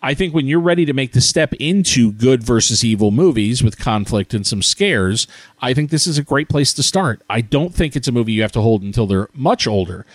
I 0.00 0.14
think 0.14 0.32
when 0.32 0.46
you're 0.46 0.58
ready 0.58 0.86
to 0.86 0.94
make 0.94 1.12
the 1.12 1.20
step 1.20 1.52
into 1.60 2.12
good 2.12 2.42
versus 2.42 2.82
evil 2.82 3.10
movies 3.10 3.62
with 3.62 3.78
conflict 3.78 4.32
and 4.32 4.46
some 4.46 4.62
scares, 4.62 5.26
I 5.60 5.74
think 5.74 5.90
this 5.90 6.06
is 6.06 6.16
a 6.16 6.22
great 6.22 6.48
place 6.48 6.72
to 6.72 6.82
start. 6.82 7.20
I 7.28 7.42
don't 7.42 7.74
think 7.74 7.94
it's 7.94 8.08
a 8.08 8.12
movie 8.12 8.32
you 8.32 8.40
have 8.40 8.52
to 8.52 8.62
hold 8.62 8.80
until 8.80 9.06
they're 9.06 9.28
much 9.34 9.66
older. 9.66 10.06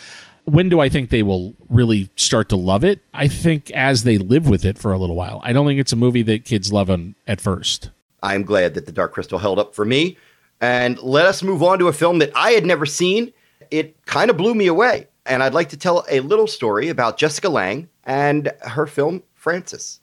When 0.46 0.70
do 0.70 0.80
I 0.80 0.90
think 0.90 1.10
they 1.10 1.24
will 1.24 1.54
really 1.70 2.10
start 2.16 2.50
to 2.50 2.56
love 2.56 2.84
it? 2.84 3.00
I 3.14 3.28
think 3.28 3.72
as 3.72 4.04
they 4.04 4.18
live 4.18 4.50
with 4.50 4.66
it 4.66 4.78
for 4.78 4.92
a 4.92 4.98
little 4.98 5.16
while. 5.16 5.40
I 5.44 5.54
don't 5.54 5.68
think 5.68 5.80
it's 5.80 5.94
a 5.94 5.98
movie 5.98 6.24
that 6.24 6.46
kids 6.46 6.74
love 6.74 6.90
on, 6.90 7.16
at 7.28 7.40
first. 7.40 7.90
I'm 8.24 8.44
glad 8.44 8.74
that 8.74 8.86
The 8.86 8.92
Dark 8.92 9.14
Crystal 9.14 9.40
held 9.40 9.60
up 9.60 9.74
for 9.76 9.86
me. 9.86 10.18
And 10.60 11.00
let 11.00 11.26
us 11.26 11.42
move 11.42 11.64
on 11.64 11.80
to 11.80 11.88
a 11.88 11.94
film 11.94 12.20
that 12.20 12.32
I 12.36 12.52
had 12.52 12.66
never 12.66 12.86
seen. 12.86 13.34
It 13.72 13.96
kind 14.06 14.30
of 14.30 14.38
blew 14.38 14.54
me 14.54 14.68
away. 14.68 15.08
And 15.26 15.42
I'd 15.42 15.54
like 15.54 15.70
to 15.70 15.78
tell 15.78 16.06
a 16.10 16.20
little 16.20 16.48
story 16.48 16.90
about 16.90 17.18
Jessica 17.18 17.50
Lange 17.50 17.88
and 18.06 18.52
her 18.62 18.86
film 18.88 19.24
Frances. 19.36 20.00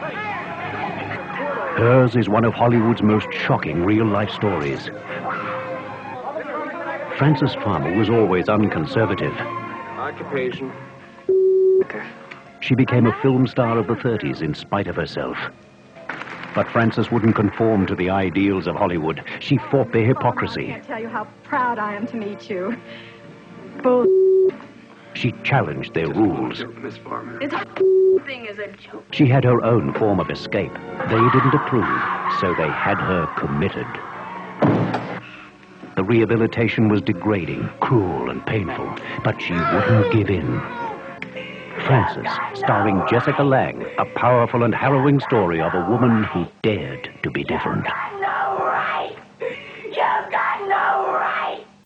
Hers 1.78 2.16
is 2.16 2.28
one 2.28 2.44
of 2.44 2.54
Hollywood's 2.54 3.02
most 3.02 3.28
shocking 3.32 3.84
real 3.84 4.06
life 4.06 4.30
stories. 4.30 4.86
Frances 7.18 7.54
Farmer 7.54 7.96
was 7.96 8.10
always 8.10 8.48
unconservative. 8.48 9.34
Occupation. 10.08 10.72
She 12.60 12.74
became 12.74 13.06
a 13.06 13.12
film 13.20 13.46
star 13.46 13.76
of 13.76 13.86
the 13.88 13.94
30s 13.94 14.40
in 14.40 14.54
spite 14.54 14.86
of 14.86 14.96
herself. 14.96 15.36
But 16.54 16.66
Frances 16.70 17.10
wouldn't 17.10 17.36
conform 17.36 17.86
to 17.86 17.94
the 17.94 18.08
ideals 18.08 18.66
of 18.66 18.74
Hollywood. 18.74 19.22
She 19.40 19.58
fought 19.70 19.92
the 19.92 20.00
hypocrisy. 20.00 20.72
I 20.72 20.78
tell 20.80 20.98
you 20.98 21.08
how 21.08 21.28
proud 21.44 21.78
I 21.78 21.94
am 21.94 22.06
to 22.06 22.16
meet 22.16 22.48
you. 22.48 22.74
Bull. 23.82 24.06
She 25.12 25.32
challenged 25.44 25.92
their 25.92 26.08
rules. 26.08 26.64
Miss 26.80 26.96
Farmer. 26.96 27.38
This 27.38 27.52
thing 28.24 28.46
is 28.46 28.58
a 28.58 28.68
joke. 28.68 29.04
She 29.12 29.26
had 29.26 29.44
her 29.44 29.62
own 29.62 29.92
form 29.92 30.20
of 30.20 30.30
escape. 30.30 30.72
They 30.72 31.28
didn't 31.32 31.54
approve, 31.54 32.02
so 32.40 32.54
they 32.54 32.70
had 32.70 32.98
her 32.98 33.26
committed. 33.36 33.86
The 35.98 36.04
rehabilitation 36.04 36.88
was 36.88 37.02
degrading, 37.02 37.68
cruel, 37.80 38.30
and 38.30 38.46
painful, 38.46 38.88
but 39.24 39.42
she 39.42 39.52
wouldn't 39.52 40.12
give 40.12 40.30
in. 40.30 40.60
Frances, 41.86 42.30
starring 42.54 43.02
Jessica 43.10 43.42
Lange, 43.42 43.84
a 43.98 44.04
powerful 44.14 44.62
and 44.62 44.72
harrowing 44.72 45.18
story 45.18 45.60
of 45.60 45.74
a 45.74 45.84
woman 45.90 46.22
who 46.22 46.46
dared 46.62 47.10
to 47.24 47.32
be 47.32 47.42
different. 47.42 47.84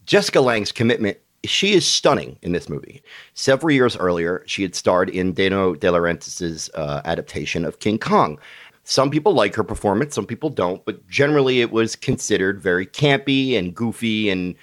Jessica 0.05 0.43
Lange's 0.43 0.73
commitment, 0.73 1.17
she 1.45 1.73
is 1.73 1.87
stunning 1.87 2.37
in 2.43 2.53
this 2.53 2.69
movie. 2.69 3.03
Several 3.33 3.71
years 3.71 3.97
earlier, 3.97 4.43
she 4.47 4.61
had 4.61 4.75
starred 4.75 5.09
in 5.09 5.33
Dino 5.33 5.75
De 5.75 5.89
Laurentiis' 5.89 6.69
uh, 6.75 7.01
adaptation 7.07 7.65
of 7.65 7.79
King 7.79 7.99
Kong. 7.99 8.39
Some 8.85 9.11
people 9.11 9.33
like 9.33 9.55
her 9.55 9.65
performance, 9.65 10.15
some 10.15 10.27
people 10.27 10.51
don't, 10.51 10.85
but 10.85 11.07
generally 11.09 11.61
it 11.61 11.71
was 11.71 11.95
considered 11.95 12.61
very 12.61 12.87
campy 12.87 13.57
and 13.57 13.75
goofy 13.75 14.29
and 14.29 14.55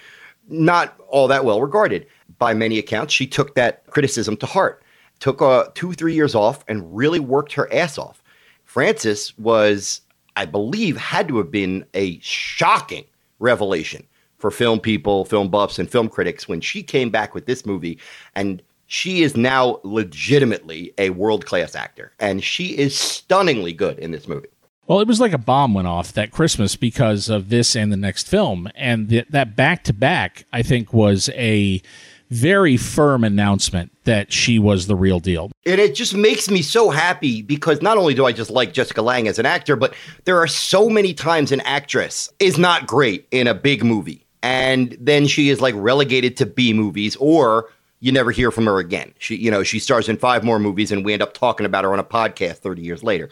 not 0.49 0.99
all 1.07 1.27
that 1.27 1.45
well 1.45 1.61
regarded. 1.61 2.05
By 2.37 2.53
many 2.53 2.77
accounts, 2.77 3.13
she 3.13 3.27
took 3.27 3.55
that 3.55 3.85
criticism 3.87 4.35
to 4.37 4.45
heart, 4.45 4.83
took 5.19 5.41
uh, 5.41 5.65
two, 5.73 5.93
three 5.93 6.13
years 6.13 6.35
off, 6.35 6.63
and 6.67 6.95
really 6.95 7.19
worked 7.19 7.53
her 7.53 7.71
ass 7.73 7.97
off. 7.97 8.21
Frances 8.65 9.37
was, 9.37 10.01
I 10.35 10.45
believe, 10.45 10.97
had 10.97 11.27
to 11.29 11.37
have 11.37 11.51
been 11.51 11.85
a 11.93 12.19
shocking 12.19 13.05
revelation 13.39 14.05
for 14.37 14.51
film 14.51 14.79
people, 14.79 15.25
film 15.25 15.49
buffs, 15.49 15.79
and 15.79 15.89
film 15.89 16.07
critics 16.07 16.47
when 16.47 16.61
she 16.61 16.81
came 16.83 17.09
back 17.09 17.33
with 17.33 17.45
this 17.45 17.65
movie. 17.65 17.99
And 18.35 18.61
she 18.89 19.21
is 19.21 19.37
now 19.37 19.79
legitimately 19.83 20.91
a 20.97 21.11
world 21.11 21.45
class 21.45 21.75
actor. 21.75 22.11
And 22.19 22.43
she 22.43 22.75
is 22.75 22.97
stunningly 22.97 23.71
good 23.71 23.99
in 23.99 24.09
this 24.09 24.27
movie. 24.27 24.49
Well, 24.87 24.99
it 24.99 25.07
was 25.07 25.21
like 25.21 25.31
a 25.31 25.37
bomb 25.37 25.75
went 25.75 25.87
off 25.87 26.11
that 26.13 26.31
Christmas 26.31 26.75
because 26.75 27.29
of 27.29 27.49
this 27.49 27.75
and 27.75 27.91
the 27.91 27.97
next 27.97 28.27
film. 28.27 28.67
And 28.73 29.07
th- 29.07 29.27
that 29.29 29.55
back 29.55 29.83
to 29.83 29.93
back, 29.93 30.45
I 30.51 30.63
think, 30.63 30.91
was 30.91 31.29
a 31.35 31.83
very 32.31 32.77
firm 32.77 33.23
announcement 33.23 33.91
that 34.05 34.33
she 34.33 34.57
was 34.57 34.87
the 34.87 34.95
real 34.95 35.19
deal. 35.19 35.51
And 35.67 35.79
it 35.79 35.93
just 35.93 36.15
makes 36.15 36.49
me 36.49 36.63
so 36.63 36.89
happy 36.89 37.43
because 37.43 37.83
not 37.83 37.99
only 37.99 38.15
do 38.15 38.25
I 38.25 38.31
just 38.31 38.49
like 38.49 38.73
Jessica 38.73 39.03
Lange 39.03 39.27
as 39.27 39.37
an 39.37 39.45
actor, 39.45 39.75
but 39.75 39.93
there 40.25 40.39
are 40.39 40.47
so 40.47 40.89
many 40.89 41.13
times 41.13 41.51
an 41.51 41.61
actress 41.61 42.27
is 42.39 42.57
not 42.57 42.87
great 42.87 43.27
in 43.29 43.45
a 43.45 43.53
big 43.53 43.83
movie. 43.83 44.25
And 44.41 44.97
then 44.99 45.27
she 45.27 45.49
is 45.49 45.61
like 45.61 45.75
relegated 45.77 46.37
to 46.37 46.47
B 46.47 46.73
movies 46.73 47.15
or 47.17 47.69
you 47.99 48.11
never 48.11 48.31
hear 48.31 48.51
from 48.51 48.65
her 48.65 48.79
again. 48.79 49.13
She, 49.19 49.35
you 49.35 49.51
know, 49.51 49.63
she 49.63 49.79
stars 49.79 50.07
in 50.07 50.17
five 50.17 50.43
more 50.43 50.59
movies 50.59 50.91
and 50.91 51.03
we 51.03 51.13
end 51.13 51.21
up 51.21 51.33
talking 51.33 51.65
about 51.65 51.83
her 51.83 51.93
on 51.93 51.99
a 51.99 52.03
podcast 52.03 52.57
30 52.57 52.81
years 52.81 53.03
later. 53.03 53.29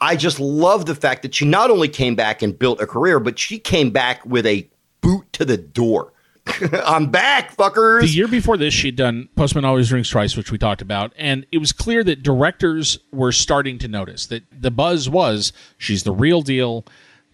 I 0.00 0.16
just 0.16 0.38
love 0.40 0.86
the 0.86 0.94
fact 0.94 1.22
that 1.22 1.34
she 1.34 1.46
not 1.46 1.70
only 1.70 1.88
came 1.88 2.14
back 2.14 2.42
and 2.42 2.58
built 2.58 2.80
a 2.80 2.86
career, 2.86 3.18
but 3.18 3.38
she 3.38 3.58
came 3.58 3.90
back 3.90 4.24
with 4.26 4.46
a 4.46 4.68
boot 5.00 5.32
to 5.34 5.44
the 5.44 5.56
door. 5.56 6.12
I'm 6.84 7.10
back, 7.10 7.56
fuckers. 7.56 8.02
The 8.02 8.08
year 8.08 8.28
before 8.28 8.56
this, 8.56 8.72
she'd 8.72 8.96
done 8.96 9.28
Postman 9.36 9.64
Always 9.64 9.90
Rings 9.90 10.08
Twice, 10.08 10.36
which 10.36 10.52
we 10.52 10.58
talked 10.58 10.82
about, 10.82 11.12
and 11.16 11.44
it 11.50 11.58
was 11.58 11.72
clear 11.72 12.04
that 12.04 12.22
directors 12.22 12.98
were 13.12 13.32
starting 13.32 13.78
to 13.78 13.88
notice 13.88 14.26
that 14.26 14.44
the 14.52 14.70
buzz 14.70 15.08
was 15.08 15.52
she's 15.76 16.04
the 16.04 16.12
real 16.12 16.42
deal. 16.42 16.84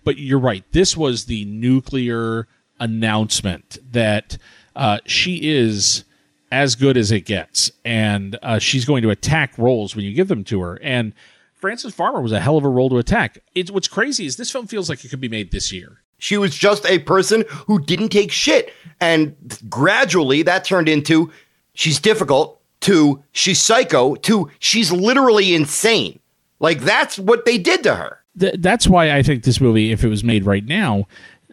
But 0.04 0.18
you're 0.18 0.38
right. 0.38 0.64
This 0.72 0.96
was 0.96 1.26
the 1.26 1.44
nuclear 1.44 2.48
announcement 2.80 3.78
that 3.92 4.36
uh, 4.74 4.98
she 5.06 5.48
is 5.48 6.04
as 6.52 6.74
good 6.76 6.98
as 6.98 7.10
it 7.10 7.22
gets, 7.22 7.72
and 7.82 8.38
uh, 8.42 8.58
she's 8.58 8.84
going 8.84 9.02
to 9.02 9.10
attack 9.10 9.56
roles 9.56 9.96
when 9.96 10.04
you 10.04 10.12
give 10.12 10.28
them 10.28 10.44
to 10.44 10.60
her. 10.60 10.78
And 10.82 11.14
Frances 11.54 11.94
Farmer 11.94 12.20
was 12.20 12.30
a 12.30 12.40
hell 12.40 12.58
of 12.58 12.64
a 12.64 12.68
role 12.68 12.90
to 12.90 12.98
attack. 12.98 13.38
It's 13.54 13.70
what's 13.70 13.88
crazy 13.88 14.26
is 14.26 14.36
this 14.36 14.50
film 14.50 14.66
feels 14.66 14.90
like 14.90 15.02
it 15.02 15.08
could 15.08 15.20
be 15.20 15.30
made 15.30 15.50
this 15.50 15.72
year. 15.72 16.02
She 16.18 16.36
was 16.36 16.54
just 16.54 16.84
a 16.86 16.98
person 16.98 17.44
who 17.66 17.80
didn't 17.80 18.10
take 18.10 18.30
shit. 18.30 18.72
And 19.00 19.34
gradually 19.68 20.42
that 20.42 20.64
turned 20.64 20.88
into 20.90 21.32
she's 21.72 21.98
difficult, 21.98 22.60
to 22.80 23.24
she's 23.32 23.60
psycho, 23.60 24.14
to 24.16 24.50
she's 24.58 24.92
literally 24.92 25.54
insane. 25.54 26.20
Like 26.60 26.80
that's 26.80 27.18
what 27.18 27.46
they 27.46 27.56
did 27.56 27.82
to 27.84 27.94
her. 27.94 28.18
Th- 28.38 28.56
that's 28.58 28.86
why 28.86 29.10
I 29.16 29.22
think 29.22 29.44
this 29.44 29.60
movie, 29.60 29.90
if 29.90 30.04
it 30.04 30.08
was 30.08 30.22
made 30.22 30.44
right 30.44 30.64
now, 30.64 31.08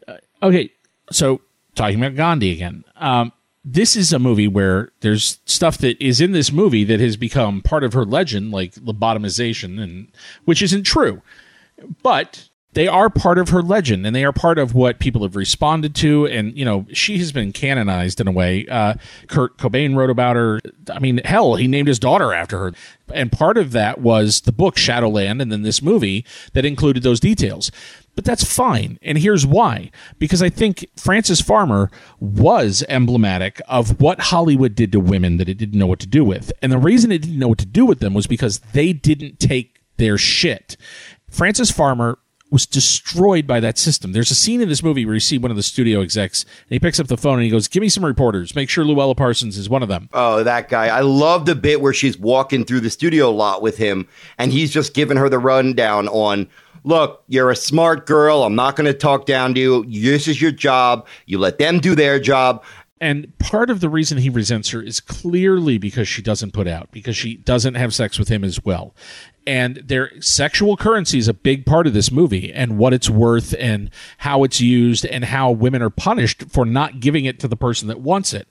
uh, 0.10 0.18
okay. 0.44 0.72
So 1.10 1.40
talking 1.76 1.98
about 1.98 2.16
Gandhi 2.16 2.52
again, 2.52 2.84
um, 2.98 3.32
this 3.64 3.96
is 3.96 4.14
a 4.14 4.20
movie 4.20 4.48
where 4.48 4.92
there's 5.02 5.40
stuff 5.46 5.78
that 5.80 6.02
is 6.04 6.22
in 6.22 6.32
this 6.32 6.52
movie 6.52 6.84
that 6.86 7.00
has 7.00 7.18
become 7.18 7.62
part 7.62 7.84
of 7.84 7.94
her 7.94 8.06
legend, 8.06 8.52
like 8.52 8.74
lobotomization, 8.76 9.82
and 9.82 10.12
which 10.46 10.62
isn't 10.62 10.84
true, 10.84 11.22
but 12.02 12.50
they 12.74 12.88
are 12.88 13.10
part 13.10 13.40
of 13.40 13.50
her 13.50 13.64
legend 13.64 14.06
and 14.06 14.16
they 14.16 14.24
are 14.24 14.32
part 14.32 14.60
of 14.60 14.76
what 14.76 15.00
people 15.00 15.24
have 15.24 15.36
responded 15.36 15.96
to. 15.96 16.28
And 16.28 16.56
you 16.58 16.64
know 16.64 16.86
she 16.94 17.18
has 17.18 17.32
been 17.32 17.52
canonized 17.52 18.22
in 18.22 18.28
a 18.28 18.32
way. 18.32 18.68
Uh, 18.68 18.94
kurt 19.28 19.58
cobain 19.58 19.96
wrote 19.96 20.10
about 20.10 20.36
her. 20.36 20.60
I 20.92 21.00
mean 21.00 21.20
hell 21.26 21.56
he 21.56 21.68
named 21.68 21.88
his 21.88 22.00
daughter 22.00 22.34
after 22.34 22.60
her. 22.60 22.74
And 23.14 23.32
part 23.32 23.58
of 23.58 23.72
that 23.72 24.00
was 24.00 24.42
the 24.42 24.52
book 24.52 24.78
shadowland 24.78 25.42
and 25.42 25.52
then 25.52 25.64
this 25.64 25.82
movie 25.82 26.26
that 26.54 26.64
included 26.64 27.02
those 27.04 27.20
details 27.20 27.72
but 28.20 28.26
that's 28.26 28.44
fine 28.44 29.00
and 29.02 29.18
here's 29.18 29.46
why 29.46 29.90
because 30.18 30.44
i 30.44 30.50
think 30.50 30.86
frances 30.98 31.40
farmer 31.40 31.90
was 32.20 32.84
emblematic 32.90 33.62
of 33.70 34.02
what 34.02 34.20
hollywood 34.20 34.76
did 34.76 34.92
to 34.92 35.00
women 35.00 35.38
that 35.38 35.48
it 35.48 35.54
didn't 35.54 35.80
know 35.80 35.88
what 35.88 36.00
to 36.00 36.06
do 36.06 36.26
with 36.26 36.52
and 36.62 36.70
the 36.70 36.78
reason 36.78 37.14
it 37.14 37.22
didn't 37.22 37.40
know 37.40 37.48
what 37.48 37.58
to 37.58 37.66
do 37.66 37.86
with 37.86 38.02
them 38.02 38.14
was 38.14 38.28
because 38.28 38.60
they 38.74 38.92
didn't 38.92 39.40
take 39.40 39.80
their 39.96 40.18
shit 40.18 40.76
frances 41.30 41.72
farmer 41.72 42.20
was 42.52 42.66
destroyed 42.66 43.46
by 43.46 43.60
that 43.60 43.78
system. 43.78 44.12
There's 44.12 44.32
a 44.32 44.36
scene 44.36 44.62
in 44.62 44.70
this 44.70 44.82
movie 44.82 45.06
where 45.06 45.14
you 45.14 45.20
see 45.20 45.38
one 45.38 45.52
of 45.52 45.58
the 45.58 45.64
studio 45.64 46.02
execs 46.02 46.44
and 46.44 46.70
he 46.70 46.80
picks 46.80 47.00
up 47.00 47.08
the 47.08 47.18
phone 47.18 47.36
and 47.36 47.44
he 47.44 47.50
goes, 47.50 47.68
Give 47.68 47.82
me 47.82 47.90
some 47.90 48.04
reporters. 48.04 48.56
Make 48.56 48.70
sure 48.70 48.84
Louella 48.84 49.16
Parsons 49.16 49.58
is 49.58 49.70
one 49.70 49.84
of 49.84 49.90
them. 49.90 50.10
Oh, 50.14 50.44
that 50.44 50.70
guy. 50.70 50.88
I 50.88 51.02
love 51.02 51.46
the 51.46 51.56
bit 51.56 51.82
where 51.82 51.94
she's 51.94 52.18
walking 52.18 52.66
through 52.66 52.80
the 52.80 52.90
studio 52.90 53.32
lot 53.32 53.62
with 53.62 53.78
him 53.78 54.08
and 54.38 54.52
he's 54.52 54.72
just 54.72 54.94
giving 54.94 55.18
her 55.18 55.30
the 55.30 55.40
rundown 55.40 56.08
on 56.08 56.50
look, 56.84 57.24
you're 57.28 57.50
a 57.50 57.56
smart 57.56 58.06
girl. 58.06 58.44
I'm 58.44 58.56
not 58.56 58.76
going 58.76 58.86
to 58.86 58.94
talk 58.94 59.26
down 59.26 59.54
to 59.56 59.60
you. 59.60 59.86
This 59.86 60.28
is 60.28 60.42
your 60.42 60.52
job. 60.52 61.08
You 61.26 61.40
let 61.40 61.58
them 61.58 61.80
do 61.80 61.96
their 61.96 62.20
job. 62.20 62.64
And 63.02 63.32
part 63.40 63.70
of 63.70 63.80
the 63.80 63.88
reason 63.88 64.18
he 64.18 64.30
resents 64.30 64.70
her 64.72 64.82
is 64.82 65.00
clearly 65.00 65.78
because 65.78 66.08
she 66.08 66.22
doesn't 66.22 66.52
put 66.52 66.68
out, 66.68 66.92
because 66.92 67.16
she 67.16 67.38
doesn't 67.38 67.76
have 67.76 67.94
sex 67.94 68.20
with 68.20 68.28
him 68.28 68.44
as 68.44 68.64
well 68.66 68.94
and 69.50 69.78
their 69.78 70.12
sexual 70.22 70.78
currency 70.78 71.18
is 71.18 71.28
a 71.28 71.34
big 71.34 71.66
part 71.66 71.88
of 71.88 71.94
this 71.94 72.12
movie 72.12 72.54
and 72.54 72.78
what 72.78 72.94
it's 72.94 73.10
worth 73.10 73.56
and 73.58 73.90
how 74.20 74.44
it's 74.44 74.62
used 74.62 75.08
and 75.08 75.26
how 75.26 75.50
women 75.50 75.82
are 75.82 75.90
punished 75.90 76.44
for 76.52 76.66
not 76.66 77.00
giving 77.00 77.26
it 77.26 77.40
to 77.40 77.48
the 77.48 77.56
person 77.56 77.88
that 77.88 78.00
wants 78.00 78.32
it. 78.32 78.48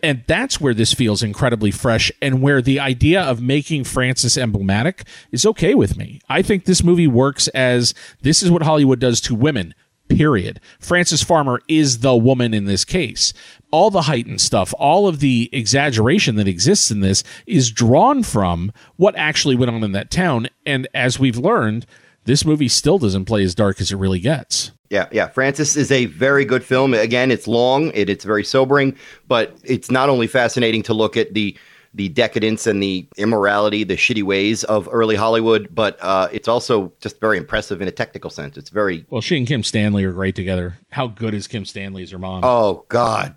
And 0.00 0.22
that's 0.26 0.60
where 0.60 0.74
this 0.74 0.94
feels 0.94 1.22
incredibly 1.22 1.70
fresh 1.70 2.12
and 2.22 2.40
where 2.40 2.62
the 2.62 2.78
idea 2.78 3.20
of 3.20 3.42
making 3.42 3.84
Frances 3.84 4.38
emblematic 4.38 5.04
is 5.32 5.44
okay 5.44 5.74
with 5.74 5.96
me. 5.96 6.20
I 6.28 6.42
think 6.42 6.64
this 6.64 6.84
movie 6.84 7.08
works 7.08 7.48
as 7.48 7.94
this 8.22 8.42
is 8.42 8.50
what 8.50 8.62
Hollywood 8.62 9.00
does 9.00 9.20
to 9.22 9.34
women 9.34 9.74
period. 10.08 10.60
Frances 10.80 11.22
Farmer 11.22 11.60
is 11.68 11.98
the 11.98 12.16
woman 12.16 12.54
in 12.54 12.64
this 12.64 12.84
case. 12.84 13.32
All 13.70 13.90
the 13.90 14.02
heightened 14.02 14.40
stuff, 14.40 14.72
all 14.78 15.06
of 15.06 15.20
the 15.20 15.50
exaggeration 15.52 16.36
that 16.36 16.48
exists 16.48 16.90
in 16.90 17.00
this 17.00 17.22
is 17.46 17.70
drawn 17.70 18.22
from 18.22 18.72
what 18.96 19.16
actually 19.16 19.56
went 19.56 19.70
on 19.70 19.84
in 19.84 19.92
that 19.92 20.10
town. 20.10 20.48
And 20.64 20.88
as 20.94 21.18
we've 21.18 21.36
learned, 21.36 21.86
this 22.24 22.44
movie 22.44 22.68
still 22.68 22.98
doesn't 22.98 23.26
play 23.26 23.42
as 23.42 23.54
dark 23.54 23.80
as 23.80 23.92
it 23.92 23.96
really 23.96 24.20
gets. 24.20 24.72
Yeah, 24.90 25.08
yeah. 25.12 25.28
Frances 25.28 25.76
is 25.76 25.92
a 25.92 26.06
very 26.06 26.44
good 26.44 26.64
film. 26.64 26.94
Again, 26.94 27.30
it's 27.30 27.46
long, 27.46 27.90
it, 27.94 28.08
it's 28.08 28.24
very 28.24 28.44
sobering, 28.44 28.96
but 29.26 29.56
it's 29.64 29.90
not 29.90 30.08
only 30.08 30.26
fascinating 30.26 30.82
to 30.84 30.94
look 30.94 31.16
at 31.16 31.34
the 31.34 31.56
the 31.94 32.08
decadence 32.10 32.66
and 32.66 32.82
the 32.82 33.06
immorality, 33.16 33.82
the 33.82 33.96
shitty 33.96 34.22
ways 34.22 34.62
of 34.64 34.88
early 34.92 35.16
Hollywood, 35.16 35.68
but 35.74 35.98
uh, 36.02 36.28
it's 36.30 36.46
also 36.46 36.92
just 37.00 37.18
very 37.18 37.38
impressive 37.38 37.80
in 37.80 37.88
a 37.88 37.90
technical 37.90 38.30
sense. 38.30 38.56
It's 38.56 38.70
very 38.70 39.06
well. 39.10 39.22
She 39.22 39.38
and 39.38 39.46
Kim 39.46 39.62
Stanley 39.62 40.04
are 40.04 40.12
great 40.12 40.34
together. 40.34 40.78
How 40.90 41.06
good 41.06 41.34
is 41.34 41.48
Kim 41.48 41.64
Stanley 41.64 42.02
as 42.02 42.10
her 42.10 42.18
mom? 42.18 42.44
Oh 42.44 42.84
God, 42.88 43.34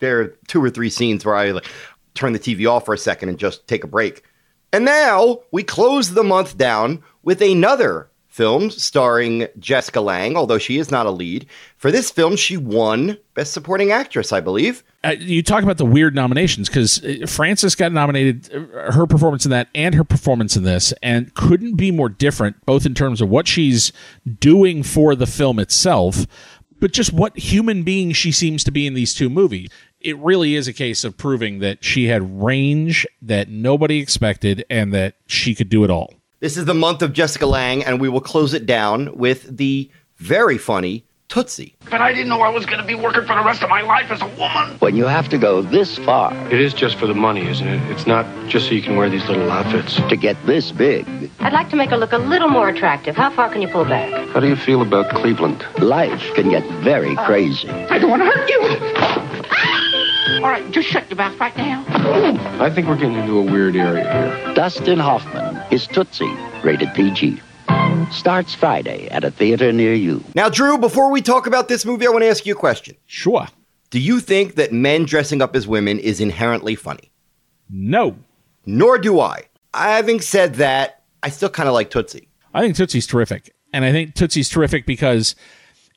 there 0.00 0.20
are 0.20 0.26
two 0.48 0.62
or 0.62 0.70
three 0.70 0.90
scenes 0.90 1.24
where 1.24 1.36
I 1.36 1.52
like, 1.52 1.66
turn 2.14 2.32
the 2.32 2.38
TV 2.38 2.70
off 2.70 2.84
for 2.84 2.94
a 2.94 2.98
second 2.98 3.28
and 3.28 3.38
just 3.38 3.66
take 3.66 3.84
a 3.84 3.88
break. 3.88 4.22
And 4.72 4.84
now 4.84 5.40
we 5.50 5.62
close 5.62 6.10
the 6.10 6.24
month 6.24 6.56
down 6.56 7.02
with 7.22 7.42
another 7.42 8.10
film 8.32 8.70
starring 8.70 9.46
Jessica 9.58 10.00
Lange, 10.00 10.36
although 10.36 10.56
she 10.56 10.78
is 10.78 10.90
not 10.90 11.04
a 11.04 11.10
lead. 11.10 11.46
For 11.76 11.90
this 11.92 12.10
film, 12.10 12.34
she 12.34 12.56
won 12.56 13.18
Best 13.34 13.52
Supporting 13.52 13.92
Actress, 13.92 14.32
I 14.32 14.40
believe. 14.40 14.82
Uh, 15.04 15.14
you 15.18 15.42
talk 15.42 15.62
about 15.62 15.76
the 15.76 15.84
weird 15.84 16.14
nominations 16.14 16.68
because 16.68 17.04
uh, 17.04 17.26
Frances 17.28 17.74
got 17.74 17.92
nominated, 17.92 18.50
uh, 18.54 18.92
her 18.92 19.06
performance 19.06 19.44
in 19.44 19.50
that 19.50 19.68
and 19.74 19.94
her 19.94 20.04
performance 20.04 20.56
in 20.56 20.62
this, 20.62 20.94
and 21.02 21.34
couldn't 21.34 21.74
be 21.74 21.90
more 21.90 22.08
different, 22.08 22.64
both 22.64 22.86
in 22.86 22.94
terms 22.94 23.20
of 23.20 23.28
what 23.28 23.46
she's 23.46 23.92
doing 24.38 24.82
for 24.82 25.14
the 25.14 25.26
film 25.26 25.58
itself, 25.58 26.26
but 26.80 26.92
just 26.92 27.12
what 27.12 27.36
human 27.38 27.82
being 27.82 28.12
she 28.12 28.32
seems 28.32 28.64
to 28.64 28.70
be 28.70 28.86
in 28.86 28.94
these 28.94 29.12
two 29.14 29.28
movies. 29.28 29.68
It 30.00 30.16
really 30.18 30.54
is 30.54 30.66
a 30.66 30.72
case 30.72 31.04
of 31.04 31.18
proving 31.18 31.58
that 31.58 31.84
she 31.84 32.06
had 32.06 32.42
range 32.42 33.06
that 33.20 33.50
nobody 33.50 34.00
expected 34.00 34.64
and 34.70 34.92
that 34.94 35.16
she 35.26 35.54
could 35.54 35.68
do 35.68 35.84
it 35.84 35.90
all. 35.90 36.14
This 36.42 36.56
is 36.56 36.64
the 36.64 36.74
month 36.74 37.02
of 37.02 37.12
Jessica 37.12 37.46
Lange, 37.46 37.84
and 37.84 38.00
we 38.00 38.08
will 38.08 38.20
close 38.20 38.52
it 38.52 38.66
down 38.66 39.16
with 39.16 39.58
the 39.58 39.88
very 40.16 40.58
funny 40.58 41.04
Tootsie. 41.28 41.76
But 41.88 42.00
I 42.00 42.12
didn't 42.12 42.30
know 42.30 42.40
I 42.40 42.48
was 42.48 42.66
going 42.66 42.80
to 42.80 42.84
be 42.84 42.96
working 42.96 43.24
for 43.26 43.36
the 43.36 43.44
rest 43.44 43.62
of 43.62 43.70
my 43.70 43.82
life 43.82 44.10
as 44.10 44.20
a 44.20 44.26
woman. 44.26 44.76
When 44.80 44.96
you 44.96 45.04
have 45.04 45.28
to 45.28 45.38
go 45.38 45.62
this 45.62 45.98
far. 45.98 46.34
It 46.52 46.60
is 46.60 46.74
just 46.74 46.96
for 46.96 47.06
the 47.06 47.14
money, 47.14 47.46
isn't 47.46 47.68
it? 47.68 47.80
It's 47.92 48.08
not 48.08 48.26
just 48.48 48.66
so 48.66 48.74
you 48.74 48.82
can 48.82 48.96
wear 48.96 49.08
these 49.08 49.24
little 49.28 49.52
outfits. 49.52 49.94
To 49.94 50.16
get 50.16 50.36
this 50.44 50.72
big. 50.72 51.06
I'd 51.38 51.52
like 51.52 51.70
to 51.70 51.76
make 51.76 51.90
her 51.90 51.96
look 51.96 52.10
a 52.10 52.18
little 52.18 52.48
more 52.48 52.68
attractive. 52.68 53.14
How 53.14 53.30
far 53.30 53.48
can 53.48 53.62
you 53.62 53.68
pull 53.68 53.84
back? 53.84 54.10
How 54.30 54.40
do 54.40 54.48
you 54.48 54.56
feel 54.56 54.82
about 54.82 55.14
Cleveland? 55.14 55.64
Life 55.78 56.34
can 56.34 56.50
get 56.50 56.68
very 56.82 57.16
uh, 57.16 57.24
crazy. 57.24 57.68
I 57.68 58.00
don't 58.00 58.10
want 58.10 58.22
to 58.22 58.26
hurt 58.26 58.50
you. 58.50 59.21
All 60.42 60.48
right, 60.48 60.68
just 60.72 60.88
shut 60.88 61.08
your 61.08 61.16
mouth 61.16 61.38
right 61.38 61.56
now. 61.56 61.84
I 62.60 62.68
think 62.68 62.88
we're 62.88 62.96
getting 62.96 63.14
into 63.14 63.38
a 63.38 63.42
weird 63.42 63.76
area 63.76 64.02
here. 64.02 64.54
Dustin 64.54 64.98
Hoffman 64.98 65.62
is 65.70 65.86
Tootsie, 65.86 66.34
rated 66.64 66.92
PG. 66.94 67.40
Starts 68.10 68.52
Friday 68.52 69.08
at 69.10 69.22
a 69.22 69.30
theater 69.30 69.70
near 69.70 69.94
you. 69.94 70.24
Now, 70.34 70.48
Drew, 70.48 70.78
before 70.78 71.12
we 71.12 71.22
talk 71.22 71.46
about 71.46 71.68
this 71.68 71.84
movie, 71.84 72.08
I 72.08 72.10
want 72.10 72.24
to 72.24 72.28
ask 72.28 72.44
you 72.44 72.54
a 72.54 72.56
question. 72.56 72.96
Sure. 73.06 73.46
Do 73.90 74.00
you 74.00 74.18
think 74.18 74.56
that 74.56 74.72
men 74.72 75.04
dressing 75.04 75.40
up 75.40 75.54
as 75.54 75.68
women 75.68 76.00
is 76.00 76.20
inherently 76.20 76.74
funny? 76.74 77.12
No. 77.70 78.16
Nor 78.66 78.98
do 78.98 79.20
I. 79.20 79.44
Having 79.72 80.22
said 80.22 80.54
that, 80.56 81.04
I 81.22 81.28
still 81.28 81.50
kind 81.50 81.68
of 81.68 81.72
like 81.72 81.90
Tootsie. 81.90 82.28
I 82.52 82.62
think 82.62 82.74
Tootsie's 82.74 83.06
terrific. 83.06 83.54
And 83.72 83.84
I 83.84 83.92
think 83.92 84.16
Tootsie's 84.16 84.48
terrific 84.48 84.86
because 84.86 85.36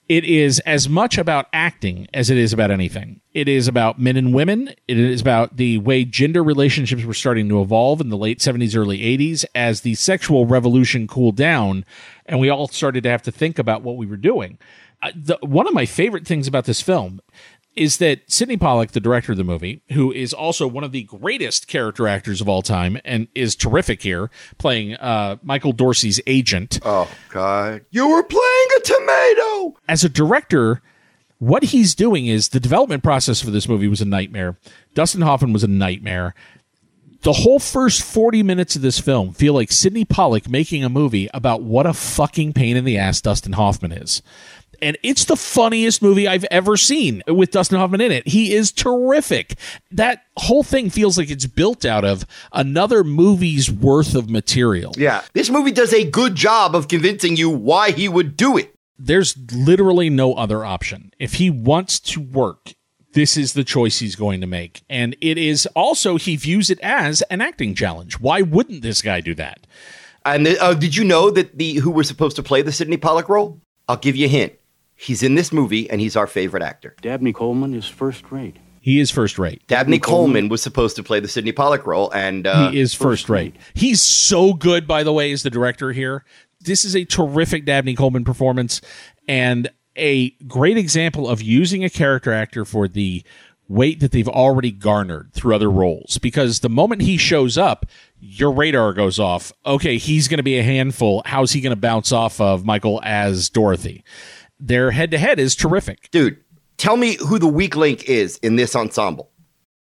it 0.08 0.24
is 0.24 0.60
as 0.60 0.88
much 0.88 1.18
about 1.18 1.48
acting 1.52 2.08
as 2.14 2.30
it 2.30 2.38
is 2.38 2.54
about 2.54 2.72
anything. 2.72 3.22
It 3.34 3.48
is 3.48 3.68
about 3.68 4.00
men 4.00 4.18
and 4.18 4.34
women. 4.34 4.70
It 4.88 4.98
is 4.98 5.20
about 5.20 5.58
the 5.58 5.80
way 5.80 6.06
gender 6.06 6.44
relationships 6.44 7.04
were 7.04 7.14
starting 7.14 7.50
to 7.50 7.62
evolve 7.62 8.02
in 8.02 8.10
the 8.10 8.18
late 8.18 8.40
70s, 8.40 8.78
early 8.78 9.00
80s 9.00 9.46
as 9.56 9.82
the 9.82 9.96
sexual 9.96 10.46
revolution 10.46 11.08
cooled 11.08 11.36
down 11.36 11.86
and 12.26 12.40
we 12.40 12.50
all 12.50 12.68
started 12.68 13.04
to 13.04 13.10
have 13.10 13.24
to 13.24 13.32
think 13.32 13.60
about 13.60 13.82
what 13.82 13.98
we 13.98 14.06
were 14.06 14.18
doing. 14.18 14.58
Uh, 15.02 15.12
the, 15.16 15.38
one 15.42 15.68
of 15.68 15.74
my 15.74 15.86
favorite 15.86 16.26
things 16.26 16.48
about 16.48 16.66
this 16.66 16.82
film 16.82 17.22
is 17.76 17.98
that 17.98 18.22
Sydney 18.32 18.58
Pollack, 18.58 18.92
the 18.92 19.00
director 19.00 19.34
of 19.34 19.38
the 19.38 19.44
movie, 19.44 19.82
who 19.92 20.12
is 20.12 20.34
also 20.34 20.68
one 20.68 20.84
of 20.84 20.92
the 20.92 21.04
greatest 21.04 21.68
character 21.68 22.08
actors 22.08 22.42
of 22.42 22.48
all 22.48 22.62
time 22.62 22.98
and 23.04 23.28
is 23.36 23.56
terrific 23.56 24.02
here, 24.02 24.30
playing 24.58 24.96
uh, 24.96 25.38
Michael 25.44 25.74
Dorsey's 25.74 26.22
agent. 26.26 26.80
Oh, 26.84 27.10
God. 27.30 27.86
You 27.92 28.10
were 28.10 28.24
playing 28.24 28.68
a 28.78 28.80
tomato! 28.82 29.78
As 29.88 30.04
a 30.04 30.10
director, 30.10 30.82
what 31.40 31.64
he's 31.64 31.96
doing 31.96 32.28
is 32.28 32.50
the 32.50 32.60
development 32.60 33.04
process 33.04 33.42
for 33.42 33.52
this 33.52 33.68
movie 33.68 33.88
was 33.88 34.02
a 34.02 34.06
nightmare. 34.06 34.58
Dustin 34.94 35.22
Hoffman 35.22 35.54
was 35.54 35.64
a 35.64 35.68
nightmare. 35.68 36.34
The 37.24 37.34
whole 37.34 37.60
first 37.60 38.04
40 38.04 38.44
minutes 38.44 38.76
of 38.76 38.84
this 38.84 39.00
film 39.00 39.34
feel 39.34 39.54
like 39.54 39.72
Sydney 39.72 40.06
Pollack 40.06 40.48
making 40.48 40.84
a 40.84 40.90
movie 40.90 41.28
about 41.34 41.64
what 41.64 41.88
a 41.88 41.94
fucking 41.94 42.54
pain 42.54 42.78
in 42.78 42.86
the 42.86 43.00
ass 43.00 43.20
Dustin 43.20 43.54
Hoffman 43.54 43.92
is 43.92 44.22
And 44.82 44.98
it's 45.04 45.26
the 45.26 45.36
funniest 45.36 46.02
movie 46.02 46.28
I've 46.28 46.46
ever 46.46 46.78
seen 46.78 47.24
with 47.28 47.52
Dustin 47.52 47.78
Hoffman 47.78 48.02
in 48.02 48.12
it. 48.12 48.28
He 48.28 48.54
is 48.54 48.72
terrific. 48.72 49.56
That 49.92 50.24
whole 50.38 50.64
thing 50.64 50.90
feels 50.90 51.18
like 51.18 51.30
it's 51.30 51.46
built 51.46 51.86
out 51.86 52.06
of 52.06 52.26
another 52.52 53.04
movie's 53.04 53.72
worth 53.72 54.16
of 54.16 54.30
material. 54.30 54.94
Yeah. 54.98 55.24
This 55.34 55.50
movie 55.50 55.72
does 55.72 55.94
a 55.94 56.10
good 56.10 56.36
job 56.36 56.76
of 56.76 56.88
convincing 56.88 57.36
you 57.36 57.50
why 57.50 57.92
he 57.92 58.10
would 58.10 58.38
do 58.38 58.58
it. 58.58 58.74
There's 58.98 59.36
literally 59.54 60.10
no 60.10 60.34
other 60.36 60.64
option. 60.64 61.12
If 61.20 61.34
he 61.34 61.50
wants 61.50 62.00
to 62.02 62.22
work, 62.22 62.74
this 63.14 63.38
is 63.38 63.54
the 63.54 63.64
choice 63.64 64.00
he's 64.00 64.16
going 64.16 64.42
to 64.42 64.48
make. 64.48 64.84
And 64.90 65.16
it 65.22 65.38
is 65.38 65.66
also, 65.68 66.18
he 66.18 66.36
views 66.36 66.70
it 66.70 66.80
as 66.82 67.22
an 67.24 67.42
acting 67.42 67.76
challenge. 67.76 68.20
Why 68.20 68.42
wouldn't 68.42 68.82
this 68.82 69.02
guy 69.02 69.22
do 69.22 69.34
that? 69.36 69.66
And 70.26 70.48
uh, 70.48 70.74
did 70.74 70.96
you 70.96 71.04
know 71.04 71.30
that 71.30 71.58
the 71.58 71.76
who 71.76 71.92
was 71.92 72.08
supposed 72.08 72.36
to 72.38 72.44
play 72.44 72.62
the 72.62 72.72
Sydney 72.72 72.98
Pollack 72.98 73.30
role? 73.30 73.62
I'll 73.88 73.98
give 73.98 74.16
you 74.16 74.26
a 74.26 74.30
hint. 74.30 74.54
He's 74.96 75.22
in 75.22 75.36
this 75.36 75.52
movie 75.52 75.90
and 75.90 76.00
he's 76.00 76.16
our 76.16 76.28
favorite 76.28 76.64
actor. 76.64 76.96
Dabney 77.02 77.34
Coleman 77.34 77.74
is 77.74 77.88
first 77.88 78.32
rate. 78.32 78.58
He 78.82 79.00
is 79.00 79.10
first 79.10 79.40
rate. 79.40 79.66
Dabney 79.66 79.98
Coleman 79.98 80.48
was 80.48 80.62
supposed 80.62 80.96
to 80.98 81.04
play 81.04 81.20
the 81.20 81.28
Sydney 81.28 81.52
Pollack 81.52 81.88
role, 81.88 82.12
and 82.12 82.46
uh, 82.46 82.70
he 82.70 82.80
is 82.80 82.94
first 82.94 83.30
rate. 83.30 83.56
He's 83.74 84.00
so 84.00 84.54
good, 84.54 84.88
by 84.88 85.02
the 85.02 85.12
way, 85.12 85.32
as 85.32 85.42
the 85.42 85.50
director 85.50 85.92
here. 85.92 86.24
This 86.62 86.86
is 86.86 86.96
a 86.96 87.04
terrific 87.04 87.66
Dabney 87.66 87.96
Coleman 87.96 88.24
performance 88.24 88.82
and 89.28 89.70
a 89.96 90.32
great 90.46 90.78
example 90.78 91.28
of 91.28 91.42
using 91.42 91.84
a 91.84 91.90
character 91.90 92.32
actor 92.32 92.64
for 92.64 92.88
the 92.88 93.24
weight 93.68 94.00
that 94.02 94.12
they've 94.12 94.30
already 94.30 94.72
garnered 94.72 95.34
through 95.34 95.56
other 95.56 95.72
roles. 95.72 96.20
Because 96.20 96.60
the 96.60 96.70
moment 96.70 97.02
he 97.02 97.18
shows 97.18 97.58
up, 97.58 97.88
your 98.20 98.52
radar 98.52 98.94
goes 98.94 99.18
off. 99.20 99.52
Okay, 99.66 99.98
he's 99.98 100.28
going 100.28 100.38
to 100.38 100.44
be 100.44 100.60
a 100.60 100.64
handful. 100.64 101.24
How's 101.26 101.54
he 101.54 101.62
going 101.62 101.76
to 101.76 101.80
bounce 101.80 102.12
off 102.12 102.40
of 102.40 102.66
Michael 102.66 103.02
as 103.04 103.50
Dorothy? 103.50 104.04
Their 104.66 104.90
head 104.90 105.12
to 105.12 105.20
head 105.20 105.38
is 105.40 105.56
terrific. 105.56 106.10
Dude, 106.10 106.38
tell 106.78 106.98
me 106.98 107.18
who 107.18 107.38
the 107.38 107.48
weak 107.48 107.76
link 107.76 108.10
is 108.10 108.38
in 108.38 108.56
this 108.56 108.76
ensemble. 108.76 109.30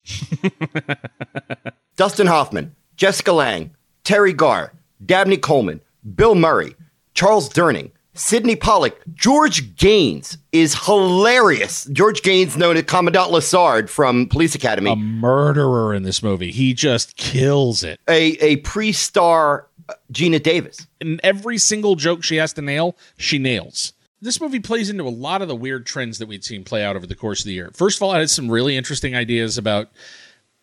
Dustin 1.96 2.26
Hoffman, 2.26 2.74
Jessica 2.96 3.32
Lange, 3.32 3.74
Teri 4.04 4.34
Garr, 4.34 4.72
Dabney 5.04 5.36
Coleman, 5.36 5.82
Bill 6.14 6.34
Murray, 6.34 6.74
Charles 7.12 7.50
Durning, 7.50 7.90
Sydney 8.14 8.56
Pollack, 8.56 8.96
George 9.12 9.76
Gaynes 9.76 10.38
is 10.50 10.86
hilarious. 10.86 11.84
George 11.92 12.22
Gaynes, 12.22 12.56
known 12.56 12.78
as 12.78 12.84
Commandant 12.84 13.30
Lassard 13.32 13.90
from 13.90 14.28
Police 14.28 14.54
Academy, 14.54 14.92
a 14.92 14.96
murderer 14.96 15.92
in 15.92 16.04
this 16.04 16.22
movie. 16.22 16.52
He 16.52 16.72
just 16.72 17.18
kills 17.18 17.84
it. 17.84 18.00
A 18.08 18.32
a 18.40 18.56
pre-star 18.56 19.68
uh, 19.90 19.94
Geena 20.10 20.42
Davis. 20.42 20.86
In 21.02 21.20
every 21.22 21.58
single 21.58 21.96
joke 21.96 22.24
she 22.24 22.36
has 22.36 22.54
to 22.54 22.62
nail, 22.62 22.96
she 23.18 23.38
nails. 23.38 23.92
This 24.22 24.40
movie 24.40 24.60
plays 24.60 24.90
into 24.90 25.04
a 25.04 25.08
lot 25.08 25.40
of 25.40 25.48
the 25.48 25.56
weird 25.56 25.86
trends 25.86 26.18
that 26.18 26.28
we'd 26.28 26.44
seen 26.44 26.62
play 26.62 26.84
out 26.84 26.96
over 26.96 27.06
the 27.06 27.14
course 27.14 27.40
of 27.40 27.46
the 27.46 27.54
year. 27.54 27.70
First 27.72 27.98
of 27.98 28.02
all, 28.02 28.14
it 28.14 28.18
had 28.18 28.30
some 28.30 28.50
really 28.50 28.76
interesting 28.76 29.14
ideas 29.14 29.56
about 29.56 29.88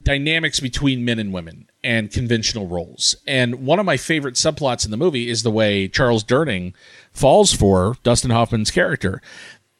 dynamics 0.03 0.59
between 0.59 1.03
men 1.03 1.17
and 1.17 1.33
women 1.33 1.67
and 1.83 2.11
conventional 2.11 2.67
roles. 2.67 3.15
And 3.25 3.65
one 3.65 3.79
of 3.79 3.85
my 3.85 3.97
favorite 3.97 4.35
subplots 4.35 4.85
in 4.85 4.91
the 4.91 4.97
movie 4.97 5.29
is 5.29 5.41
the 5.41 5.51
way 5.51 5.87
Charles 5.87 6.23
Durning 6.23 6.73
falls 7.11 7.51
for 7.51 7.95
Dustin 8.03 8.29
Hoffman's 8.29 8.69
character. 8.69 9.21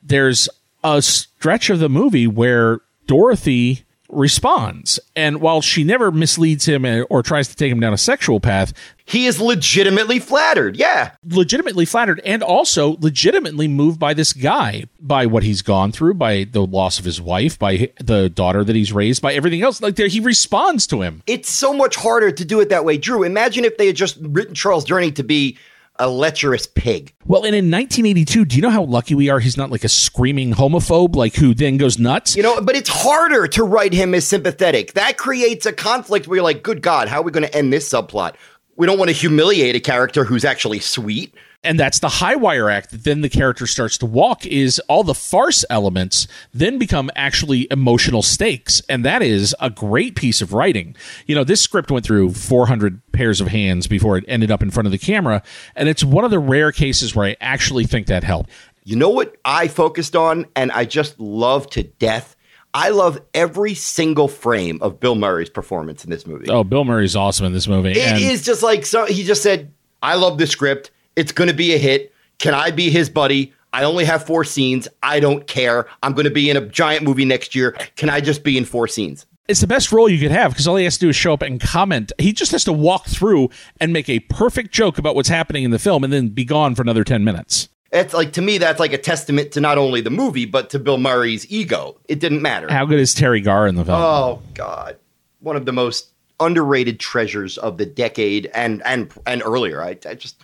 There's 0.01 0.49
a 0.83 1.01
stretch 1.01 1.69
of 1.69 1.79
the 1.79 1.89
movie 1.89 2.27
where 2.27 2.81
Dorothy 3.05 3.85
responds. 4.09 4.99
And 5.15 5.41
while 5.41 5.61
she 5.61 5.83
never 5.83 6.11
misleads 6.11 6.65
him 6.65 6.85
or 7.09 7.23
tries 7.23 7.47
to 7.49 7.55
take 7.55 7.71
him 7.71 7.79
down 7.79 7.93
a 7.93 7.97
sexual 7.97 8.39
path, 8.39 8.73
he 9.05 9.25
is 9.25 9.39
legitimately 9.39 10.19
flattered. 10.19 10.75
Yeah. 10.75 11.11
Legitimately 11.25 11.85
flattered 11.85 12.21
and 12.25 12.43
also 12.43 12.97
legitimately 12.99 13.67
moved 13.67 13.99
by 13.99 14.13
this 14.13 14.33
guy, 14.33 14.85
by 14.99 15.25
what 15.25 15.43
he's 15.43 15.61
gone 15.61 15.91
through, 15.91 16.15
by 16.15 16.45
the 16.51 16.65
loss 16.65 16.99
of 16.99 17.05
his 17.05 17.21
wife, 17.21 17.57
by 17.57 17.91
the 17.99 18.29
daughter 18.29 18.63
that 18.63 18.75
he's 18.75 18.91
raised, 18.91 19.21
by 19.21 19.33
everything 19.33 19.61
else. 19.61 19.81
Like 19.81 19.95
there, 19.95 20.07
he 20.07 20.19
responds 20.19 20.87
to 20.87 21.01
him. 21.01 21.23
It's 21.27 21.49
so 21.49 21.73
much 21.73 21.95
harder 21.95 22.31
to 22.31 22.45
do 22.45 22.59
it 22.59 22.69
that 22.69 22.85
way. 22.85 22.97
Drew, 22.97 23.23
imagine 23.23 23.65
if 23.65 23.77
they 23.77 23.87
had 23.87 23.95
just 23.95 24.17
written 24.21 24.55
Charles 24.55 24.85
Durning 24.85 25.15
to 25.15 25.23
be 25.23 25.57
a 25.99 26.09
lecherous 26.09 26.67
pig. 26.67 27.13
Well, 27.25 27.43
and 27.43 27.55
in 27.55 27.71
1982, 27.71 28.45
do 28.45 28.55
you 28.55 28.61
know 28.61 28.69
how 28.69 28.83
lucky 28.83 29.15
we 29.15 29.29
are? 29.29 29.39
He's 29.39 29.57
not 29.57 29.71
like 29.71 29.83
a 29.83 29.89
screaming 29.89 30.53
homophobe, 30.53 31.15
like 31.15 31.35
who 31.35 31.53
then 31.53 31.77
goes 31.77 31.97
nuts. 31.97 32.35
You 32.35 32.43
know, 32.43 32.61
but 32.61 32.75
it's 32.75 32.89
harder 32.89 33.47
to 33.47 33.63
write 33.63 33.93
him 33.93 34.13
as 34.13 34.25
sympathetic. 34.27 34.93
That 34.93 35.17
creates 35.17 35.65
a 35.65 35.73
conflict 35.73 36.27
where 36.27 36.37
you're 36.37 36.43
like, 36.43 36.63
good 36.63 36.81
God, 36.81 37.07
how 37.07 37.21
are 37.21 37.23
we 37.23 37.31
going 37.31 37.45
to 37.45 37.55
end 37.55 37.73
this 37.73 37.89
subplot? 37.89 38.35
We 38.75 38.85
don't 38.85 38.99
want 38.99 39.09
to 39.09 39.15
humiliate 39.15 39.75
a 39.75 39.79
character 39.79 40.23
who's 40.23 40.45
actually 40.45 40.79
sweet 40.79 41.33
and 41.67 41.77
that's 41.77 41.99
the 41.99 42.07
high 42.07 42.35
wire 42.35 42.69
act 42.69 42.91
that 42.91 43.03
then 43.03 43.21
the 43.21 43.29
character 43.29 43.67
starts 43.67 43.97
to 43.97 44.05
walk 44.05 44.45
is 44.45 44.79
all 44.87 45.03
the 45.03 45.13
farce 45.13 45.65
elements 45.69 46.27
then 46.53 46.77
become 46.77 47.11
actually 47.15 47.67
emotional 47.69 48.21
stakes 48.21 48.81
and 48.87 49.03
that 49.03 49.21
is 49.21 49.53
a 49.59 49.69
great 49.69 50.15
piece 50.15 50.41
of 50.41 50.53
writing 50.53 50.95
you 51.25 51.35
know 51.35 51.43
this 51.43 51.61
script 51.61 51.91
went 51.91 52.05
through 52.05 52.31
400 52.31 53.01
pairs 53.11 53.41
of 53.41 53.49
hands 53.49 53.85
before 53.85 54.17
it 54.17 54.23
ended 54.27 54.49
up 54.49 54.63
in 54.63 54.71
front 54.71 54.87
of 54.87 54.91
the 54.91 54.97
camera 54.97 55.43
and 55.75 55.89
it's 55.89 56.03
one 56.03 56.23
of 56.23 56.31
the 56.31 56.39
rare 56.39 56.71
cases 56.71 57.13
where 57.13 57.27
i 57.27 57.35
actually 57.41 57.83
think 57.83 58.07
that 58.07 58.23
helped 58.23 58.49
you 58.83 58.95
know 58.95 59.09
what 59.09 59.35
i 59.43 59.67
focused 59.67 60.15
on 60.15 60.45
and 60.55 60.71
i 60.71 60.85
just 60.85 61.19
love 61.19 61.69
to 61.69 61.83
death 61.83 62.35
I 62.73 62.89
love 62.89 63.19
every 63.33 63.73
single 63.73 64.27
frame 64.27 64.77
of 64.81 64.99
Bill 64.99 65.15
Murray's 65.15 65.49
performance 65.49 66.03
in 66.03 66.11
this 66.11 66.27
movie. 66.27 66.47
Oh, 66.47 66.63
Bill 66.63 66.85
Murray's 66.85 67.15
awesome 67.15 67.47
in 67.47 67.53
this 67.53 67.67
movie. 67.67 67.91
It 67.91 67.97
and- 67.97 68.21
is 68.21 68.43
just 68.43 68.61
like 68.61 68.85
so. 68.85 69.05
He 69.05 69.23
just 69.23 69.41
said, 69.41 69.71
"I 70.03 70.13
love 70.13 70.37
the 70.37 70.45
script. 70.45 70.91
It's 71.17 71.31
going 71.31 71.49
to 71.49 71.53
be 71.55 71.73
a 71.73 71.79
hit. 71.79 72.13
Can 72.37 72.53
I 72.53 72.69
be 72.69 72.91
his 72.91 73.09
buddy? 73.09 73.51
I 73.73 73.83
only 73.83 74.05
have 74.05 74.23
four 74.23 74.43
scenes. 74.43 74.87
I 75.01 75.19
don't 75.19 75.47
care. 75.47 75.87
I'm 76.03 76.13
going 76.13 76.25
to 76.25 76.31
be 76.31 76.49
in 76.49 76.55
a 76.55 76.61
giant 76.61 77.03
movie 77.03 77.25
next 77.25 77.55
year. 77.55 77.71
Can 77.95 78.09
I 78.09 78.21
just 78.21 78.43
be 78.43 78.55
in 78.55 78.65
four 78.65 78.87
scenes? 78.87 79.25
It's 79.47 79.59
the 79.59 79.67
best 79.67 79.91
role 79.91 80.07
you 80.07 80.19
could 80.19 80.31
have 80.31 80.51
because 80.51 80.67
all 80.67 80.75
he 80.75 80.83
has 80.83 80.95
to 80.95 80.99
do 81.01 81.09
is 81.09 81.15
show 81.15 81.33
up 81.33 81.41
and 81.41 81.59
comment. 81.59 82.11
He 82.19 82.33
just 82.33 82.51
has 82.51 82.63
to 82.65 82.73
walk 82.73 83.07
through 83.07 83.49
and 83.81 83.91
make 83.91 84.09
a 84.09 84.19
perfect 84.19 84.71
joke 84.71 84.99
about 84.99 85.15
what's 85.15 85.29
happening 85.29 85.63
in 85.63 85.71
the 85.71 85.79
film 85.79 86.03
and 86.03 86.13
then 86.13 86.29
be 86.29 86.45
gone 86.45 86.75
for 86.75 86.83
another 86.83 87.03
10 87.03 87.23
minutes. 87.23 87.69
It's 87.91 88.13
like 88.13 88.33
to 88.33 88.41
me 88.41 88.57
that's 88.57 88.79
like 88.79 88.93
a 88.93 88.97
testament 88.97 89.53
to 89.53 89.61
not 89.61 89.77
only 89.77 90.01
the 90.01 90.09
movie 90.09 90.45
but 90.45 90.69
to 90.71 90.79
Bill 90.79 90.97
Murray's 90.97 91.49
ego. 91.49 91.97
It 92.07 92.19
didn't 92.19 92.41
matter. 92.41 92.71
How 92.71 92.85
good 92.85 92.99
is 92.99 93.15
Teri 93.15 93.43
Garr 93.43 93.65
in 93.67 93.75
the 93.75 93.85
film? 93.85 93.99
Oh 93.99 94.41
god. 94.53 94.97
One 95.39 95.55
of 95.55 95.65
the 95.65 95.71
most 95.71 96.09
underrated 96.39 96.99
treasures 96.99 97.57
of 97.57 97.77
the 97.77 97.85
decade 97.85 98.47
and 98.53 98.83
and 98.85 99.11
and 99.25 99.41
earlier. 99.43 99.81
I, 99.81 99.97
I 100.07 100.15
just 100.15 100.43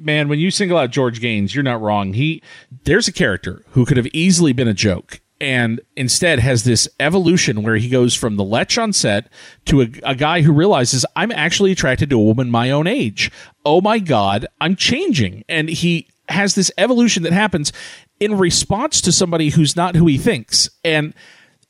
man, 0.00 0.28
when 0.28 0.38
you 0.38 0.50
single 0.50 0.78
out 0.78 0.90
George 0.90 1.20
Gaynes, 1.20 1.54
you're 1.54 1.64
not 1.64 1.80
wrong. 1.80 2.12
He 2.12 2.42
there's 2.84 3.08
a 3.08 3.12
character 3.12 3.64
who 3.70 3.84
could 3.84 3.96
have 3.96 4.06
easily 4.12 4.52
been 4.52 4.68
a 4.68 4.74
joke 4.74 5.20
and 5.40 5.80
instead 5.96 6.38
has 6.38 6.64
this 6.64 6.88
evolution 7.00 7.62
where 7.62 7.76
he 7.76 7.88
goes 7.88 8.14
from 8.14 8.36
the 8.36 8.44
lech 8.44 8.76
on 8.76 8.92
set 8.92 9.32
to 9.64 9.80
a, 9.80 9.88
a, 10.02 10.14
guy 10.14 10.42
who 10.42 10.52
realizes 10.52 11.06
I'm 11.16 11.32
actually 11.32 11.72
attracted 11.72 12.10
to 12.10 12.16
a 12.16 12.22
woman 12.22 12.50
my 12.50 12.70
own 12.70 12.86
age. 12.86 13.32
Oh 13.64 13.80
my 13.80 13.98
God, 13.98 14.46
I'm 14.60 14.76
changing. 14.76 15.44
And 15.48 15.70
he 15.70 16.08
has 16.28 16.54
this 16.54 16.70
evolution 16.76 17.22
that 17.22 17.32
happens 17.32 17.72
in 18.20 18.36
response 18.36 19.00
to 19.00 19.12
somebody 19.12 19.48
who's 19.48 19.74
not 19.74 19.96
who 19.96 20.06
he 20.06 20.18
thinks. 20.18 20.68
And 20.84 21.14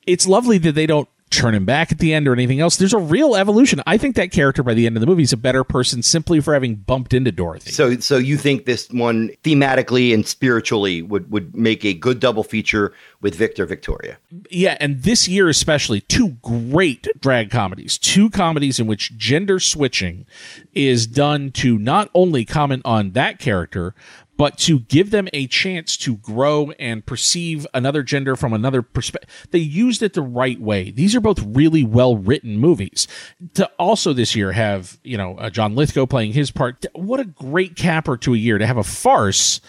it's 0.04 0.26
lovely 0.26 0.58
that 0.58 0.72
they 0.72 0.86
don't 0.86 1.08
turn 1.30 1.54
him 1.54 1.64
back 1.64 1.92
at 1.92 1.98
the 1.98 2.12
end 2.12 2.26
or 2.26 2.32
anything 2.32 2.60
else. 2.60 2.76
There's 2.76 2.92
a 2.92 2.98
real 2.98 3.36
evolution. 3.36 3.80
I 3.86 3.96
think 3.98 4.16
that 4.16 4.32
character 4.32 4.62
by 4.62 4.74
the 4.74 4.86
end 4.86 4.96
of 4.96 5.00
the 5.00 5.06
movie 5.06 5.22
is 5.22 5.32
a 5.32 5.36
better 5.36 5.64
person 5.64 6.02
simply 6.02 6.40
for 6.40 6.54
having 6.54 6.74
bumped 6.74 7.14
into 7.14 7.30
Dorothy. 7.30 7.70
So, 7.70 7.98
so 7.98 8.16
you 8.16 8.36
think 8.36 8.64
this 8.64 8.90
one 8.90 9.30
thematically 9.44 10.12
and 10.12 10.26
spiritually 10.26 11.02
would 11.02 11.30
would 11.30 11.54
make 11.54 11.84
a 11.84 11.94
good 11.94 12.20
double 12.20 12.42
feature 12.42 12.92
with 13.20 13.34
Victor 13.34 13.64
Victoria? 13.66 14.18
Yeah, 14.50 14.76
and 14.80 15.02
this 15.02 15.28
year 15.28 15.48
especially, 15.48 16.00
two 16.00 16.30
great 16.42 17.06
drag 17.20 17.50
comedies, 17.50 17.96
two 17.96 18.30
comedies 18.30 18.80
in 18.80 18.86
which 18.86 19.16
gender 19.16 19.60
switching 19.60 20.26
is 20.72 21.06
done 21.06 21.52
to 21.52 21.78
not 21.78 22.10
only 22.14 22.44
comment 22.44 22.82
on 22.84 23.12
that 23.12 23.38
character 23.38 23.94
but 24.40 24.56
to 24.56 24.78
give 24.80 25.10
them 25.10 25.28
a 25.34 25.46
chance 25.48 25.98
to 25.98 26.16
grow 26.16 26.70
and 26.78 27.04
perceive 27.04 27.66
another 27.74 28.02
gender 28.02 28.34
from 28.36 28.54
another 28.54 28.80
perspective. 28.80 29.28
They 29.50 29.58
used 29.58 30.02
it 30.02 30.14
the 30.14 30.22
right 30.22 30.58
way. 30.58 30.90
These 30.90 31.14
are 31.14 31.20
both 31.20 31.44
really 31.44 31.84
well 31.84 32.16
written 32.16 32.56
movies. 32.56 33.06
To 33.52 33.70
also 33.78 34.14
this 34.14 34.34
year 34.34 34.52
have, 34.52 34.98
you 35.04 35.18
know, 35.18 35.36
uh, 35.36 35.50
John 35.50 35.74
Lithgow 35.74 36.06
playing 36.06 36.32
his 36.32 36.50
part. 36.50 36.86
What 36.94 37.20
a 37.20 37.26
great 37.26 37.76
capper 37.76 38.16
to 38.16 38.32
a 38.32 38.38
year 38.38 38.56
to 38.56 38.66
have 38.66 38.78
a 38.78 38.82
farce 38.82 39.60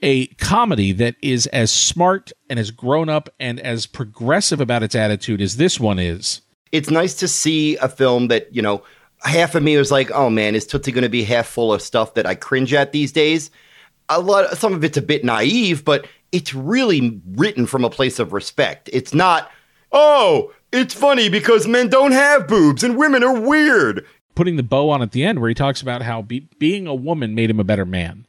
a 0.00 0.28
comedy 0.28 0.92
that 0.92 1.16
is 1.20 1.48
as 1.48 1.72
smart 1.72 2.30
and 2.48 2.60
as 2.60 2.70
grown 2.70 3.08
up 3.08 3.28
and 3.40 3.58
as 3.58 3.86
progressive 3.86 4.60
about 4.60 4.84
its 4.84 4.94
attitude 4.94 5.42
as 5.42 5.56
this 5.56 5.80
one 5.80 5.98
is. 5.98 6.40
It's 6.70 6.88
nice 6.88 7.14
to 7.16 7.26
see 7.26 7.76
a 7.78 7.88
film 7.88 8.28
that, 8.28 8.54
you 8.54 8.62
know, 8.62 8.84
half 9.22 9.56
of 9.56 9.64
me 9.64 9.76
was 9.76 9.90
like, 9.90 10.12
oh 10.12 10.30
man, 10.30 10.54
is 10.54 10.68
Tootsie 10.68 10.92
going 10.92 11.02
to 11.02 11.08
be 11.08 11.24
half 11.24 11.48
full 11.48 11.72
of 11.72 11.82
stuff 11.82 12.14
that 12.14 12.26
I 12.26 12.36
cringe 12.36 12.72
at 12.72 12.92
these 12.92 13.10
days? 13.10 13.50
A 14.10 14.20
lot 14.20 14.56
some 14.58 14.74
of 14.74 14.84
it's 14.84 14.96
a 14.96 15.02
bit 15.02 15.24
naive, 15.24 15.84
but 15.84 16.06
it's 16.32 16.52
really 16.52 17.20
written 17.32 17.66
from 17.66 17.84
a 17.84 17.90
place 17.90 18.18
of 18.18 18.32
respect. 18.32 18.90
It's 18.92 19.14
not, 19.14 19.50
oh, 19.92 20.52
it's 20.72 20.94
funny 20.94 21.28
because 21.28 21.66
men 21.66 21.88
don't 21.88 22.12
have 22.12 22.46
boobs 22.46 22.84
and 22.84 22.96
women 22.96 23.24
are 23.24 23.40
weird. 23.40 24.06
Putting 24.34 24.56
the 24.56 24.62
bow 24.62 24.90
on 24.90 25.02
at 25.02 25.12
the 25.12 25.24
end 25.24 25.40
where 25.40 25.48
he 25.48 25.54
talks 25.54 25.82
about 25.82 26.02
how 26.02 26.22
be- 26.22 26.48
being 26.58 26.86
a 26.86 26.94
woman 26.94 27.34
made 27.34 27.50
him 27.50 27.60
a 27.60 27.64
better 27.64 27.84
man. 27.86 28.26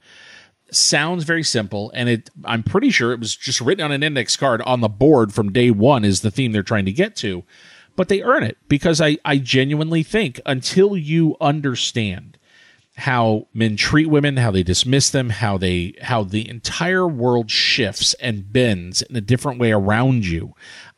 sounds 0.71 1.25
very 1.25 1.43
simple 1.43 1.91
and 1.93 2.07
it 2.09 2.29
I'm 2.45 2.63
pretty 2.63 2.89
sure 2.91 3.11
it 3.11 3.19
was 3.19 3.35
just 3.35 3.59
written 3.61 3.83
on 3.83 3.91
an 3.91 4.03
index 4.03 4.37
card 4.37 4.61
on 4.61 4.81
the 4.81 4.89
board 4.89 5.33
from 5.33 5.51
day 5.51 5.69
1 5.69 6.05
is 6.05 6.21
the 6.21 6.31
theme 6.31 6.51
they're 6.53 6.63
trying 6.63 6.85
to 6.85 6.93
get 6.93 7.15
to. 7.17 7.43
But 7.95 8.07
they 8.07 8.21
earn 8.23 8.43
it 8.43 8.57
because 8.69 9.01
I 9.01 9.17
I 9.25 9.37
genuinely 9.37 10.01
think 10.01 10.39
until 10.45 10.95
you 10.95 11.35
understand 11.41 12.30
how 12.97 13.47
men 13.53 13.77
treat 13.77 14.07
women, 14.07 14.37
how 14.37 14.51
they 14.51 14.63
dismiss 14.63 15.09
them, 15.09 15.29
how 15.29 15.57
they 15.57 15.93
how 16.01 16.23
the 16.23 16.47
entire 16.49 17.07
world 17.07 17.49
shifts 17.49 18.13
and 18.15 18.51
bends 18.51 19.01
in 19.01 19.15
a 19.15 19.21
different 19.21 19.59
way 19.59 19.71
around 19.71 20.25
you. 20.25 20.53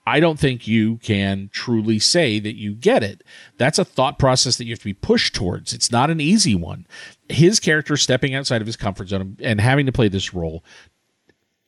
I 0.06 0.20
don't 0.20 0.40
think 0.40 0.68
you 0.68 0.98
can 0.98 1.50
truly 1.54 1.98
say 1.98 2.40
that 2.40 2.58
you 2.58 2.74
get 2.74 3.04
it. 3.04 3.24
That's 3.58 3.80
a 3.80 3.86
thought 3.86 4.20
process 4.20 4.58
that 4.58 4.66
you 4.66 4.74
have 4.74 4.80
to 4.80 4.86
be 4.86 4.94
pushed 4.94 5.34
towards. 5.34 5.74
It's 5.74 5.92
not 5.92 6.10
an 6.10 6.20
easy 6.20 6.56
one. 6.56 6.86
His 7.30 7.60
character 7.60 7.96
stepping 7.96 8.36
outside 8.36 8.60
of 8.60 8.68
his 8.68 8.76
comfort 8.76 9.10
zone 9.10 9.38
and 9.42 9.62
having 9.62 9.86
to 9.86 9.94
play 9.94 10.10
this 10.10 10.34
role 10.34 10.64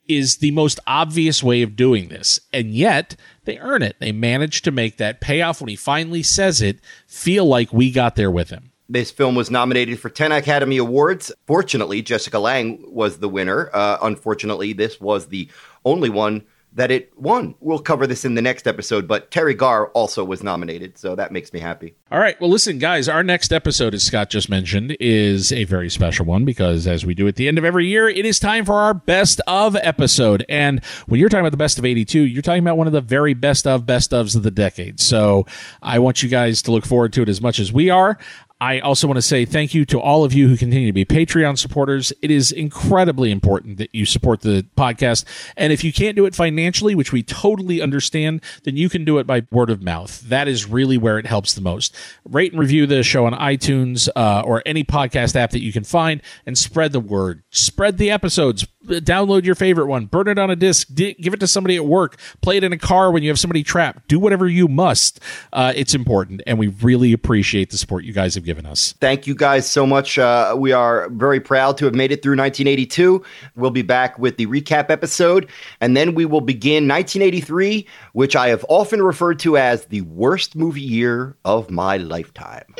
is 0.07 0.37
the 0.37 0.51
most 0.51 0.79
obvious 0.85 1.41
way 1.41 1.61
of 1.61 1.75
doing 1.75 2.09
this. 2.09 2.39
And 2.51 2.73
yet, 2.73 3.15
they 3.45 3.57
earn 3.57 3.81
it. 3.81 3.95
They 3.99 4.11
manage 4.11 4.61
to 4.63 4.71
make 4.71 4.97
that 4.97 5.21
payoff 5.21 5.61
when 5.61 5.69
he 5.69 5.75
finally 5.75 6.21
says 6.21 6.61
it 6.61 6.79
feel 7.07 7.45
like 7.45 7.71
we 7.71 7.89
got 7.89 8.15
there 8.15 8.31
with 8.31 8.49
him. 8.49 8.71
This 8.87 9.09
film 9.11 9.35
was 9.35 9.49
nominated 9.49 9.99
for 9.99 10.09
10 10.09 10.31
Academy 10.31 10.77
Awards. 10.77 11.31
Fortunately, 11.47 12.01
Jessica 12.01 12.37
Lange 12.37 12.83
was 12.87 13.17
the 13.17 13.29
winner. 13.29 13.69
Uh, 13.73 13.97
unfortunately, 14.01 14.73
this 14.73 15.01
was 15.01 15.27
the 15.27 15.49
only 15.83 16.09
one 16.09 16.43
that 16.75 16.91
it 16.91 17.11
won. 17.17 17.55
We'll 17.61 17.79
cover 17.79 18.05
this 18.05 18.25
in 18.25 18.35
the 18.35 18.41
next 18.41 18.67
episode, 18.67 19.07
but 19.07 19.31
Teri 19.31 19.57
Garr 19.57 19.87
also 19.91 20.25
was 20.25 20.43
nominated, 20.43 20.97
so 20.97 21.15
that 21.15 21.31
makes 21.31 21.53
me 21.53 21.59
happy. 21.61 21.95
All 22.11 22.19
right. 22.19 22.39
Well, 22.41 22.49
listen, 22.49 22.79
guys, 22.79 23.07
our 23.07 23.23
next 23.23 23.53
episode, 23.53 23.93
as 23.93 24.03
Scott 24.03 24.29
just 24.29 24.49
mentioned, 24.49 24.95
is 24.99 25.53
a 25.53 25.63
very 25.63 25.89
special 25.89 26.25
one 26.25 26.43
because 26.43 26.85
as 26.85 27.05
we 27.05 27.15
do 27.15 27.29
at 27.29 27.37
the 27.37 27.47
end 27.47 27.57
of 27.57 27.63
every 27.63 27.87
year, 27.87 28.09
it 28.09 28.25
is 28.25 28.39
time 28.39 28.65
for 28.65 28.75
our 28.75 28.93
best 28.93 29.39
of 29.47 29.77
episode. 29.77 30.45
And 30.49 30.83
when 31.07 31.19
you're 31.19 31.29
talking 31.29 31.43
about 31.43 31.51
the 31.51 31.57
best 31.57 31.79
of 31.79 31.85
82, 31.85 32.19
you're 32.19 32.41
talking 32.41 32.63
about 32.63 32.77
one 32.77 32.87
of 32.87 32.93
the 32.93 33.01
very 33.01 33.33
best 33.33 33.65
of 33.65 33.85
best 33.85 34.11
ofs 34.11 34.35
of 34.35 34.43
the 34.43 34.51
decade. 34.51 34.99
So 34.99 35.45
I 35.81 35.99
want 35.99 36.23
you 36.23 36.29
guys 36.29 36.61
to 36.63 36.71
look 36.71 36.85
forward 36.85 37.13
to 37.13 37.21
it 37.21 37.29
as 37.29 37.41
much 37.41 37.57
as 37.57 37.71
we 37.71 37.89
are. 37.89 38.17
I 38.65 38.79
also 38.79 39.05
want 39.05 39.17
to 39.17 39.21
say 39.21 39.45
thank 39.45 39.75
you 39.75 39.85
to 39.85 39.99
all 39.99 40.23
of 40.23 40.33
you 40.33 40.47
who 40.47 40.57
continue 40.57 40.87
to 40.87 40.93
be 40.93 41.05
Patreon 41.05 41.55
supporters. 41.55 42.11
It 42.23 42.31
is 42.31 42.51
incredibly 42.51 43.29
important 43.29 43.77
that 43.77 43.93
you 43.93 44.07
support 44.07 44.41
the 44.41 44.65
podcast. 44.75 45.23
And 45.55 45.71
if 45.71 45.83
you 45.83 45.93
can't 45.93 46.15
do 46.15 46.25
it 46.25 46.33
financially, 46.33 46.95
which 46.95 47.11
we 47.11 47.21
totally 47.21 47.79
understand, 47.79 48.41
then 48.63 48.75
you 48.75 48.89
can 48.89 49.05
do 49.05 49.19
it 49.19 49.27
by 49.27 49.43
word 49.51 49.69
of 49.69 49.83
mouth. 49.83 50.19
That 50.21 50.47
is 50.47 50.67
really 50.67 50.97
where 50.97 51.19
it 51.19 51.27
helps 51.27 51.53
the 51.53 51.61
most. 51.61 51.95
Rate 52.23 52.53
and 52.53 52.59
review 52.59 52.87
the 52.87 53.03
show 53.03 53.27
on 53.27 53.33
iTunes 53.33 54.09
uh, 54.15 54.41
or 54.43 54.63
any 54.65 54.83
podcast 54.83 55.35
app 55.35 55.51
that 55.51 55.61
you 55.61 55.71
can 55.71 55.83
find 55.83 56.23
and 56.47 56.57
spread 56.57 56.91
the 56.91 56.99
word. 56.99 57.43
Spread 57.51 57.99
the 57.99 58.09
episodes 58.09 58.65
download 58.85 59.45
your 59.45 59.55
favorite 59.55 59.87
one, 59.87 60.05
burn 60.05 60.27
it 60.27 60.37
on 60.37 60.49
a 60.49 60.55
disc, 60.55 60.93
give 60.93 61.33
it 61.33 61.39
to 61.39 61.47
somebody 61.47 61.75
at 61.75 61.85
work, 61.85 62.17
play 62.41 62.57
it 62.57 62.63
in 62.63 62.73
a 62.73 62.77
car 62.77 63.11
when 63.11 63.23
you 63.23 63.29
have 63.29 63.39
somebody 63.39 63.63
trapped. 63.63 64.07
Do 64.07 64.19
whatever 64.19 64.47
you 64.47 64.67
must. 64.67 65.19
Uh, 65.51 65.73
it's 65.75 65.93
important, 65.93 66.41
and 66.47 66.57
we 66.59 66.67
really 66.67 67.13
appreciate 67.13 67.69
the 67.69 67.77
support 67.77 68.03
you 68.03 68.13
guys 68.13 68.35
have 68.35 68.45
given 68.55 68.71
us. 68.71 68.93
Thank 68.93 69.27
you 69.27 69.35
guys 69.35 69.69
so 69.69 69.85
much. 69.85 70.17
Uh, 70.17 70.55
we 70.57 70.71
are 70.71 71.09
very 71.09 71.41
proud 71.41 71.77
to 71.77 71.85
have 71.85 71.93
made 71.93 72.11
it 72.11 72.23
through 72.23 72.37
1982. 72.37 73.21
We'll 73.55 73.69
be 73.69 73.81
back 73.81 74.17
with 74.17 74.37
the 74.37 74.47
recap 74.47 74.89
episode, 74.89 75.49
and 75.81 75.95
then 75.97 76.15
we 76.15 76.25
will 76.25 76.41
begin 76.41 76.87
1983, 76.87 77.85
which 78.13 78.35
I 78.35 78.47
have 78.47 78.65
often 78.69 79.01
referred 79.01 79.39
to 79.39 79.57
as 79.57 79.85
the 79.85 80.01
worst 80.01 80.55
movie 80.55 80.81
year 80.81 81.35
of 81.43 81.69
my 81.69 81.97
lifetime. 81.97 82.73